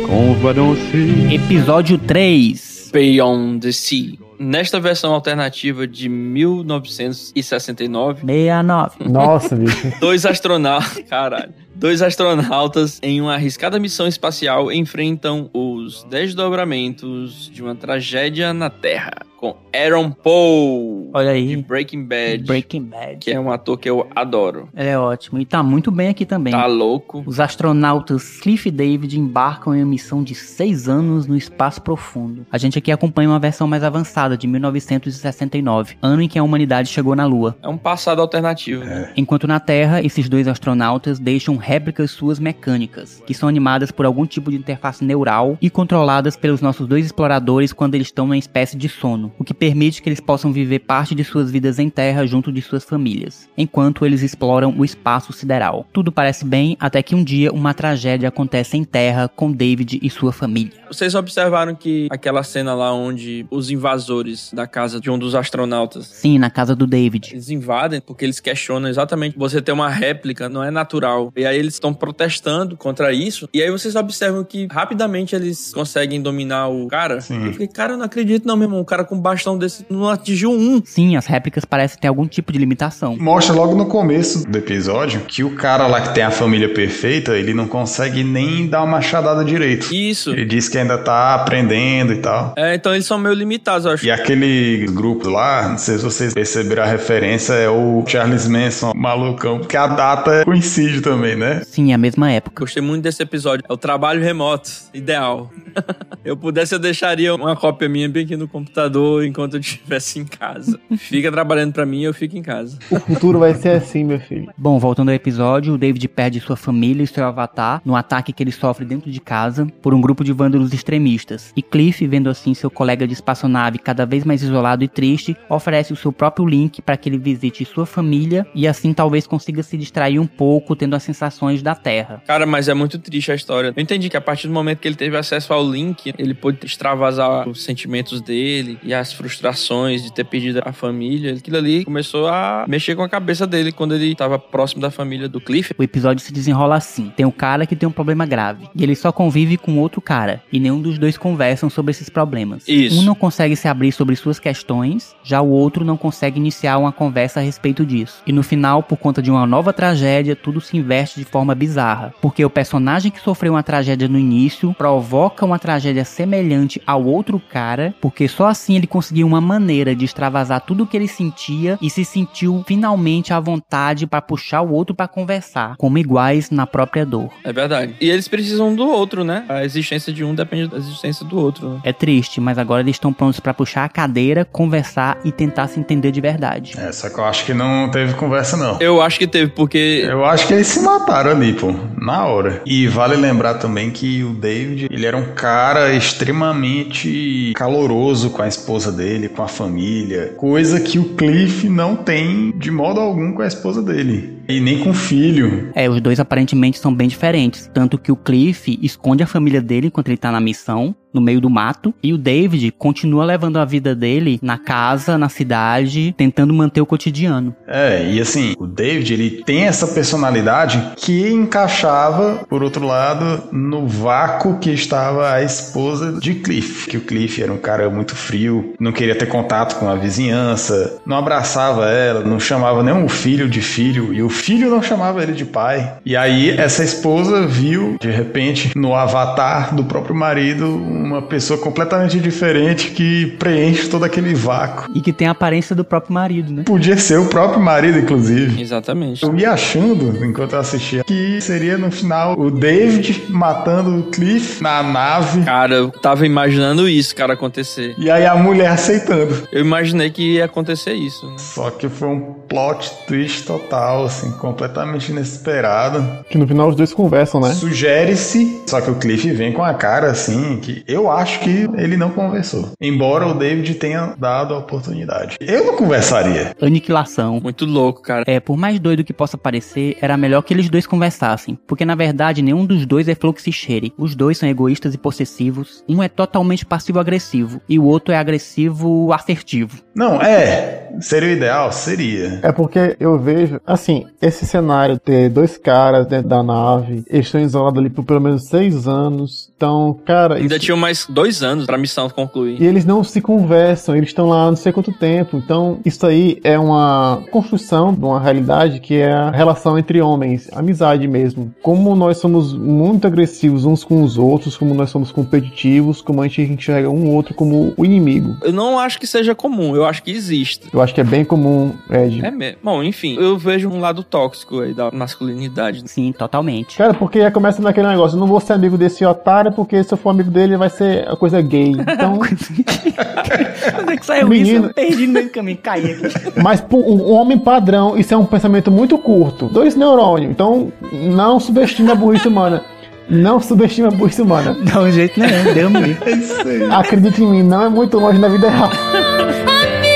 qu'on 0.07 0.35
voit 0.35 0.53
danser 0.53 1.33
Episódio 1.33 1.97
3. 1.97 2.91
Beyond 2.93 3.63
the 3.63 3.73
Sea. 3.73 4.19
Nesta 4.39 4.79
versão 4.79 5.15
alternativa 5.15 5.87
de 5.87 6.11
1969, 6.11 8.21
69. 8.21 9.09
Nossa, 9.09 9.57
bicho. 9.57 9.91
dois 10.01 10.27
astronautas. 10.27 11.03
Caralho. 11.09 11.55
Dois 11.75 12.03
astronautas 12.03 12.99
em 13.03 13.23
uma 13.23 13.37
arriscada 13.37 13.79
missão 13.79 14.07
espacial 14.07 14.71
enfrentam 14.71 15.49
os 15.55 16.05
desdobramentos 16.11 17.51
de 17.51 17.63
uma 17.63 17.75
tragédia 17.75 18.53
na 18.53 18.69
Terra 18.69 19.30
com 19.41 19.57
Aaron 19.75 20.11
Paul 20.11 21.11
Olha 21.15 21.33
de 21.33 21.39
aí. 21.39 21.57
Breaking 21.57 22.05
Bad, 22.05 22.45
Breaking 22.45 22.83
Bad. 22.83 23.17
que 23.21 23.31
é 23.31 23.41
um 23.41 23.51
ator 23.51 23.79
que 23.79 23.89
eu 23.89 24.07
adoro. 24.15 24.69
Ele 24.77 24.89
é 24.91 24.99
ótimo. 24.99 25.41
E 25.41 25.47
tá 25.47 25.63
muito 25.63 25.91
bem 25.91 26.09
aqui 26.09 26.27
também. 26.27 26.53
Tá 26.53 26.67
louco? 26.67 27.23
Os 27.25 27.41
astronautas 27.41 28.39
Cliff 28.41 28.69
e 28.69 28.73
David 28.73 29.19
embarcam 29.19 29.75
em 29.75 29.79
uma 29.83 29.87
missão 29.91 30.23
de 30.23 30.35
seis 30.35 30.89
anos 30.89 31.27
no 31.27 31.37
espaço 31.37 31.81
profundo. 31.81 32.45
A 32.53 32.59
gente 32.59 32.77
aqui 32.79 32.93
acompanha 32.93 33.31
uma 33.31 33.39
versão 33.39 33.67
mais 33.67 33.83
avançada, 33.83 34.37
de 34.37 34.47
1969, 34.47 35.97
ano 36.03 36.23
em 36.23 36.29
que 36.29 36.39
a 36.39 36.43
humanidade 36.43 36.89
chegou 36.89 37.17
na 37.17 37.25
Lua. 37.25 37.57
É 37.63 37.69
um 37.69 37.79
passado 37.79 38.21
alternativo. 38.21 38.85
né? 38.85 39.13
Enquanto 39.17 39.47
na 39.47 39.59
Terra, 39.59 40.03
esses 40.03 40.29
dois 40.29 40.47
astronautas 40.49 41.19
deixam 41.19 41.57
réplicas 41.57 42.11
suas 42.11 42.39
mecânicas, 42.39 43.23
que 43.27 43.33
são 43.33 43.49
animadas 43.49 43.91
por 43.91 44.05
algum 44.05 44.27
tipo 44.27 44.51
de 44.51 44.57
interface 44.59 45.05
neural 45.05 45.57
e 45.63 45.71
controladas 45.71 46.37
pelos 46.37 46.61
nossos 46.61 46.87
dois 46.87 47.07
exploradores 47.07 47.73
quando 47.73 47.95
eles 47.95 48.09
estão 48.09 48.27
numa 48.27 48.37
espécie 48.37 48.77
de 48.77 48.89
sono, 48.89 49.30
o 49.39 49.45
que 49.45 49.55
permite 49.55 50.03
que 50.03 50.09
eles 50.09 50.21
possam 50.21 50.53
viver 50.53 50.81
parte 50.81 51.15
de 51.15 51.25
suas 51.25 51.51
vidas 51.51 51.79
em 51.79 51.89
Terra 51.89 52.27
junto 52.27 52.53
de 52.53 52.63
suas 52.63 52.85
famílias, 52.85 53.49
enquanto 53.57 54.05
eles 54.05 54.23
exploram 54.23 54.75
o 54.77 54.85
espaço 54.85 55.33
sideral. 55.33 55.87
Tudo 55.93 56.13
parece 56.13 56.45
bem 56.45 56.77
até 56.81 57.03
que 57.03 57.15
um 57.15 57.25
dia 57.25 57.53
uma 57.53 57.75
tragédia 57.75 58.29
acontece 58.29 58.77
em 58.77 58.85
Terra 58.85 59.29
com 59.29 59.51
David 59.51 59.99
e 60.03 60.11
sua 60.11 60.33
família. 60.33 60.73
Vocês 60.89 61.15
observaram 61.15 61.75
que 61.75 62.09
aquela 62.11 62.43
cena 62.43 62.75
lá 62.75 62.93
onde 62.93 63.47
os 63.51 63.71
invasores 63.71 64.51
da 64.53 64.67
casa 64.67 65.01
de 65.01 65.11
um 65.11 65.19
dos 65.19 65.35
astronautas 65.35 66.07
Sim, 66.07 66.39
na 66.39 66.51
casa 66.51 66.75
do 66.75 66.87
David. 66.87 67.31
eles 67.33 67.51
invadem 67.51 68.01
porque 68.01 68.25
eles 68.25 68.41
questionam 68.41 68.89
exatamente 68.89 69.37
você 69.39 69.61
ter 69.61 69.73
uma 69.73 69.89
réplica 69.89 70.49
não 70.49 70.63
é 70.63 70.71
natural. 70.71 71.33
E 71.37 71.45
aí 71.45 71.59
eles 71.59 71.75
estão 71.75 71.93
protestando 71.95 72.77
contra 72.77 73.13
isso. 73.13 73.49
E 73.53 73.63
aí 73.63 73.71
vocês 73.71 73.95
observam 73.97 74.45
que 74.45 74.67
rapidamente 74.71 75.35
eles 75.35 75.73
conseguem 75.73 76.21
dominar 76.21 76.69
o 76.69 76.87
cara. 76.89 77.21
Sim. 77.21 77.47
Eu 77.47 77.53
fiquei, 77.53 77.69
cara, 77.69 77.93
eu 77.95 77.97
não 77.99 78.05
acredito 78.05 78.47
não, 78.47 78.57
meu 78.57 78.67
irmão. 78.67 78.81
O 78.81 78.85
cara 78.85 79.05
com 79.05 79.20
bastão 79.21 79.57
desse 79.57 79.85
não 79.89 80.09
atingiu 80.09 80.51
um. 80.51 80.83
Sim, 80.85 81.17
as 81.17 81.27
réplicas 81.27 81.65
parecem 81.65 81.99
ter 82.01 82.09
algum 82.09 82.27
tipo 82.27 82.53
de 82.53 82.59
limitação. 82.59 83.17
Mostra 83.19 83.55
logo 83.55 83.75
no 83.75 83.87
começo 83.87 84.49
do 84.49 84.59
episódio 84.59 85.21
que 85.21 85.45
o 85.45 85.55
cara 85.55 85.87
lá 85.87 86.01
que 86.01 86.15
tem 86.15 86.23
a 86.23 86.31
família 86.31 86.73
perfeita, 86.73 87.37
ele 87.37 87.55
não 87.55 87.67
consegue 87.67 88.25
nem 88.25 88.67
dar 88.67 88.83
uma 88.83 88.93
machadada 88.93 89.45
direito. 89.45 89.93
Isso. 89.95 90.31
Ele 90.31 90.45
diz 90.45 90.69
que 90.69 90.79
ainda 90.79 90.99
tá 90.99 91.35
aprendendo 91.35 92.13
e 92.13 92.19
tal. 92.19 92.55
É, 92.57 92.75
então 92.75 92.93
eles 92.93 93.07
são 93.07 93.19
meio 93.19 93.35
limitados, 93.35 93.87
eu 93.87 93.93
acho. 93.93 94.05
E 94.05 94.11
aquele 94.11 94.87
grupo 94.91 95.29
lá, 95.29 95.69
não 95.69 95.79
sei 95.79 95.99
se 95.99 96.05
vocês 96.05 96.35
perceberam 96.35 96.83
a 96.83 96.87
referência, 96.87 97.55
é 97.55 97.69
o 97.69 98.05
Charles 98.07 98.47
Manson, 98.49 98.93
malucão, 98.95 99.59
porque 99.59 99.77
a 99.77 99.87
data 99.87 100.45
coincide 100.45 101.01
também, 101.01 101.37
né? 101.37 101.63
Sim, 101.67 101.93
é 101.93 101.95
a 101.95 101.99
mesma 101.99 102.31
época. 102.31 102.65
Gostei 102.65 102.83
muito 102.83 103.03
desse 103.03 103.23
episódio. 103.23 103.65
É 103.69 103.73
o 103.73 103.77
trabalho 103.77 104.23
remoto. 104.23 104.71
Ideal. 104.93 105.51
eu 106.25 106.37
pudesse, 106.37 106.75
eu 106.75 106.79
deixaria 106.79 107.35
uma 107.35 107.57
cópia 107.57 107.89
minha 107.89 108.09
bem 108.09 108.25
aqui 108.25 108.37
no 108.37 108.49
computador 108.49 109.10
enquanto 109.25 109.55
eu 109.55 109.61
estivesse 109.61 110.19
em 110.19 110.25
casa. 110.25 110.79
Fica 110.97 111.31
trabalhando 111.31 111.73
pra 111.73 111.85
mim, 111.85 112.03
eu 112.03 112.15
fico 112.15 112.37
em 112.37 112.43
casa. 112.43 112.79
O 112.91 113.01
futuro 113.01 113.39
vai 113.39 113.55
ser 113.55 113.71
assim, 113.71 114.05
meu 114.05 114.21
filho. 114.21 114.51
Bom, 114.57 114.79
voltando 114.79 115.09
ao 115.09 115.15
episódio, 115.15 115.75
o 115.75 115.79
David 115.79 116.07
perde 116.09 116.41
sua 116.41 116.57
família 116.57 117.03
e 117.03 117.07
seu 117.07 117.25
avatar 117.25 117.81
no 117.85 117.97
ataque 117.97 118.33
que 118.33 118.43
ele 118.43 118.53
sofre 118.53 118.85
dentro 118.85 119.11
de 119.11 119.21
casa 119.21 119.67
por 119.83 119.93
um 119.95 120.01
grupo 120.01 120.23
de 120.23 120.33
vândalos 120.33 120.73
extremistas. 120.73 121.53
E 121.57 121.63
Cliff, 121.63 122.07
vendo 122.07 122.31
assim 122.31 122.55
seu 122.55 122.71
colega 122.71 123.07
de 123.07 123.13
espaçonave 123.13 123.79
cada 123.79 124.07
vez 124.07 124.25
mais 124.25 124.43
isolado 124.43 124.85
e 124.85 124.89
triste, 124.89 125.37
oferece 125.49 125.93
o 125.93 125.97
seu 125.97 126.13
próprio 126.13 126.47
link 126.47 126.83
para 126.83 126.97
que 126.97 127.09
ele 127.09 127.19
visite 127.19 127.65
sua 127.65 127.87
família 127.87 128.47
e 128.55 128.67
assim 128.67 128.93
talvez 128.93 129.27
consiga 129.27 129.63
se 129.63 129.77
distrair 129.77 130.19
um 130.19 130.27
pouco 130.27 130.77
tendo 130.77 130.95
as 130.95 131.03
sensações 131.03 131.63
da 131.63 131.75
Terra. 131.75 132.23
Cara, 132.27 132.47
mas 132.47 132.69
é 132.69 132.75
muito 132.75 132.99
triste 132.99 133.33
a 133.33 133.35
história. 133.35 133.73
Eu 133.75 133.83
entendi 133.83 134.09
que 134.09 134.17
a 134.17 134.21
partir 134.21 134.47
do 134.47 134.55
momento 134.55 134.79
que 134.79 134.89
ele 134.89 134.97
teve 134.97 135.17
acesso 135.17 135.53
ao 135.53 135.69
link, 135.69 136.13
ele 136.19 136.35
pôde 136.35 136.59
extravasar 136.65 137.49
os 137.49 137.63
sentimentos 137.63 138.21
dele 138.21 138.79
e 138.83 138.93
as 139.01 139.13
frustrações 139.13 140.03
de 140.03 140.13
ter 140.13 140.25
perdido 140.25 140.61
a 140.65 140.73
família. 140.73 141.35
Aquilo 141.35 141.57
ali 141.57 141.85
começou 141.85 142.29
a 142.29 142.65
mexer 142.69 142.95
com 142.95 143.03
a 143.03 143.09
cabeça 143.09 143.47
dele 143.47 143.73
quando 143.73 143.95
ele 143.95 144.13
estava 144.13 144.39
próximo 144.39 144.81
da 144.81 144.91
família 144.91 145.29
do 145.29 145.41
Cliff. 145.41 145.75
O 145.77 145.83
episódio 145.83 146.25
se 146.25 146.33
desenrola 146.33 146.77
assim: 146.77 147.13
tem 147.17 147.27
um 147.27 147.31
cara 147.31 147.67
que 147.67 147.77
tem 147.77 147.89
um 147.89 147.93
problema 147.93 148.27
grave 148.27 148.69
e 148.75 148.83
ele 148.83 148.95
só 148.95 149.11
convive 149.11 149.57
com 149.57 149.79
outro 149.79 150.01
cara 150.01 150.43
e 150.53 150.61
nenhum 150.61 150.81
dos 150.81 150.99
dois 150.99 151.17
conversam 151.17 151.71
sobre 151.71 151.91
esses 151.91 152.09
problemas. 152.09 152.65
Isso. 152.69 153.01
Um 153.01 153.03
não 153.03 153.15
consegue 153.15 153.57
se 153.57 153.69
abrir 153.69 153.93
sobre 153.93 154.15
suas 154.17 154.39
questões, 154.39 155.15
já 155.23 155.41
o 155.41 155.49
outro 155.49 155.85
não 155.85 155.97
consegue 155.97 156.39
iniciar 156.39 156.79
uma 156.79 156.93
conversa 156.93 157.41
a 157.41 157.43
respeito 157.43 157.85
disso. 157.85 158.23
E 158.27 158.33
no 158.33 158.43
final, 158.43 158.83
por 158.83 158.99
conta 158.99 159.23
de 159.23 159.31
uma 159.31 159.47
nova 159.47 159.73
tragédia, 159.73 160.37
tudo 160.37 160.61
se 160.61 160.77
inverte 160.77 161.19
de 161.19 161.25
forma 161.25 161.55
bizarra, 161.55 162.15
porque 162.21 162.45
o 162.45 162.51
personagem 162.51 163.11
que 163.11 163.21
sofreu 163.21 163.55
uma 163.55 163.63
tragédia 163.63 164.09
no 164.09 164.19
início 164.19 164.75
provoca 164.75 165.45
uma 165.45 165.59
tragédia 165.59 166.05
semelhante 166.05 166.81
ao 166.87 167.05
outro 167.05 167.41
cara, 167.41 167.95
porque 168.01 168.29
só 168.29 168.47
assim 168.47 168.80
ele 168.81 168.87
conseguiu 168.87 169.27
uma 169.27 169.41
maneira 169.41 169.95
de 169.95 170.05
extravasar 170.05 170.61
tudo 170.63 170.85
o 170.85 170.87
que 170.87 170.97
ele 170.97 171.09
sentia 171.09 171.79
e 171.81 171.89
se 171.89 172.05
sentiu 172.05 172.65
finalmente 172.67 173.33
à 173.33 173.39
vontade 173.39 174.07
para 174.07 174.21
puxar 174.21 174.63
o 174.63 174.73
outro 174.73 174.95
para 174.95 175.07
conversar, 175.07 175.77
como 175.77 175.99
iguais 175.99 176.51
na 176.51 176.67
própria 176.67 177.05
dor. 177.05 177.31
É 177.45 177.53
verdade. 177.53 177.95
E 178.01 178.11
eles 178.11 178.27
precisam 178.27 178.75
do 178.75 178.87
outro, 178.89 179.23
né? 179.25 179.45
A 179.49 179.65
existência 179.65 180.13
de 180.13 180.25
um 180.25 180.35
depende 180.35 180.69
da 180.69 180.79
existência 180.79 181.25
do 181.25 181.39
outro. 181.39 181.69
Né? 181.69 181.81
É 181.85 181.93
triste, 181.93 182.41
mas 182.41 182.59
agora 182.59 182.83
eles 182.83 182.97
estão 182.97 183.13
prontos 183.13 183.41
para 183.41 183.53
puxar 183.53 183.85
a 183.85 183.89
cadeira, 183.89 184.45
conversar 184.45 185.19
e 185.25 185.31
tentar 185.31 185.69
se 185.69 185.79
entender 185.79 186.11
de 186.11 186.21
verdade. 186.21 186.75
É, 186.79 186.91
só 186.93 187.09
que 187.09 187.19
eu 187.19 187.25
acho 187.25 187.45
que 187.45 187.55
não 187.55 187.91
teve 187.91 188.15
conversa, 188.15 188.57
não. 188.57 188.79
Eu 188.81 189.03
acho 189.03 189.19
que 189.19 189.27
teve, 189.27 189.51
porque 189.51 190.07
Eu 190.07 190.25
acho 190.25 190.47
que 190.47 190.55
eles 190.55 190.67
se 190.67 190.81
mataram 190.81 191.31
ali, 191.31 191.53
pô, 191.53 191.75
na 191.99 192.25
hora. 192.25 192.63
E 192.65 192.87
vale 192.87 193.17
lembrar 193.17 193.55
também 193.55 193.91
que 193.91 194.23
o 194.23 194.33
David, 194.33 194.89
ele 194.91 195.07
era 195.07 195.17
um 195.17 195.35
cara 195.35 195.93
extremamente 195.93 197.53
caloroso 197.55 198.31
com 198.31 198.43
a 198.43 198.49
esposa 198.49 198.70
dele, 198.93 199.29
com 199.29 199.43
a 199.43 199.49
família, 199.49 200.35
coisa 200.37 200.81
que 200.81 200.99
o 200.99 201.15
Cliff 201.15 201.69
não 201.69 201.97
tem 201.97 202.53
de 202.57 202.71
modo 202.71 203.01
algum 203.01 203.33
com 203.33 203.43
a 203.43 203.47
esposa 203.47 203.83
dele. 203.83 204.39
E 204.49 204.61
nem 204.61 204.79
com 204.79 204.91
o 204.91 204.95
filho. 204.95 205.71
É, 205.75 205.89
os 205.89 206.01
dois 206.01 206.21
aparentemente 206.21 206.79
são 206.79 206.95
bem 206.95 207.09
diferentes. 207.09 207.69
Tanto 207.73 207.99
que 207.99 208.13
o 208.13 208.17
Cliff 208.17 208.79
esconde 208.81 209.23
a 209.23 209.27
família 209.27 209.61
dele 209.61 209.89
enquanto 209.89 210.09
ele 210.09 210.17
tá 210.17 210.31
na 210.31 210.41
missão, 210.41 210.95
no 211.13 211.21
meio 211.21 211.41
do 211.41 211.51
mato. 211.51 211.95
E 212.03 212.13
o 212.13 212.19
David 212.19 212.73
continua 212.73 213.25
levando 213.25 213.59
a 213.59 213.65
vida 213.65 213.95
dele 213.95 214.39
na 214.43 214.59
casa, 214.59 215.19
na 215.19 215.29
cidade, 215.29 216.15
tentando 216.17 216.55
manter 216.55 216.81
o 216.81 216.87
cotidiano. 216.87 217.55
É, 217.67 218.11
e 218.11 218.21
assim, 218.21 218.55
o 218.59 218.67
David, 218.67 219.13
ele 219.13 219.31
tem 219.45 219.65
essa 219.65 219.87
personalidade 219.87 220.83
que 220.97 221.31
encaixava, 221.31 222.45
por 222.49 222.63
outro 222.63 222.87
lado, 222.87 223.45
no 223.53 223.87
vácuo 223.87 224.59
que 224.59 224.71
estava 224.71 225.33
a 225.33 225.43
esposa 225.43 226.19
de 226.21 226.35
Cliff. 226.35 226.89
Que 226.89 226.97
o 226.97 227.03
Cliff 227.03 227.43
era 227.43 227.53
um 227.53 227.59
cara 227.59 227.89
muito 227.91 228.15
frio, 228.15 228.75
não 228.79 228.93
queria 228.93 229.15
ter 229.15 229.27
contato 229.27 229.79
com 229.79 229.89
a 229.89 229.95
vizinhança, 229.95 231.01
não 231.07 231.17
abraçava 231.17 231.89
ela, 231.89 232.25
não 232.25 232.39
chamava 232.41 232.81
o 232.81 233.09
filho 233.09 233.49
de 233.49 233.61
filho, 233.61 234.13
e 234.13 234.23
o 234.23 234.29
filho 234.29 234.71
não 234.71 234.83
chamava 234.83 235.23
ele 235.23 235.33
de 235.33 235.45
pai. 235.45 235.99
E 236.05 236.17
aí, 236.17 236.51
essa 236.51 236.83
esposa 236.83 237.47
viu, 237.47 237.97
de 238.01 238.11
repente, 238.11 238.77
no 238.77 238.95
avatar 238.95 239.75
do 239.75 239.85
próprio 239.85 240.15
marido, 240.15 240.79
uma 241.01 241.23
pessoa 241.23 241.59
completamente 241.59 242.19
diferente 242.19 242.91
que 242.91 243.27
preenche 243.39 243.89
todo 243.89 244.05
aquele 244.05 244.35
vácuo. 244.35 244.91
E 244.95 245.01
que 245.01 245.13
tem 245.13 245.27
a 245.29 245.31
aparência 245.33 245.75
do 245.75 245.85
próprio 245.85 246.13
marido, 246.13 246.53
né? 246.53 246.63
Podia 246.65 246.97
ser 246.97 247.19
o 247.19 247.27
próprio 247.27 247.61
marido, 247.61 247.99
inclusive. 247.99 248.61
Exatamente. 248.61 249.23
Eu 249.23 249.37
ia 249.37 249.53
achando, 249.53 250.25
enquanto 250.25 250.53
eu 250.53 250.59
assistia, 250.61 251.03
que 251.05 251.41
seria 251.41 251.77
no 251.79 251.91
final 251.91 252.39
o 252.39 252.51
David 252.51 253.25
matando 253.29 253.99
o 253.99 254.03
Cliff 254.05 254.63
na 254.63 254.83
nave. 254.83 255.43
Cara, 255.45 255.75
eu 255.75 255.91
tava 255.91 256.27
imaginando 256.27 256.89
isso, 256.89 257.15
cara, 257.15 257.35
acontecer. 257.35 257.95
E 257.99 258.11
aí 258.11 258.27
a 258.27 258.35
mulher 258.37 258.69
aceitando. 258.71 259.49
Eu 259.53 259.61
imaginei 259.61 260.11
que 260.11 260.35
ia 260.37 260.45
acontecer 260.45 260.93
isso. 260.95 261.27
né? 261.27 261.35
Só 261.39 261.71
que 261.71 261.89
foi 261.89 262.09
um 262.09 262.21
plot 262.49 262.91
twist 263.07 263.45
total, 263.47 264.05
assim, 264.05 264.31
completamente 264.33 265.11
inesperado. 265.11 266.25
Que 266.29 266.37
no 266.39 266.47
final 266.47 266.69
os 266.69 266.77
dois 266.77 266.93
conversam, 266.93 267.41
né? 267.41 267.53
Sugere-se, 267.55 268.63
só 268.67 268.81
que 268.81 268.91
o 268.91 268.95
Cliff 268.97 269.31
vem 269.33 269.53
com 269.53 269.63
a 269.65 269.75
cara 269.75 270.11
assim, 270.11 270.59
que 270.61 270.83
eu 270.93 271.11
acho 271.11 271.41
que 271.41 271.69
ele 271.77 271.97
não 271.97 272.11
conversou. 272.11 272.71
Embora 272.81 273.27
o 273.27 273.35
David 273.35 273.75
tenha 273.75 274.15
dado 274.19 274.55
a 274.55 274.59
oportunidade. 274.59 275.37
Eu 275.41 275.65
não 275.67 275.77
conversaria. 275.77 276.55
Aniquilação. 276.61 277.41
Muito 277.43 277.65
louco, 277.65 278.03
cara. 278.03 278.25
É, 278.27 278.41
por 278.41 278.57
mais 278.57 278.79
doido 278.79 279.05
que 279.05 279.13
possa 279.13 279.37
parecer, 279.39 279.97
era 280.01 280.17
melhor 280.17 280.43
que 280.43 280.53
eles 280.55 280.69
dois 280.69 280.87
conversassem. 280.87 281.59
Porque 281.67 281.85
na 281.85 281.95
verdade 281.95 282.43
nenhum 282.43 282.65
dos 282.65 282.85
dois 282.87 283.09
é 283.09 283.15
flor 283.15 283.35
que 283.35 283.43
se 283.43 283.53
cheire. 283.53 283.93
Os 283.99 284.15
dois 284.15 284.39
são 284.39 284.49
egoístas 284.49 284.95
e 284.95 284.99
possessivos. 284.99 285.85
Um 285.89 286.03
é 286.03 286.09
totalmente 286.09 286.65
passivo-agressivo. 286.67 287.61
E 287.69 287.79
o 287.79 287.85
outro 287.85 288.13
é 288.15 288.19
agressivo 288.19 289.13
assertivo. 289.13 289.79
Não, 289.95 290.21
é. 290.21 290.89
Seria 291.01 291.29
o 291.29 291.33
ideal? 291.33 291.73
Seria. 291.73 292.41
É 292.43 292.51
porque 292.53 292.97
eu 292.99 293.19
vejo, 293.19 293.61
assim, 293.67 294.07
esse 294.21 294.45
cenário 294.47 294.99
ter 294.99 295.29
dois 295.29 295.57
caras 295.57 296.07
dentro 296.07 296.29
da 296.29 296.43
nave, 296.43 297.05
eles 297.09 297.27
estão 297.27 297.41
isolados 297.41 297.79
ali 297.79 297.91
por 297.91 298.05
pelo 298.05 298.21
menos 298.21 298.47
seis 298.49 298.89
anos. 298.89 299.51
Então, 299.57 299.99
cara. 300.05 300.37
Ainda 300.37 300.57
isso- 300.57 300.65
tinha 300.65 300.75
mais 300.81 301.07
dois 301.09 301.43
anos 301.43 301.67
pra 301.67 301.79
missão 301.79 302.09
concluir. 302.09 302.61
E 302.61 302.67
eles 302.67 302.85
não 302.85 303.05
se 303.05 303.21
conversam, 303.21 303.95
eles 303.95 304.09
estão 304.09 304.29
lá 304.29 304.47
não 304.47 304.57
sei 304.57 304.73
quanto 304.73 304.93
tempo. 304.93 305.37
Então, 305.37 305.79
isso 305.85 306.05
aí 306.07 306.41
é 306.43 306.59
uma 306.59 307.23
construção 307.31 307.93
de 307.93 308.01
uma 308.01 308.21
realidade 308.21 308.81
que 308.81 308.95
é 308.95 309.13
a 309.13 309.31
relação 309.31 309.79
entre 309.79 310.01
homens, 310.01 310.49
amizade 310.53 311.07
mesmo. 311.07 311.55
Como 311.63 311.95
nós 311.95 312.19
somos 312.19 312.55
muito 312.55 313.07
agressivos 313.07 313.65
uns 313.65 313.85
com 313.85 314.03
os 314.03 314.19
outros, 314.19 314.57
como 314.57 314.75
nós 314.75 314.91
somos 314.91 315.13
competitivos, 315.13 316.01
como 316.01 316.23
a 316.23 316.29
gente 316.29 316.43
enxerga 316.43 316.89
um 316.89 317.11
outro 317.11 317.35
como 317.35 317.75
o 317.77 317.85
inimigo. 317.85 318.37
Eu 318.43 318.53
não 318.53 318.79
acho 318.79 318.99
que 318.99 319.07
seja 319.07 319.35
comum, 319.35 319.77
eu 319.77 319.85
acho 319.85 320.03
que 320.03 320.11
existe. 320.11 320.69
Eu 320.73 320.81
acho 320.81 320.95
que 320.95 321.01
é 321.01 321.05
bem 321.05 321.25
comum, 321.25 321.73
Ed. 321.91 322.25
É 322.25 322.31
mesmo. 322.31 322.59
Bom, 322.63 322.83
enfim, 322.83 323.17
eu 323.19 323.37
vejo 323.37 323.69
um 323.69 323.81
lado 323.81 324.03
tóxico 324.03 324.61
aí 324.61 324.73
da 324.73 324.91
masculinidade. 324.91 325.83
Sim, 325.87 326.13
totalmente. 326.13 326.77
Cara, 326.77 326.95
porque 326.95 327.31
começa 327.31 327.61
naquele 327.61 327.89
negócio, 327.89 328.17
eu 328.17 328.21
não 328.21 328.27
vou 328.27 328.41
ser 328.41 328.55
amigo 328.55 328.79
desse 328.79 329.05
otário, 329.05 329.53
porque 329.53 329.83
se 329.83 329.93
eu 329.93 329.99
for 329.99 330.11
amigo 330.11 330.31
dele 330.31 330.57
vai 330.57 330.70
ser 330.71 331.09
a 331.09 331.17
coisa 331.17 331.41
gay. 331.41 331.73
Então, 331.73 332.19
Mas 333.77 333.89
é 333.89 333.97
que 333.97 334.07
saiu 334.07 334.29
Menino. 334.29 334.59
isso, 334.59 334.67
eu 334.67 334.75
perdi 334.75 335.07
no 335.07 335.13
meio 335.13 335.27
do 335.27 335.33
caminho, 335.33 335.59
caí 335.63 335.93
aqui. 335.93 336.41
mas 336.43 336.61
pô, 336.61 336.79
um 336.79 337.13
homem 337.13 337.39
padrão, 337.39 337.97
isso 337.97 338.13
é 338.13 338.17
um 338.17 338.25
pensamento 338.25 338.71
muito 338.71 338.97
curto. 338.99 339.47
Dois 339.47 339.75
neurônios. 339.77 340.31
Então, 340.31 340.73
não 340.93 341.39
subestime 341.41 341.91
a 341.91 341.95
burrice 341.95 342.29
humana. 342.29 342.65
Não 343.09 343.41
subestime 343.41 343.89
a 343.89 343.91
burrice 343.91 344.23
humana. 344.23 344.57
Dá 344.65 344.81
um 344.81 344.91
jeito 344.91 345.19
nenhum, 345.19 345.53
deu 345.53 345.69
me 345.71 345.91
É. 345.91 346.75
Acredite 346.75 347.23
em 347.23 347.27
mim, 347.27 347.43
não 347.43 347.65
é 347.65 347.69
muito 347.69 347.99
longe 347.99 348.21
da 348.21 348.29
vida 348.29 348.49
real. 348.49 348.71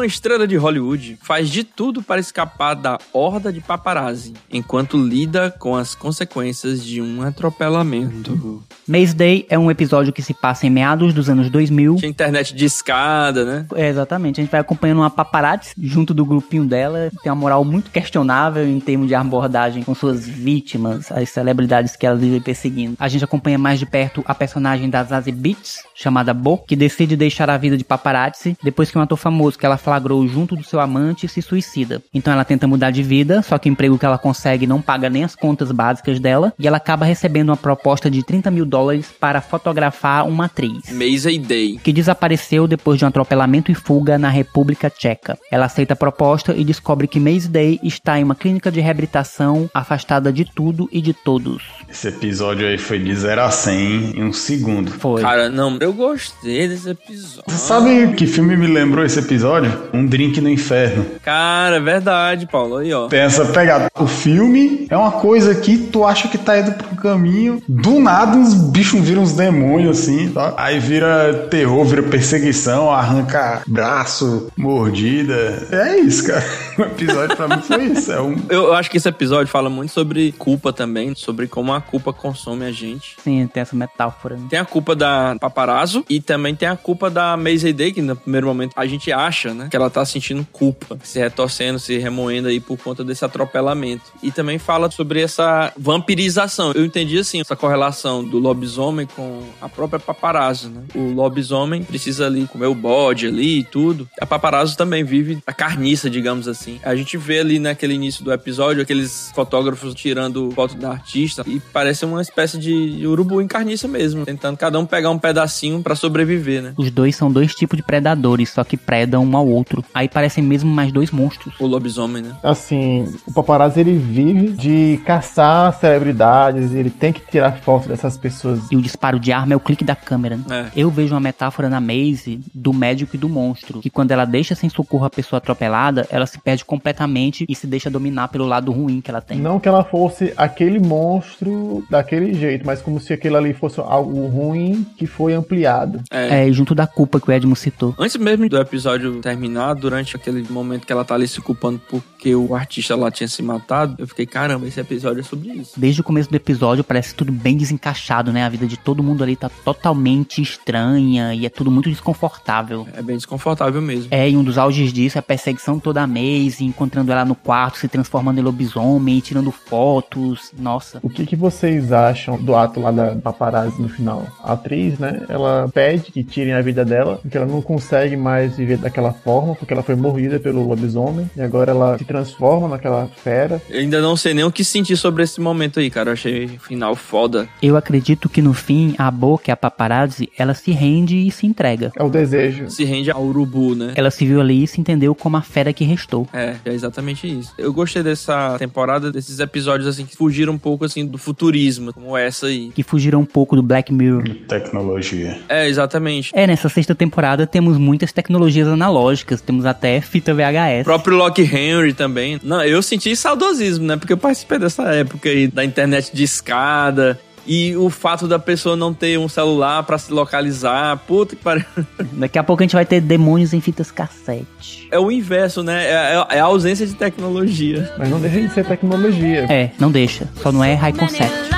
Uma 0.00 0.06
estrela 0.06 0.48
de 0.48 0.56
Hollywood 0.56 1.18
faz 1.20 1.50
de 1.50 1.62
tudo 1.62 2.02
para 2.02 2.18
escapar 2.18 2.72
da 2.72 2.98
horda 3.12 3.52
de 3.52 3.60
paparazzi, 3.60 4.32
enquanto 4.50 4.96
lida 4.96 5.54
com 5.58 5.76
as 5.76 5.94
consequências 5.94 6.82
de 6.82 7.02
um 7.02 7.20
atropelamento. 7.20 8.64
Maze 8.88 9.14
Day 9.14 9.46
é 9.50 9.58
um 9.58 9.70
episódio 9.70 10.10
que 10.10 10.22
se 10.22 10.32
passa 10.32 10.66
em 10.66 10.70
meados 10.70 11.12
dos 11.12 11.28
anos 11.28 11.50
2000. 11.50 11.96
Tinha 11.96 12.08
internet 12.08 12.54
de 12.54 12.64
escada, 12.64 13.44
né? 13.44 13.66
É, 13.74 13.88
exatamente, 13.88 14.40
a 14.40 14.42
gente 14.42 14.50
vai 14.50 14.62
acompanhando 14.62 15.00
uma 15.00 15.10
paparazzi 15.10 15.74
junto 15.78 16.14
do 16.14 16.24
grupinho 16.24 16.64
dela. 16.64 17.10
Tem 17.22 17.30
uma 17.30 17.36
moral 17.36 17.62
muito 17.62 17.90
questionável 17.90 18.66
em 18.66 18.80
termos 18.80 19.06
de 19.06 19.14
abordagem 19.14 19.82
com 19.82 19.94
suas 19.94 20.26
vítimas, 20.26 21.12
as 21.12 21.28
celebridades 21.28 21.94
que 21.94 22.06
ela 22.06 22.16
vive 22.16 22.40
perseguindo. 22.40 22.96
A 22.98 23.06
gente 23.06 23.22
acompanha 23.22 23.58
mais 23.58 23.78
de 23.78 23.84
perto 23.84 24.24
a 24.26 24.34
personagem 24.34 24.88
da 24.88 25.04
Zazie 25.04 25.30
Beetz, 25.30 25.84
chamada 25.94 26.32
Bo, 26.32 26.56
que 26.56 26.74
decide 26.74 27.16
deixar 27.16 27.50
a 27.50 27.58
vida 27.58 27.76
de 27.76 27.84
paparazzi 27.84 28.56
depois 28.62 28.90
que 28.90 28.96
um 28.96 29.02
ator 29.02 29.18
famoso 29.18 29.58
que 29.58 29.66
ela 29.66 29.76
flagrou 29.90 30.24
junto 30.28 30.54
do 30.54 30.62
seu 30.62 30.78
amante 30.78 31.26
se 31.26 31.42
suicida. 31.42 32.00
Então 32.14 32.32
ela 32.32 32.44
tenta 32.44 32.68
mudar 32.68 32.92
de 32.92 33.02
vida, 33.02 33.42
só 33.42 33.58
que 33.58 33.68
o 33.68 33.72
emprego 33.72 33.98
que 33.98 34.06
ela 34.06 34.16
consegue 34.18 34.64
não 34.64 34.80
paga 34.80 35.10
nem 35.10 35.24
as 35.24 35.34
contas 35.34 35.72
básicas 35.72 36.20
dela, 36.20 36.52
e 36.56 36.68
ela 36.68 36.76
acaba 36.76 37.04
recebendo 37.04 37.48
uma 37.48 37.56
proposta 37.56 38.08
de 38.08 38.22
30 38.22 38.52
mil 38.52 38.64
dólares 38.64 39.08
para 39.18 39.40
fotografar 39.40 40.28
uma 40.28 40.44
atriz 40.44 40.88
Mês 40.92 41.24
Day. 41.24 41.76
que 41.82 41.92
desapareceu 41.92 42.68
depois 42.68 43.00
de 43.00 43.04
um 43.04 43.08
atropelamento 43.08 43.72
e 43.72 43.74
fuga 43.74 44.16
na 44.16 44.28
República 44.28 44.88
Tcheca. 44.88 45.36
Ela 45.50 45.66
aceita 45.66 45.94
a 45.94 45.96
proposta 45.96 46.54
e 46.54 46.62
descobre 46.62 47.08
que 47.08 47.18
Maze 47.18 47.48
Day 47.48 47.80
está 47.82 48.16
em 48.16 48.22
uma 48.22 48.36
clínica 48.36 48.70
de 48.70 48.80
reabilitação 48.80 49.68
afastada 49.74 50.32
de 50.32 50.44
tudo 50.44 50.88
e 50.92 51.00
de 51.00 51.12
todos. 51.12 51.64
Esse 51.88 52.06
episódio 52.06 52.68
aí 52.68 52.78
foi 52.78 53.00
de 53.00 53.12
0 53.12 53.40
a 53.40 53.50
100 53.50 54.18
em 54.18 54.22
um 54.22 54.32
segundo. 54.32 54.92
Foi. 54.92 55.22
Cara, 55.22 55.48
não, 55.48 55.76
eu 55.80 55.92
gostei 55.92 56.68
desse 56.68 56.90
episódio. 56.90 57.42
Você 57.48 57.58
sabe 57.58 58.12
que 58.14 58.24
filme 58.24 58.56
me 58.56 58.68
lembrou 58.68 59.04
esse 59.04 59.18
episódio? 59.18 59.79
Um 59.92 60.06
Drink 60.06 60.40
no 60.40 60.48
Inferno. 60.48 61.04
Cara, 61.22 61.76
é 61.76 61.80
verdade, 61.80 62.46
Paulo. 62.46 62.76
Aí, 62.78 62.92
ó. 62.92 63.06
Tem 63.08 63.20
essa 63.20 63.44
pegada. 63.46 63.90
O 63.98 64.06
filme 64.06 64.86
é 64.90 64.96
uma 64.96 65.12
coisa 65.12 65.54
que 65.54 65.76
tu 65.78 66.04
acha 66.04 66.28
que 66.28 66.38
tá 66.38 66.58
indo 66.58 66.72
pro 66.72 66.96
caminho. 66.96 67.62
Do 67.68 67.98
nada, 68.00 68.36
uns 68.36 68.54
bichos 68.54 69.00
viram 69.00 69.22
uns 69.22 69.32
demônios 69.32 69.98
assim, 70.00 70.28
tá? 70.30 70.54
Aí 70.56 70.78
vira 70.78 71.46
terror, 71.50 71.84
vira 71.84 72.02
perseguição, 72.02 72.90
arranca 72.90 73.62
braço, 73.66 74.48
mordida. 74.56 75.66
É 75.70 75.98
isso, 75.98 76.26
cara. 76.26 76.44
O 76.80 76.82
episódio 76.82 77.36
pra 77.36 77.46
mim 77.46 77.60
foi 77.60 77.84
isso. 77.86 78.10
É 78.10 78.22
um. 78.22 78.36
Eu 78.48 78.72
acho 78.72 78.90
que 78.90 78.96
esse 78.96 79.06
episódio 79.06 79.48
fala 79.48 79.68
muito 79.68 79.92
sobre 79.92 80.32
culpa 80.38 80.72
também, 80.72 81.14
sobre 81.14 81.46
como 81.46 81.74
a 81.74 81.80
culpa 81.80 82.10
consome 82.10 82.64
a 82.64 82.72
gente. 82.72 83.16
Sim, 83.22 83.46
tem 83.52 83.60
essa 83.60 83.76
metáfora. 83.76 84.36
né? 84.36 84.46
Tem 84.48 84.58
a 84.58 84.64
culpa 84.64 84.94
da 84.96 85.36
paparazzo 85.38 86.02
e 86.08 86.20
também 86.22 86.54
tem 86.54 86.66
a 86.68 86.76
culpa 86.76 87.10
da 87.10 87.36
Maisie 87.36 87.74
Day, 87.74 87.92
que 87.92 88.00
no 88.00 88.16
primeiro 88.16 88.46
momento 88.46 88.72
a 88.76 88.86
gente 88.86 89.12
acha, 89.12 89.52
né, 89.52 89.68
que 89.70 89.76
ela 89.76 89.88
tá 89.88 90.04
sentindo 90.04 90.46
culpa, 90.52 90.98
se 91.02 91.18
retorcendo, 91.18 91.78
se 91.78 91.96
remoendo 91.98 92.48
aí 92.48 92.60
por 92.60 92.76
conta 92.76 93.04
desse 93.04 93.24
atropelamento. 93.24 94.04
E 94.22 94.30
também 94.30 94.58
fala 94.58 94.90
sobre 94.90 95.22
essa 95.22 95.72
vampirização. 95.78 96.72
Eu 96.72 96.84
entendi 96.84 97.18
assim, 97.18 97.40
essa 97.40 97.56
correlação 97.56 98.24
do 98.24 98.38
lobisomem 98.38 99.06
com 99.06 99.42
a 99.60 99.68
própria 99.68 99.98
paparazzo, 99.98 100.68
né? 100.68 100.82
O 100.94 101.12
lobisomem 101.12 101.82
precisa 101.82 102.26
ali 102.26 102.46
comer 102.46 102.66
o 102.66 102.74
bode 102.74 103.26
ali 103.26 103.60
e 103.60 103.64
tudo. 103.64 104.08
A 104.20 104.26
paparazzo 104.26 104.76
também 104.76 105.04
vive 105.04 105.38
a 105.46 105.52
carniça, 105.52 106.10
digamos 106.10 106.48
assim. 106.48 106.80
A 106.82 106.94
gente 106.94 107.16
vê 107.16 107.40
ali 107.40 107.58
naquele 107.58 107.94
início 107.94 108.24
do 108.24 108.32
episódio 108.32 108.82
aqueles 108.82 109.30
fotógrafos 109.34 109.94
tirando 109.94 110.50
foto 110.52 110.76
da 110.76 110.90
artista 110.90 111.44
e 111.46 111.60
parece 111.72 112.04
uma 112.04 112.20
espécie 112.20 112.58
de 112.58 113.06
urubu 113.06 113.40
em 113.40 113.46
carniça 113.46 113.86
mesmo, 113.86 114.24
tentando 114.24 114.56
cada 114.56 114.78
um 114.78 114.86
pegar 114.86 115.10
um 115.10 115.18
pedacinho 115.18 115.82
pra 115.82 115.94
sobreviver, 115.94 116.62
né? 116.62 116.74
Os 116.76 116.90
dois 116.90 117.14
são 117.14 117.30
dois 117.30 117.54
tipos 117.54 117.76
de 117.76 117.82
predadores, 117.82 118.50
só 118.50 118.64
que 118.64 118.76
predam 118.76 119.24
um 119.24 119.36
ao 119.36 119.46
outro. 119.46 119.59
Aí 119.94 120.08
parecem 120.08 120.42
mesmo 120.42 120.70
mais 120.70 120.92
dois 120.92 121.10
monstros. 121.10 121.54
O 121.58 121.66
lobisomem, 121.66 122.22
né? 122.22 122.36
Assim, 122.42 123.12
o 123.26 123.32
paparazzi 123.32 123.80
ele 123.80 123.96
vive 123.96 124.50
de 124.52 125.00
caçar 125.04 125.72
celebridades, 125.78 126.72
ele 126.72 126.90
tem 126.90 127.12
que 127.12 127.20
tirar 127.20 127.52
foto 127.58 127.88
dessas 127.88 128.16
pessoas. 128.16 128.60
E 128.70 128.76
o 128.76 128.82
disparo 128.82 129.18
de 129.18 129.32
arma 129.32 129.52
é 129.52 129.56
o 129.56 129.60
clique 129.60 129.84
da 129.84 129.96
câmera. 129.96 130.36
né? 130.36 130.70
É. 130.74 130.80
Eu 130.80 130.90
vejo 130.90 131.14
uma 131.14 131.20
metáfora 131.20 131.68
na 131.68 131.80
Maze 131.80 132.40
do 132.54 132.72
médico 132.72 133.16
e 133.16 133.18
do 133.18 133.28
monstro. 133.28 133.80
Que 133.80 133.90
quando 133.90 134.10
ela 134.10 134.24
deixa 134.24 134.54
sem 134.54 134.68
socorro 134.70 135.04
a 135.04 135.10
pessoa 135.10 135.38
atropelada, 135.38 136.06
ela 136.10 136.26
se 136.26 136.38
perde 136.38 136.64
completamente 136.64 137.44
e 137.48 137.54
se 137.54 137.66
deixa 137.66 137.90
dominar 137.90 138.28
pelo 138.28 138.46
lado 138.46 138.70
ruim 138.72 139.00
que 139.00 139.10
ela 139.10 139.20
tem. 139.20 139.38
Não 139.38 139.58
que 139.60 139.68
ela 139.68 139.84
fosse 139.84 140.32
aquele 140.36 140.78
monstro 140.78 141.84
daquele 141.90 142.34
jeito, 142.34 142.66
mas 142.66 142.80
como 142.80 143.00
se 143.00 143.12
aquele 143.12 143.36
ali 143.36 143.52
fosse 143.52 143.80
algo 143.80 144.26
ruim 144.26 144.86
que 144.96 145.06
foi 145.06 145.34
ampliado. 145.34 146.00
É. 146.10 146.40
É, 146.40 146.48
e 146.48 146.52
junto 146.52 146.74
da 146.74 146.86
culpa 146.86 147.20
que 147.20 147.28
o 147.28 147.32
Edmo 147.32 147.56
citou. 147.56 147.94
Antes 147.98 148.16
mesmo 148.16 148.48
do 148.48 148.58
episódio 148.58 149.20
terminar, 149.20 149.49
durante 149.78 150.16
aquele 150.16 150.44
momento 150.50 150.86
que 150.86 150.92
ela 150.92 151.04
tá 151.04 151.14
ali 151.14 151.26
se 151.26 151.40
culpando 151.40 151.80
porque 151.88 152.34
o 152.34 152.54
artista 152.54 152.94
lá 152.94 153.10
tinha 153.10 153.28
se 153.28 153.42
matado, 153.42 153.96
eu 153.98 154.06
fiquei, 154.06 154.26
caramba, 154.26 154.66
esse 154.66 154.78
episódio 154.78 155.20
é 155.20 155.22
sobre 155.22 155.48
isso. 155.50 155.78
Desde 155.78 156.00
o 156.00 156.04
começo 156.04 156.30
do 156.30 156.36
episódio 156.36 156.84
parece 156.84 157.14
tudo 157.14 157.32
bem 157.32 157.56
desencaixado, 157.56 158.32
né? 158.32 158.44
A 158.44 158.48
vida 158.48 158.66
de 158.66 158.76
todo 158.76 159.02
mundo 159.02 159.22
ali 159.22 159.36
tá 159.36 159.50
totalmente 159.64 160.42
estranha 160.42 161.34
e 161.34 161.46
é 161.46 161.48
tudo 161.48 161.70
muito 161.70 161.88
desconfortável. 161.88 162.86
É 162.94 163.02
bem 163.02 163.16
desconfortável 163.16 163.80
mesmo. 163.80 164.08
É, 164.10 164.28
e 164.28 164.36
um 164.36 164.44
dos 164.44 164.58
auges 164.58 164.92
disso 164.92 165.18
é 165.18 165.20
a 165.20 165.22
perseguição 165.22 165.78
toda 165.78 166.02
a 166.02 166.06
Maze, 166.06 166.64
encontrando 166.64 167.10
ela 167.10 167.24
no 167.24 167.34
quarto, 167.34 167.78
se 167.78 167.88
transformando 167.88 168.38
em 168.38 168.42
lobisomem, 168.42 169.20
tirando 169.20 169.50
fotos. 169.50 170.52
Nossa. 170.58 170.98
O 171.02 171.08
que, 171.08 171.24
que 171.24 171.36
vocês 171.36 171.92
acham 171.92 172.36
do 172.36 172.54
ato 172.54 172.80
lá 172.80 172.90
da 172.90 173.16
paparazzi 173.16 173.80
no 173.80 173.88
final? 173.88 174.26
A 174.42 174.52
atriz, 174.52 174.98
né? 174.98 175.24
Ela 175.28 175.68
pede 175.72 176.12
que 176.12 176.22
tirem 176.22 176.52
a 176.52 176.60
vida 176.60 176.84
dela, 176.84 177.16
porque 177.16 177.36
ela 177.36 177.46
não 177.46 177.62
consegue 177.62 178.16
mais 178.16 178.56
viver 178.56 178.78
daquela 178.78 179.12
forma, 179.12 179.39
porque 179.54 179.72
ela 179.72 179.82
foi 179.82 179.94
mordida 179.94 180.38
pelo 180.38 180.66
lobisomem, 180.66 181.30
e 181.36 181.40
agora 181.40 181.70
ela 181.70 181.98
se 181.98 182.04
transforma 182.04 182.68
naquela 182.68 183.08
fera. 183.08 183.60
Eu 183.68 183.80
ainda 183.80 184.00
não 184.00 184.16
sei 184.16 184.34
nem 184.34 184.44
o 184.44 184.52
que 184.52 184.64
sentir 184.64 184.96
sobre 184.96 185.22
esse 185.22 185.40
momento 185.40 185.80
aí, 185.80 185.90
cara. 185.90 186.10
Eu 186.10 186.14
achei 186.14 186.44
o 186.46 186.60
final 186.60 186.94
foda. 186.94 187.48
Eu 187.62 187.76
acredito 187.76 188.28
que 188.28 188.42
no 188.42 188.52
fim, 188.52 188.94
a 188.98 189.10
Bo, 189.10 189.38
que 189.38 189.50
é 189.50 189.54
a 189.54 189.56
paparazzi, 189.56 190.30
ela 190.36 190.54
se 190.54 190.70
rende 190.70 191.16
e 191.16 191.30
se 191.30 191.46
entrega. 191.46 191.92
É 191.96 192.02
o 192.02 192.08
desejo. 192.08 192.70
Se 192.70 192.84
rende 192.84 193.10
ao 193.10 193.22
urubu, 193.22 193.74
né? 193.74 193.92
Ela 193.94 194.10
se 194.10 194.26
viu 194.26 194.40
ali 194.40 194.64
e 194.64 194.66
se 194.66 194.80
entendeu 194.80 195.14
como 195.14 195.36
a 195.36 195.42
fera 195.42 195.72
que 195.72 195.84
restou. 195.84 196.26
É, 196.32 196.56
é 196.64 196.72
exatamente 196.72 197.26
isso. 197.26 197.52
Eu 197.56 197.72
gostei 197.72 198.02
dessa 198.02 198.56
temporada, 198.58 199.12
desses 199.12 199.38
episódios 199.38 199.88
assim 199.88 200.04
que 200.04 200.16
fugiram 200.16 200.52
um 200.52 200.58
pouco 200.58 200.84
assim 200.84 201.06
do 201.06 201.18
futurismo, 201.18 201.92
como 201.92 202.16
essa 202.16 202.46
aí. 202.46 202.70
Que 202.74 202.82
fugiram 202.82 203.20
um 203.20 203.24
pouco 203.24 203.54
do 203.54 203.62
Black 203.62 203.92
Mirror. 203.92 204.24
Tecnologia. 204.48 205.38
É, 205.48 205.68
exatamente. 205.68 206.30
É, 206.34 206.46
nessa 206.46 206.68
sexta 206.68 206.94
temporada 206.94 207.46
temos 207.46 207.78
muitas 207.78 208.12
tecnologias 208.12 208.66
analógicas, 208.66 209.29
temos 209.38 209.66
até 209.66 210.00
fita 210.00 210.32
VHS. 210.32 210.80
O 210.80 210.84
próprio 210.84 211.16
Lock 211.16 211.42
Henry 211.42 211.92
também. 211.92 212.40
Não, 212.42 212.62
eu 212.64 212.82
senti 212.82 213.14
saudosismo, 213.14 213.86
né? 213.86 213.96
Porque 213.96 214.12
eu 214.12 214.16
participei 214.16 214.58
dessa 214.58 214.84
época 214.84 215.28
aí 215.28 215.46
da 215.46 215.64
internet 215.64 216.10
de 216.14 216.24
escada. 216.24 217.20
E 217.46 217.74
o 217.76 217.90
fato 217.90 218.28
da 218.28 218.38
pessoa 218.38 218.76
não 218.76 218.92
ter 218.92 219.18
um 219.18 219.28
celular 219.28 219.82
pra 219.82 219.98
se 219.98 220.12
localizar, 220.12 220.96
puta 220.98 221.34
que 221.34 221.42
pariu. 221.42 221.64
Daqui 222.12 222.38
a 222.38 222.44
pouco 222.44 222.62
a 222.62 222.64
gente 222.64 222.74
vai 222.74 222.84
ter 222.84 223.00
demônios 223.00 223.52
em 223.52 223.60
fitas 223.60 223.90
cassete. 223.90 224.88
É 224.90 224.98
o 224.98 225.10
inverso, 225.10 225.62
né? 225.62 225.84
É, 225.84 226.36
é 226.36 226.40
a 226.40 226.44
ausência 226.44 226.86
de 226.86 226.94
tecnologia. 226.94 227.92
Mas 227.98 228.08
não 228.08 228.20
deixa 228.20 228.40
de 228.40 228.54
ser 228.54 228.64
tecnologia. 228.64 229.46
É, 229.48 229.70
não 229.78 229.90
deixa. 229.90 230.28
Só 230.42 230.52
não 230.52 230.62
é 230.62 230.74
high 230.74 230.92
concept. 230.92 231.50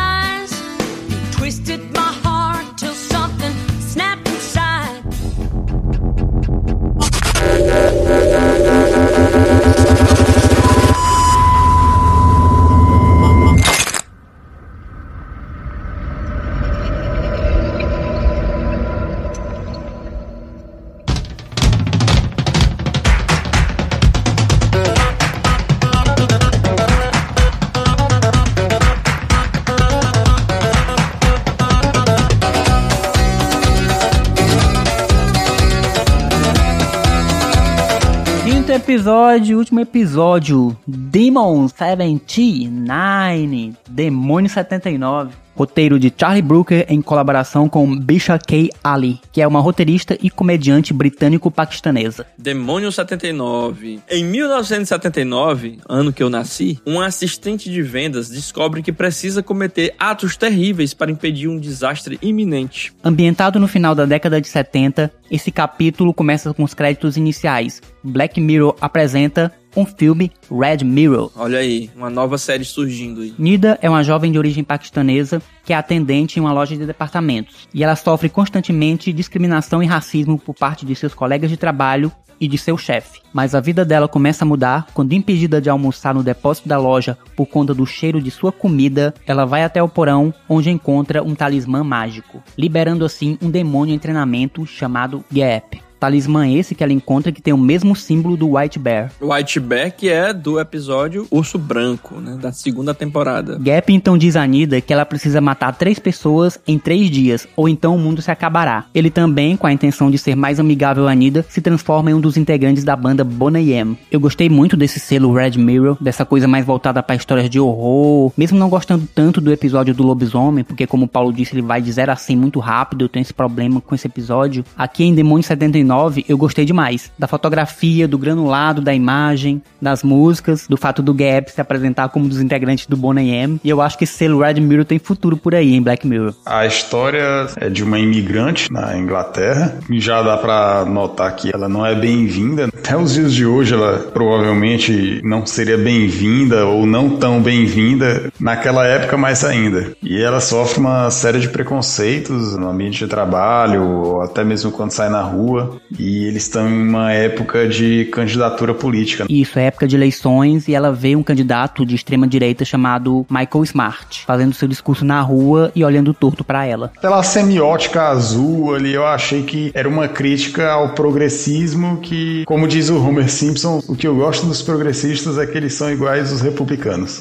Quinto 38.72 38.84
episódio, 38.84 39.58
último 39.58 39.80
episódio, 39.80 40.74
Demon 40.86 41.68
79, 41.68 43.74
Demônio 43.86 44.48
79. 44.48 45.34
Roteiro 45.54 45.98
de 45.98 46.12
Charlie 46.16 46.42
Brooker 46.42 46.86
em 46.88 47.02
colaboração 47.02 47.68
com 47.68 47.98
Bisha 47.98 48.38
K. 48.38 48.70
Ali, 48.82 49.20
que 49.30 49.40
é 49.40 49.46
uma 49.46 49.60
roteirista 49.60 50.16
e 50.22 50.30
comediante 50.30 50.92
britânico-paquistanesa. 50.92 52.26
Demônio 52.38 52.90
79. 52.90 54.00
Em 54.08 54.24
1979, 54.24 55.78
ano 55.88 56.12
que 56.12 56.22
eu 56.22 56.30
nasci, 56.30 56.78
um 56.86 57.00
assistente 57.00 57.70
de 57.70 57.82
vendas 57.82 58.28
descobre 58.28 58.82
que 58.82 58.92
precisa 58.92 59.42
cometer 59.42 59.94
atos 59.98 60.36
terríveis 60.36 60.94
para 60.94 61.10
impedir 61.10 61.48
um 61.48 61.58
desastre 61.58 62.18
iminente. 62.22 62.92
Ambientado 63.04 63.60
no 63.60 63.68
final 63.68 63.94
da 63.94 64.04
década 64.04 64.40
de 64.40 64.48
70, 64.48 65.12
esse 65.30 65.50
capítulo 65.50 66.12
começa 66.12 66.52
com 66.52 66.62
os 66.62 66.74
créditos 66.74 67.16
iniciais. 67.16 67.80
Black 68.02 68.40
Mirror 68.40 68.76
apresenta 68.80 69.52
um 69.76 69.84
filme 69.86 70.30
Red 70.50 70.84
Mirror. 70.84 71.30
Olha 71.36 71.58
aí, 71.58 71.90
uma 71.96 72.10
nova 72.10 72.38
série 72.38 72.64
surgindo 72.64 73.22
aí. 73.22 73.34
Nida 73.38 73.78
é 73.80 73.88
uma 73.88 74.02
jovem 74.02 74.30
de 74.30 74.38
origem 74.38 74.64
paquistanesa 74.64 75.42
que 75.64 75.72
é 75.72 75.76
atendente 75.76 76.38
em 76.38 76.42
uma 76.42 76.52
loja 76.52 76.76
de 76.76 76.86
departamentos 76.86 77.68
e 77.72 77.82
ela 77.82 77.96
sofre 77.96 78.28
constantemente 78.28 79.12
discriminação 79.12 79.82
e 79.82 79.86
racismo 79.86 80.38
por 80.38 80.54
parte 80.54 80.84
de 80.84 80.94
seus 80.94 81.14
colegas 81.14 81.50
de 81.50 81.56
trabalho 81.56 82.12
e 82.42 82.48
de 82.48 82.58
seu 82.58 82.76
chefe. 82.76 83.20
Mas 83.32 83.54
a 83.54 83.60
vida 83.60 83.84
dela 83.84 84.08
começa 84.08 84.44
a 84.44 84.48
mudar 84.48 84.88
quando, 84.92 85.12
impedida 85.12 85.60
de 85.60 85.70
almoçar 85.70 86.12
no 86.12 86.24
depósito 86.24 86.68
da 86.68 86.76
loja 86.76 87.16
por 87.36 87.46
conta 87.46 87.72
do 87.72 87.86
cheiro 87.86 88.20
de 88.20 88.32
sua 88.32 88.50
comida, 88.50 89.14
ela 89.24 89.44
vai 89.44 89.62
até 89.62 89.80
o 89.80 89.88
porão 89.88 90.34
onde 90.48 90.68
encontra 90.68 91.22
um 91.22 91.36
talismã 91.36 91.84
mágico, 91.84 92.42
liberando 92.58 93.04
assim 93.04 93.38
um 93.40 93.48
demônio 93.48 93.94
em 93.94 93.98
treinamento 93.98 94.66
chamado 94.66 95.24
Gap. 95.30 95.91
Talismã 96.02 96.48
esse 96.48 96.74
que 96.74 96.82
ela 96.82 96.92
encontra 96.92 97.30
que 97.30 97.40
tem 97.40 97.54
o 97.54 97.58
mesmo 97.58 97.94
símbolo 97.94 98.36
do 98.36 98.56
White 98.56 98.76
Bear. 98.76 99.12
White 99.20 99.60
Bear, 99.60 99.94
que 99.94 100.08
é 100.08 100.34
do 100.34 100.58
episódio 100.58 101.28
Urso 101.30 101.56
Branco, 101.58 102.20
né? 102.20 102.36
Da 102.42 102.50
segunda 102.50 102.92
temporada. 102.92 103.56
Gap 103.60 103.92
então 103.92 104.18
diz 104.18 104.34
a 104.34 104.44
Nida 104.44 104.80
que 104.80 104.92
ela 104.92 105.06
precisa 105.06 105.40
matar 105.40 105.72
três 105.76 106.00
pessoas 106.00 106.58
em 106.66 106.76
três 106.76 107.08
dias, 107.08 107.46
ou 107.54 107.68
então 107.68 107.94
o 107.94 107.98
mundo 107.98 108.20
se 108.20 108.32
acabará. 108.32 108.86
Ele 108.92 109.10
também, 109.10 109.56
com 109.56 109.64
a 109.64 109.72
intenção 109.72 110.10
de 110.10 110.18
ser 110.18 110.34
mais 110.34 110.58
amigável 110.58 111.06
a 111.06 111.14
Nida, 111.14 111.46
se 111.48 111.60
transforma 111.60 112.10
em 112.10 112.14
um 112.14 112.20
dos 112.20 112.36
integrantes 112.36 112.82
da 112.82 112.96
banda 112.96 113.22
Bonnie 113.22 113.70
M. 113.70 113.96
Eu 114.10 114.18
gostei 114.18 114.48
muito 114.48 114.76
desse 114.76 114.98
selo 114.98 115.32
Red 115.32 115.52
Mirror, 115.52 115.96
dessa 116.00 116.24
coisa 116.24 116.48
mais 116.48 116.66
voltada 116.66 117.00
para 117.00 117.14
histórias 117.14 117.48
de 117.48 117.60
horror, 117.60 118.32
mesmo 118.36 118.58
não 118.58 118.68
gostando 118.68 119.08
tanto 119.14 119.40
do 119.40 119.52
episódio 119.52 119.94
do 119.94 120.02
lobisomem, 120.02 120.64
porque 120.64 120.84
como 120.84 121.04
o 121.04 121.08
Paulo 121.08 121.32
disse, 121.32 121.54
ele 121.54 121.62
vai 121.62 121.80
de 121.80 121.92
0 121.92 122.10
a 122.10 122.16
100 122.16 122.36
muito 122.36 122.58
rápido, 122.58 123.04
eu 123.04 123.08
tenho 123.08 123.22
esse 123.22 123.32
problema 123.32 123.80
com 123.80 123.94
esse 123.94 124.08
episódio. 124.08 124.64
Aqui 124.76 125.04
em 125.04 125.14
Demônio 125.14 125.44
79 125.44 125.91
eu 126.28 126.38
gostei 126.38 126.64
demais. 126.64 127.10
Da 127.18 127.26
fotografia, 127.26 128.08
do 128.08 128.18
granulado 128.18 128.80
da 128.80 128.94
imagem, 128.94 129.62
das 129.80 130.02
músicas, 130.02 130.66
do 130.68 130.76
fato 130.76 131.02
do 131.02 131.14
Gap 131.14 131.50
se 131.50 131.60
apresentar 131.60 132.08
como 132.08 132.24
um 132.24 132.28
dos 132.28 132.40
integrantes 132.40 132.86
do 132.86 132.96
Bonnie 132.96 133.30
M. 133.30 133.60
E 133.62 133.68
eu 133.68 133.80
acho 133.80 133.98
que 133.98 134.04
esse 134.04 134.14
selo 134.14 134.40
Red 134.40 134.54
Mirror 134.60 134.84
tem 134.84 134.98
futuro 134.98 135.36
por 135.36 135.54
aí, 135.54 135.74
em 135.74 135.82
Black 135.82 136.06
Mirror. 136.06 136.34
A 136.46 136.66
história 136.66 137.46
é 137.56 137.68
de 137.68 137.82
uma 137.82 137.98
imigrante 137.98 138.72
na 138.72 138.96
Inglaterra. 138.96 139.78
Já 139.90 140.22
dá 140.22 140.36
pra 140.36 140.84
notar 140.84 141.34
que 141.34 141.52
ela 141.52 141.68
não 141.68 141.84
é 141.84 141.94
bem-vinda. 141.94 142.68
Até 142.68 142.96
os 142.96 143.14
dias 143.14 143.32
de 143.32 143.46
hoje, 143.46 143.74
ela 143.74 143.98
provavelmente 144.12 145.20
não 145.24 145.44
seria 145.46 145.78
bem-vinda 145.78 146.66
ou 146.66 146.86
não 146.86 147.10
tão 147.16 147.40
bem-vinda 147.40 148.32
naquela 148.38 148.86
época 148.86 149.16
mais 149.16 149.44
ainda. 149.44 149.92
E 150.02 150.20
ela 150.20 150.40
sofre 150.40 150.80
uma 150.80 151.10
série 151.10 151.40
de 151.40 151.48
preconceitos 151.48 152.56
no 152.56 152.68
ambiente 152.68 152.98
de 152.98 153.06
trabalho, 153.06 153.82
ou 153.82 154.22
até 154.22 154.44
mesmo 154.44 154.70
quando 154.70 154.90
sai 154.90 155.08
na 155.08 155.22
rua. 155.22 155.80
E 155.98 156.24
eles 156.24 156.44
estão 156.44 156.68
em 156.68 156.88
uma 156.88 157.12
época 157.12 157.68
de 157.68 158.06
candidatura 158.06 158.74
política. 158.74 159.26
Isso, 159.28 159.58
é 159.58 159.64
época 159.64 159.86
de 159.86 159.96
eleições 159.96 160.68
e 160.68 160.74
ela 160.74 160.92
vê 160.92 161.14
um 161.14 161.22
candidato 161.22 161.84
de 161.84 161.94
extrema 161.94 162.26
direita 162.26 162.64
chamado 162.64 163.26
Michael 163.28 163.64
Smart, 163.64 164.24
fazendo 164.26 164.54
seu 164.54 164.68
discurso 164.68 165.04
na 165.04 165.20
rua 165.20 165.70
e 165.74 165.84
olhando 165.84 166.14
torto 166.14 166.44
pra 166.44 166.64
ela. 166.64 166.92
Pela 167.00 167.22
semiótica 167.22 168.08
azul 168.08 168.74
ali, 168.74 168.94
eu 168.94 169.06
achei 169.06 169.42
que 169.42 169.70
era 169.74 169.88
uma 169.88 170.08
crítica 170.08 170.70
ao 170.70 170.90
progressismo 170.90 171.98
que, 171.98 172.44
como 172.46 172.66
diz 172.66 172.88
o 172.88 173.02
Homer 173.02 173.30
Simpson, 173.30 173.82
o 173.88 173.94
que 173.94 174.06
eu 174.06 174.16
gosto 174.16 174.46
dos 174.46 174.62
progressistas 174.62 175.38
é 175.38 175.46
que 175.46 175.56
eles 175.56 175.74
são 175.74 175.90
iguais 175.90 176.32
aos 176.32 176.40
republicanos. 176.40 177.20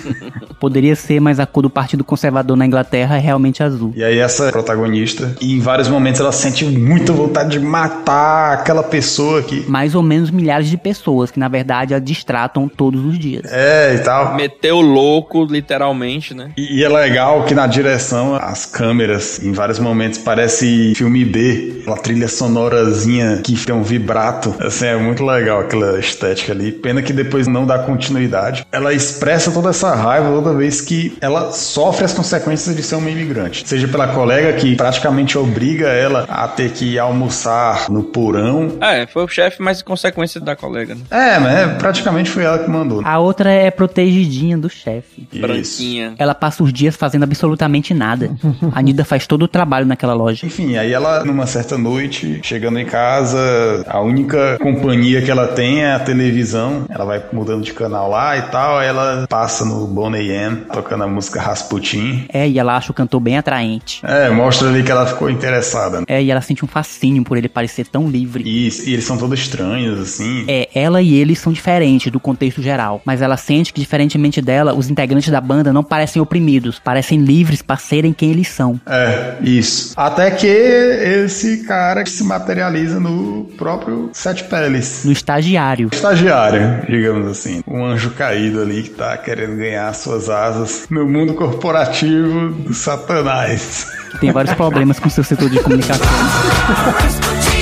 Poderia 0.58 0.96
ser, 0.96 1.20
mas 1.20 1.38
a 1.38 1.46
cor 1.46 1.62
do 1.62 1.70
Partido 1.70 2.02
Conservador 2.02 2.56
na 2.56 2.66
Inglaterra 2.66 3.16
é 3.16 3.20
realmente 3.20 3.62
azul. 3.62 3.92
E 3.94 4.02
aí 4.02 4.18
essa 4.18 4.50
protagonista, 4.50 5.36
e 5.40 5.54
em 5.54 5.60
vários 5.60 5.88
momentos 5.88 6.20
ela 6.20 6.32
sente 6.32 6.64
muita 6.64 7.12
vontade 7.12 7.50
de 7.50 7.60
matar 7.60 7.97
aquela 8.06 8.82
pessoa 8.82 9.42
que... 9.42 9.68
Mais 9.68 9.94
ou 9.94 10.02
menos 10.02 10.30
milhares 10.30 10.68
de 10.68 10.76
pessoas 10.76 11.30
que 11.30 11.38
na 11.38 11.48
verdade 11.48 11.94
a 11.94 11.98
distratam 11.98 12.68
todos 12.68 13.04
os 13.04 13.18
dias. 13.18 13.44
É, 13.50 13.94
e 13.94 13.98
tal. 13.98 14.34
Meteu 14.34 14.80
louco, 14.80 15.44
literalmente, 15.44 16.34
né? 16.34 16.50
E, 16.56 16.78
e 16.78 16.84
é 16.84 16.88
legal 16.88 17.44
que 17.44 17.54
na 17.54 17.66
direção 17.66 18.34
as 18.34 18.66
câmeras, 18.66 19.42
em 19.42 19.52
vários 19.52 19.78
momentos, 19.78 20.18
parece 20.18 20.94
filme 20.96 21.24
B. 21.24 21.82
Uma 21.86 21.96
trilha 21.96 22.28
sonorazinha 22.28 23.40
que 23.42 23.56
tem 23.64 23.74
um 23.74 23.82
vibrato. 23.82 24.54
Assim, 24.60 24.86
é 24.86 24.96
muito 24.96 25.24
legal 25.24 25.60
aquela 25.60 25.98
estética 25.98 26.52
ali. 26.52 26.72
Pena 26.72 27.02
que 27.02 27.12
depois 27.12 27.46
não 27.46 27.66
dá 27.66 27.78
continuidade. 27.78 28.66
Ela 28.70 28.92
expressa 28.92 29.50
toda 29.50 29.70
essa 29.70 29.94
raiva 29.94 30.28
toda 30.30 30.54
vez 30.54 30.80
que 30.80 31.16
ela 31.20 31.52
sofre 31.52 32.04
as 32.04 32.12
consequências 32.12 32.74
de 32.76 32.82
ser 32.82 32.96
uma 32.96 33.10
imigrante. 33.10 33.66
Seja 33.66 33.88
pela 33.88 34.08
colega 34.08 34.52
que 34.54 34.76
praticamente 34.76 35.36
obriga 35.36 35.88
ela 35.88 36.24
a 36.28 36.46
ter 36.48 36.70
que 36.70 36.98
almoçar 36.98 37.87
no 37.92 38.02
porão. 38.04 38.76
É, 38.80 39.06
foi 39.06 39.24
o 39.24 39.28
chefe, 39.28 39.62
mas 39.62 39.82
consequência 39.82 40.40
da 40.40 40.54
colega, 40.54 40.94
né? 40.94 41.02
É, 41.10 41.38
mas 41.38 41.52
é, 41.54 41.66
praticamente 41.74 42.30
foi 42.30 42.44
ela 42.44 42.58
que 42.58 42.70
mandou. 42.70 43.02
A 43.04 43.18
outra 43.18 43.50
é 43.50 43.70
protegidinha 43.70 44.56
do 44.56 44.68
chefe. 44.68 45.26
Branquinha. 45.32 46.14
Ela 46.18 46.34
passa 46.34 46.62
os 46.62 46.72
dias 46.72 46.96
fazendo 46.96 47.22
absolutamente 47.24 47.94
nada. 47.94 48.30
A 48.72 48.82
Nida 48.82 49.04
faz 49.04 49.26
todo 49.26 49.42
o 49.42 49.48
trabalho 49.48 49.86
naquela 49.86 50.14
loja. 50.14 50.46
Enfim, 50.46 50.76
aí 50.76 50.92
ela, 50.92 51.24
numa 51.24 51.46
certa 51.46 51.76
noite, 51.78 52.40
chegando 52.42 52.78
em 52.78 52.86
casa, 52.86 53.84
a 53.86 54.00
única 54.00 54.58
companhia 54.58 55.22
que 55.22 55.30
ela 55.30 55.48
tem 55.48 55.82
é 55.82 55.94
a 55.94 55.98
televisão. 55.98 56.84
Ela 56.88 57.04
vai 57.04 57.22
mudando 57.32 57.62
de 57.62 57.72
canal 57.72 58.10
lá 58.10 58.36
e 58.36 58.42
tal, 58.42 58.78
aí 58.78 58.88
ela 58.88 59.26
passa 59.28 59.64
no 59.64 59.86
Bonnie 59.86 60.28
Man, 60.28 60.56
tocando 60.72 61.04
a 61.04 61.06
música 61.06 61.40
Rasputin. 61.40 62.26
É, 62.32 62.48
e 62.48 62.58
ela 62.58 62.76
acha 62.76 62.90
o 62.90 62.94
cantor 62.94 63.20
bem 63.20 63.38
atraente. 63.38 64.00
É, 64.04 64.28
mostra 64.30 64.68
ali 64.68 64.82
que 64.82 64.90
ela 64.90 65.06
ficou 65.06 65.30
interessada. 65.30 66.02
É, 66.06 66.22
e 66.22 66.30
ela 66.30 66.40
sente 66.40 66.64
um 66.64 66.68
fascínio 66.68 67.24
por 67.24 67.36
ele 67.36 67.48
parecer 67.48 67.67
tão 67.86 68.08
livre. 68.08 68.44
Isso, 68.66 68.88
e 68.88 68.92
eles 68.92 69.04
são 69.04 69.16
todos 69.16 69.38
estranhos, 69.38 69.98
assim. 70.00 70.44
É, 70.48 70.68
ela 70.74 71.02
e 71.02 71.14
ele 71.14 71.34
são 71.34 71.52
diferentes 71.52 72.10
do 72.10 72.20
contexto 72.20 72.62
geral, 72.62 73.02
mas 73.04 73.22
ela 73.22 73.36
sente 73.36 73.72
que, 73.72 73.80
diferentemente 73.80 74.40
dela, 74.40 74.74
os 74.74 74.90
integrantes 74.90 75.30
da 75.30 75.40
banda 75.40 75.72
não 75.72 75.84
parecem 75.84 76.20
oprimidos, 76.20 76.78
parecem 76.78 77.18
livres 77.18 77.62
para 77.62 77.76
serem 77.76 78.12
quem 78.12 78.30
eles 78.30 78.48
são. 78.48 78.80
É, 78.86 79.36
isso. 79.42 79.92
Até 79.96 80.30
que 80.30 80.46
esse 80.46 81.64
cara 81.64 82.04
se 82.06 82.24
materializa 82.24 83.00
no 83.00 83.44
próprio 83.56 84.10
Sete 84.12 84.44
Peles. 84.44 85.04
No 85.04 85.12
estagiário. 85.12 85.88
Estagiário, 85.92 86.82
digamos 86.88 87.26
assim. 87.26 87.62
Um 87.66 87.84
anjo 87.84 88.10
caído 88.10 88.60
ali 88.60 88.82
que 88.82 88.90
tá 88.90 89.16
querendo 89.16 89.56
ganhar 89.56 89.92
suas 89.94 90.28
asas 90.28 90.86
no 90.90 91.06
mundo 91.06 91.34
corporativo 91.34 92.50
do 92.50 92.74
Satanás. 92.74 93.86
tem 94.20 94.32
vários 94.32 94.54
problemas 94.54 94.98
com 94.98 95.08
seu 95.08 95.24
setor 95.24 95.50
de 95.50 95.60
comunicação. 95.60 96.06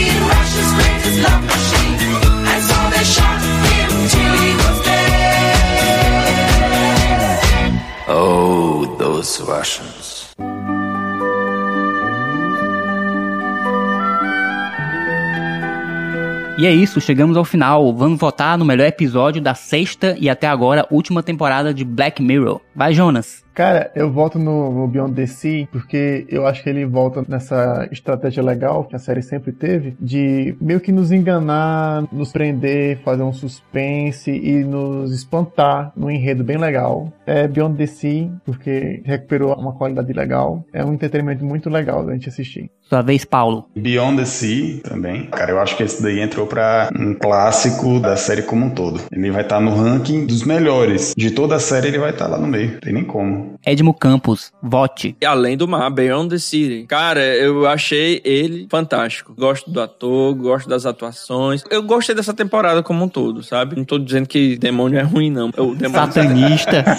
E 16.58 16.64
é 16.66 16.72
isso, 16.72 17.00
chegamos 17.00 17.36
ao 17.36 17.44
final. 17.44 17.94
Vamos 17.94 18.18
votar 18.18 18.56
no 18.56 18.64
melhor 18.64 18.86
episódio 18.86 19.42
da 19.42 19.54
sexta 19.54 20.16
e 20.18 20.30
até 20.30 20.46
agora 20.46 20.86
última 20.90 21.22
temporada 21.22 21.74
de 21.74 21.84
Black 21.84 22.22
Mirror. 22.22 22.60
Vai, 22.74 22.94
Jonas. 22.94 23.45
Cara, 23.56 23.90
eu 23.94 24.12
volto 24.12 24.38
no, 24.38 24.70
no 24.70 24.86
Beyond 24.86 25.14
the 25.14 25.26
Sea 25.26 25.66
porque 25.72 26.26
eu 26.28 26.46
acho 26.46 26.62
que 26.62 26.68
ele 26.68 26.84
volta 26.84 27.24
nessa 27.26 27.88
estratégia 27.90 28.42
legal 28.42 28.84
que 28.84 28.94
a 28.94 28.98
série 28.98 29.22
sempre 29.22 29.50
teve 29.50 29.96
de 29.98 30.54
meio 30.60 30.78
que 30.78 30.92
nos 30.92 31.10
enganar, 31.10 32.04
nos 32.12 32.32
prender, 32.32 32.98
fazer 32.98 33.22
um 33.22 33.32
suspense 33.32 34.30
e 34.30 34.62
nos 34.62 35.10
espantar 35.10 35.90
num 35.96 36.10
enredo 36.10 36.44
bem 36.44 36.58
legal. 36.58 37.10
É 37.24 37.48
Beyond 37.48 37.78
the 37.78 37.86
Sea 37.86 38.30
porque 38.44 39.00
recuperou 39.06 39.54
uma 39.54 39.72
qualidade 39.72 40.12
legal. 40.12 40.62
É 40.70 40.84
um 40.84 40.92
entretenimento 40.92 41.42
muito 41.42 41.70
legal 41.70 42.04
da 42.04 42.12
gente 42.12 42.28
assistir. 42.28 42.70
Sua 42.88 43.02
vez, 43.02 43.24
Paulo. 43.24 43.68
Beyond 43.74 44.18
the 44.18 44.24
Sea 44.24 44.80
também. 44.82 45.26
Cara, 45.26 45.50
eu 45.50 45.60
acho 45.60 45.76
que 45.76 45.82
esse 45.82 46.00
daí 46.00 46.20
entrou 46.20 46.46
pra 46.46 46.88
um 46.96 47.14
clássico 47.14 47.98
da 47.98 48.16
série 48.16 48.42
como 48.42 48.66
um 48.66 48.70
todo. 48.70 49.00
Ele 49.10 49.30
vai 49.32 49.42
estar 49.42 49.60
no 49.60 49.74
ranking 49.74 50.24
dos 50.24 50.44
melhores. 50.44 51.12
De 51.16 51.32
toda 51.32 51.56
a 51.56 51.60
série, 51.60 51.88
ele 51.88 51.98
vai 51.98 52.10
estar 52.10 52.28
lá 52.28 52.38
no 52.38 52.46
meio. 52.46 52.80
Tem 52.80 52.92
nem 52.92 53.02
como. 53.02 53.55
Edmo 53.66 53.92
Campos, 53.92 54.52
vote. 54.62 55.16
E 55.20 55.26
Além 55.26 55.56
do 55.56 55.66
Mar, 55.66 55.90
Beyond 55.90 56.30
the 56.30 56.38
City. 56.38 56.86
Cara, 56.86 57.20
eu 57.20 57.66
achei 57.66 58.22
ele 58.24 58.68
fantástico. 58.70 59.34
Gosto 59.36 59.68
do 59.68 59.80
ator, 59.80 60.32
gosto 60.36 60.68
das 60.68 60.86
atuações. 60.86 61.64
Eu 61.68 61.82
gostei 61.82 62.14
dessa 62.14 62.32
temporada 62.32 62.80
como 62.80 63.04
um 63.04 63.08
todo, 63.08 63.42
sabe? 63.42 63.74
Não 63.74 63.84
tô 63.84 63.98
dizendo 63.98 64.28
que 64.28 64.56
demônio 64.56 65.00
é 65.00 65.02
ruim, 65.02 65.30
não. 65.30 65.48
O 65.48 65.74
demônio 65.74 65.90
Satanista. 65.90 66.84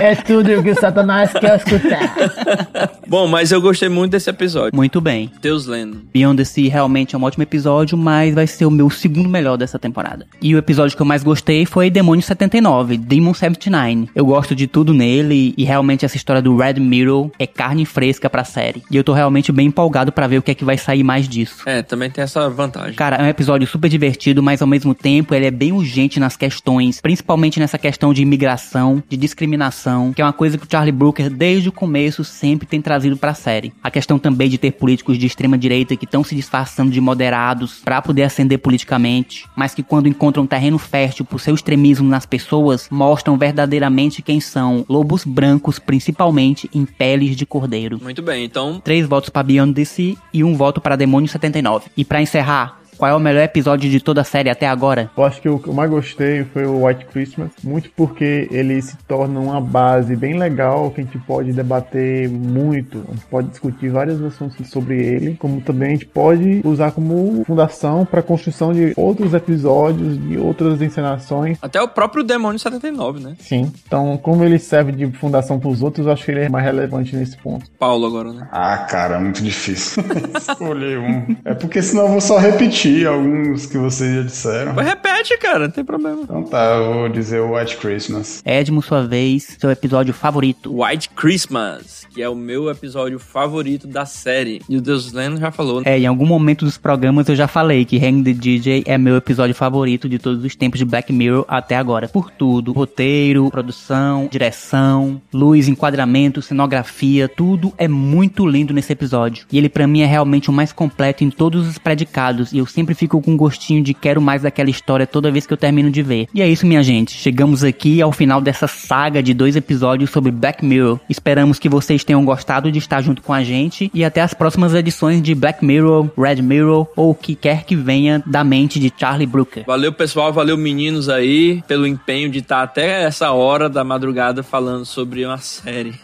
É 0.00 0.14
tudo 0.14 0.62
que 0.62 0.70
o 0.70 0.74
Satanás 0.74 1.32
quer 1.32 1.56
escutar. 1.56 2.14
Bom, 3.06 3.26
mas 3.26 3.50
eu 3.50 3.60
gostei 3.60 3.88
muito 3.88 4.12
desse 4.12 4.30
episódio. 4.30 4.70
Muito 4.74 5.00
bem. 5.00 5.30
Deus 5.42 5.66
lendo. 5.66 6.02
Beyond 6.12 6.38
the 6.38 6.44
Sea 6.44 6.70
realmente 6.70 7.14
é 7.14 7.18
um 7.18 7.22
ótimo 7.22 7.42
episódio, 7.42 7.98
mas 7.98 8.34
vai 8.34 8.46
ser 8.46 8.64
o 8.64 8.70
meu 8.70 8.88
segundo 8.88 9.28
melhor 9.28 9.56
dessa 9.56 9.78
temporada. 9.78 10.26
E 10.40 10.54
o 10.54 10.58
episódio 10.58 10.96
que 10.96 11.02
eu 11.02 11.06
mais 11.06 11.22
gostei 11.22 11.66
foi 11.66 11.90
Demônio 11.90 12.22
79, 12.22 12.96
Demon 12.96 13.34
79. 13.34 14.08
Eu 14.14 14.24
gosto 14.24 14.54
de 14.54 14.66
tudo 14.66 14.94
nele 14.94 15.54
e 15.56 15.64
realmente 15.64 15.79
essa 16.04 16.16
história 16.16 16.42
do 16.42 16.56
Red 16.56 16.74
Mirror 16.74 17.30
é 17.38 17.46
carne 17.46 17.84
fresca 17.84 18.28
pra 18.28 18.44
série. 18.44 18.82
E 18.90 18.96
eu 18.96 19.04
tô 19.04 19.12
realmente 19.12 19.50
bem 19.52 19.66
empolgado 19.66 20.12
pra 20.12 20.26
ver 20.26 20.38
o 20.38 20.42
que 20.42 20.50
é 20.50 20.54
que 20.54 20.64
vai 20.64 20.78
sair 20.78 21.02
mais 21.02 21.28
disso. 21.28 21.62
É, 21.66 21.82
também 21.82 22.10
tem 22.10 22.22
essa 22.22 22.48
vantagem. 22.48 22.94
Cara, 22.94 23.16
é 23.16 23.22
um 23.22 23.28
episódio 23.28 23.66
super 23.66 23.88
divertido, 23.88 24.42
mas 24.42 24.62
ao 24.62 24.68
mesmo 24.68 24.94
tempo 24.94 25.34
ele 25.34 25.46
é 25.46 25.50
bem 25.50 25.72
urgente 25.72 26.20
nas 26.20 26.36
questões, 26.36 27.00
principalmente 27.00 27.58
nessa 27.58 27.78
questão 27.78 28.12
de 28.12 28.22
imigração, 28.22 29.02
de 29.08 29.16
discriminação, 29.16 30.12
que 30.12 30.22
é 30.22 30.24
uma 30.24 30.32
coisa 30.32 30.56
que 30.56 30.64
o 30.64 30.68
Charlie 30.70 30.92
Brooker 30.92 31.30
desde 31.30 31.68
o 31.68 31.72
começo 31.72 32.24
sempre 32.24 32.66
tem 32.66 32.80
trazido 32.80 33.16
pra 33.16 33.34
série. 33.34 33.72
A 33.82 33.90
questão 33.90 34.18
também 34.18 34.48
de 34.48 34.58
ter 34.58 34.72
políticos 34.72 35.18
de 35.18 35.26
extrema 35.26 35.56
direita 35.56 35.96
que 35.96 36.04
estão 36.04 36.22
se 36.22 36.34
disfarçando 36.34 36.90
de 36.90 37.00
moderados 37.00 37.80
pra 37.84 38.02
poder 38.02 38.22
ascender 38.22 38.58
politicamente, 38.58 39.46
mas 39.56 39.74
que 39.74 39.82
quando 39.82 40.08
encontram 40.08 40.46
terreno 40.46 40.78
fértil 40.78 41.24
pro 41.24 41.38
seu 41.38 41.54
extremismo 41.54 42.08
nas 42.08 42.26
pessoas, 42.26 42.88
mostram 42.90 43.36
verdadeiramente 43.36 44.22
quem 44.22 44.40
são 44.40 44.84
lobos 44.88 45.24
brancos, 45.24 45.69
principalmente 45.78 46.68
em 46.74 46.84
peles 46.84 47.36
de 47.36 47.46
cordeiro. 47.46 47.98
Muito 48.02 48.22
bem, 48.22 48.44
então 48.44 48.80
Três 48.80 49.06
votos 49.06 49.30
para 49.30 49.42
Beyond 49.42 49.72
DC 49.72 50.16
e 50.32 50.44
um 50.44 50.56
voto 50.56 50.80
para 50.80 50.96
Demônio 50.96 51.28
79. 51.28 51.90
E 51.96 52.04
pra 52.04 52.20
encerrar, 52.22 52.80
qual 53.00 53.12
é 53.12 53.14
o 53.14 53.18
melhor 53.18 53.42
episódio 53.42 53.88
de 53.88 53.98
toda 53.98 54.20
a 54.20 54.24
série 54.24 54.50
até 54.50 54.68
agora? 54.68 55.10
Eu 55.16 55.24
acho 55.24 55.40
que 55.40 55.48
o 55.48 55.58
que 55.58 55.68
eu 55.68 55.72
mais 55.72 55.88
gostei 55.88 56.44
foi 56.44 56.66
o 56.66 56.84
White 56.84 57.06
Christmas, 57.06 57.50
muito 57.64 57.90
porque 57.96 58.46
ele 58.50 58.80
se 58.82 58.94
torna 59.08 59.40
uma 59.40 59.58
base 59.58 60.14
bem 60.14 60.38
legal 60.38 60.90
que 60.90 61.00
a 61.00 61.04
gente 61.04 61.16
pode 61.20 61.50
debater 61.50 62.28
muito, 62.28 63.02
a 63.08 63.14
gente 63.14 63.24
pode 63.24 63.48
discutir 63.48 63.88
vários 63.88 64.22
assuntos 64.22 64.68
sobre 64.68 65.02
ele, 65.02 65.34
como 65.36 65.62
também 65.62 65.88
a 65.88 65.92
gente 65.92 66.04
pode 66.04 66.60
usar 66.62 66.92
como 66.92 67.42
fundação 67.46 68.04
para 68.04 68.20
a 68.20 68.22
construção 68.22 68.70
de 68.70 68.92
outros 68.94 69.32
episódios, 69.32 70.20
de 70.20 70.36
outras 70.36 70.82
encenações. 70.82 71.56
até 71.62 71.80
o 71.80 71.88
próprio 71.88 72.22
Demônio 72.22 72.58
79, 72.58 73.20
né? 73.20 73.34
Sim. 73.38 73.72
Então, 73.86 74.18
como 74.18 74.44
ele 74.44 74.58
serve 74.58 74.92
de 74.92 75.10
fundação 75.12 75.58
para 75.58 75.70
os 75.70 75.82
outros, 75.82 76.04
eu 76.04 76.12
acho 76.12 76.22
que 76.22 76.32
ele 76.32 76.40
é 76.40 76.48
mais 76.50 76.66
relevante 76.66 77.16
nesse 77.16 77.38
ponto. 77.38 77.64
Paulo 77.78 78.06
agora, 78.06 78.30
né? 78.30 78.46
Ah, 78.52 78.76
cara, 78.76 79.18
muito 79.18 79.42
difícil 79.42 80.04
escolher 80.36 80.98
um. 80.98 81.34
É 81.46 81.54
porque 81.54 81.80
senão 81.80 82.02
eu 82.02 82.08
vou 82.10 82.20
só 82.20 82.36
repetir 82.36 82.89
alguns 83.06 83.66
que 83.66 83.78
vocês 83.78 84.14
já 84.14 84.22
disseram. 84.22 84.74
Repete, 84.74 85.36
cara, 85.38 85.60
não 85.60 85.70
tem 85.70 85.84
problema. 85.84 86.20
Então 86.22 86.42
tá, 86.42 86.76
eu 86.76 86.94
vou 86.94 87.08
dizer 87.08 87.40
o 87.40 87.56
White 87.56 87.76
Christmas. 87.76 88.42
Edmo, 88.44 88.82
sua 88.82 89.06
vez, 89.06 89.56
seu 89.58 89.70
episódio 89.70 90.12
favorito. 90.14 90.82
White 90.82 91.10
Christmas, 91.10 92.06
que 92.12 92.22
é 92.22 92.28
o 92.28 92.34
meu 92.34 92.70
episódio 92.70 93.18
favorito 93.18 93.86
da 93.86 94.04
série. 94.04 94.60
E 94.68 94.76
o 94.76 94.80
Deus 94.80 95.12
Lendo 95.12 95.38
já 95.38 95.50
falou. 95.50 95.82
É, 95.84 95.98
em 95.98 96.06
algum 96.06 96.26
momento 96.26 96.64
dos 96.64 96.78
programas 96.78 97.28
eu 97.28 97.36
já 97.36 97.46
falei 97.46 97.84
que 97.84 98.04
Hang 98.04 98.22
the 98.22 98.32
DJ 98.32 98.84
é 98.86 98.98
meu 98.98 99.16
episódio 99.16 99.54
favorito 99.54 100.08
de 100.08 100.18
todos 100.18 100.44
os 100.44 100.54
tempos 100.54 100.78
de 100.78 100.84
Black 100.84 101.12
Mirror 101.12 101.44
até 101.48 101.76
agora. 101.76 102.08
Por 102.08 102.30
tudo. 102.30 102.72
Roteiro, 102.72 103.50
produção, 103.50 104.28
direção, 104.30 105.20
luz, 105.32 105.68
enquadramento, 105.68 106.42
cenografia, 106.42 107.28
tudo 107.28 107.72
é 107.76 107.88
muito 107.88 108.46
lindo 108.46 108.72
nesse 108.72 108.92
episódio. 108.92 109.46
E 109.50 109.58
ele 109.58 109.68
pra 109.68 109.86
mim 109.86 110.00
é 110.00 110.06
realmente 110.06 110.50
o 110.50 110.52
mais 110.52 110.72
completo 110.72 111.24
em 111.24 111.30
todos 111.30 111.66
os 111.66 111.78
predicados. 111.78 112.52
E 112.52 112.58
eu 112.58 112.66
sempre 112.66 112.79
fico 112.94 113.20
com 113.20 113.32
um 113.32 113.36
gostinho 113.36 113.82
de 113.82 113.94
quero 113.94 114.20
mais 114.20 114.42
daquela 114.42 114.70
história 114.70 115.06
toda 115.06 115.30
vez 115.30 115.46
que 115.46 115.52
eu 115.52 115.56
termino 115.56 115.90
de 115.90 116.02
ver. 116.02 116.28
E 116.34 116.42
é 116.42 116.48
isso, 116.48 116.66
minha 116.66 116.82
gente. 116.82 117.12
Chegamos 117.12 117.62
aqui 117.64 118.00
ao 118.00 118.12
final 118.12 118.40
dessa 118.40 118.66
saga 118.66 119.22
de 119.22 119.32
dois 119.34 119.56
episódios 119.56 120.10
sobre 120.10 120.30
Black 120.30 120.64
Mirror. 120.64 120.98
Esperamos 121.08 121.58
que 121.58 121.68
vocês 121.68 122.04
tenham 122.04 122.24
gostado 122.24 122.70
de 122.70 122.78
estar 122.78 123.00
junto 123.02 123.22
com 123.22 123.32
a 123.32 123.42
gente. 123.42 123.90
E 123.94 124.04
até 124.04 124.20
as 124.20 124.34
próximas 124.34 124.74
edições 124.74 125.22
de 125.22 125.34
Black 125.34 125.64
Mirror, 125.64 126.08
Red 126.16 126.42
Mirror 126.42 126.86
ou 126.96 127.10
o 127.10 127.14
que 127.14 127.34
quer 127.34 127.64
que 127.64 127.76
venha 127.76 128.22
da 128.26 128.42
mente 128.44 128.78
de 128.78 128.92
Charlie 128.96 129.26
Brooker. 129.26 129.64
Valeu, 129.66 129.92
pessoal. 129.92 130.32
Valeu, 130.32 130.56
meninos 130.56 131.08
aí, 131.08 131.62
pelo 131.66 131.86
empenho 131.86 132.28
de 132.30 132.38
estar 132.38 132.62
até 132.62 133.04
essa 133.04 133.32
hora 133.32 133.68
da 133.68 133.82
madrugada 133.84 134.42
falando 134.42 134.84
sobre 134.84 135.24
uma 135.24 135.38
série. 135.38 135.94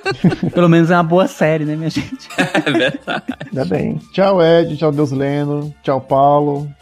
Pelo 0.54 0.68
menos 0.68 0.90
é 0.90 0.94
uma 0.94 1.02
boa 1.02 1.26
série, 1.26 1.64
né, 1.64 1.76
minha 1.76 1.88
gente? 1.90 2.28
é 2.38 2.70
verdade. 2.70 3.22
Ainda 3.46 3.64
bem. 3.64 3.98
Tchau, 4.12 4.42
Ed. 4.42 4.76
Tchau, 4.76 4.92
Deus 4.92 5.10
Lendo. 5.12 5.72
Tchau, 5.82 6.00
Paulo. 6.00 6.21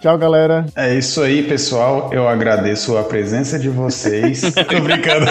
Tchau, 0.00 0.18
galera. 0.18 0.66
É 0.76 0.94
isso 0.94 1.22
aí, 1.22 1.42
pessoal. 1.42 2.10
Eu 2.12 2.28
agradeço 2.28 2.96
a 2.96 3.02
presença 3.02 3.58
de 3.58 3.68
vocês. 3.68 4.42
Tô 4.68 4.80
brincando. 4.80 5.26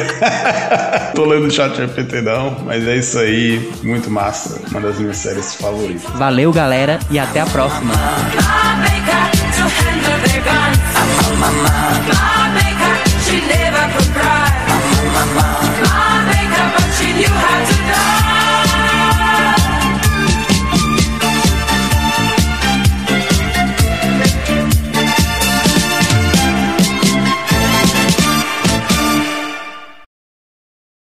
Tô 1.16 1.26
lendo 1.26 1.48
o 1.48 1.52
chat 1.52 1.76
GPT 1.76 2.22
não, 2.22 2.58
mas 2.66 2.88
é 2.88 2.96
isso 2.96 3.20
aí. 3.20 3.72
Muito 3.84 4.10
massa. 4.10 4.62
Uma 4.72 4.82
das 4.82 5.00
minhas 5.00 5.18
séries 5.18 5.56
favoritas. 5.56 6.10
Valeu, 6.16 6.52
galera, 6.52 7.00
e 7.12 7.20
até 7.20 7.42
a 7.42 7.46
próxima. 7.46 7.94
She 13.30 13.42
never 13.42 13.94
could 13.94 14.14
cry. 14.14 15.59